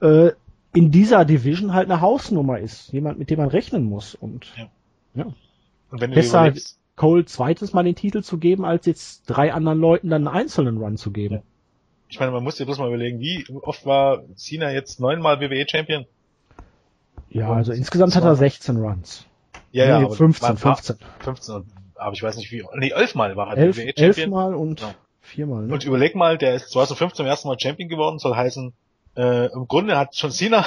äh, 0.00 0.30
in 0.72 0.90
dieser 0.90 1.24
Division 1.24 1.74
halt 1.74 1.90
eine 1.90 2.00
Hausnummer 2.00 2.58
ist. 2.58 2.92
Jemand, 2.92 3.18
mit 3.18 3.30
dem 3.30 3.38
man 3.38 3.48
rechnen 3.48 3.84
muss. 3.84 4.14
Und 4.14 4.52
ja. 4.56 4.68
ja. 5.14 5.24
Und 5.90 6.00
wenn 6.00 6.10
Besser 6.10 6.52
Cole 6.96 7.24
zweites 7.24 7.72
Mal 7.72 7.84
den 7.84 7.96
Titel 7.96 8.22
zu 8.22 8.38
geben, 8.38 8.64
als 8.64 8.86
jetzt 8.86 9.24
drei 9.26 9.52
anderen 9.52 9.80
Leuten 9.80 10.10
dann 10.10 10.28
einen 10.28 10.36
einzelnen 10.36 10.78
Run 10.78 10.96
zu 10.96 11.10
geben. 11.10 11.36
Ja 11.36 11.42
ich 12.14 12.20
meine, 12.20 12.30
man 12.30 12.44
muss 12.44 12.56
sich 12.56 12.66
bloß 12.66 12.78
mal 12.78 12.86
überlegen, 12.86 13.18
wie 13.18 13.44
oft 13.62 13.86
war 13.86 14.22
Cena 14.36 14.70
jetzt 14.70 15.00
neunmal 15.00 15.40
WWE 15.40 15.66
Champion? 15.68 16.06
Ja, 17.28 17.52
also 17.52 17.72
insgesamt 17.72 18.14
hat 18.14 18.22
er 18.22 18.36
16 18.36 18.76
Runs. 18.76 19.26
Ja, 19.74 19.98
nee, 19.98 20.04
ja, 20.04 20.08
15, 20.08 20.56
15. 20.56 20.96
15, 21.18 21.64
aber 21.96 22.12
ich 22.12 22.22
weiß 22.22 22.36
nicht 22.36 22.52
wie, 22.52 22.64
nee, 22.76 22.90
elfmal 22.90 23.34
war 23.34 23.50
er 23.50 23.56
Elf, 23.56 23.76
WWE 23.76 23.86
Champion. 23.86 24.06
Elfmal 24.06 24.54
und, 24.54 24.78
genau. 24.78 24.94
Viermal, 25.20 25.66
ne? 25.66 25.72
Und 25.72 25.84
überleg 25.84 26.14
mal, 26.14 26.38
der 26.38 26.54
ist 26.54 26.70
2015 26.70 27.16
zum 27.16 27.26
ersten 27.26 27.48
Mal 27.48 27.58
Champion 27.58 27.88
geworden, 27.88 28.20
soll 28.20 28.36
heißen, 28.36 28.72
äh, 29.16 29.46
im 29.52 29.66
Grunde 29.66 29.98
hat 29.98 30.14
John 30.14 30.30
Cena 30.30 30.64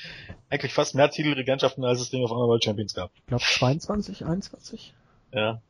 eigentlich 0.50 0.74
fast 0.74 0.94
mehr 0.94 1.10
Titelregentschaften, 1.10 1.82
als 1.84 2.00
es 2.02 2.12
Ring 2.12 2.22
of 2.22 2.30
Honor 2.30 2.48
World 2.48 2.62
Champions 2.62 2.92
gab. 2.92 3.10
Ich 3.14 3.26
glaube 3.26 3.42
22, 3.42 4.26
21 4.26 4.94
Ja. 5.32 5.62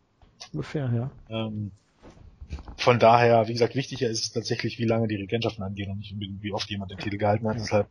ungefähr, 0.53 0.91
ja. 0.93 1.11
Ähm, 1.29 1.71
von 2.77 2.99
daher, 2.99 3.47
wie 3.47 3.53
gesagt, 3.53 3.77
wichtiger 3.77 4.09
ist 4.09 4.25
es 4.25 4.33
tatsächlich, 4.33 4.81
wie 4.81 4.85
lange 4.87 5.07
die 5.07 5.15
Regentschaften 5.15 5.63
angehen 5.63 5.93
und 5.93 5.99
nicht 5.99 6.13
unbedingt, 6.13 6.43
wie 6.43 6.53
oft 6.53 6.69
jemand 6.71 6.91
den 6.91 6.99
Titel 6.99 7.19
gehalten 7.19 7.47
hat. 7.49 7.57
Deshalb 7.61 7.87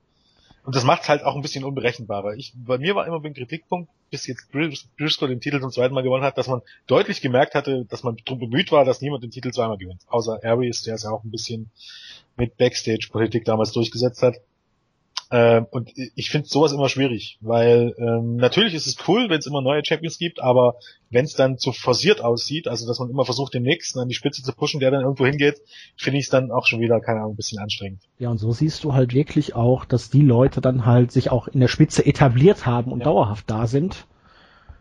und 0.66 0.76
das 0.76 0.84
macht 0.84 1.04
es 1.04 1.10
halt 1.10 1.24
auch 1.24 1.36
ein 1.36 1.42
bisschen 1.42 1.64
unberechenbarer. 1.64 2.36
Ich, 2.36 2.54
bei 2.56 2.78
mir 2.78 2.96
war 2.96 3.08
immer 3.08 3.24
ein 3.24 3.34
Kritikpunkt, 3.34 3.90
bis 4.12 4.28
jetzt 4.28 4.52
Bris- 4.52 4.88
Briscoe 4.98 5.28
den 5.28 5.42
Titel 5.42 5.60
zum 5.62 5.72
zweiten 5.72 5.94
Mal 5.94 6.04
gewonnen 6.04 6.24
hat, 6.24 6.38
dass 6.38 6.48
man 6.48 6.62
deutlich 6.88 7.22
gemerkt 7.22 7.56
hatte, 7.56 7.86
dass 7.90 8.04
man 8.04 8.18
darum 8.26 8.40
bemüht 8.40 8.72
war, 8.72 8.86
dass 8.86 9.02
niemand 9.02 9.24
den 9.24 9.32
Titel 9.32 9.52
zweimal 9.52 9.78
gewinnt. 9.78 10.02
Außer 10.08 10.40
Aries, 10.44 10.82
der 10.84 10.96
es 10.96 11.04
ja 11.04 11.12
auch 11.12 11.24
ein 11.24 11.32
bisschen 11.32 11.72
mit 12.36 12.58
Backstage-Politik 12.58 13.46
damals 13.46 13.72
durchgesetzt 13.72 14.22
hat. 14.22 14.36
Ähm, 15.32 15.68
und 15.70 15.92
ich 16.16 16.32
finde 16.32 16.48
sowas 16.48 16.72
immer 16.72 16.90
schwierig, 16.90 17.38
weil 17.40 17.94
ähm, 18.00 18.38
natürlich 18.38 18.74
ist 18.74 18.88
es 18.88 18.98
cool, 19.08 19.30
wenn 19.30 19.38
es 19.38 19.46
immer 19.46 19.62
neue 19.62 19.86
Champions 19.86 20.18
gibt, 20.18 20.42
aber 20.42 20.76
wenn 21.12 21.26
es 21.26 21.34
dann 21.36 21.60
zu 21.60 21.72
forciert 21.72 22.22
aussieht, 22.24 22.68
also 22.68 22.88
dass 22.88 22.98
man 23.00 23.12
immer 23.12 23.26
versucht, 23.26 23.54
den 23.54 23.62
nächsten 23.62 24.00
an 24.00 24.08
die 24.08 24.16
Spitze 24.16 24.42
zu 24.42 24.54
pushen, 24.54 24.80
der 24.80 24.90
dann 24.90 25.02
irgendwo 25.02 25.28
hingeht, 25.28 25.60
finde 25.98 26.18
ich 26.18 26.26
es 26.26 26.30
dann 26.32 26.52
auch 26.52 26.66
schon 26.66 26.80
wieder, 26.80 27.00
keine 27.00 27.20
Ahnung, 27.20 27.34
ein 27.34 27.36
bisschen 27.36 27.60
anstrengend. 27.60 28.02
Ja, 28.18 28.30
und 28.30 28.40
so 28.40 28.52
siehst 28.52 28.84
du 28.84 28.94
halt 28.94 29.14
wirklich 29.14 29.54
auch, 29.54 29.86
dass 29.86 30.10
die 30.10 30.22
Leute 30.24 30.62
dann 30.62 30.88
halt 30.88 31.12
sich 31.12 31.30
auch 31.32 31.48
in 31.48 31.60
der 31.60 31.68
Spitze 31.68 32.04
etabliert 32.06 32.66
haben 32.66 32.92
und 32.92 33.00
Ja. 33.02 33.06
dauerhaft 33.06 33.50
da 33.52 33.68
sind. 33.68 34.08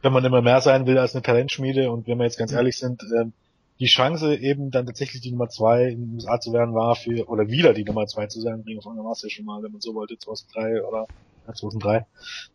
wenn 0.01 0.12
man 0.12 0.24
immer 0.24 0.42
mehr 0.42 0.61
sein 0.61 0.86
will 0.86 0.96
als 0.96 1.14
eine 1.14 1.22
Talentschmiede 1.22 1.90
und 1.90 2.07
wenn 2.07 2.18
wir 2.18 2.24
jetzt 2.24 2.38
ganz 2.38 2.53
ehrlich 2.53 2.78
sind, 2.78 3.03
ähm, 3.20 3.32
die 3.81 3.87
Chance 3.87 4.37
eben 4.37 4.70
dann 4.70 4.87
tatsächlich 4.87 5.22
die 5.22 5.31
Nummer 5.31 5.49
zwei 5.49 5.89
in 5.89 6.01
den 6.01 6.14
USA 6.14 6.41
zu 6.41 6.53
werden 6.53 6.74
war 6.74 6.97
für, 6.97 7.29
oder 7.29 7.49
wieder 7.49 7.74
die 7.74 7.85
Nummer 7.85 8.07
zwei 8.07 8.26
zu 8.26 8.41
sein, 8.41 8.64
Ring 8.66 8.79
of 8.79 8.85
Honor 8.85 9.05
war 9.05 9.12
es 9.12 9.22
ja 9.22 9.29
schon 9.29 9.45
mal, 9.45 9.62
wenn 9.62 9.72
man 9.72 9.81
so 9.81 9.95
wollte, 9.95 10.18
2003 10.18 10.85
oder 10.85 11.07
ja, 11.47 11.55
2003, 11.55 12.07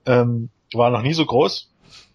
ähm, 0.06 0.50
war 0.74 0.90
noch 0.90 1.02
nie 1.02 1.14
so 1.14 1.26
groß. 1.26 1.70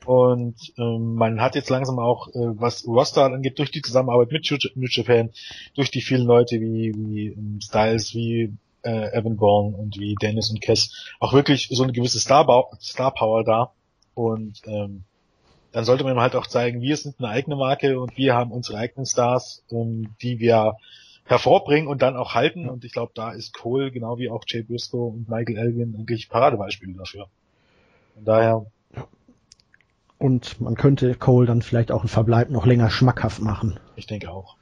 Und 0.05 0.57
ähm, 0.79 1.15
man 1.15 1.41
hat 1.41 1.55
jetzt 1.55 1.71
langsam 1.71 1.99
auch, 1.99 2.29
äh, 2.29 2.33
was 2.35 2.87
Roster 2.87 3.25
angeht, 3.25 3.59
durch 3.59 3.71
die 3.71 3.83
Zusammenarbeit 3.83 4.33
mit 4.33 4.51
New 4.75 4.87
Japan, 4.89 5.31
durch 5.75 5.91
die 5.91 6.01
vielen 6.01 6.27
Leute 6.27 6.61
wie, 6.61 6.95
wie 6.97 7.27
ähm, 7.29 7.61
Styles, 7.63 8.15
wie 8.15 8.55
äh, 8.83 9.13
Evan 9.13 9.37
Bourne 9.37 9.77
und 9.77 9.99
wie 9.99 10.15
Dennis 10.15 10.51
und 10.51 10.63
Cass, 10.63 11.13
auch 11.21 11.33
wirklich 11.33 11.69
so 11.71 11.83
eine 11.83 11.93
gewisse 11.93 12.21
Star, 12.21 12.71
Star 12.81 13.13
Power 13.13 13.45
da. 13.45 13.73
Und 14.15 14.63
ähm, 14.67 15.05
dann 15.79 15.85
sollte 15.85 16.03
man 16.03 16.19
halt 16.19 16.35
auch 16.35 16.49
zeigen, 16.49 16.81
wir 16.81 16.97
sind 16.97 17.21
eine 17.21 17.29
eigene 17.29 17.55
Marke 17.55 18.01
und 18.01 18.17
wir 18.17 18.35
haben 18.35 18.51
unsere 18.51 18.79
eigenen 18.79 19.07
Stars, 19.07 19.63
ähm, 19.71 20.09
die 20.21 20.41
wir 20.41 20.75
hervorbringen 21.25 21.89
und 21.89 22.03
dann 22.03 22.17
auch 22.17 22.35
halten. 22.35 22.69
Und 22.69 22.85
ich 22.85 22.91
glaube, 22.91 23.13
da 23.15 23.31
ist 23.31 23.55
Cole, 23.55 23.93
genau 23.93 24.19
wie 24.19 24.29
auch 24.29 24.43
Jay 24.45 24.63
Briscoe 24.63 25.07
und 25.07 25.29
Michael 25.29 25.57
Elgin, 25.57 25.95
eigentlich 25.97 26.29
Paradebeispiele 26.31 26.95
dafür. 26.95 27.29
Von 28.15 28.25
daher, 28.25 28.67
Und 30.19 30.61
man 30.61 30.75
könnte 30.75 31.15
Cole 31.15 31.47
dann 31.47 31.63
vielleicht 31.63 31.93
auch 31.93 32.01
einen 32.01 32.09
Verbleib 32.09 32.51
noch 32.51 32.67
länger 32.67 32.91
schmackhaft 32.91 33.41
machen. 33.41 33.79
ich 33.95 34.09
denke 34.09 34.33
auch. 34.33 34.58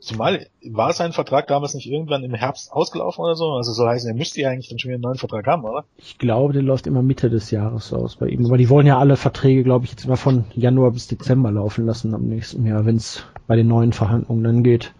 Zumal 0.00 0.46
war 0.62 0.92
sein 0.92 1.12
Vertrag 1.12 1.46
damals 1.46 1.74
nicht 1.74 1.86
irgendwann 1.90 2.24
im 2.24 2.34
Herbst 2.34 2.72
ausgelaufen 2.72 3.24
oder 3.24 3.34
so? 3.34 3.52
Also 3.52 3.72
so 3.72 3.86
heißen, 3.86 4.10
er 4.10 4.16
müsste 4.16 4.40
ja 4.40 4.50
eigentlich 4.50 4.68
dann 4.68 4.78
schon 4.78 4.90
wieder 4.90 4.96
einen 4.96 5.02
neuen 5.02 5.18
Vertrag 5.18 5.46
haben, 5.46 5.64
oder? 5.64 5.84
Ich 5.96 6.18
glaube, 6.18 6.52
der 6.52 6.62
läuft 6.62 6.86
immer 6.86 7.02
Mitte 7.02 7.30
des 7.30 7.50
Jahres 7.50 7.92
aus 7.92 8.16
bei 8.16 8.26
ihm. 8.28 8.44
Aber 8.46 8.58
die 8.58 8.68
wollen 8.68 8.86
ja 8.86 8.98
alle 8.98 9.16
Verträge, 9.16 9.62
glaube 9.64 9.84
ich, 9.84 9.92
jetzt 9.92 10.04
immer 10.04 10.16
von 10.16 10.44
Januar 10.54 10.90
bis 10.90 11.06
Dezember 11.08 11.50
laufen 11.50 11.86
lassen 11.86 12.14
am 12.14 12.22
nächsten 12.26 12.66
Jahr, 12.66 12.84
wenn 12.86 12.96
es 12.96 13.24
bei 13.46 13.56
den 13.56 13.68
neuen 13.68 13.92
Verhandlungen 13.92 14.44
dann 14.44 14.64
geht. 14.64 14.92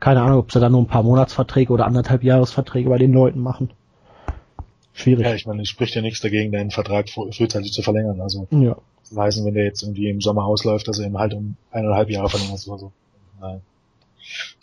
Keine 0.00 0.22
Ahnung, 0.22 0.38
ob 0.40 0.52
sie 0.52 0.58
da 0.60 0.68
nur 0.68 0.80
ein 0.82 0.88
paar 0.88 1.04
Monatsverträge 1.04 1.72
oder 1.72 1.86
anderthalb 1.86 2.24
Jahresverträge 2.24 2.88
bei 2.88 2.98
den 2.98 3.12
Leuten 3.12 3.38
machen. 3.40 3.70
Schwierig. 4.92 5.24
Ja, 5.24 5.34
ich 5.34 5.46
meine, 5.46 5.62
es 5.62 5.68
spricht 5.68 5.94
ja 5.94 6.02
nichts 6.02 6.20
dagegen, 6.20 6.52
deinen 6.52 6.70
Vertrag 6.70 7.08
früh- 7.08 7.32
frühzeitig 7.32 7.72
zu 7.72 7.82
verlängern. 7.82 8.20
Also 8.20 8.46
Ja. 8.50 8.76
das 9.08 9.16
heißen, 9.16 9.44
wenn 9.46 9.54
der 9.54 9.64
jetzt 9.64 9.82
irgendwie 9.82 10.08
im 10.10 10.20
Sommer 10.20 10.44
ausläuft, 10.44 10.86
dass 10.88 10.98
er 10.98 11.06
eben 11.06 11.18
halt 11.18 11.34
um 11.34 11.56
eineinhalb 11.70 12.10
Jahre 12.10 12.28
verlängert 12.28 12.66
oder 12.66 12.78
so. 12.78 12.92
Nein. 13.40 13.60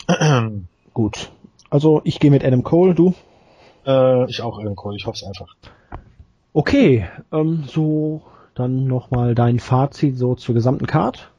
Gut. 0.93 1.31
Also 1.69 2.01
ich 2.03 2.19
gehe 2.19 2.31
mit 2.31 2.43
Adam 2.43 2.63
Cole, 2.63 2.95
du? 2.95 3.13
Äh, 3.85 4.29
ich 4.29 4.41
auch 4.41 4.59
irgendwo, 4.59 4.91
ich 4.91 5.05
hoffe 5.05 5.17
es 5.17 5.23
einfach. 5.23 5.55
Okay, 6.53 7.07
ähm, 7.31 7.63
so 7.67 8.23
dann 8.55 8.85
nochmal 8.87 9.35
dein 9.35 9.59
Fazit 9.59 10.17
so 10.17 10.35
zur 10.35 10.55
gesamten 10.55 10.87
Card. 10.87 11.31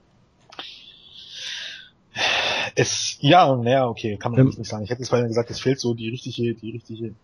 Es, 2.74 3.18
ja, 3.20 3.56
naja, 3.56 3.88
okay, 3.88 4.16
kann 4.16 4.32
man 4.32 4.40
Ähm, 4.42 4.54
nicht 4.56 4.64
sagen. 4.64 4.84
Ich 4.84 4.90
hätte 4.90 5.02
es 5.02 5.08
vorhin 5.08 5.28
gesagt, 5.28 5.50
es 5.50 5.60
fehlt 5.60 5.80
so 5.80 5.94
die 5.94 6.08
richtige, 6.08 6.54
die 6.54 6.70
richtige 6.70 7.14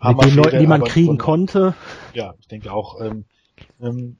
Mit 0.00 0.22
den 0.22 0.34
Leuten, 0.36 0.58
die 0.60 0.66
man 0.66 0.84
kriegen 0.84 1.06
von- 1.08 1.18
konnte. 1.18 1.74
Ja, 2.14 2.34
ich 2.40 2.46
denke 2.46 2.72
auch, 2.72 3.00
ähm, 3.00 3.24
ähm, 3.82 4.16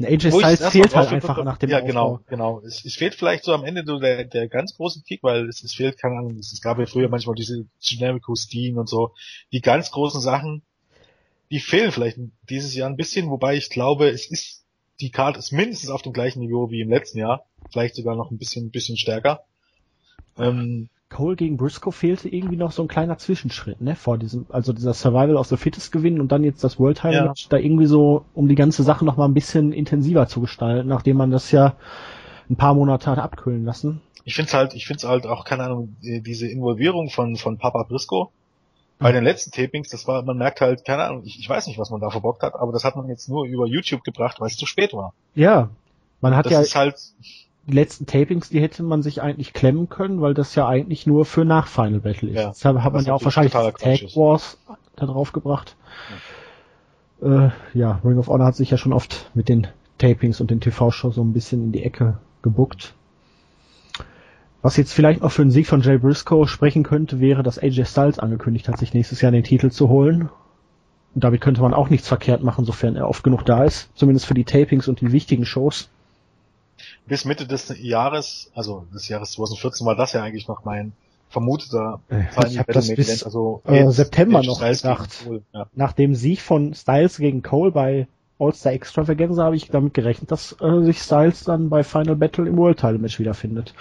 Ein 0.00 0.06
AJ 0.06 0.30
Styles 0.32 0.66
fehlt 0.68 0.96
halt 0.96 1.08
einfach 1.10 1.44
nach 1.44 1.58
dem 1.58 1.70
Ja, 1.70 1.78
Aufbau. 1.78 1.86
genau, 1.86 2.20
genau. 2.28 2.60
Es, 2.60 2.84
es 2.84 2.94
fehlt 2.94 3.14
vielleicht 3.14 3.44
so 3.44 3.52
am 3.52 3.64
Ende 3.64 3.84
so 3.86 3.98
der, 3.98 4.24
der 4.24 4.48
ganz 4.48 4.74
große 4.74 5.02
Kick, 5.02 5.22
weil 5.22 5.48
es, 5.48 5.62
es 5.62 5.74
fehlt, 5.74 5.98
keine 5.98 6.16
Ahnung, 6.16 6.36
es, 6.38 6.52
es 6.52 6.62
gab 6.62 6.78
ja 6.78 6.86
früher 6.86 7.08
manchmal 7.08 7.34
diese 7.34 7.66
Generico 7.82 8.34
Steen 8.34 8.78
und 8.78 8.88
so, 8.88 9.12
die 9.52 9.60
ganz 9.60 9.90
großen 9.90 10.20
Sachen, 10.20 10.62
die 11.50 11.60
fehlen 11.60 11.92
vielleicht 11.92 12.18
dieses 12.48 12.74
Jahr 12.74 12.88
ein 12.88 12.96
bisschen, 12.96 13.28
wobei 13.28 13.56
ich 13.56 13.68
glaube, 13.70 14.08
es 14.08 14.30
ist, 14.30 14.64
die 15.00 15.10
Card 15.10 15.36
ist 15.36 15.52
mindestens 15.52 15.90
auf 15.90 16.02
dem 16.02 16.12
gleichen 16.12 16.40
Niveau 16.40 16.70
wie 16.70 16.80
im 16.80 16.88
letzten 16.90 17.18
Jahr, 17.18 17.44
vielleicht 17.70 17.94
sogar 17.94 18.16
noch 18.16 18.30
ein 18.30 18.38
bisschen, 18.38 18.66
ein 18.66 18.70
bisschen 18.70 18.96
stärker. 18.96 19.44
Ähm, 20.38 20.88
Cole 21.10 21.36
gegen 21.36 21.56
Briscoe 21.56 21.90
fehlte 21.92 22.28
irgendwie 22.28 22.56
noch 22.56 22.72
so 22.72 22.82
ein 22.82 22.88
kleiner 22.88 23.18
Zwischenschritt, 23.18 23.80
ne? 23.80 23.96
Vor 23.96 24.16
diesem, 24.16 24.46
also 24.48 24.72
dieser 24.72 24.94
Survival 24.94 25.36
of 25.36 25.48
the 25.48 25.56
Fittest 25.56 25.92
gewinnen 25.92 26.20
und 26.20 26.30
dann 26.32 26.44
jetzt 26.44 26.64
das 26.64 26.78
World 26.78 26.98
Title 26.98 27.14
Ja. 27.14 27.24
Match 27.26 27.48
da 27.48 27.56
irgendwie 27.56 27.86
so, 27.86 28.24
um 28.34 28.48
die 28.48 28.54
ganze 28.54 28.82
Sache 28.84 29.04
noch 29.04 29.16
mal 29.16 29.26
ein 29.26 29.34
bisschen 29.34 29.72
intensiver 29.72 30.26
zu 30.28 30.40
gestalten, 30.40 30.88
nachdem 30.88 31.16
man 31.16 31.30
das 31.30 31.50
ja 31.50 31.74
ein 32.48 32.56
paar 32.56 32.74
Monate 32.74 33.10
hat 33.10 33.18
abkühlen 33.18 33.64
lassen. 33.64 34.00
ich 34.24 34.34
find's 34.34 34.54
halt, 34.54 34.74
ich 34.74 34.86
find's 34.86 35.04
halt 35.04 35.26
auch, 35.26 35.44
keine 35.44 35.64
Ahnung, 35.64 35.96
diese 36.00 36.46
Involvierung 36.48 37.10
von, 37.10 37.36
von 37.36 37.58
Papa 37.58 37.82
Briscoe 37.88 38.28
bei 38.98 39.12
den 39.12 39.24
letzten 39.24 39.50
Tapings, 39.50 39.88
das 39.88 40.06
war, 40.06 40.22
man 40.22 40.36
merkt 40.36 40.60
halt, 40.60 40.84
keine 40.84 41.04
Ahnung, 41.04 41.22
ich, 41.24 41.38
ich 41.38 41.48
weiß 41.48 41.66
nicht, 41.66 41.78
was 41.78 41.88
man 41.90 42.00
da 42.02 42.10
verbockt 42.10 42.42
hat, 42.42 42.54
aber 42.54 42.70
das 42.70 42.84
hat 42.84 42.96
man 42.96 43.08
jetzt 43.08 43.28
nur 43.30 43.46
über 43.46 43.66
YouTube 43.66 44.04
gebracht, 44.04 44.40
weil 44.40 44.48
es 44.48 44.56
zu 44.58 44.66
spät 44.66 44.92
war. 44.92 45.14
Ja. 45.34 45.70
Man 46.20 46.36
hat 46.36 46.44
Das 46.44 46.52
ja 46.52 46.60
ist 46.60 46.76
halt, 46.76 46.96
die 47.66 47.74
letzten 47.74 48.06
Tapings, 48.06 48.48
die 48.48 48.60
hätte 48.60 48.82
man 48.82 49.02
sich 49.02 49.22
eigentlich 49.22 49.52
klemmen 49.52 49.88
können, 49.88 50.20
weil 50.20 50.34
das 50.34 50.54
ja 50.54 50.66
eigentlich 50.66 51.06
nur 51.06 51.24
für 51.24 51.44
nach 51.44 51.66
Final 51.66 52.00
Battle 52.00 52.30
ist. 52.30 52.36
Ja, 52.36 52.48
Deshalb 52.48 52.82
hat 52.82 52.92
man 52.92 53.04
ja 53.04 53.12
auch 53.12 53.24
wahrscheinlich 53.24 53.52
Tag. 53.52 53.80
Wars 54.16 54.58
da 54.96 55.06
drauf 55.06 55.32
gebracht. 55.32 55.76
Äh, 57.22 57.50
ja, 57.74 58.00
Ring 58.04 58.18
of 58.18 58.28
Honor 58.28 58.46
hat 58.46 58.56
sich 58.56 58.70
ja 58.70 58.76
schon 58.76 58.92
oft 58.92 59.30
mit 59.34 59.48
den 59.48 59.66
Tapings 59.98 60.40
und 60.40 60.50
den 60.50 60.60
TV-Shows 60.60 61.14
so 61.14 61.22
ein 61.22 61.32
bisschen 61.32 61.64
in 61.64 61.72
die 61.72 61.82
Ecke 61.82 62.18
gebuckt. 62.42 62.94
Was 64.62 64.76
jetzt 64.76 64.92
vielleicht 64.92 65.22
noch 65.22 65.32
für 65.32 65.42
einen 65.42 65.50
Sieg 65.50 65.66
von 65.66 65.80
Jay 65.80 65.98
Briscoe 65.98 66.46
sprechen 66.46 66.82
könnte, 66.82 67.20
wäre, 67.20 67.42
dass 67.42 67.58
AJ 67.58 67.86
Styles 67.86 68.18
angekündigt 68.18 68.68
hat, 68.68 68.78
sich 68.78 68.92
nächstes 68.92 69.20
Jahr 69.20 69.32
den 69.32 69.44
Titel 69.44 69.70
zu 69.70 69.88
holen. 69.88 70.28
Und 71.14 71.24
damit 71.24 71.40
könnte 71.40 71.62
man 71.62 71.74
auch 71.74 71.88
nichts 71.88 72.08
verkehrt 72.08 72.42
machen, 72.42 72.64
sofern 72.64 72.96
er 72.96 73.08
oft 73.08 73.24
genug 73.24 73.44
da 73.44 73.64
ist. 73.64 73.90
Zumindest 73.94 74.26
für 74.26 74.34
die 74.34 74.44
Tapings 74.44 74.86
und 74.86 75.00
die 75.00 75.12
wichtigen 75.12 75.46
Shows. 75.46 75.88
Bis 77.10 77.24
Mitte 77.24 77.44
des 77.44 77.74
Jahres, 77.80 78.52
also 78.54 78.86
des 78.94 79.08
Jahres 79.08 79.32
2014 79.32 79.84
war 79.84 79.96
das 79.96 80.12
ja 80.12 80.22
eigentlich 80.22 80.46
noch 80.46 80.64
mein 80.64 80.92
vermuteter 81.28 82.00
Äh, 82.08 82.22
Final 82.32 82.50
ich 82.50 82.58
hab 82.60 82.66
Battle 82.68 82.82
das 82.82 82.94
bis, 82.94 83.08
Event, 83.08 83.24
also 83.24 83.62
äh, 83.66 83.80
jetzt 83.80 83.96
September 83.96 84.42
noch 84.44 84.56
Styles 84.58 84.82
gedacht. 84.82 85.24
Cole, 85.24 85.42
Ja. 85.52 85.66
nach 85.74 85.92
dem 85.92 86.14
Sieg 86.14 86.40
von 86.40 86.72
Styles 86.72 87.18
gegen 87.18 87.42
Cole 87.42 87.72
bei 87.72 88.06
All-Star 88.38 88.72
Extravaganza 88.72 89.42
habe 89.42 89.56
ich 89.56 89.68
damit 89.68 89.92
gerechnet, 89.92 90.30
dass 90.30 90.56
äh, 90.60 90.82
sich 90.84 91.00
Styles 91.00 91.42
dann 91.42 91.68
bei 91.68 91.82
Final 91.82 92.14
Battle 92.14 92.46
im 92.46 92.56
World 92.56 92.78
Title 92.78 92.98
Match 92.98 93.18
wiederfindet. 93.18 93.74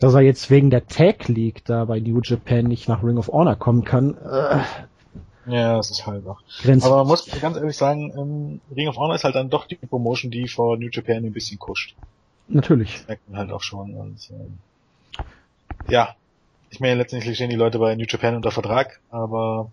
Dass 0.00 0.14
er 0.14 0.20
jetzt 0.20 0.50
wegen 0.50 0.70
der 0.70 0.88
Tag 0.88 1.28
League 1.28 1.64
da 1.66 1.84
bei 1.84 2.00
New 2.00 2.20
Japan 2.20 2.64
nicht 2.64 2.88
nach 2.88 3.04
Ring 3.04 3.16
of 3.16 3.28
Honor 3.28 3.54
kommen 3.54 3.84
kann, 3.84 4.16
äh, 4.16 4.58
ja, 5.46 5.76
das 5.76 5.90
ist 5.90 6.06
halt 6.06 6.24
grenzt. 6.62 6.84
Aber 6.84 6.96
man 6.98 7.06
muss 7.06 7.26
ganz 7.40 7.56
ehrlich 7.56 7.76
sagen, 7.76 8.12
ähm, 8.16 8.60
Ring 8.76 8.88
of 8.88 8.96
Honor 8.96 9.14
ist 9.14 9.24
halt 9.24 9.36
dann 9.36 9.50
doch 9.50 9.66
die 9.66 9.76
Promotion, 9.76 10.30
die 10.30 10.48
vor 10.48 10.76
New 10.76 10.88
Japan 10.90 11.24
ein 11.24 11.32
bisschen 11.32 11.58
kuscht. 11.58 11.94
Natürlich. 12.50 13.04
merkt 13.06 13.28
man 13.28 13.38
halt 13.38 13.52
auch 13.52 13.62
schon. 13.62 13.94
Und 13.94 14.30
ähm, 14.30 14.58
ja, 15.88 16.14
ich 16.70 16.80
meine, 16.80 16.96
letztendlich 16.96 17.34
stehen 17.36 17.50
die 17.50 17.56
Leute 17.56 17.78
bei 17.78 17.94
New 17.94 18.06
Japan 18.08 18.36
unter 18.36 18.50
Vertrag, 18.50 19.00
aber 19.10 19.70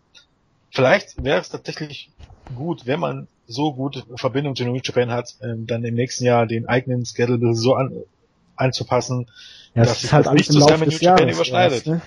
vielleicht 0.72 1.24
wäre 1.24 1.40
es 1.42 1.50
tatsächlich 1.50 2.10
gut, 2.56 2.86
wenn 2.86 3.00
man 3.00 3.28
so 3.48 3.74
gute 3.74 4.04
Verbindung 4.16 4.56
zu 4.56 4.66
New 4.66 4.80
Japan 4.82 5.12
hat, 5.12 5.36
ähm, 5.42 5.68
dann 5.68 5.84
im 5.84 5.96
nächsten 5.96 6.26
Jahr 6.26 6.46
den 6.48 6.68
eigenen 6.68 7.06
Schedule 7.06 7.54
so 7.56 7.76
an, 7.76 7.94
anzupassen. 8.56 9.28
Ja, 9.74 9.84
dass 9.84 9.98
es 9.98 10.02
sich 10.02 10.14
halt 10.14 10.26
das 10.26 10.34
nicht 10.34 10.54
Laufe 10.54 10.78
mit 10.80 10.90
New 10.90 10.98
Japan 10.98 11.20
Jahres 11.20 11.36
überschneidet. 11.36 11.74
erst, 11.76 11.88
ne? 11.88 12.02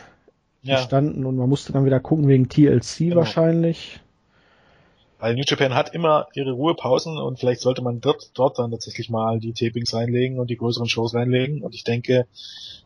Ja, 0.63 0.77
Verstanden 0.77 1.25
und 1.25 1.37
man 1.37 1.49
musste 1.49 1.73
dann 1.73 1.87
wieder 1.87 2.01
gucken 2.01 2.29
wegen 2.29 2.49
TLC 2.49 2.99
Genau. 2.99 3.17
wahrscheinlich. 3.17 4.01
Weil 5.21 5.35
New 5.35 5.43
Japan 5.47 5.75
hat 5.75 5.95
immer 5.95 6.29
ihre 6.33 6.53
Ruhepausen 6.53 7.19
und 7.19 7.39
vielleicht 7.39 7.61
sollte 7.61 7.83
man 7.83 8.01
dort, 8.01 8.31
dort 8.35 8.59
dann 8.59 8.71
tatsächlich 8.71 9.11
mal 9.11 9.39
die 9.39 9.53
Tapings 9.53 9.93
reinlegen 9.95 10.39
und 10.39 10.49
die 10.49 10.57
größeren 10.57 10.89
Shows 10.89 11.15
reinlegen. 11.15 11.63
Und 11.63 11.75
ich 11.75 11.85
denke, 11.85 12.27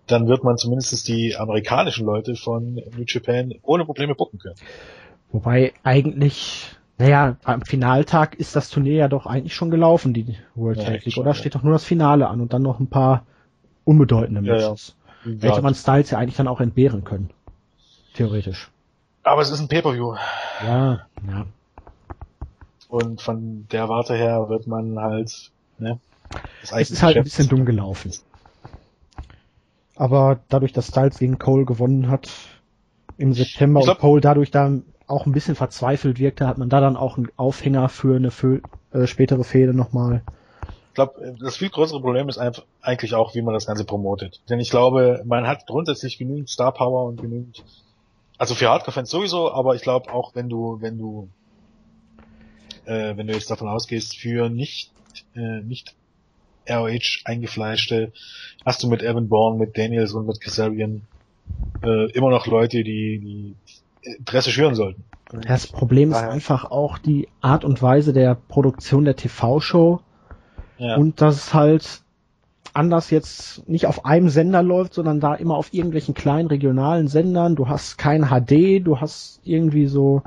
dann 0.09 0.27
wird 0.27 0.43
man 0.43 0.59
zumindest 0.59 1.07
die 1.07 1.37
amerikanischen 1.37 2.05
Leute 2.05 2.35
von 2.35 2.75
New 2.75 3.05
Japan 3.07 3.55
ohne 3.63 3.85
Probleme 3.85 4.15
bucken 4.17 4.41
können. 4.41 4.57
Wobei 5.31 5.73
eigentlich, 5.85 6.75
naja, 6.99 7.37
am 7.45 7.63
Finaltag 7.63 8.35
ist 8.35 8.57
das 8.57 8.69
Turnier 8.69 8.95
ja 8.95 9.09
doch 9.09 9.27
eigentlich 9.27 9.55
schon 9.55 9.71
gelaufen, 9.71 10.13
die 10.13 10.37
World 10.57 10.79
Ja, 10.79 10.85
Tag 10.85 11.05
League, 11.05 11.17
oder? 11.17 11.29
ja. 11.31 11.35
Steht 11.35 11.55
doch 11.55 11.63
nur 11.63 11.73
das 11.73 11.85
Finale 11.85 12.29
an 12.29 12.41
und 12.41 12.53
dann 12.53 12.63
noch 12.63 12.81
ein 12.81 12.89
paar 12.89 13.25
unbedeutende 13.85 14.41
Ja, 14.43 14.57
ja. 14.57 14.69
Matches. 14.71 14.97
Hätte 15.41 15.63
man 15.63 15.75
Styles 15.75 16.11
ja 16.11 16.19
eigentlich 16.19 16.37
dann 16.37 16.49
auch 16.49 16.61
entbehren 16.61 17.05
können. 17.05 17.31
Theoretisch. 18.15 18.71
Aber 19.23 19.41
es 19.41 19.51
ist 19.51 19.61
ein 19.61 19.69
Pay-Per-View. 19.69 20.17
Ja, 20.65 21.07
ja. 21.27 21.47
Und 22.89 23.21
von 23.21 23.67
der 23.69 23.89
Warte 23.89 24.15
her 24.15 24.49
wird 24.49 24.67
man 24.67 24.99
halt, 24.99 25.51
ne? 25.79 25.99
Das 26.61 26.73
Es 26.73 26.91
ist 26.91 27.03
halt 27.03 27.17
ein 27.17 27.25
bisschen 27.25 27.49
dumm 27.49 27.65
gelaufen. 27.65 28.13
Aber 29.97 30.41
dadurch, 30.49 30.73
dass 30.73 30.89
Styles 30.89 31.19
gegen 31.19 31.39
Cole 31.39 31.65
gewonnen 31.65 32.09
hat 32.09 32.29
im 33.17 33.33
September 33.33 33.81
glaub- 33.81 33.97
und 33.97 34.01
Cole 34.01 34.21
dadurch 34.21 34.51
dann 34.51 34.85
auch 35.07 35.27
ein 35.27 35.33
bisschen 35.33 35.55
verzweifelt 35.55 36.19
wirkte, 36.19 36.47
hat 36.47 36.59
man 36.59 36.69
da 36.69 36.81
dann 36.81 36.97
auch 36.97 37.17
einen 37.17 37.29
Aufhänger 37.37 37.89
für 37.89 38.17
eine 38.17 38.31
Fö 38.31 38.61
äh, 38.93 39.07
spätere 39.07 39.45
Fehde 39.45 39.75
nochmal. 39.75 40.23
Ich 40.89 40.95
glaube, 40.95 41.35
das 41.41 41.57
viel 41.57 41.71
größere 41.71 42.01
Problem 42.01 42.29
ist 42.29 42.39
einfach 42.39 42.65
eigentlich 42.81 43.15
auch, 43.15 43.35
wie 43.35 43.43
man 43.43 43.53
das 43.53 43.67
Ganze 43.67 43.85
promotet. 43.85 44.41
Denn 44.49 44.61
ich 44.61 44.71
glaube, 44.71 45.23
man 45.25 45.47
hat 45.47 45.67
grundsätzlich 45.67 46.19
genügend 46.19 46.49
Star 46.49 46.73
Power 46.73 47.07
und 47.07 47.21
genügend, 47.21 47.65
also 48.39 48.55
für 48.55 48.69
Hardcore-Fans 48.69 49.11
sowieso, 49.11 49.51
aber 49.53 49.75
ich 49.75 49.83
glaube 49.83 50.13
auch, 50.13 50.35
wenn 50.35 50.49
du, 50.49 50.79
wenn 50.81 50.97
du, 50.99 51.29
äh, 52.87 53.17
wenn 53.17 53.27
du 53.27 53.33
jetzt 53.33 53.51
davon 53.51 53.69
ausgehst, 53.69 54.17
für 54.17 54.49
nicht, 54.49 54.91
äh, 55.35 55.61
nicht 55.61 55.95
ROH 56.69 57.21
eingefleischte, 57.25 58.13
hast 58.65 58.83
du 58.83 58.89
mit 58.89 59.03
Evan 59.03 59.29
Bourne, 59.29 59.59
mit 59.59 59.77
Daniels 59.77 60.13
und 60.13 60.27
mit 60.27 60.41
Kazarian 60.41 61.03
äh, 61.83 62.11
immer 62.13 62.31
noch 62.31 62.47
Leute, 62.47 62.83
die, 62.85 63.19
die 63.19 63.55
Interesse 64.19 64.51
schüren 64.51 64.75
sollten. 64.75 65.05
Das 65.47 65.67
Problem 65.67 66.13
ist 66.13 66.19
einfach 66.19 66.71
auch 66.71 66.99
die 66.99 67.29
Art 67.41 67.65
und 67.65 67.83
Weise 67.83 68.13
der 68.13 68.35
Produktion 68.35 69.05
der 69.05 69.17
TV-Show 69.17 70.01
Ja. 70.79 70.97
und 70.97 71.21
dass 71.21 71.37
es 71.37 71.55
halt 71.55 72.03
anders 72.73 73.11
jetzt 73.11 73.69
nicht 73.69 73.87
auf 73.87 74.05
einem 74.05 74.29
Sender 74.29 74.63
läuft, 74.63 74.95
sondern 74.95 75.21
da 75.21 75.35
immer 75.35 75.57
auf 75.57 75.73
irgendwelchen 75.73 76.15
kleinen 76.15 76.49
regionalen 76.49 77.09
Sendern. 77.09 77.57
Du 77.57 77.69
hast 77.69 77.99
kein 77.99 78.27
HD, 78.27 78.85
du 78.85 79.01
hast 79.01 79.41
irgendwie 79.45 79.87
so. 79.87 80.23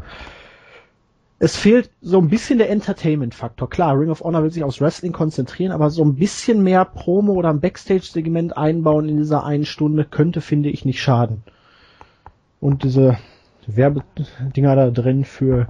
Es 1.40 1.56
fehlt 1.56 1.92
so 2.02 2.18
ein 2.20 2.30
bisschen 2.30 2.58
der 2.58 2.70
Entertainment-Faktor. 2.72 3.70
Klar, 3.70 4.00
Ring 4.00 4.10
of 4.10 4.22
Honor 4.22 4.44
will 4.44 4.52
sich 4.52 4.64
aufs 4.64 4.82
Wrestling 4.82 5.12
konzentrieren, 5.12 5.72
aber 5.72 5.92
so 5.92 6.04
ein 6.04 6.16
bisschen 6.16 6.64
mehr 6.64 6.84
Promo 6.84 7.34
oder 7.34 7.50
ein 7.50 7.62
Backstage-Segment 7.62 8.58
einbauen 8.58 9.08
in 9.08 9.18
dieser 9.18 9.44
einen 9.44 9.66
Stunde 9.66 10.06
könnte, 10.06 10.42
finde 10.42 10.70
ich, 10.70 10.84
nicht 10.84 11.02
schaden. 11.02 11.44
Und 12.60 12.84
diese 12.84 13.20
Werbedinger 13.68 14.76
da 14.76 14.90
drin 14.90 15.26
für 15.26 15.68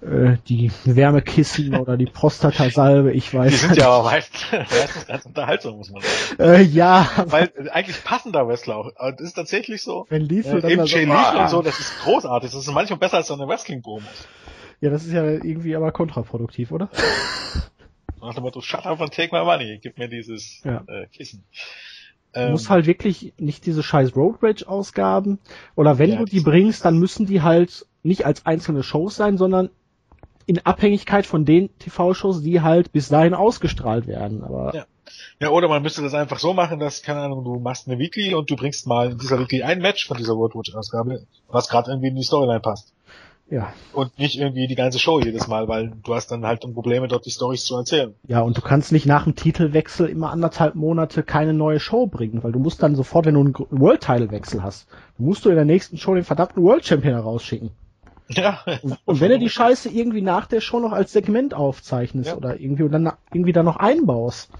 äh, 0.00 0.36
die 0.48 0.72
Wärmekissen 0.84 1.76
oder 1.80 1.96
die 1.96 2.06
Prostatasalbe, 2.06 3.12
ich 3.12 3.32
weiß. 3.32 3.52
Die 3.52 3.56
sind 3.56 3.76
ja 3.76 3.90
aber 3.90 4.04
meist, 4.04 4.32
meistens 4.52 5.06
ganz 5.06 5.26
unterhaltsam, 5.26 5.76
muss 5.76 5.90
man 5.90 6.02
sagen. 6.02 6.42
äh, 6.42 6.62
ja, 6.62 7.08
Weil 7.26 7.52
äh, 7.56 7.70
eigentlich 7.70 8.02
passender 8.02 8.48
Wrestler 8.48 8.76
auch. 8.76 8.90
Aber 8.96 9.12
Das 9.12 9.28
ist 9.28 9.34
tatsächlich 9.34 9.82
so. 9.82 10.06
wenn 10.08 10.22
Liefel 10.22 10.58
Äh, 10.58 10.60
dann 10.62 10.70
Eben 10.70 10.84
Jay 10.86 11.06
ah, 11.10 11.44
und 11.44 11.50
so, 11.50 11.62
das 11.62 11.78
ist 11.78 12.00
großartig. 12.02 12.50
Das 12.50 12.60
ist 12.60 12.72
manchmal 12.72 12.98
besser 12.98 13.18
als 13.18 13.28
so 13.28 13.34
eine 13.34 13.46
Wrestling-Promos. 13.46 14.26
Ja, 14.84 14.90
das 14.90 15.06
ist 15.06 15.14
ja 15.14 15.24
irgendwie 15.24 15.74
aber 15.76 15.92
kontraproduktiv, 15.92 16.70
oder? 16.70 16.90
Nach 18.20 18.34
dem 18.34 18.42
Motto, 18.42 18.60
shut 18.60 18.84
up 18.84 19.00
and 19.00 19.14
take 19.14 19.34
my 19.34 19.42
money. 19.42 19.78
Gib 19.82 19.96
mir 19.96 20.08
dieses 20.08 20.60
Ja. 20.62 20.84
äh, 20.86 21.06
Kissen. 21.06 21.42
Du 22.34 22.40
Ähm, 22.40 22.50
musst 22.50 22.68
halt 22.68 22.84
wirklich 22.84 23.32
nicht 23.38 23.64
diese 23.64 23.82
scheiß 23.82 24.14
Road 24.14 24.42
Rage 24.42 24.68
Ausgaben 24.68 25.38
oder 25.74 25.98
wenn 25.98 26.10
Ja, 26.10 26.18
du 26.18 26.26
die 26.26 26.40
bringst, 26.40 26.84
dann 26.84 26.98
müssen 26.98 27.24
die 27.24 27.40
halt 27.40 27.86
nicht 28.02 28.26
als 28.26 28.44
einzelne 28.44 28.82
Shows 28.82 29.16
sein, 29.16 29.38
sondern 29.38 29.70
in 30.44 30.58
Abhängigkeit 30.66 31.24
von 31.24 31.46
den 31.46 31.70
TV-Shows, 31.78 32.42
die 32.42 32.60
halt 32.60 32.92
bis 32.92 33.08
dahin 33.08 33.32
ausgestrahlt 33.32 34.06
werden. 34.06 34.44
Aber 34.44 34.74
Ja. 34.74 34.84
Ja, 35.40 35.48
oder 35.48 35.68
man 35.68 35.82
müsste 35.82 36.02
das 36.02 36.12
einfach 36.12 36.38
so 36.38 36.52
machen, 36.52 36.78
dass, 36.78 37.00
keine 37.02 37.20
Ahnung, 37.20 37.42
du 37.44 37.58
machst 37.58 37.88
eine 37.88 37.98
Weekly 37.98 38.34
und 38.34 38.50
du 38.50 38.56
bringst 38.56 38.86
mal 38.86 39.12
in 39.12 39.18
dieser 39.18 39.38
Weekly 39.38 39.62
ein 39.62 39.80
Match 39.80 40.06
von 40.06 40.18
dieser 40.18 40.34
World 40.36 40.54
Watch 40.54 40.74
Ausgabe, 40.74 41.26
was 41.48 41.68
gerade 41.70 41.90
irgendwie 41.90 42.08
in 42.08 42.16
die 42.16 42.22
Storyline 42.22 42.60
passt. 42.60 42.93
Ja, 43.50 43.72
Und 43.92 44.18
nicht 44.18 44.38
irgendwie 44.38 44.66
die 44.66 44.74
ganze 44.74 44.98
Show 44.98 45.20
jedes 45.20 45.48
Mal, 45.48 45.68
weil 45.68 45.92
du 46.02 46.14
hast 46.14 46.28
dann 46.30 46.46
halt 46.46 46.60
Probleme, 46.72 47.08
dort 47.08 47.26
die 47.26 47.30
Storys 47.30 47.64
zu 47.64 47.76
erzählen. 47.76 48.14
ja, 48.26 48.40
und 48.40 48.56
du 48.56 48.62
kannst 48.62 48.90
nicht 48.90 49.06
nach 49.06 49.24
dem 49.24 49.34
Titelwechsel 49.34 50.08
immer 50.08 50.30
anderthalb 50.30 50.74
Monate 50.74 51.22
keine 51.22 51.52
neue 51.52 51.78
Show 51.78 52.06
bringen, 52.06 52.42
weil 52.42 52.52
du 52.52 52.58
musst 52.58 52.82
dann 52.82 52.96
sofort, 52.96 53.26
wenn 53.26 53.34
du 53.34 53.40
einen 53.40 53.54
World 53.70 54.00
Title 54.00 54.30
Wechsel 54.30 54.62
hast, 54.62 54.88
musst 55.18 55.44
du 55.44 55.50
in 55.50 55.56
der 55.56 55.64
nächsten 55.66 55.98
Show 55.98 56.14
den 56.14 56.24
verdammten 56.24 56.62
World 56.62 56.86
Champion 56.86 57.14
herausschicken. 57.14 57.70
Ja. 58.30 58.60
Und 59.04 59.20
wenn 59.20 59.30
du 59.30 59.38
die 59.38 59.50
Scheiße 59.50 59.90
irgendwie 59.90 60.22
nach 60.22 60.46
der 60.46 60.62
Show 60.62 60.80
noch 60.80 60.92
als 60.92 61.12
Segment 61.12 61.52
aufzeichnest 61.52 62.30
Ja. 62.30 62.36
oder 62.36 62.58
irgendwie 62.58 62.84
und 62.84 62.92
dann 62.92 63.12
irgendwie 63.32 63.52
da 63.52 63.62
noch 63.62 63.76
einbaust. 63.76 64.50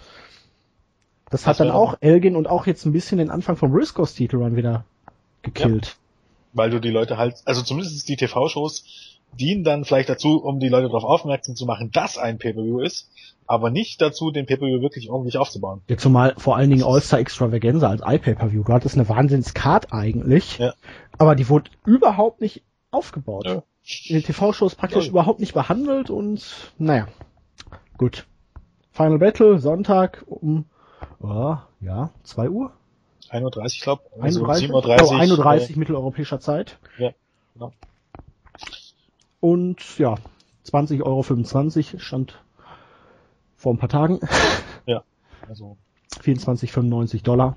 Das 1.31 1.47
hat 1.47 1.53
Das 1.53 1.59
dann 1.59 1.69
wäre 1.69 1.77
auch 1.79 1.97
Elgin 2.01 2.37
und 2.37 2.47
auch 2.47 2.67
jetzt 2.67 2.85
ein 2.85 2.93
bisschen 2.93 3.17
den 3.19 3.31
Anfang 3.31 3.57
vom 3.57 3.73
Briscoes 3.73 4.15
Titelrun 4.15 4.55
wieder 4.57 4.85
gekillt. 5.43 5.97
Weil 6.55 6.71
du 6.71 6.81
die 6.81 6.91
Leute 6.91 7.19
halt, 7.19 7.43
also 7.45 7.63
zumindest 7.63 8.09
die 8.09 8.17
TV-Shows 8.17 8.85
dienen 9.39 9.65
dann 9.65 9.85
vielleicht 9.85 10.09
dazu, 10.09 10.43
um 10.43 10.61
die 10.61 10.69
Leute 10.69 10.87
darauf 10.87 11.05
aufmerksam 11.05 11.57
zu 11.57 11.67
machen, 11.67 11.91
dass 11.93 12.17
ein 12.17 12.39
Pay-Per-View 12.39 12.81
ist, 12.81 13.11
aber 13.47 13.71
nicht 13.71 14.01
dazu, 14.01 14.31
den 14.31 14.47
Pay-Per-View 14.47 14.81
wirklich 14.81 15.11
ordentlich 15.11 15.37
aufzubauen. 15.39 15.83
Jetzt 15.89 16.03
zumal 16.03 16.35
vor 16.39 16.57
allen 16.57 16.71
Dingen 16.71 16.85
All-Star 16.85 17.19
Extravaganza 17.19 17.89
als 17.91 18.03
iPay-Per-View. 18.05 18.63
Du 18.63 18.73
hattest 18.73 18.95
eine 18.97 19.09
Wahnsinns-Card 19.09 19.93
eigentlich, 19.93 20.59
Ja. 20.59 20.73
aber 21.19 21.35
die 21.35 21.49
wurde 21.49 21.71
überhaupt 21.85 22.41
nicht 22.41 22.63
aufgebaut. 22.91 23.47
Ja. 23.47 23.63
In 24.07 24.15
den 24.17 24.23
TV-Shows 24.23 24.77
praktisch 24.77 25.07
Ja. 25.07 25.11
überhaupt 25.11 25.41
nicht 25.41 25.53
behandelt 25.53 26.09
und 26.11 26.73
naja, 26.79 27.09
gut. 27.99 28.27
Final 28.93 29.19
Battle, 29.19 29.59
Sonntag 29.59 30.23
um, 30.27 30.67
oh, 31.21 31.57
ja, 31.81 32.11
2 32.23 32.49
Uhr? 32.49 32.73
1.30 33.35 33.57
Uhr, 33.57 33.65
ich 33.67 33.81
glaube. 33.81 34.03
Also 34.21 34.45
31, 34.45 34.71
7.30 34.71 35.03
oh, 35.03 35.15
31 35.15 35.77
mitteleuropäischer 35.77 36.41
Zeit. 36.41 36.79
Ja, 36.99 37.11
genau. 37.55 37.73
Und 39.41 39.99
ja, 39.99 40.17
20,25 40.67 41.03
Euro 41.95 41.99
stand 42.01 42.41
vor 43.57 43.75
ein 43.75 43.79
paar 43.79 43.89
Tagen. 43.89 44.21
Äh, 44.87 45.01
also 45.49 45.79
24,95 46.23 47.23
Dollar. 47.23 47.57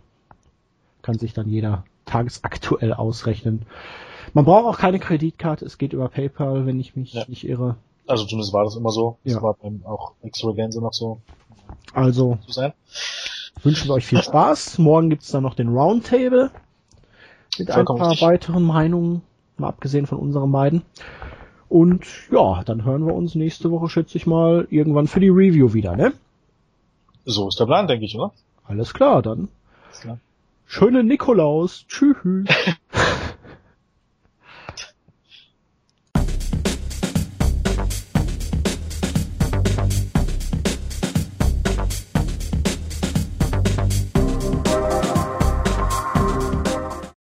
Kann 1.02 1.20
sich 1.20 1.34
dann 1.34 1.50
jeder 1.50 1.84
tagesaktuell 2.06 2.94
ausrechnen. 2.94 3.66
Man 4.34 4.46
braucht 4.46 4.66
auch 4.66 4.80
keine 4.80 5.00
Kreditkarte, 5.00 5.66
es 5.66 5.78
geht 5.78 5.92
über 5.92 6.08
PayPal, 6.08 6.66
wenn 6.66 6.80
ich 6.80 6.96
mich 6.96 7.12
Ja. 7.14 7.26
nicht 7.28 7.46
irre. 7.46 7.76
Also 8.08 8.26
zumindest 8.26 8.54
war 8.54 8.64
das 8.64 8.78
immer 8.78 8.92
so. 8.92 9.18
Das 9.26 9.34
Ja. 9.34 9.42
war 9.42 9.56
beim 9.56 9.82
auch 9.86 10.14
Extravaganza 10.22 10.80
noch 10.80 10.94
so 10.94 11.20
Also 11.94 12.38
zu 12.46 12.52
sein. 12.54 12.72
Wünschen 13.64 13.88
wir 13.88 13.96
euch 13.96 14.06
viel 14.06 14.22
Spaß. 14.22 14.78
Morgen 14.78 15.10
gibt's 15.10 15.32
dann 15.32 15.44
noch 15.44 15.56
den 15.56 15.70
Roundtable 15.70 16.52
mit 17.58 17.72
ein 17.72 17.86
paar 17.86 18.12
richtig. 18.12 18.22
weiteren 18.22 18.64
Meinungen, 18.64 19.22
mal 19.58 19.70
abgesehen 19.70 20.06
von 20.06 20.20
unseren 20.20 20.52
beiden. 20.52 20.84
Und 21.70 22.06
ja, 22.32 22.64
dann 22.64 22.86
hören 22.86 23.06
wir 23.06 23.14
uns 23.14 23.36
nächste 23.36 23.72
Woche, 23.72 23.90
schätze 23.90 24.18
ich 24.18 24.26
mal, 24.26 24.68
irgendwann 24.70 25.08
für 25.08 25.20
die 25.20 25.30
Review 25.30 25.74
wieder, 25.74 25.96
ne? 25.96 26.14
So 27.26 27.50
ist 27.50 27.60
der 27.60 27.66
Plan, 27.66 27.88
denke 27.88 28.06
ich, 28.06 28.16
oder? 28.16 28.32
Alles 28.66 28.94
klar, 28.94 29.22
dann. 29.22 29.50
Alles 29.88 30.02
klar. 30.02 30.20
Schöne 30.66 31.04
Nikolaus. 31.04 31.86
Tschüss. 31.88 32.16